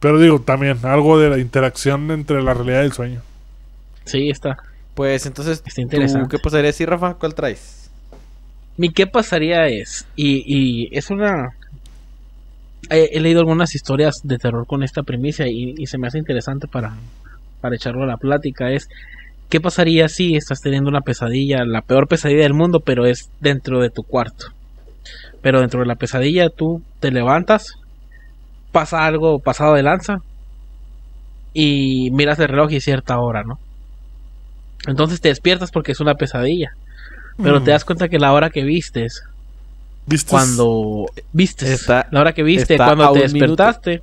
Pero 0.00 0.18
digo, 0.18 0.40
también 0.40 0.78
algo 0.84 1.18
de 1.18 1.28
la 1.28 1.38
interacción 1.38 2.10
entre 2.10 2.42
la 2.42 2.54
realidad 2.54 2.82
y 2.82 2.86
el 2.86 2.92
sueño. 2.92 3.20
Sí, 4.06 4.30
está. 4.30 4.56
Pues 4.94 5.26
entonces, 5.26 5.58
Está 5.58 5.70
¿tú 5.74 5.80
interesante. 5.82 6.28
¿qué 6.34 6.42
pasaría 6.42 6.72
si, 6.72 6.86
Rafa? 6.86 7.14
¿Cuál 7.14 7.34
traes? 7.34 7.79
Mi 8.76 8.90
qué 8.90 9.06
pasaría 9.06 9.66
es, 9.66 10.06
y, 10.16 10.42
y 10.46 10.88
es 10.96 11.10
una... 11.10 11.50
He, 12.88 13.20
leído 13.20 13.40
algunas 13.40 13.74
historias 13.74 14.20
de 14.24 14.38
terror 14.38 14.66
con 14.66 14.82
esta 14.82 15.02
primicia 15.02 15.46
y, 15.46 15.86
se 15.86 15.98
me 15.98 16.08
hace 16.08 16.18
interesante 16.18 16.66
para, 16.66 16.94
para 17.60 17.76
echarlo 17.76 18.04
a 18.04 18.06
la 18.06 18.16
plática. 18.16 18.72
Es, 18.72 18.88
¿qué 19.48 19.60
pasaría 19.60 20.08
si 20.08 20.34
estás 20.34 20.60
teniendo 20.60 20.88
una 20.88 21.02
pesadilla, 21.02 21.64
la 21.64 21.82
peor 21.82 22.08
pesadilla 22.08 22.42
del 22.42 22.54
mundo, 22.54 22.80
pero 22.80 23.06
es 23.06 23.30
dentro 23.40 23.80
de 23.80 23.90
tu 23.90 24.02
cuarto? 24.02 24.46
Pero 25.42 25.60
dentro 25.60 25.80
de 25.80 25.86
la 25.86 25.94
pesadilla 25.94 26.48
tú 26.48 26.82
te 26.98 27.12
levantas, 27.12 27.74
pasa 28.72 29.06
algo 29.06 29.38
pasado 29.38 29.74
de 29.74 29.82
lanza 29.82 30.18
y 31.52 32.10
miras 32.12 32.38
el 32.38 32.48
reloj 32.48 32.72
y 32.72 32.80
cierta 32.80 33.18
hora, 33.18 33.42
¿no? 33.42 33.58
Entonces 34.86 35.20
te 35.20 35.28
despiertas 35.28 35.70
porque 35.70 35.92
es 35.92 36.00
una 36.00 36.14
pesadilla. 36.14 36.72
Pero 37.42 37.60
Mm. 37.60 37.64
te 37.64 37.70
das 37.70 37.84
cuenta 37.84 38.08
que 38.08 38.18
la 38.18 38.32
hora 38.32 38.50
que 38.50 38.62
vistes, 38.64 39.22
¿Viste? 40.06 40.30
cuando 40.30 41.06
viste, 41.32 41.72
Está- 41.72 42.06
la 42.10 42.20
hora 42.20 42.32
que 42.32 42.42
viste, 42.42 42.76
cuando 42.76 43.12
te 43.12 43.28
minuto. 43.28 43.38
despertaste, 43.38 44.02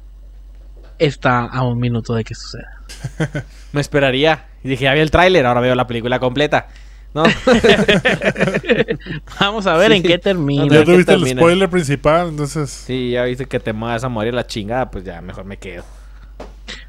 está 0.99 1.39
a 1.45 1.63
un 1.63 1.79
minuto 1.79 2.13
de 2.15 2.23
que 2.23 2.35
suceda. 2.35 2.81
Me 3.73 3.81
esperaría. 3.81 4.45
Y 4.63 4.69
dije, 4.69 4.85
ya 4.85 4.93
vi 4.93 5.01
el 5.01 5.11
tráiler, 5.11 5.45
ahora 5.45 5.61
veo 5.61 5.75
la 5.75 5.85
película 5.87 6.19
completa. 6.19 6.67
¿No? 7.13 7.23
Vamos 9.39 9.65
a 9.67 9.75
ver 9.77 9.91
Sí. 9.91 9.97
en 9.97 10.03
qué 10.03 10.17
termina. 10.17 10.67
Ya 10.67 10.83
tuviste 10.83 11.13
el 11.13 11.27
spoiler 11.27 11.69
principal, 11.69 12.29
entonces. 12.29 12.69
sí, 12.69 13.11
ya 13.11 13.23
viste 13.23 13.45
que 13.45 13.59
te 13.59 13.71
vas 13.71 14.03
a 14.03 14.09
morir 14.09 14.33
la 14.33 14.45
chingada, 14.45 14.89
pues 14.91 15.03
ya 15.03 15.21
mejor 15.21 15.45
me 15.45 15.57
quedo. 15.57 15.83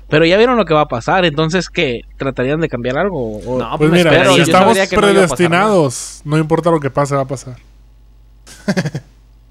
Pero 0.09 0.25
ya 0.25 0.37
vieron 0.39 0.57
lo 0.57 0.65
que 0.65 0.73
va 0.75 0.83
a 0.83 0.89
pasar, 0.89 1.25
entonces 1.27 1.69
¿qué? 1.69 2.03
¿Tratarían 2.17 2.61
de 2.61 2.69
cambiar 2.69 2.97
algo? 2.99 3.39
O- 3.41 3.59
No, 3.59 3.77
Pues 3.77 3.91
mira, 3.91 4.11
espero, 4.11 4.35
si 4.35 4.41
estamos 4.41 4.79
que 4.79 4.97
no 4.97 5.03
predestinados, 5.03 6.23
no 6.25 6.39
importa 6.39 6.71
lo 6.71 6.81
que 6.81 6.91
pase, 6.91 7.15
va 7.15 7.23
a 7.23 7.27
pasar. 7.27 7.57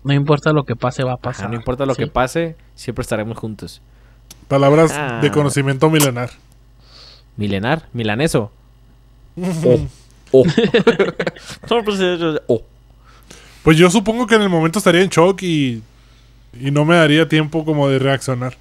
No 0.03 0.13
importa 0.13 0.53
lo 0.53 0.63
que 0.65 0.75
pase, 0.75 1.03
va 1.03 1.11
a 1.11 1.13
Ajá, 1.15 1.21
pasar. 1.21 1.49
no 1.49 1.55
importa 1.55 1.85
lo 1.85 1.93
Sí. 1.93 2.03
que 2.03 2.07
pase, 2.07 2.55
siempre 2.75 3.01
estaremos 3.01 3.37
juntos. 3.37 3.81
Palabras 4.47 4.91
Ah. 4.95 5.19
de 5.21 5.29
conocimiento 5.31 5.89
milenar. 5.89 6.31
Milenar, 7.35 7.87
milaneso. 7.93 8.51
Oh. 9.37 9.43
Eh, 9.65 9.87
oh. 12.47 12.61
Pues 13.63 13.77
yo 13.77 13.89
supongo 13.89 14.25
que 14.27 14.35
en 14.35 14.41
el 14.41 14.49
momento 14.49 14.79
estaría 14.79 15.01
en 15.01 15.09
shock 15.09 15.41
y, 15.43 15.83
y 16.59 16.71
no 16.71 16.85
me 16.85 16.95
daría 16.95 17.27
tiempo 17.27 17.65
como 17.65 17.89
de 17.89 17.99
reaccionar. 17.99 18.55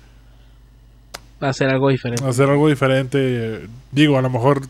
Ser 1.52 1.68
algo 1.70 1.90
diferente. 1.90 2.24
Hacer 2.26 2.48
algo 2.48 2.68
diferente. 2.68 3.66
Digo, 3.92 4.18
a 4.18 4.22
lo 4.22 4.30
mejor 4.30 4.62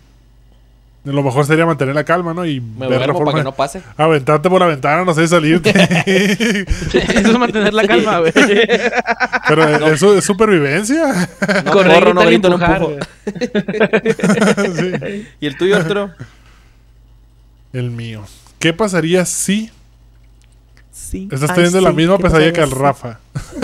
Lo 1.04 1.22
mejor 1.22 1.46
sería 1.46 1.64
mantener 1.64 1.94
la 1.94 2.02
calma, 2.02 2.34
¿no? 2.34 2.44
Y 2.44 2.60
Me 2.60 2.88
ver 2.88 3.06
la 3.06 3.12
forma 3.12 3.30
para 3.30 3.38
que 3.38 3.44
no 3.44 3.54
pase. 3.54 3.80
aventarte 3.96 4.50
por 4.50 4.60
la 4.60 4.66
ventana, 4.66 5.04
no 5.04 5.14
sé, 5.14 5.28
salirte. 5.28 5.70
Eso 6.66 6.98
es 7.30 7.38
mantener 7.38 7.72
la 7.72 7.86
calma, 7.86 8.18
güey. 8.18 8.32
Pero 9.46 9.86
eso 9.92 10.18
es 10.18 10.24
supervivencia. 10.24 11.28
No 11.64 11.70
Correr, 11.70 11.94
corro, 12.00 12.14
no 12.14 12.22
grito, 12.22 12.48
no 12.48 12.56
empujo. 12.56 12.96
Sí. 14.74 15.26
¿Y 15.40 15.46
el 15.46 15.56
tuyo, 15.56 15.76
Arturo? 15.76 16.10
El 17.72 17.90
mío. 17.92 18.24
¿Qué 18.58 18.72
pasaría 18.72 19.24
si 19.26 19.70
Sí. 20.96 21.28
estás 21.30 21.54
teniendo 21.54 21.80
la 21.82 21.92
misma 21.92 22.16
pesadilla 22.16 22.52
que 22.54 22.62
el 22.62 22.70
Rafa? 22.70 23.20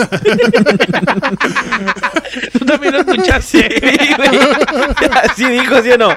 Tú 2.53 2.59
también 2.65 2.93
lo 2.93 2.99
escuchaste. 2.99 3.67
Así 5.23 5.49
dijo, 5.49 5.81
¿sí 5.81 5.91
o 5.91 5.97
no? 5.97 6.15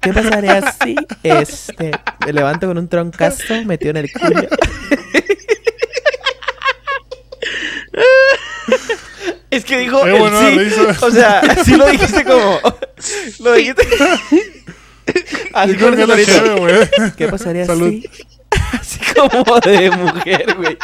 ¿Qué 0.00 0.12
pasaría 0.12 0.72
si 0.72 0.94
este, 1.22 1.90
me 2.24 2.32
levanto 2.34 2.66
con 2.66 2.76
un 2.76 2.86
troncazo 2.86 3.64
metido 3.64 3.92
en 3.92 3.96
el 3.96 4.12
culo? 4.12 4.46
Es 9.50 9.64
que 9.64 9.78
dijo 9.78 10.02
Qué 10.02 10.10
el 10.10 10.18
buena 10.18 10.50
sí. 10.50 10.58
O 11.00 11.10
sea, 11.10 11.40
sí 11.64 11.76
lo 11.76 11.88
dijiste 11.88 12.24
como. 12.24 12.60
Lo 13.38 13.54
dijiste. 13.54 13.88
Así 15.54 15.76
como 15.76 15.96
que. 15.96 16.88
¿Qué 17.16 17.28
pasaría 17.28 17.64
Salud. 17.64 17.88
si? 17.88 18.04
Así 18.80 18.98
como 19.14 19.60
de 19.60 19.90
mujer, 19.90 20.54
güey. 20.56 20.76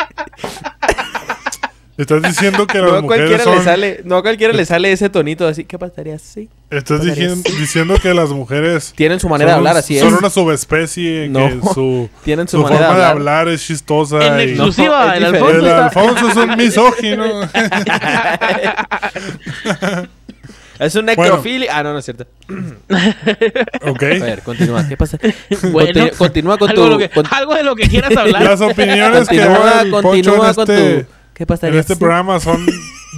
Estás 1.98 2.22
diciendo 2.22 2.66
que 2.66 2.78
No 2.78 2.86
las 2.86 2.94
a 2.96 3.00
mujeres 3.02 3.28
cualquiera 3.28 3.44
son... 3.44 3.58
le 3.58 3.62
sale, 3.64 4.00
no 4.04 4.16
a 4.16 4.22
cualquiera 4.22 4.52
le 4.54 4.64
sale 4.64 4.90
ese 4.92 5.10
tonito 5.10 5.46
así. 5.46 5.64
¿Qué 5.64 5.78
pasaría 5.78 6.18
si? 6.18 6.48
Estás 6.70 7.00
pasaría 7.00 7.14
diciendo, 7.14 7.50
diciendo 7.58 7.94
que 8.02 8.14
las 8.14 8.30
mujeres... 8.30 8.94
Tienen 8.96 9.20
su 9.20 9.28
manera 9.28 9.50
de 9.52 9.56
hablar, 9.58 9.76
así 9.76 9.96
es. 9.98 10.02
Son 10.02 10.14
una 10.14 10.30
subespecie 10.30 11.28
No. 11.28 11.46
que 11.48 11.60
su, 11.74 12.08
Tienen 12.24 12.48
su, 12.48 12.56
su 12.56 12.62
manera 12.62 12.86
forma 12.86 12.98
de 12.98 13.04
hablar. 13.04 13.38
hablar 13.42 13.48
es 13.54 13.66
chistosa. 13.66 14.26
En 14.26 14.40
y- 14.40 14.42
exclusiva, 14.52 15.12
es 15.16 15.18
el. 15.18 15.24
Alfonso 15.26 15.58
El 15.58 15.66
está... 15.66 15.84
Alfonso 15.84 16.28
es 16.28 16.36
un 16.36 16.56
misógino. 16.56 17.24
Es 20.82 20.94
un 20.96 21.04
necrofili. 21.06 21.66
Ah, 21.70 21.82
no, 21.82 21.92
no 21.92 21.98
es 22.00 22.04
cierto. 22.04 22.26
ok. 23.86 24.02
A 24.02 24.24
ver, 24.24 24.42
continúa. 24.42 24.86
¿Qué 24.88 24.96
pasa? 24.96 25.18
Bueno, 25.72 26.08
continúa 26.18 26.58
con 26.58 26.70
algo, 26.70 26.82
tu. 26.82 26.88
de 26.88 26.90
lo 26.90 26.98
que, 26.98 27.08
con- 27.08 27.26
algo 27.30 27.54
de 27.54 27.62
lo 27.62 27.74
que 27.76 27.88
quieras 27.88 28.16
hablar. 28.16 28.42
Las 28.42 28.60
opiniones 28.60 29.28
que 29.28 29.36
continúa, 29.38 29.70
haga 29.70 29.82
el 29.82 29.90
Poncho 29.90 30.08
continúa 30.08 30.48
en 30.48 30.54
con 30.54 30.70
este, 30.70 31.00
tu. 31.04 31.06
¿Qué 31.34 31.46
pasaría 31.46 31.74
en 31.74 31.80
este 31.80 31.96
programa 31.96 32.40
son 32.40 32.66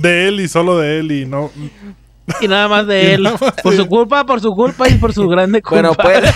de 0.02 0.28
él 0.28 0.40
y 0.40 0.48
solo 0.48 0.78
de 0.78 0.98
él 1.00 1.10
y 1.12 1.26
no... 1.26 1.50
Y 2.40 2.48
nada 2.48 2.68
más 2.68 2.86
de 2.86 3.14
él. 3.14 3.22
más 3.22 3.32
Por 3.62 3.72
de 3.72 3.76
su 3.76 3.82
él. 3.82 3.88
culpa, 3.88 4.24
por 4.24 4.40
su 4.40 4.48
culpa 4.50 4.88
y 4.88 4.94
por 4.94 5.12
su 5.12 5.28
grande 5.28 5.60
culpa. 5.60 5.90
Bueno, 5.90 5.94
pues. 5.94 6.34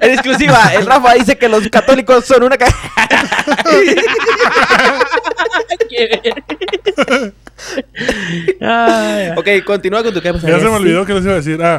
en 0.00 0.10
exclusiva, 0.12 0.72
el 0.74 0.86
Rafa 0.86 1.14
dice 1.14 1.36
que 1.36 1.48
los 1.48 1.66
católicos 1.68 2.24
son 2.24 2.44
una. 2.44 2.56
Ay, 8.60 9.30
ok, 9.36 9.64
continúa 9.64 10.02
con 10.02 10.12
tu. 10.14 10.20
¿Qué 10.20 10.32
pasaría 10.32 10.56
Ya 10.56 10.62
se 10.62 10.68
me 10.68 10.76
olvidó 10.76 11.04
que 11.06 11.14
les 11.14 11.24
iba 11.24 11.32
a 11.32 11.36
decir. 11.36 11.62
Ah, 11.62 11.76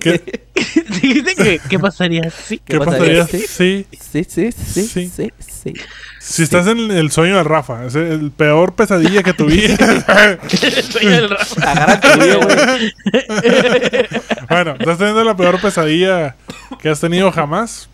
¿qué, 0.00 0.20
Dijiste 1.02 1.34
que 1.34 1.60
qué 1.68 1.78
pasaría 1.78 2.30
si 2.30 2.58
qué 2.58 2.78
pasaría 2.78 3.26
si... 3.26 3.40
Sí, 3.40 3.86
sí, 3.98 4.24
sí, 4.24 4.52
Sí. 4.52 5.08
sí, 5.08 5.32
sí. 5.38 5.74
Si 6.20 6.42
estás 6.42 6.66
en 6.66 6.90
el 6.90 7.10
sueño 7.10 7.36
de 7.36 7.44
Rafa, 7.44 7.86
es 7.86 7.94
el 7.94 8.30
peor 8.30 8.74
pesadilla 8.74 9.22
que 9.22 9.32
tuviste. 9.32 9.72
El 11.00 11.28
Rafa. 11.30 11.70
Agarra 11.70 11.94
el 11.94 12.00
tuyo, 12.00 12.40
güey. 12.40 14.08
bueno, 14.48 14.74
estás 14.78 14.98
teniendo 14.98 15.24
la 15.24 15.36
peor 15.36 15.60
pesadilla 15.60 16.36
que 16.80 16.88
has 16.88 17.00
tenido 17.00 17.32
jamás. 17.32 17.88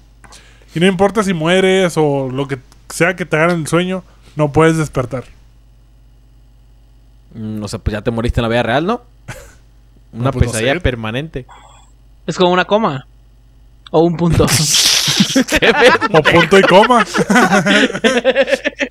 Y 0.75 0.81
no 0.81 0.87
importa 0.87 1.23
si 1.23 1.33
mueres 1.35 1.95
o 1.97 2.29
lo 2.31 2.47
que 2.49 2.59
sea 2.91 3.17
que 3.17 3.25
te 3.25 3.37
haga 3.37 3.53
en 3.53 3.61
el 3.61 3.67
sueño, 3.67 4.05
no 4.35 4.53
puedes 4.53 4.77
despertar. 4.77 5.25
Mm, 7.37 7.63
O 7.63 7.69
sea, 7.69 7.79
pues 7.79 7.93
ya 7.93 8.03
te 8.03 8.11
moriste 8.11 8.41
en 8.41 8.43
la 8.43 8.49
vida 8.49 8.63
real, 8.63 8.87
¿no? 8.87 9.03
Una 10.13 10.25
No, 10.25 10.33
pues 10.33 10.47
no 10.47 10.53
pesadilla 10.53 10.75
sé. 10.75 10.81
permanente. 10.81 11.47
Es 12.27 12.37
como 12.37 12.51
una 12.53 12.65
coma. 12.65 13.07
O 13.91 14.01
un 14.01 14.17
punto. 14.17 14.47
O 16.13 16.23
punto 16.23 16.59
y 16.59 16.63
coma. 16.63 17.05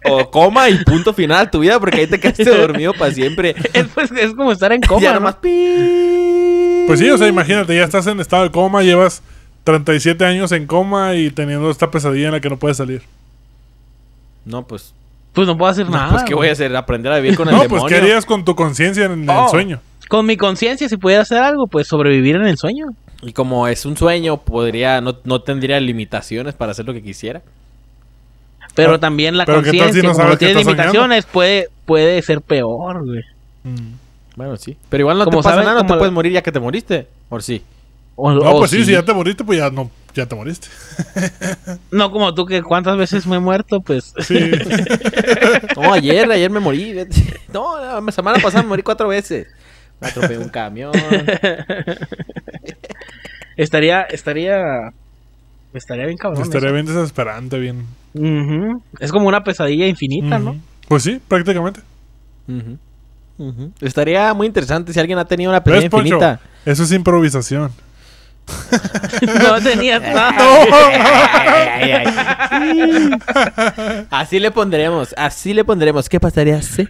O 0.06 0.30
coma 0.32 0.70
y 0.70 0.84
punto 0.84 1.14
final 1.14 1.50
tu 1.50 1.60
vida, 1.60 1.80
porque 1.80 2.02
ahí 2.02 2.08
te 2.08 2.20
quedaste 2.20 2.46
dormido 2.46 2.94
para 2.94 3.12
siempre. 3.14 3.56
es, 3.74 3.88
pues, 3.94 4.12
es 4.12 4.34
como 4.34 4.52
estar 4.52 4.72
en 4.72 4.82
coma. 4.82 5.02
ya 5.02 5.10
¿no? 5.14 5.20
nomás. 5.20 5.36
pi- 5.36 6.84
Pues 6.88 7.00
sí, 7.00 7.10
o 7.10 7.18
sea, 7.18 7.28
imagínate, 7.28 7.76
ya 7.76 7.84
estás 7.84 8.06
en 8.08 8.20
estado 8.20 8.44
de 8.44 8.52
coma, 8.52 8.84
llevas 8.84 9.22
37 9.64 10.24
años 10.26 10.52
en 10.52 10.68
coma 10.68 11.16
y 11.16 11.32
teniendo 11.32 11.70
esta 11.72 11.90
pesadilla 11.92 12.28
en 12.28 12.34
la 12.34 12.40
que 12.40 12.50
no 12.50 12.58
puedes 12.58 12.78
salir. 12.78 13.02
No, 14.46 14.66
pues. 14.68 14.94
Pues 15.36 15.48
no 15.48 15.58
puedo 15.58 15.70
hacer 15.72 15.90
nada. 15.90 16.10
pues, 16.12 16.24
¿qué 16.24 16.34
voy 16.34 16.48
a 16.48 16.54
hacer? 16.54 16.76
¿Aprender 16.76 17.12
a 17.12 17.18
vivir 17.18 17.36
con 17.38 17.48
el 17.48 17.54
No, 17.56 17.62
demonio? 17.64 17.84
pues 17.84 17.94
¿qué 17.94 18.00
harías 18.02 18.26
con 18.26 18.44
tu 18.46 18.56
conciencia 18.56 19.06
en 19.06 19.30
Oh. 19.30 19.44
el 19.44 19.50
sueño? 19.50 19.82
Con 20.08 20.26
mi 20.26 20.38
conciencia, 20.38 20.88
si 20.90 20.98
pudiera 20.98 21.22
hacer 21.24 21.40
algo, 21.40 21.68
pues 21.68 21.88
sobrevivir 21.88 22.36
en 22.38 22.46
el 22.48 22.58
sueño. 22.58 22.88
Y 23.22 23.34
como 23.34 23.68
es 23.68 23.86
un 23.86 23.98
sueño, 23.98 24.38
podría, 24.38 25.02
no, 25.02 25.18
no 25.24 25.42
tendría 25.42 25.80
limitaciones 25.80 26.54
para 26.56 26.72
hacer 26.72 26.86
lo 26.86 26.94
que 26.94 27.02
quisiera. 27.04 27.42
Pero 28.76 28.94
Ah, 28.96 29.00
también 29.00 29.38
la 29.38 29.46
pero 29.46 29.60
¿qué 29.60 29.66
tal 29.72 29.74
si 29.74 29.80
conciencia, 29.80 30.10
no 30.10 30.16
como 30.18 30.30
no 30.30 30.38
tiene 30.38 30.56
limitaciones, 30.56 31.26
puede, 31.26 31.70
puede 31.86 32.22
ser 32.22 32.42
peor, 32.42 33.06
güey. 33.06 33.22
Mm. 33.64 33.94
Bueno, 34.36 34.58
sí. 34.58 34.78
Pero 34.90 35.02
igual 35.04 35.18
no 35.18 35.26
Como 35.26 35.38
te 35.38 35.44
pasa 35.44 35.56
sabes, 35.56 35.66
nada, 35.68 35.82
no 35.82 35.88
te 35.88 35.94
puedes 35.98 36.14
morir 36.14 36.34
ya 36.34 36.42
que 36.44 36.52
te 36.52 36.60
moriste. 36.60 37.08
¿Por 37.30 37.42
sí? 37.42 37.64
O- 38.16 38.32
No, 38.32 38.40
o 38.52 38.60
pues 38.60 38.72
sí, 38.72 38.80
sí. 38.80 38.86
si 38.86 38.92
ya 38.92 39.04
te 39.04 39.14
moriste, 39.14 39.44
pues 39.44 39.60
ya 39.60 39.70
no, 39.70 39.90
ya 40.16 40.26
te 40.26 40.36
moriste. 40.36 40.68
No 41.92 42.12
como 42.12 42.34
tú 42.34 42.46
que 42.46 42.64
cuántas 42.64 42.98
veces 42.98 43.28
me 43.28 43.36
he 43.36 43.40
muerto, 43.40 43.82
pues 43.82 44.14
Sí. 44.20 44.36
No, 45.76 45.94
ayer, 45.94 46.30
ayer 46.32 46.50
me 46.50 46.60
morí. 46.60 46.96
No, 47.54 48.02
la 48.02 48.12
semana 48.12 48.40
pasada 48.40 48.64
me 48.64 48.70
morí 48.70 48.84
cuatro 48.84 49.08
veces. 49.08 49.48
Me 50.00 50.08
atropellé 50.08 50.40
un 50.40 50.50
camión. 50.50 50.92
estaría, 53.58 54.02
estaría, 54.04 54.92
estaría 55.74 56.06
bien 56.06 56.18
cabrón. 56.18 56.44
Estaría 56.44 56.70
eso. 56.70 56.74
bien 56.74 56.86
desesperante, 56.86 57.60
bien. 57.60 57.86
Es 59.00 59.12
como 59.12 59.28
una 59.28 59.44
pesadilla 59.44 59.88
infinita, 59.88 60.40
¿no? 60.40 60.58
Pues 60.88 61.04
sí, 61.04 61.20
prácticamente. 61.28 61.82
Estaría 63.82 64.34
muy 64.34 64.48
interesante 64.48 64.94
si 64.94 65.00
alguien 65.00 65.20
ha 65.20 65.26
tenido 65.26 65.52
una 65.52 65.60
¿Ves, 65.60 65.66
pesadilla 65.66 65.90
Poncho? 65.90 66.06
infinita. 66.16 66.40
Eso 66.66 66.84
es 66.84 66.92
improvisación. 66.92 67.72
No 69.40 69.62
tenías 69.62 70.02
nada. 70.14 70.34
Ay, 71.76 71.92
ay, 71.92 72.06
ay. 72.52 74.08
Así 74.10 74.40
le 74.40 74.52
pondremos, 74.52 75.14
así 75.18 75.54
le 75.54 75.64
pondremos. 75.64 76.10
¿Qué 76.10 76.20
pasaría 76.20 76.62
si? 76.62 76.88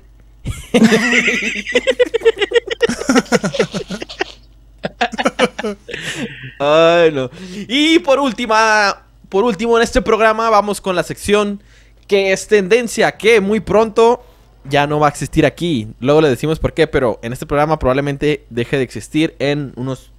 Ay, 6.60 7.12
no. 7.12 7.30
Y 7.68 8.00
por 8.00 8.20
última, 8.20 9.04
por 9.30 9.44
último 9.44 9.78
en 9.78 9.84
este 9.84 10.02
programa 10.02 10.50
vamos 10.50 10.82
con 10.82 10.96
la 10.96 11.04
sección 11.04 11.62
que 12.08 12.32
es 12.32 12.48
tendencia, 12.48 13.12
que 13.14 13.42
muy 13.42 13.60
pronto 13.60 14.24
ya 14.70 14.88
no 14.88 15.00
va 15.00 15.08
a 15.08 15.10
existir 15.10 15.46
aquí. 15.46 15.88
Luego 16.00 16.22
le 16.22 16.30
decimos 16.30 16.60
por 16.60 16.74
qué, 16.74 16.88
pero 16.88 17.20
en 17.24 17.34
este 17.34 17.46
programa 17.46 17.80
probablemente 17.80 18.46
deje 18.50 18.78
de 18.78 18.84
existir 18.84 19.36
en 19.40 19.74
unos 19.76 20.12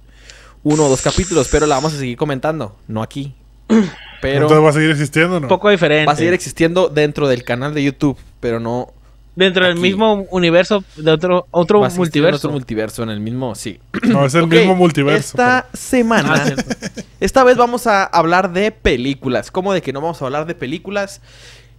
uno 0.63 0.85
o 0.85 0.89
dos 0.89 1.01
capítulos, 1.01 1.47
pero 1.51 1.65
la 1.65 1.75
vamos 1.75 1.93
a 1.93 1.97
seguir 1.97 2.17
comentando, 2.17 2.75
no 2.87 3.01
aquí. 3.01 3.33
Pero 4.19 4.47
Entonces 4.47 4.65
va 4.65 4.69
a 4.71 4.73
seguir 4.73 4.89
existiendo, 4.89 5.39
¿no? 5.39 5.45
Un 5.45 5.47
poco 5.47 5.69
diferente. 5.69 6.07
va 6.07 6.13
a 6.13 6.15
seguir 6.15 6.33
existiendo 6.33 6.89
dentro 6.89 7.27
del 7.27 7.43
canal 7.43 7.75
de 7.75 7.83
YouTube, 7.83 8.17
pero 8.39 8.59
no 8.59 8.91
Dentro 9.35 9.65
del 9.65 9.75
mismo 9.75 10.25
universo 10.31 10.83
de 10.95 11.11
otro, 11.11 11.45
otro 11.51 11.81
va 11.81 11.87
a 11.87 11.89
multiverso. 11.91 12.37
otro 12.37 12.49
multiverso 12.49 13.03
en 13.03 13.09
el 13.09 13.19
mismo, 13.19 13.53
sí. 13.53 13.79
No, 14.05 14.25
es 14.25 14.33
el 14.33 14.47
mismo 14.47 14.73
multiverso. 14.73 15.19
Esta 15.19 15.67
semana, 15.75 16.43
Ah, 16.47 16.55
esta 17.19 17.43
vez 17.43 17.55
vamos 17.55 17.85
a 17.85 18.05
hablar 18.05 18.51
de 18.51 18.71
películas. 18.71 19.51
¿Cómo 19.51 19.73
de 19.73 19.83
que 19.83 19.93
no 19.93 20.01
vamos 20.01 20.19
a 20.23 20.25
hablar 20.25 20.47
de 20.47 20.55
películas? 20.55 21.21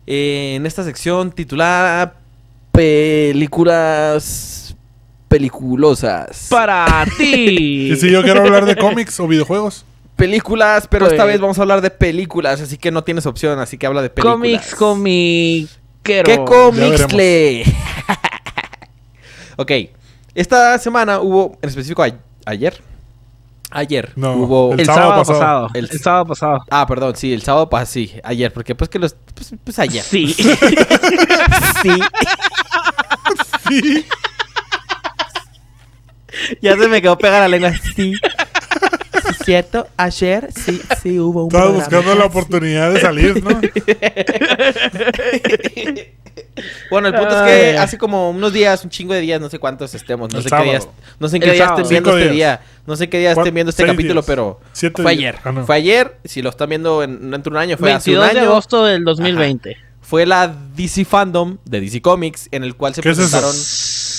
Eh, 0.07 0.53
en 0.55 0.66
esta 0.66 0.85
sección 0.85 1.33
titulada 1.33 2.14
Películas 2.70 4.68
peliculosas. 5.29 6.49
Para 6.51 7.05
ti. 7.16 7.24
¿Y 7.93 7.97
si 7.97 8.11
yo 8.11 8.22
quiero 8.22 8.43
hablar 8.43 8.64
de 8.64 8.76
cómics 8.76 9.18
o 9.20 9.29
videojuegos? 9.29 9.85
Películas, 10.16 10.89
pero 10.89 11.05
Pues- 11.07 11.12
esta 11.12 11.24
vez 11.24 11.41
vamos 11.41 11.59
a 11.59 11.62
hablar 11.62 11.81
de 11.81 11.91
películas, 11.91 12.61
así 12.61 12.76
que 12.76 12.91
no 12.91 13.05
tienes 13.05 13.24
opción, 13.26 13.59
así 13.61 13.79
que 13.79 13.87
habla 13.87 14.03
de 14.03 14.11
películas. 14.11 14.74
Cómics, 14.74 14.74
comiquero. 14.74 16.24
¿Qué 16.24 16.45
cómics 16.45 17.07
ok, 19.57 19.70
esta 20.35 20.76
semana 20.79 21.20
hubo, 21.20 21.57
en 21.62 21.68
específico 21.68 22.03
a- 22.03 22.11
ayer, 22.47 22.81
ayer 23.70 24.12
No, 24.16 24.33
hubo... 24.35 24.72
el 24.72 24.81
El, 24.81 24.87
sábado 24.87 25.03
sábado, 25.03 25.20
pasado. 25.24 25.39
pasado. 25.41 25.68
El- 25.74 25.89
El, 25.93 26.01
sábado 26.01 26.26
pasado. 26.26 26.59
Ah, 26.70 26.87
perdón, 26.87 27.14
sí, 27.16 27.33
el 27.33 27.43
sábado 27.43 27.68
pasado, 27.70 27.93
sí, 27.93 28.12
ayer, 28.24 28.53
porque 28.53 28.74
pues 28.74 28.91
que 28.91 28.99
los... 28.99 29.14
Pues, 29.35 29.55
pues 29.62 29.79
ayer. 29.79 30.03
Sí. 30.03 30.35
Sí. 33.68 34.05
ya 36.62 36.76
se 36.76 36.89
me 36.89 37.01
quedó 37.03 37.16
pegada 37.18 37.41
la 37.43 37.49
lengua. 37.49 37.72
Sí. 37.97 38.12
Sí, 38.14 39.34
cierto, 39.45 39.86
ayer 39.97 40.49
sí, 40.55 40.80
sí 41.03 41.18
hubo 41.18 41.45
un 41.45 41.49
Estaba 41.53 41.70
buscando 41.70 42.14
la 42.14 42.24
oportunidad 42.26 42.93
de 42.93 43.01
salir, 43.01 43.43
¿no? 43.43 43.61
Bueno, 46.91 47.09
el 47.09 47.14
punto 47.14 47.45
es 47.45 47.51
que 47.51 47.78
hace 47.78 47.99
como 47.99 48.30
unos 48.30 48.53
días, 48.53 48.82
un 48.82 48.91
chingo 48.91 49.14
de 49.14 49.20
días, 49.20 49.41
no 49.41 49.49
sé 49.49 49.59
cuántos 49.59 49.95
estemos, 49.95 50.32
no 50.32 50.39
El 50.39 50.43
sé 50.45 50.49
sábado. 50.49 50.64
qué 50.66 50.70
días, 50.70 50.89
no 51.20 51.28
sé 51.28 51.36
en 51.36 51.43
qué 51.43 51.53
día 51.53 51.64
estén 51.66 51.89
viendo 51.89 52.11
Cinco 52.11 52.18
este 52.18 52.22
días. 52.32 52.34
día, 52.34 52.61
no 52.86 52.97
sé 52.97 53.09
qué 53.09 53.18
día 53.18 53.32
estén 53.32 53.55
viendo 53.55 53.70
este 53.70 53.86
capítulo, 53.86 54.14
días. 54.14 54.26
pero 54.26 54.61
Siete 54.72 55.03
fue 55.03 55.12
ayer, 55.12 55.36
Ah, 55.45 55.53
no. 55.53 55.66
fue 55.66 55.76
ayer, 55.76 56.16
si 56.24 56.43
lo 56.43 56.51
están 56.51 56.68
viendo 56.68 57.03
en, 57.03 57.30
dentro 57.30 57.51
de 57.53 57.57
un 57.57 57.62
año, 57.62 57.76
fue 57.76 57.93
hace 57.93 58.11
un 58.11 58.16
22 58.18 58.34
de 58.34 58.41
año, 58.41 58.51
agosto 58.51 58.84
del 58.84 59.05
2020. 59.05 59.76
fue 60.01 60.26
la 60.26 60.49
DC 60.49 61.05
Fandom 61.05 61.59
de 61.64 61.80
DC 61.80 62.01
Comics, 62.03 62.49
en 62.51 62.64
el 62.64 62.74
cual 62.76 62.95
se 62.95 63.03
¿Qué 63.03 63.11
es 63.11 63.18
eso? 63.18 63.39
presentaron, 63.39 63.55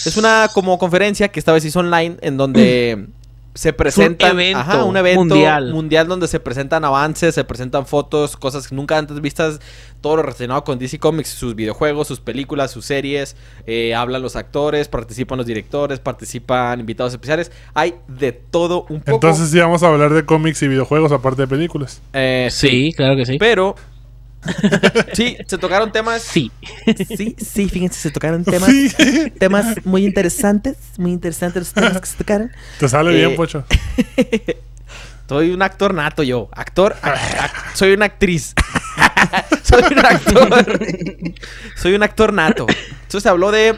es 0.09 0.17
una 0.17 0.49
como 0.53 0.77
conferencia 0.77 1.29
que 1.29 1.39
esta 1.39 1.53
vez 1.53 1.63
hizo 1.65 1.79
online, 1.79 2.17
en 2.21 2.37
donde 2.37 3.07
se 3.55 3.73
presentan, 3.73 4.31
evento 4.31 4.59
ajá, 4.59 4.83
un 4.83 4.95
evento 4.95 5.19
mundial. 5.19 5.73
mundial 5.73 6.07
donde 6.07 6.27
se 6.27 6.39
presentan 6.39 6.85
avances, 6.85 7.35
se 7.35 7.43
presentan 7.43 7.85
fotos, 7.85 8.37
cosas 8.37 8.71
nunca 8.71 8.97
antes 8.97 9.19
vistas, 9.21 9.59
todo 10.01 10.17
lo 10.17 10.21
relacionado 10.21 10.63
con 10.63 10.79
DC 10.79 10.99
Comics, 10.99 11.29
sus 11.29 11.55
videojuegos, 11.55 12.07
sus 12.07 12.19
películas, 12.19 12.71
sus 12.71 12.85
series, 12.85 13.35
eh, 13.65 13.95
hablan 13.95 14.21
los 14.21 14.35
actores, 14.35 14.87
participan 14.87 15.37
los 15.37 15.47
directores, 15.47 15.99
participan 15.99 16.79
invitados 16.79 17.11
especiales, 17.13 17.51
hay 17.73 17.95
de 18.07 18.31
todo 18.31 18.85
un 18.89 19.01
poco. 19.01 19.15
Entonces 19.15 19.49
sí 19.49 19.59
vamos 19.59 19.83
a 19.83 19.87
hablar 19.87 20.13
de 20.13 20.25
cómics 20.25 20.61
y 20.61 20.67
videojuegos 20.67 21.11
aparte 21.11 21.41
de 21.41 21.47
películas. 21.47 22.01
Eh, 22.13 22.47
Sí, 22.51 22.93
claro 22.95 23.17
que 23.17 23.25
sí. 23.25 23.37
pero 23.39 23.75
sí, 25.13 25.37
se 25.47 25.57
tocaron 25.57 25.91
temas. 25.91 26.21
Sí. 26.21 26.51
Sí, 27.17 27.35
sí, 27.37 27.69
fíjense, 27.69 27.99
se 27.99 28.11
tocaron 28.11 28.43
temas, 28.43 28.69
Sí. 28.69 29.31
temas 29.37 29.85
muy 29.85 30.05
interesantes, 30.05 30.77
muy 30.97 31.11
interesantes 31.11 31.61
los 31.63 31.73
temas 31.73 31.99
que 31.99 32.07
se 32.07 32.17
tocaron. 32.17 32.51
Te 32.79 32.87
sale 32.89 33.11
Eh, 33.11 33.25
bien, 33.25 33.35
Pocho. 33.35 33.65
Soy 35.27 35.51
un 35.51 35.61
actor 35.61 35.93
nato 35.93 36.23
yo. 36.23 36.49
Actor. 36.53 36.95
ac- 37.03 37.13
ac- 37.37 37.75
soy 37.75 37.93
una 37.93 38.05
actriz. 38.05 38.55
soy 39.63 39.83
un 39.91 39.99
actor. 39.99 40.79
soy 41.75 41.93
un 41.93 42.01
actor 42.01 42.33
nato. 42.33 42.65
Entonces 43.03 43.23
se 43.23 43.29
habló 43.29 43.51
de. 43.51 43.75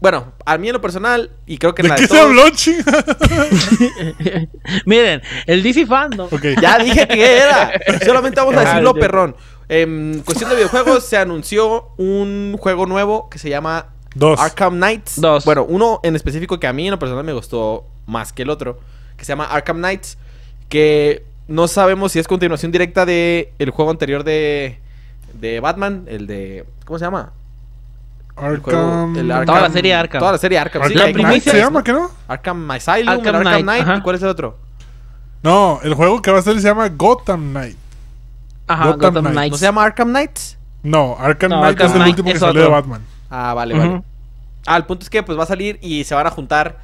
Bueno, 0.00 0.32
a 0.46 0.58
mí 0.58 0.68
en 0.68 0.74
lo 0.74 0.80
personal, 0.80 1.30
y 1.46 1.58
creo 1.58 1.74
que 1.74 1.82
en 1.82 1.86
¿De 1.86 1.88
la 1.88 1.96
qué 1.96 2.02
de 2.02 2.08
se 2.08 2.14
todos- 2.14 2.26
habló, 2.26 2.48
chinga? 2.50 2.84
Miren, 4.84 5.22
el 5.46 5.62
DC 5.62 5.86
Fandom. 5.86 6.26
ok. 6.30 6.44
Ya 6.60 6.78
dije 6.78 7.06
que 7.08 7.36
era. 7.38 7.72
Solamente 8.04 8.40
vamos 8.40 8.56
a 8.56 8.60
decirlo, 8.64 8.94
perrón. 8.94 9.36
En 9.68 10.22
cuestión 10.24 10.48
de 10.50 10.56
videojuegos, 10.56 11.04
se 11.04 11.16
anunció 11.16 11.88
un 11.98 12.56
juego 12.58 12.86
nuevo 12.86 13.28
que 13.28 13.38
se 13.38 13.48
llama 13.50 13.86
Dos. 14.14 14.40
Arkham 14.40 14.76
Knights. 14.76 15.20
Dos. 15.20 15.44
Bueno, 15.44 15.64
uno 15.68 16.00
en 16.02 16.16
específico 16.16 16.58
que 16.58 16.66
a 16.66 16.72
mí 16.72 16.86
en 16.86 16.92
lo 16.92 16.98
personal 16.98 17.24
me 17.24 17.32
gustó 17.32 17.84
más 18.06 18.32
que 18.32 18.42
el 18.42 18.50
otro. 18.50 18.80
Que 19.16 19.24
se 19.24 19.32
llama 19.32 19.44
Arkham 19.46 19.78
Knights. 19.78 20.16
Que 20.68 21.24
no 21.48 21.66
sabemos 21.68 22.12
si 22.12 22.18
es 22.18 22.28
continuación 22.28 22.72
directa 22.72 23.04
de 23.04 23.52
el 23.58 23.70
juego 23.70 23.90
anterior 23.90 24.24
de, 24.24 24.78
de 25.34 25.60
Batman. 25.60 26.04
El 26.08 26.26
de. 26.26 26.64
¿Cómo 26.84 26.98
se 26.98 27.04
llama? 27.04 27.32
El 28.42 28.58
juego- 28.58 28.78
Arkham... 28.80 29.16
el 29.16 29.46
Toda 29.46 29.60
la 29.60 29.70
serie 29.70 29.94
Arkham. 29.94 30.18
Toda 30.20 30.32
la 30.32 30.38
serie 30.38 30.58
Arkham. 30.58 30.82
sí, 30.84 30.92
Arkham 30.94 31.06
hay 31.06 31.12
primicia- 31.12 31.28
Knight 31.28 31.42
se 31.44 31.52
¿no? 31.52 31.58
llama, 31.64 31.84
¿qué 31.84 31.92
no? 31.92 32.10
Arkham 32.28 32.70
Asylum, 32.70 32.98
el 32.98 33.08
Arkham 33.08 33.34
Arkham 33.36 33.42
Knight, 33.42 33.62
Knight. 33.64 33.82
ajá. 33.82 33.96
¿Y 33.96 34.00
cuál 34.02 34.16
es 34.16 34.22
el 34.22 34.28
otro? 34.28 34.58
No, 35.42 35.80
el 35.82 35.94
juego 35.94 36.20
que 36.22 36.30
va 36.30 36.38
a 36.38 36.42
salir 36.42 36.60
se 36.60 36.68
llama 36.68 36.88
Gotham 36.88 37.50
Knight. 37.50 37.76
Ajá, 38.66 38.84
Gotham 38.92 39.14
Gotham. 39.14 39.32
Knights. 39.32 39.50
¿No 39.52 39.56
se 39.58 39.64
llama 39.64 39.84
Arkham 39.84 40.08
Knights? 40.08 40.58
No, 40.82 41.16
Arkham 41.18 41.50
No, 41.50 41.60
Knight 41.60 41.72
Arkham 41.80 41.86
es 41.86 41.92
el 41.94 41.98
Knight 42.02 42.10
último 42.18 42.32
que 42.32 42.38
salió 42.38 42.62
de. 42.62 42.68
Batman. 42.68 43.02
Ah, 43.30 43.54
vale, 43.54 43.78
vale. 43.78 44.02
Ah, 44.66 44.76
el 44.76 44.84
punto 44.84 45.04
es 45.04 45.10
que 45.10 45.22
pues 45.22 45.38
va 45.38 45.44
a 45.44 45.46
salir 45.46 45.78
y 45.82 46.04
se 46.04 46.14
van 46.14 46.26
a 46.26 46.30
juntar 46.30 46.78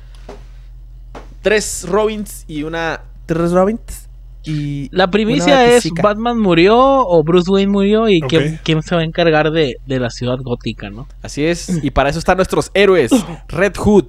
tres 1.43 1.87
Robins 1.89 2.45
y 2.49 2.63
una. 2.63 3.01
¿Tres 3.27 3.53
Robins? 3.53 4.04
Y. 4.45 4.89
La 4.93 5.11
primicia 5.11 5.67
es. 5.75 5.89
Batman 6.03 6.39
murió 6.39 6.77
o 6.79 7.23
Bruce 7.25 7.51
Wayne 7.51 7.73
murió 7.73 8.09
y 8.09 8.21
quién, 8.21 8.61
quién 8.63 8.83
se 8.83 8.95
va 8.95 9.01
a 9.01 9.05
encargar 9.05 9.51
de, 9.51 9.77
de 9.87 9.99
la 10.01 10.11
ciudad 10.11 10.39
gótica, 10.43 10.91
¿no? 10.91 11.07
Así 11.23 11.45
es. 11.45 11.83
Y 11.83 11.91
para 11.91 12.11
eso 12.11 12.19
están 12.19 12.37
nuestros 12.37 12.71
héroes: 12.75 13.11
Red 13.49 13.75
Hood, 13.77 14.05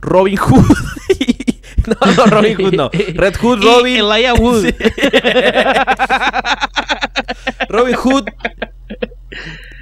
Robin 0.00 0.36
Hood. 0.36 0.64
no, 1.86 2.12
no, 2.16 2.26
Robin 2.26 2.54
Hood 2.56 2.74
no. 2.74 2.90
Red 3.14 3.34
Hood, 3.36 3.58
Y 3.62 3.64
Robin. 3.66 3.96
Elijah 3.96 4.34
Wood. 4.34 4.66
Sí. 4.72 4.74
Robin 7.68 7.94
Hood 7.96 8.24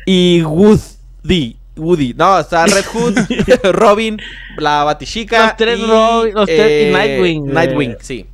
y 0.06 0.42
Woody. 0.42 1.56
Woody. 1.76 2.14
No, 2.14 2.38
está 2.38 2.66
Red 2.66 2.84
Hood, 2.92 3.14
Robin, 3.72 4.18
la 4.58 4.84
Batishica. 4.84 5.46
Los 5.48 5.56
tres 5.56 5.78
y, 5.78 5.82
Robin- 5.86 6.34
los 6.34 6.46
tres- 6.46 6.88
y 6.88 6.92
Nightwing, 6.92 7.48
eh. 7.48 7.52
Nightwing, 7.52 7.96
sí. 8.00 8.26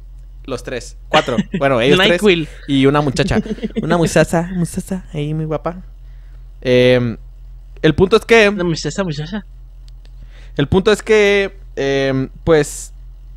Los 0.47 0.62
tres. 0.62 0.97
Cuatro. 1.09 1.36
Bueno, 1.59 1.80
ellos 1.80 1.99
tres. 1.99 2.09
Nightwing. 2.09 2.47
Y 2.68 2.86
una 2.86 3.01
muchacha. 3.01 3.40
Una 3.82 3.97
muchacha, 3.97 4.49
muchacha, 4.55 5.05
ahí 5.12 5.34
muy 5.34 5.44
guapa. 5.44 5.82
Eh, 6.62 7.16
el 7.82 7.94
punto 7.94 8.16
es 8.16 8.24
que. 8.24 8.51
No, 8.51 8.64
muchacha, 8.64 9.03
muchacha. 9.05 9.44
El 10.57 10.68
punto 10.68 10.92
es 10.92 11.03
que. 11.03 11.59
eh, 11.74 12.28
pues. 12.44 12.92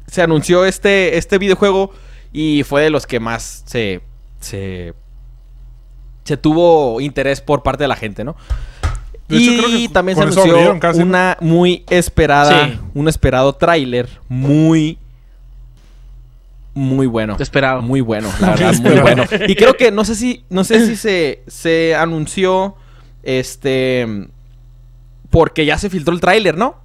Se 0.08 0.22
anunció 0.22 0.66
este, 0.66 1.18
este 1.18 1.38
videojuego. 1.38 1.94
Y 2.32 2.64
fue 2.64 2.84
de 2.84 2.90
los 2.92 3.08
que 3.08 3.20
más 3.20 3.64
se. 3.66 4.02
Se. 4.40 4.94
Se 6.26 6.38
tuvo 6.38 7.02
interés 7.02 7.42
por 7.42 7.64
parte 7.64 7.84
de 7.84 7.88
la 7.88 7.96
gente, 7.96 8.24
¿no? 8.24 8.36
De 9.28 9.38
hecho, 9.38 9.52
y 9.52 9.58
creo 9.58 9.70
que 9.70 9.90
también 9.90 10.16
se 10.16 10.24
anunció 10.24 10.80
una 10.96 11.38
muy 11.40 11.84
esperada. 11.90 12.68
Sí. 12.68 12.80
Un 12.94 13.08
esperado 13.08 13.54
tráiler. 13.54 14.08
Muy. 14.28 15.00
Muy 16.80 17.08
bueno. 17.08 17.36
Te 17.36 17.44
esperaba. 17.44 17.82
Muy 17.82 18.00
bueno, 18.02 18.30
la 18.40 18.52
verdad, 18.56 18.74
muy 18.82 19.00
bueno. 19.02 19.24
Y 19.48 19.56
creo 19.56 19.74
que 19.74 19.92
no 19.92 20.06
sé 20.06 20.16
si, 20.16 20.46
no 20.50 20.64
sé 20.64 20.86
si 20.86 20.96
se, 21.08 21.44
se 21.48 21.94
anunció 21.96 22.76
este 23.24 24.08
porque 25.30 25.66
ya 25.66 25.78
se 25.78 25.90
filtró 25.90 26.14
el 26.14 26.22
tráiler, 26.22 26.58
¿no? 26.58 26.76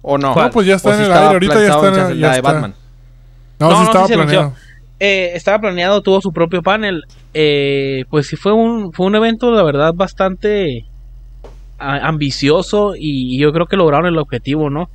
¿O 0.00 0.16
no? 0.16 0.34
No, 0.34 0.50
pues 0.50 0.66
ya 0.66 0.76
está 0.76 0.90
¿O 0.90 0.92
en 0.92 0.98
el 1.00 1.06
estaba 1.06 1.20
aire, 1.30 1.32
ahorita 1.34 1.54
ya 1.54 1.74
está 1.74 1.88
en- 2.10 2.18
ya 2.18 2.26
la 2.26 2.30
de 2.32 2.36
está. 2.38 2.52
Batman. 2.52 2.74
No, 3.58 3.68
No, 3.70 3.74
sí 3.76 3.80
no, 3.80 3.86
estaba 3.86 4.06
sí 4.06 4.08
se 4.12 4.14
anunció. 4.20 4.38
planeado. 4.40 4.64
Eh, 5.00 5.30
estaba 5.34 5.58
planeado, 5.60 6.02
tuvo 6.02 6.20
su 6.20 6.32
propio 6.32 6.62
panel. 6.62 7.02
Eh, 7.34 8.04
pues 8.10 8.28
sí 8.28 8.36
fue 8.36 8.52
un, 8.52 8.92
fue 8.92 9.06
un 9.06 9.16
evento, 9.16 9.50
la 9.50 9.62
verdad, 9.64 9.92
bastante 9.92 10.84
ambicioso 11.78 12.94
y 12.96 13.38
yo 13.38 13.52
creo 13.52 13.66
que 13.66 13.76
lograron 13.76 14.06
el 14.06 14.18
objetivo, 14.18 14.70
¿no? 14.70 14.88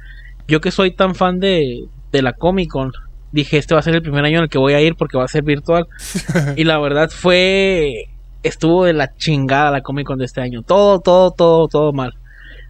Yo 0.47 0.61
que 0.61 0.71
soy 0.71 0.91
tan 0.91 1.13
fan 1.15 1.39
de, 1.39 1.83
de 2.11 2.21
la 2.21 2.33
Comic 2.33 2.69
Con, 2.71 2.91
dije, 3.31 3.57
este 3.57 3.73
va 3.73 3.79
a 3.79 3.83
ser 3.83 3.95
el 3.95 4.01
primer 4.01 4.25
año 4.25 4.37
en 4.37 4.43
el 4.43 4.49
que 4.49 4.57
voy 4.57 4.73
a 4.73 4.81
ir 4.81 4.95
porque 4.95 5.17
va 5.17 5.25
a 5.25 5.27
ser 5.27 5.43
virtual. 5.43 5.87
y 6.55 6.63
la 6.63 6.79
verdad 6.79 7.09
fue, 7.09 8.05
estuvo 8.43 8.85
de 8.85 8.93
la 8.93 9.15
chingada 9.15 9.71
la 9.71 9.81
Comic 9.81 10.07
Con 10.07 10.19
de 10.19 10.25
este 10.25 10.41
año. 10.41 10.61
Todo, 10.63 10.99
todo, 10.99 11.31
todo, 11.31 11.67
todo 11.67 11.93
mal. 11.93 12.13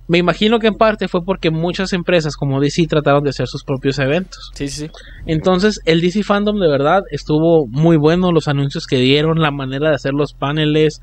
Me 0.07 0.17
imagino 0.17 0.57
que 0.57 0.65
en 0.65 0.73
parte 0.73 1.07
fue 1.07 1.23
porque 1.23 1.51
muchas 1.51 1.93
empresas 1.93 2.35
como 2.35 2.59
DC 2.59 2.87
trataron 2.87 3.23
de 3.23 3.29
hacer 3.29 3.47
sus 3.47 3.63
propios 3.63 3.99
eventos. 3.99 4.49
Sí, 4.55 4.67
sí. 4.67 4.89
Entonces, 5.27 5.81
el 5.85 6.01
DC 6.01 6.23
Fandom 6.23 6.59
de 6.59 6.67
verdad 6.67 7.03
estuvo 7.11 7.67
muy 7.67 7.95
bueno. 7.95 8.31
Los 8.31 8.47
anuncios 8.47 8.87
que 8.87 8.97
dieron, 8.97 9.39
la 9.39 9.51
manera 9.51 9.89
de 9.89 9.95
hacer 9.95 10.13
los 10.13 10.33
paneles, 10.33 10.99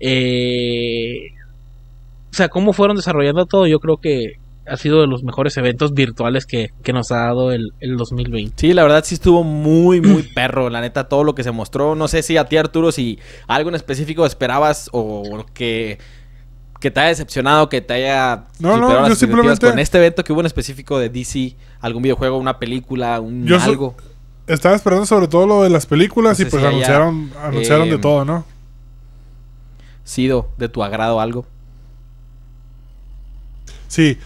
eh, 0.00 1.30
o 2.30 2.34
sea, 2.34 2.50
cómo 2.50 2.74
fueron 2.74 2.96
desarrollando 2.96 3.46
todo. 3.46 3.66
Yo 3.66 3.78
creo 3.78 3.96
que 3.96 4.34
ha 4.66 4.76
sido 4.76 5.00
de 5.00 5.06
los 5.08 5.24
mejores 5.24 5.56
eventos 5.56 5.92
virtuales 5.92 6.46
que, 6.46 6.70
que 6.82 6.92
nos 6.92 7.10
ha 7.10 7.16
dado 7.16 7.50
el, 7.52 7.72
el 7.80 7.96
2020. 7.96 8.54
Sí, 8.56 8.72
la 8.72 8.82
verdad 8.84 9.02
sí 9.04 9.14
estuvo 9.14 9.42
muy, 9.42 10.00
muy 10.00 10.22
perro. 10.34 10.70
La 10.70 10.80
neta, 10.80 11.08
todo 11.08 11.24
lo 11.24 11.34
que 11.34 11.42
se 11.42 11.50
mostró. 11.50 11.94
No 11.94 12.06
sé 12.08 12.22
si 12.22 12.36
a 12.36 12.44
ti, 12.44 12.56
Arturo, 12.56 12.92
si 12.92 13.18
algo 13.48 13.70
en 13.70 13.74
específico 13.74 14.24
esperabas 14.24 14.88
o 14.92 15.44
que, 15.52 15.98
que 16.80 16.90
te 16.90 17.00
haya 17.00 17.08
decepcionado, 17.08 17.68
que 17.68 17.80
te 17.80 17.94
haya 17.94 18.44
No, 18.60 18.76
no, 18.76 18.88
las 18.92 19.08
yo 19.08 19.14
simplemente- 19.16 19.68
con 19.68 19.78
este 19.78 19.98
evento 19.98 20.22
que 20.22 20.32
hubo 20.32 20.40
en 20.40 20.46
específico 20.46 20.98
de 20.98 21.08
DC, 21.08 21.56
algún 21.80 22.02
videojuego, 22.02 22.38
una 22.38 22.58
película, 22.58 23.18
un 23.20 23.46
Yo 23.46 23.58
so- 23.58 23.66
algo. 23.70 23.96
Estaba 24.46 24.74
esperando 24.74 25.06
sobre 25.06 25.28
todo 25.28 25.46
lo 25.46 25.62
de 25.62 25.70
las 25.70 25.86
películas 25.86 26.38
No 26.40 26.46
y 26.46 26.50
pues 26.50 26.60
si 26.60 26.66
haya, 26.66 26.68
anunciaron, 26.76 27.30
anunciaron 27.42 27.88
de 27.88 27.94
em, 27.94 28.00
todo, 28.00 28.24
¿no? 28.24 28.44
sido 30.04 30.48
de 30.58 30.68
tu 30.68 30.82
agrado 30.82 31.20
algo. 31.20 31.46
Sí. 33.88 34.18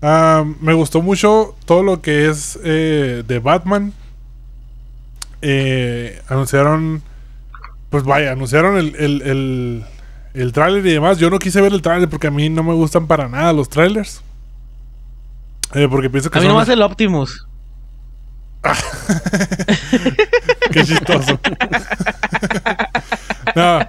Ah, 0.00 0.44
me 0.60 0.74
gustó 0.74 1.02
mucho 1.02 1.56
todo 1.64 1.82
lo 1.82 2.00
que 2.00 2.28
es 2.28 2.58
eh, 2.62 3.24
de 3.26 3.38
Batman. 3.40 3.92
Eh, 5.42 6.22
anunciaron. 6.28 7.02
Pues 7.90 8.04
vaya, 8.04 8.32
anunciaron 8.32 8.76
el, 8.76 8.94
el, 8.96 9.22
el, 9.22 9.84
el 10.34 10.52
tráiler 10.52 10.86
y 10.86 10.92
demás. 10.92 11.18
Yo 11.18 11.30
no 11.30 11.38
quise 11.38 11.60
ver 11.60 11.72
el 11.72 11.82
tráiler 11.82 12.08
porque 12.08 12.28
a 12.28 12.30
mí 12.30 12.48
no 12.48 12.62
me 12.62 12.74
gustan 12.74 13.06
para 13.06 13.28
nada 13.28 13.52
los 13.52 13.68
trailers. 13.68 14.22
Eh, 15.74 15.88
porque 15.90 16.08
pienso 16.10 16.30
que 16.30 16.38
A 16.38 16.42
mí 16.42 16.48
nomás 16.48 16.68
el 16.68 16.82
Optimus. 16.82 17.46
Qué 20.72 20.84
chistoso. 20.84 21.38
no, 23.56 23.80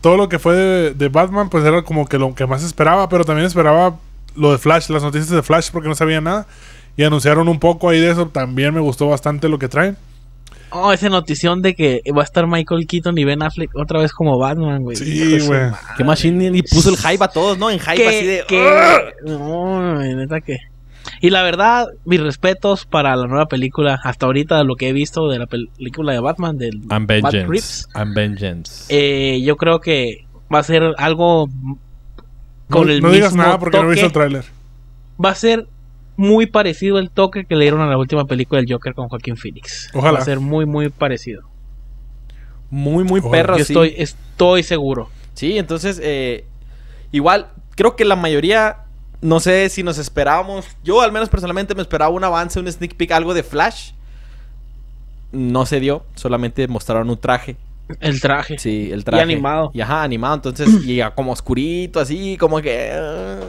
todo 0.00 0.16
lo 0.16 0.28
que 0.28 0.38
fue 0.38 0.54
de, 0.54 0.94
de 0.94 1.08
Batman, 1.08 1.48
pues 1.48 1.64
era 1.64 1.82
como 1.82 2.06
que 2.06 2.18
lo 2.18 2.34
que 2.34 2.46
más 2.46 2.62
esperaba, 2.64 3.08
pero 3.08 3.24
también 3.24 3.46
esperaba 3.46 3.96
lo 4.36 4.52
de 4.52 4.58
Flash, 4.58 4.88
las 4.90 5.02
noticias 5.02 5.30
de 5.30 5.42
Flash, 5.42 5.70
porque 5.72 5.88
no 5.88 5.94
sabía 5.94 6.20
nada. 6.20 6.46
Y 6.96 7.04
anunciaron 7.04 7.48
un 7.48 7.58
poco 7.58 7.88
ahí 7.88 8.00
de 8.00 8.10
eso. 8.10 8.28
También 8.28 8.74
me 8.74 8.80
gustó 8.80 9.08
bastante 9.08 9.48
lo 9.48 9.58
que 9.58 9.68
traen. 9.68 9.96
Oh, 10.74 10.90
esa 10.92 11.08
notición 11.10 11.60
de 11.60 11.74
que 11.74 12.00
va 12.16 12.22
a 12.22 12.24
estar 12.24 12.46
Michael 12.46 12.86
Keaton 12.86 13.16
y 13.18 13.24
Ben 13.24 13.42
Affleck 13.42 13.70
otra 13.76 14.00
vez 14.00 14.12
como 14.12 14.38
Batman, 14.38 14.82
güey. 14.82 14.96
Sí, 14.96 15.38
güey. 15.46 15.70
Qué 15.98 16.04
machine 16.04 16.50
y 16.56 16.62
puso 16.62 16.88
el 16.90 16.96
hype 16.96 17.22
a 17.22 17.28
todos, 17.28 17.58
¿no? 17.58 17.68
En 17.70 17.78
hype 17.78 18.06
así 18.08 18.20
que, 18.20 18.26
de. 18.26 18.44
que- 18.48 19.12
"Ugh". 19.26 19.38
no, 19.38 19.98
neta 19.98 20.40
que. 20.40 20.56
Y 21.20 21.30
la 21.30 21.42
verdad, 21.42 21.86
mis 22.06 22.20
respetos 22.20 22.86
para 22.86 23.14
la 23.16 23.26
nueva 23.26 23.46
película. 23.46 23.98
Hasta 24.02 24.24
ahorita 24.26 24.62
lo 24.64 24.76
que 24.76 24.88
he 24.88 24.92
visto 24.92 25.28
de 25.28 25.38
la 25.40 25.46
pel- 25.46 25.68
película 25.76 26.12
de 26.12 26.20
Batman, 26.20 26.56
del 26.56 26.80
And 26.88 27.06
Vengeance. 27.06 27.84
And 27.94 28.14
Vengeance. 28.14 28.84
eh, 28.88 29.42
yo 29.42 29.56
creo 29.56 29.80
que 29.80 30.24
va 30.52 30.60
a 30.60 30.62
ser 30.62 30.82
algo 30.96 31.48
con 32.72 32.86
no 32.86 32.92
el 32.92 33.00
no 33.02 33.10
digas 33.10 33.34
nada 33.34 33.58
porque 33.58 33.78
no 33.78 33.84
he 33.84 33.90
visto 33.90 34.06
el 34.06 34.12
toque. 34.12 34.20
tráiler. 34.28 34.44
Va 35.24 35.30
a 35.30 35.34
ser 35.34 35.66
muy 36.16 36.46
parecido 36.46 36.98
el 36.98 37.10
toque 37.10 37.44
que 37.44 37.54
le 37.56 37.62
dieron 37.64 37.80
a 37.80 37.86
la 37.86 37.96
última 37.98 38.24
película 38.26 38.60
del 38.60 38.70
Joker 38.72 38.94
con 38.94 39.08
Joaquín 39.08 39.36
Phoenix. 39.36 39.88
Ojalá. 39.94 40.18
Va 40.18 40.22
a 40.22 40.24
ser 40.24 40.40
muy, 40.40 40.66
muy 40.66 40.88
parecido. 40.88 41.42
Muy, 42.70 43.04
muy 43.04 43.20
Ojalá. 43.20 43.32
perro, 43.32 43.58
Yo 43.58 43.64
sí. 43.64 43.72
estoy, 43.72 43.94
estoy 43.96 44.62
seguro. 44.62 45.08
Sí, 45.34 45.58
entonces, 45.58 46.00
eh, 46.02 46.44
igual, 47.12 47.48
creo 47.76 47.96
que 47.96 48.04
la 48.04 48.16
mayoría, 48.16 48.78
no 49.20 49.40
sé 49.40 49.68
si 49.68 49.82
nos 49.82 49.98
esperábamos, 49.98 50.66
yo 50.84 51.00
al 51.00 51.12
menos 51.12 51.28
personalmente 51.28 51.74
me 51.74 51.82
esperaba 51.82 52.10
un 52.10 52.24
avance, 52.24 52.58
un 52.60 52.70
sneak 52.70 52.94
peek, 52.94 53.12
algo 53.12 53.34
de 53.34 53.42
Flash. 53.42 53.92
No 55.32 55.64
se 55.66 55.80
dio, 55.80 56.04
solamente 56.14 56.66
mostraron 56.68 57.08
un 57.08 57.18
traje. 57.18 57.56
El 58.00 58.20
traje. 58.20 58.58
Sí, 58.58 58.90
el 58.92 59.04
traje. 59.04 59.22
animado. 59.22 59.70
Y 59.74 59.80
ajá, 59.80 60.02
animado, 60.02 60.34
entonces, 60.36 60.68
y 60.86 60.96
ya 60.96 61.10
como 61.14 61.32
oscurito, 61.32 62.00
así, 62.00 62.36
como 62.38 62.60
que... 62.60 62.90
ah, 62.94 63.40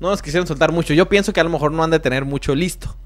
no 0.00 0.08
nos 0.08 0.22
quisieron 0.22 0.46
soltar 0.46 0.72
mucho. 0.72 0.94
Yo 0.94 1.08
pienso 1.08 1.32
que 1.32 1.40
a 1.40 1.44
lo 1.44 1.50
mejor 1.50 1.72
no 1.72 1.84
han 1.84 1.90
de 1.90 2.00
tener 2.00 2.24
mucho 2.24 2.54
listo. 2.54 2.96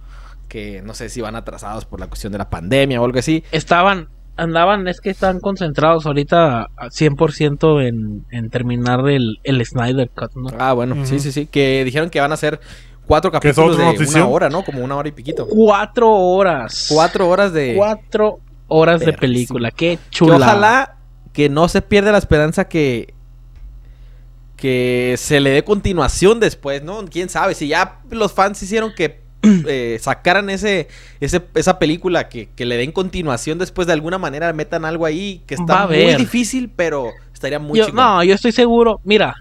Que 0.48 0.80
no 0.82 0.94
sé 0.94 1.08
si 1.08 1.20
van 1.20 1.34
atrasados 1.34 1.84
por 1.84 1.98
la 1.98 2.06
cuestión 2.06 2.32
de 2.32 2.38
la 2.38 2.48
pandemia 2.48 3.00
o 3.00 3.04
algo 3.04 3.18
así. 3.18 3.42
Estaban, 3.50 4.08
andaban, 4.36 4.86
es 4.86 5.00
que 5.00 5.10
están 5.10 5.40
concentrados 5.40 6.06
ahorita 6.06 6.68
a 6.76 6.86
100% 6.90 7.88
en, 7.88 8.24
en 8.30 8.50
terminar 8.50 9.08
el, 9.08 9.40
el 9.42 9.64
Snyder 9.66 10.08
Cut, 10.14 10.36
¿no? 10.36 10.50
Ah, 10.56 10.72
bueno, 10.72 11.04
sí, 11.04 11.18
sí, 11.18 11.32
sí. 11.32 11.46
Que 11.46 11.82
dijeron 11.84 12.10
que 12.10 12.20
van 12.20 12.30
a 12.30 12.34
hacer 12.34 12.60
cuatro 13.06 13.32
capítulos 13.32 13.76
de 13.76 13.84
notición. 13.84 14.22
una 14.22 14.30
hora, 14.32 14.48
¿no? 14.48 14.62
Como 14.64 14.84
una 14.84 14.94
hora 14.94 15.08
y 15.08 15.12
piquito. 15.12 15.48
Cuatro 15.48 16.12
horas. 16.12 16.86
Cuatro 16.88 17.28
horas 17.28 17.52
de... 17.52 17.74
Cuatro 17.76 18.38
horas 18.68 19.00
de 19.00 19.12
película. 19.12 19.70
Qué 19.70 19.98
Que 19.98 20.10
chula. 20.10 20.36
ojalá 20.36 20.96
que 21.32 21.48
no 21.48 21.68
se 21.68 21.82
pierda 21.82 22.12
la 22.12 22.18
esperanza 22.18 22.68
que 22.68 23.12
que 24.56 25.16
se 25.18 25.40
le 25.40 25.50
dé 25.50 25.64
continuación 25.64 26.40
después, 26.40 26.82
¿no? 26.82 27.04
Quién 27.06 27.28
sabe, 27.28 27.54
si 27.54 27.68
ya 27.68 28.00
los 28.10 28.32
fans 28.32 28.62
hicieron 28.62 28.92
que 28.94 29.20
eh, 29.42 29.98
sacaran 30.00 30.48
ese, 30.48 30.88
ese 31.20 31.42
esa 31.54 31.78
película 31.78 32.28
que, 32.28 32.48
que 32.54 32.64
le 32.64 32.76
den 32.76 32.92
continuación 32.92 33.58
después 33.58 33.86
de 33.86 33.92
alguna 33.92 34.16
manera 34.16 34.52
metan 34.52 34.84
algo 34.84 35.04
ahí 35.06 35.42
que 35.46 35.54
está 35.54 35.86
muy 35.86 36.14
difícil, 36.14 36.70
pero 36.74 37.10
estaría 37.32 37.58
muy 37.58 37.78
Yo- 37.78 37.88
no, 37.92 38.22
yo 38.24 38.34
estoy 38.34 38.52
seguro. 38.52 39.00
Mira, 39.04 39.34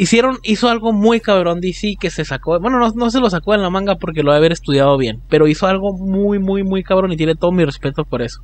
hicieron, 0.00 0.38
hizo 0.42 0.70
algo 0.70 0.94
muy 0.94 1.20
cabrón 1.20 1.60
DC 1.60 1.96
que 2.00 2.08
se 2.08 2.24
sacó. 2.24 2.58
Bueno, 2.58 2.78
no, 2.78 2.90
no 2.92 3.10
se 3.10 3.20
lo 3.20 3.28
sacó 3.28 3.54
en 3.54 3.60
la 3.60 3.68
manga 3.68 3.96
porque 3.96 4.22
lo 4.22 4.30
debe 4.32 4.38
haber 4.38 4.52
estudiado 4.52 4.96
bien. 4.96 5.20
Pero 5.28 5.46
hizo 5.46 5.66
algo 5.66 5.92
muy, 5.92 6.38
muy, 6.38 6.62
muy 6.64 6.82
cabrón 6.82 7.12
y 7.12 7.18
tiene 7.18 7.34
todo 7.34 7.52
mi 7.52 7.66
respeto 7.66 8.06
por 8.06 8.22
eso. 8.22 8.40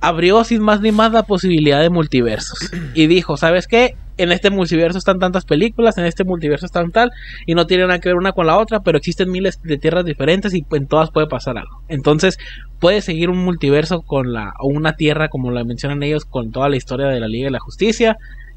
Abrió 0.00 0.44
sin 0.44 0.62
más 0.62 0.80
ni 0.80 0.92
más 0.92 1.12
la 1.12 1.24
posibilidad 1.24 1.82
de 1.82 1.90
multiversos. 1.90 2.70
Y 2.94 3.06
dijo, 3.06 3.36
¿sabes 3.36 3.66
qué? 3.66 3.96
En 4.16 4.32
este 4.32 4.48
multiverso 4.48 4.96
están 4.96 5.18
tantas 5.18 5.44
películas, 5.44 5.98
en 5.98 6.06
este 6.06 6.24
multiverso 6.24 6.64
están 6.64 6.90
tal, 6.90 7.10
y 7.44 7.54
no 7.54 7.66
tienen 7.66 7.88
nada 7.88 8.00
que 8.00 8.08
ver 8.08 8.16
una 8.16 8.32
con 8.32 8.46
la 8.46 8.56
otra, 8.56 8.80
pero 8.80 8.96
existen 8.96 9.30
miles 9.30 9.60
de 9.62 9.76
tierras 9.76 10.06
diferentes 10.06 10.54
y 10.54 10.64
en 10.70 10.86
todas 10.86 11.10
puede 11.10 11.26
pasar 11.26 11.58
algo. 11.58 11.82
Entonces, 11.88 12.38
puede 12.80 13.02
seguir 13.02 13.28
un 13.28 13.44
multiverso 13.44 14.00
con 14.00 14.32
la, 14.32 14.54
o 14.58 14.68
una 14.68 14.94
tierra, 14.94 15.28
como 15.28 15.50
la 15.50 15.64
mencionan 15.64 16.02
ellos, 16.02 16.24
con 16.24 16.50
toda 16.50 16.70
la 16.70 16.76
historia 16.76 17.08
de 17.08 17.20
la 17.20 17.28
Liga 17.28 17.46
de 17.46 17.50
la 17.50 17.60
Justicia, 17.60 18.16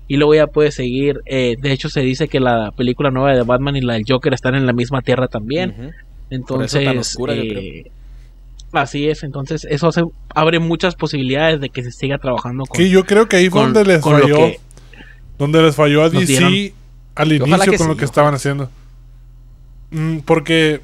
y 0.10 0.18
luego 0.18 0.36
ya 0.36 0.47
puede 0.47 0.72
seguir. 0.72 1.22
eh, 1.26 1.55
de 1.62 1.72
hecho, 1.72 1.88
se 1.88 2.01
dice 2.01 2.28
que 2.28 2.41
la 2.41 2.72
película 2.76 3.12
nueva 3.12 3.34
de 3.34 3.43
Batman 3.43 3.78
y 3.78 3.82
la 3.82 3.93
del 3.93 4.03
Joker 4.05 4.34
están 4.34 4.55
en 4.55 4.66
la 4.66 4.74
misma 4.74 5.01
tierra 5.01 5.28
también. 5.30 5.93
Entonces, 6.30 6.84
tan 6.84 6.97
oscura, 6.97 7.34
yo 7.36 7.43
eh, 7.43 7.91
así 8.74 9.07
es. 9.07 9.24
Entonces, 9.24 9.66
eso 9.70 9.88
hace- 9.88 10.03
abre 10.36 10.60
muchas 10.60 10.95
posibilidades 10.95 11.62
de 11.62 11.70
que 11.70 11.84
se 11.84 11.91
siga 11.91 12.18
trabajando 12.18 12.66
con. 12.66 12.78
Que 12.78 12.89
yo 12.89 13.05
creo 13.05 13.28
que 13.30 13.38
ahí 13.38 13.49
fue 13.49 13.62
donde 13.62 13.86
les 13.86 14.03
falló. 14.03 14.36
que- 14.36 14.60
Donde 15.38 15.62
les 15.62 15.76
falló 15.76 16.03
a 16.03 16.10
DC 16.10 16.74
al 17.16 17.32
inicio 17.32 17.57
que 17.72 17.78
con 17.78 17.78
sí, 17.78 17.84
lo 17.84 17.89
que 17.89 17.91
ojalá. 17.93 18.05
estaban 18.05 18.34
haciendo. 18.34 18.70
Mm, 19.91 20.20
porque 20.20 20.82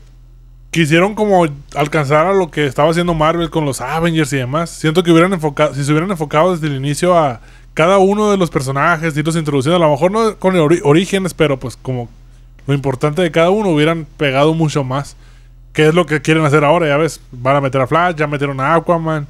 quisieron 0.71 1.15
como 1.15 1.45
alcanzar 1.75 2.25
a 2.27 2.33
lo 2.33 2.51
que 2.51 2.65
estaba 2.65 2.89
haciendo 2.89 3.13
Marvel 3.13 3.49
con 3.49 3.65
los 3.65 3.81
Avengers 3.81 4.31
y 4.33 4.37
demás. 4.37 4.69
Siento 4.69 5.03
que 5.03 5.11
hubieran 5.11 5.33
enfocado, 5.33 5.73
si 5.73 5.83
se 5.83 5.91
hubieran 5.91 6.11
enfocado 6.11 6.51
desde 6.53 6.67
el 6.67 6.75
inicio 6.75 7.17
a 7.17 7.41
cada 7.75 7.99
uno 7.99 8.31
de 8.31 8.37
los 8.37 8.49
personajes, 8.49 9.15
irlos 9.15 9.35
introduciendo, 9.35 9.75
a 9.77 9.87
lo 9.87 9.91
mejor 9.91 10.11
no 10.11 10.37
con 10.39 10.55
ori- 10.55 10.81
orígenes, 10.83 11.35
pero 11.35 11.59
pues 11.59 11.77
como 11.77 12.09
lo 12.65 12.73
importante 12.73 13.21
de 13.21 13.29
cada 13.29 13.51
uno 13.51 13.69
hubieran 13.69 14.07
pegado 14.17 14.55
mucho 14.55 14.83
más. 14.83 15.15
¿Qué 15.73 15.87
es 15.89 15.93
lo 15.93 16.05
que 16.07 16.21
quieren 16.21 16.43
hacer 16.45 16.63
ahora? 16.63 16.87
Ya 16.87 16.97
ves, 16.97 17.21
van 17.31 17.57
a 17.57 17.61
meter 17.61 17.81
a 17.81 17.85
Flash, 17.87 18.15
ya 18.15 18.25
metieron 18.27 18.59
a 18.61 18.73
Aquaman, 18.75 19.27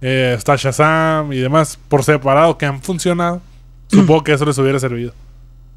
eh, 0.00 0.34
está 0.38 0.54
Shazam 0.56 1.32
y 1.32 1.38
demás 1.38 1.78
por 1.88 2.02
separado 2.04 2.56
que 2.56 2.64
han 2.66 2.80
funcionado. 2.80 3.42
Supongo 3.88 4.22
que 4.24 4.32
eso 4.32 4.44
les 4.46 4.56
hubiera 4.58 4.78
servido 4.78 5.12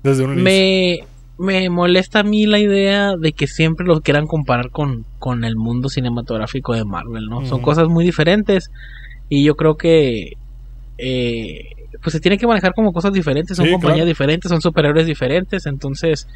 desde 0.03 0.23
un 0.23 0.37
inicio. 0.39 0.43
me, 0.43 0.99
me 1.39 1.69
molesta 1.71 2.19
a 2.19 2.23
mí 2.23 2.45
la 2.45 2.59
idea 2.59 3.15
de 3.17 3.33
que 3.33 3.47
siempre 3.47 3.85
lo 3.87 4.01
quieran 4.01 4.27
comparar 4.27 4.69
con, 4.69 5.05
con 5.17 5.43
el 5.43 5.55
mundo 5.55 5.89
cinematográfico 5.89 6.73
de 6.75 6.85
Marvel, 6.85 7.25
¿no? 7.25 7.43
Son 7.47 7.61
cosas 7.61 7.87
muy 7.87 8.05
diferentes 8.05 8.69
y 9.27 9.43
yo 9.43 9.55
creo 9.55 9.75
que 9.75 10.33
eh, 10.99 11.80
pues 12.01 12.13
se 12.13 12.19
tiene 12.19 12.37
que 12.37 12.47
manejar 12.47 12.73
como 12.73 12.91
cosas 12.91 13.13
diferentes, 13.13 13.55
son 13.57 13.65
Sí, 13.67 13.71
compañías 13.71 13.97
claro. 13.99 14.07
diferentes, 14.09 14.49
son 14.49 14.61
superhéroes 14.61 15.05
diferentes, 15.05 15.65
entonces 15.65 16.27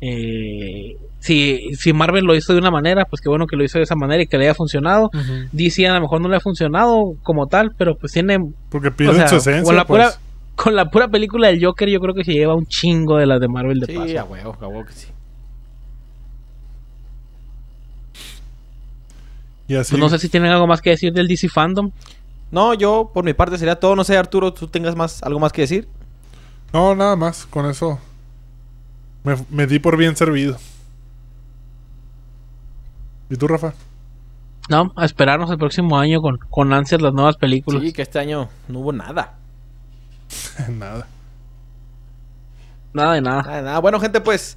eh, 0.00 0.96
si, 1.18 1.74
si 1.74 1.92
Marvel 1.92 2.24
lo 2.24 2.34
hizo 2.34 2.52
de 2.54 2.58
una 2.58 2.70
manera, 2.70 3.04
pues 3.04 3.20
qué 3.20 3.28
bueno 3.28 3.46
que 3.46 3.56
lo 3.56 3.64
hizo 3.64 3.78
de 3.78 3.84
esa 3.84 3.94
manera 3.96 4.22
y 4.22 4.26
que 4.26 4.38
le 4.38 4.44
haya 4.46 4.54
funcionado. 4.54 5.10
Ujú. 5.12 5.48
DC 5.52 5.86
a 5.86 5.94
lo 5.94 6.00
mejor 6.00 6.20
no 6.22 6.28
le 6.28 6.36
ha 6.36 6.40
funcionado 6.40 7.14
como 7.22 7.46
tal, 7.48 7.72
pero 7.76 7.96
pues 7.96 8.12
tiene 8.12 8.38
Porque 8.70 8.88
o 8.88 8.96
pierden 8.96 9.16
sea, 9.16 9.28
su 9.28 9.36
esencia. 9.36 9.62
con 9.64 9.76
la 9.76 9.84
pues. 9.84 10.02
pura 10.06 10.20
con 10.56 10.76
la 10.76 10.90
pura 10.90 11.08
película 11.08 11.48
del 11.48 11.62
Joker 11.64 11.88
yo 11.88 12.00
creo 12.00 12.14
que 12.14 12.22
se 12.24 12.32
lleva 12.32 12.54
un 12.54 12.66
chingo 12.66 13.16
de 13.16 13.24
las 13.26 13.40
de 13.40 13.48
Marvel 13.48 13.80
de 13.80 13.86
Sí, 13.86 13.94
paso. 13.94 14.18
a 14.20 14.24
huevo, 14.24 14.56
a 14.60 14.66
huevo 14.68 14.84
que 14.86 14.92
sí. 14.92 15.06
Y 19.68 19.74
así. 19.76 19.92
Pues 19.92 20.00
no 20.00 20.08
sé 20.08 20.18
si 20.18 20.28
tienen 20.28 20.50
algo 20.50 20.66
más 20.66 20.80
que 20.80 20.90
decir 20.90 21.12
del 21.12 21.28
DC 21.28 21.48
Fandom. 21.48 21.90
No, 22.50 22.74
yo 22.74 23.10
por 23.12 23.24
mi 23.24 23.32
parte 23.32 23.58
sería 23.58 23.78
todo. 23.78 23.94
No 23.96 24.04
sé, 24.04 24.16
Arturo, 24.16 24.52
¿tú 24.52 24.66
tengas 24.66 24.96
más 24.96 25.22
algo 25.22 25.38
más 25.38 25.52
que 25.52 25.62
decir? 25.62 25.88
No, 26.72 26.94
nada 26.94 27.16
más. 27.16 27.46
Con 27.46 27.66
eso 27.66 27.98
me, 29.22 29.36
me 29.50 29.66
di 29.66 29.78
por 29.78 29.96
bien 29.96 30.16
servido. 30.16 30.56
¿Y 33.28 33.36
tú, 33.36 33.46
Rafa? 33.46 33.74
No, 34.68 34.92
a 34.96 35.04
esperarnos 35.04 35.50
el 35.50 35.58
próximo 35.58 35.98
año 35.98 36.20
con, 36.20 36.38
con 36.48 36.72
ansias 36.72 37.00
las 37.00 37.12
nuevas 37.12 37.36
películas. 37.36 37.82
Sí, 37.82 37.92
que 37.92 38.02
este 38.02 38.18
año 38.18 38.48
no 38.68 38.80
hubo 38.80 38.92
nada. 38.92 39.34
nada. 40.68 41.06
Nada 42.92 43.14
de 43.14 43.20
nada. 43.20 43.42
Nada, 43.42 43.56
de 43.56 43.62
nada. 43.62 43.78
Bueno, 43.78 44.00
gente, 44.00 44.20
pues 44.20 44.56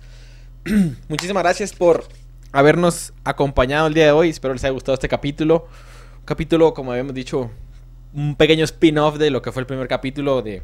muchísimas 1.10 1.44
gracias 1.44 1.74
por 1.74 2.06
habernos 2.52 3.14
acompañado 3.24 3.88
el 3.88 3.94
día 3.94 4.06
de 4.06 4.12
hoy. 4.12 4.30
Espero 4.30 4.54
les 4.54 4.64
haya 4.64 4.72
gustado 4.72 4.94
este 4.94 5.10
capítulo. 5.10 5.68
Un 6.20 6.26
capítulo, 6.26 6.74
como 6.74 6.92
habíamos 6.92 7.14
dicho, 7.14 7.52
un 8.14 8.36
pequeño 8.36 8.64
spin-off 8.66 9.18
de 9.18 9.30
lo 9.30 9.42
que 9.42 9.52
fue 9.52 9.62
el 9.62 9.66
primer 9.66 9.88
capítulo 9.88 10.42
de, 10.42 10.62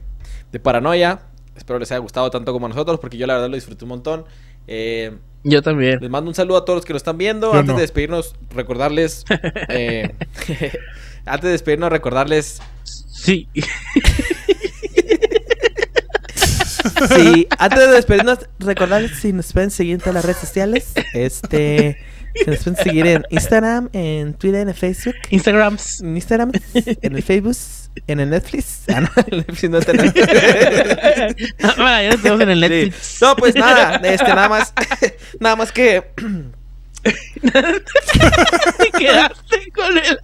de 0.51 0.59
Paranoia. 0.59 1.21
Espero 1.55 1.79
les 1.79 1.91
haya 1.91 1.99
gustado 1.99 2.29
tanto 2.31 2.53
como 2.53 2.67
a 2.67 2.69
nosotros, 2.69 2.99
porque 2.99 3.17
yo 3.17 3.27
la 3.27 3.33
verdad 3.35 3.49
lo 3.49 3.55
disfruté 3.55 3.85
un 3.85 3.89
montón. 3.89 4.25
Eh, 4.67 5.17
Yo 5.43 5.61
también. 5.61 5.99
les 5.99 6.09
mando 6.09 6.29
un 6.29 6.35
saludo 6.35 6.57
a 6.57 6.65
todos 6.65 6.77
los 6.77 6.85
que 6.85 6.93
nos 6.93 7.01
están 7.01 7.17
viendo. 7.17 7.51
Yo 7.51 7.59
Antes 7.59 7.73
no. 7.73 7.75
de 7.75 7.81
despedirnos, 7.81 8.35
recordarles... 8.51 9.25
eh, 9.69 10.13
antes 11.25 11.43
de 11.43 11.51
despedirnos, 11.51 11.89
recordarles 11.89 12.61
Sí. 12.83 13.47
Sí, 17.13 17.47
antes 17.57 17.79
de 17.79 17.87
despedirnos, 17.87 18.39
recordarles 18.59 19.19
si 19.19 19.33
nos 19.33 19.51
pueden 19.51 19.71
seguir 19.71 19.95
en 19.95 19.99
todas 19.99 20.15
las 20.15 20.25
redes 20.25 20.37
sociales. 20.37 20.93
Este, 21.13 21.97
si 22.36 22.45
nos 22.49 22.59
pueden 22.59 22.75
seguir 22.84 23.07
en 23.07 23.23
Instagram, 23.30 23.89
en 23.93 24.34
Twitter, 24.34 24.67
en 24.67 24.73
Facebook, 24.75 25.15
Instagrams. 25.30 26.01
en 26.01 26.15
Instagram, 26.15 26.51
en 26.73 27.15
el 27.15 27.23
Facebook, 27.23 27.55
en 28.07 28.19
el 28.19 28.30
Netflix. 28.30 28.84
Ah, 28.93 29.01
no, 29.01 29.09
el 29.27 29.38
Netflix 29.39 29.69
no 29.69 29.77
está 29.80 29.91
en 29.91 29.99
el- 29.99 30.13
bueno, 31.77 32.01
ya 32.01 32.17
tenemos 32.17 32.41
en 32.41 32.49
el 32.49 32.59
Sí. 32.63 32.67
Netflix. 32.69 33.17
No, 33.21 33.36
pues 33.36 33.55
nada, 33.55 33.95
este, 34.03 34.27
nada 34.27 34.49
más, 34.49 34.73
nada 35.39 35.55
más 35.55 35.71
que 35.71 36.03
Te 37.01 38.91
quedaste 38.97 39.72
con 39.73 39.97
el. 39.97 40.19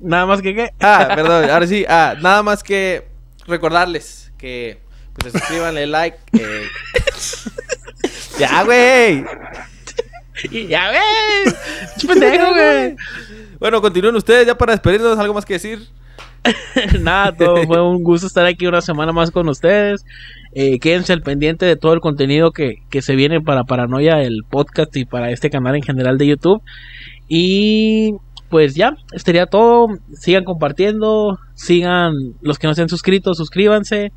Nada 0.00 0.26
más 0.26 0.42
que 0.42 0.54
qué. 0.54 0.70
Ah, 0.80 1.12
perdón, 1.14 1.50
ahora 1.50 1.66
sí. 1.66 1.84
Ah, 1.88 2.14
nada 2.20 2.42
más 2.42 2.62
que 2.62 3.06
recordarles 3.46 4.32
que 4.38 4.80
pues 5.18 5.32
se 5.32 5.38
suscriban, 5.38 5.74
le 5.74 5.86
like. 5.86 6.18
eh, 6.32 6.64
Ya, 8.38 8.62
güey. 8.64 9.24
Ya 10.68 10.90
ves. 10.90 11.54
Pendejo, 12.06 12.54
güey. 12.54 12.96
Bueno, 13.58 13.80
continúen 13.80 14.14
ustedes 14.14 14.46
ya 14.46 14.56
para 14.56 14.72
despedirnos. 14.72 15.18
¿Algo 15.18 15.34
más 15.34 15.44
que 15.44 15.54
decir? 15.54 15.80
Nada, 17.00 17.32
todo 17.36 17.64
fue 17.66 17.82
un 17.82 18.04
gusto 18.04 18.28
estar 18.28 18.46
aquí 18.46 18.66
una 18.66 18.80
semana 18.80 19.12
más 19.12 19.32
con 19.32 19.48
ustedes. 19.48 20.04
Eh, 20.54 20.78
quédense 20.78 21.12
al 21.12 21.22
pendiente 21.22 21.66
de 21.66 21.74
todo 21.76 21.92
el 21.92 22.00
contenido 22.00 22.52
que, 22.52 22.76
que 22.88 23.02
se 23.02 23.16
viene 23.16 23.40
para 23.40 23.64
Paranoia, 23.64 24.22
el 24.22 24.44
podcast 24.48 24.96
y 24.96 25.04
para 25.04 25.30
este 25.32 25.50
canal 25.50 25.74
en 25.74 25.82
general 25.82 26.16
de 26.18 26.28
YouTube. 26.28 26.62
Y 27.26 28.14
pues 28.48 28.76
ya, 28.76 28.96
estaría 29.12 29.46
todo. 29.46 29.88
Sigan 30.14 30.44
compartiendo, 30.44 31.38
sigan 31.54 32.12
los 32.40 32.58
que 32.58 32.68
no 32.68 32.74
se 32.74 32.82
han 32.82 32.88
suscrito, 32.88 33.34
suscríbanse. 33.34 34.12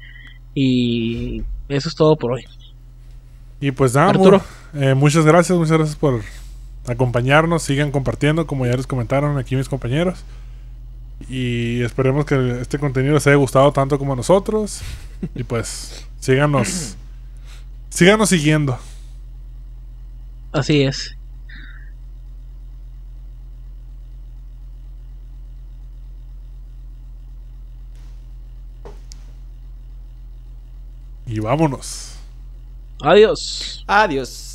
Y 0.53 1.44
eso 1.69 1.90
es 1.90 1.95
todo 1.95 2.15
por 2.15 2.34
hoy. 2.34 2.45
Y 3.60 3.72
pues 3.72 3.94
nada, 3.94 4.10
Arturo. 4.10 4.41
eh, 4.73 4.94
muchas 4.94 5.26
gracias, 5.26 5.57
muchas 5.57 5.78
gracias 5.78 5.95
por 5.95 6.22
acompañarnos. 6.88 7.64
Sigan 7.64 7.91
compartiendo, 7.91 8.48
como 8.48 8.65
ya 8.65 8.76
les 8.76 8.88
comentaron 8.88 9.38
aquí 9.38 9.56
mis 9.56 9.69
compañeros. 9.69 10.23
Y 11.30 11.82
esperemos 11.82 12.26
que 12.26 12.61
este 12.61 12.80
contenido 12.80 13.14
les 13.14 13.28
haya 13.28 13.36
gustado 13.36 13.72
tanto 13.72 13.98
como 13.99 14.14
a 14.14 14.15
nosotros. 14.15 14.82
Y 15.36 15.44
pues, 15.44 16.06
síganos. 16.19 16.98
síganos 17.90 18.30
siguiendo. 18.30 18.78
Así 20.52 20.82
es. 20.82 21.15
Y 31.31 31.39
vámonos. 31.39 32.11
Adiós. 33.01 33.85
Adiós. 33.87 34.51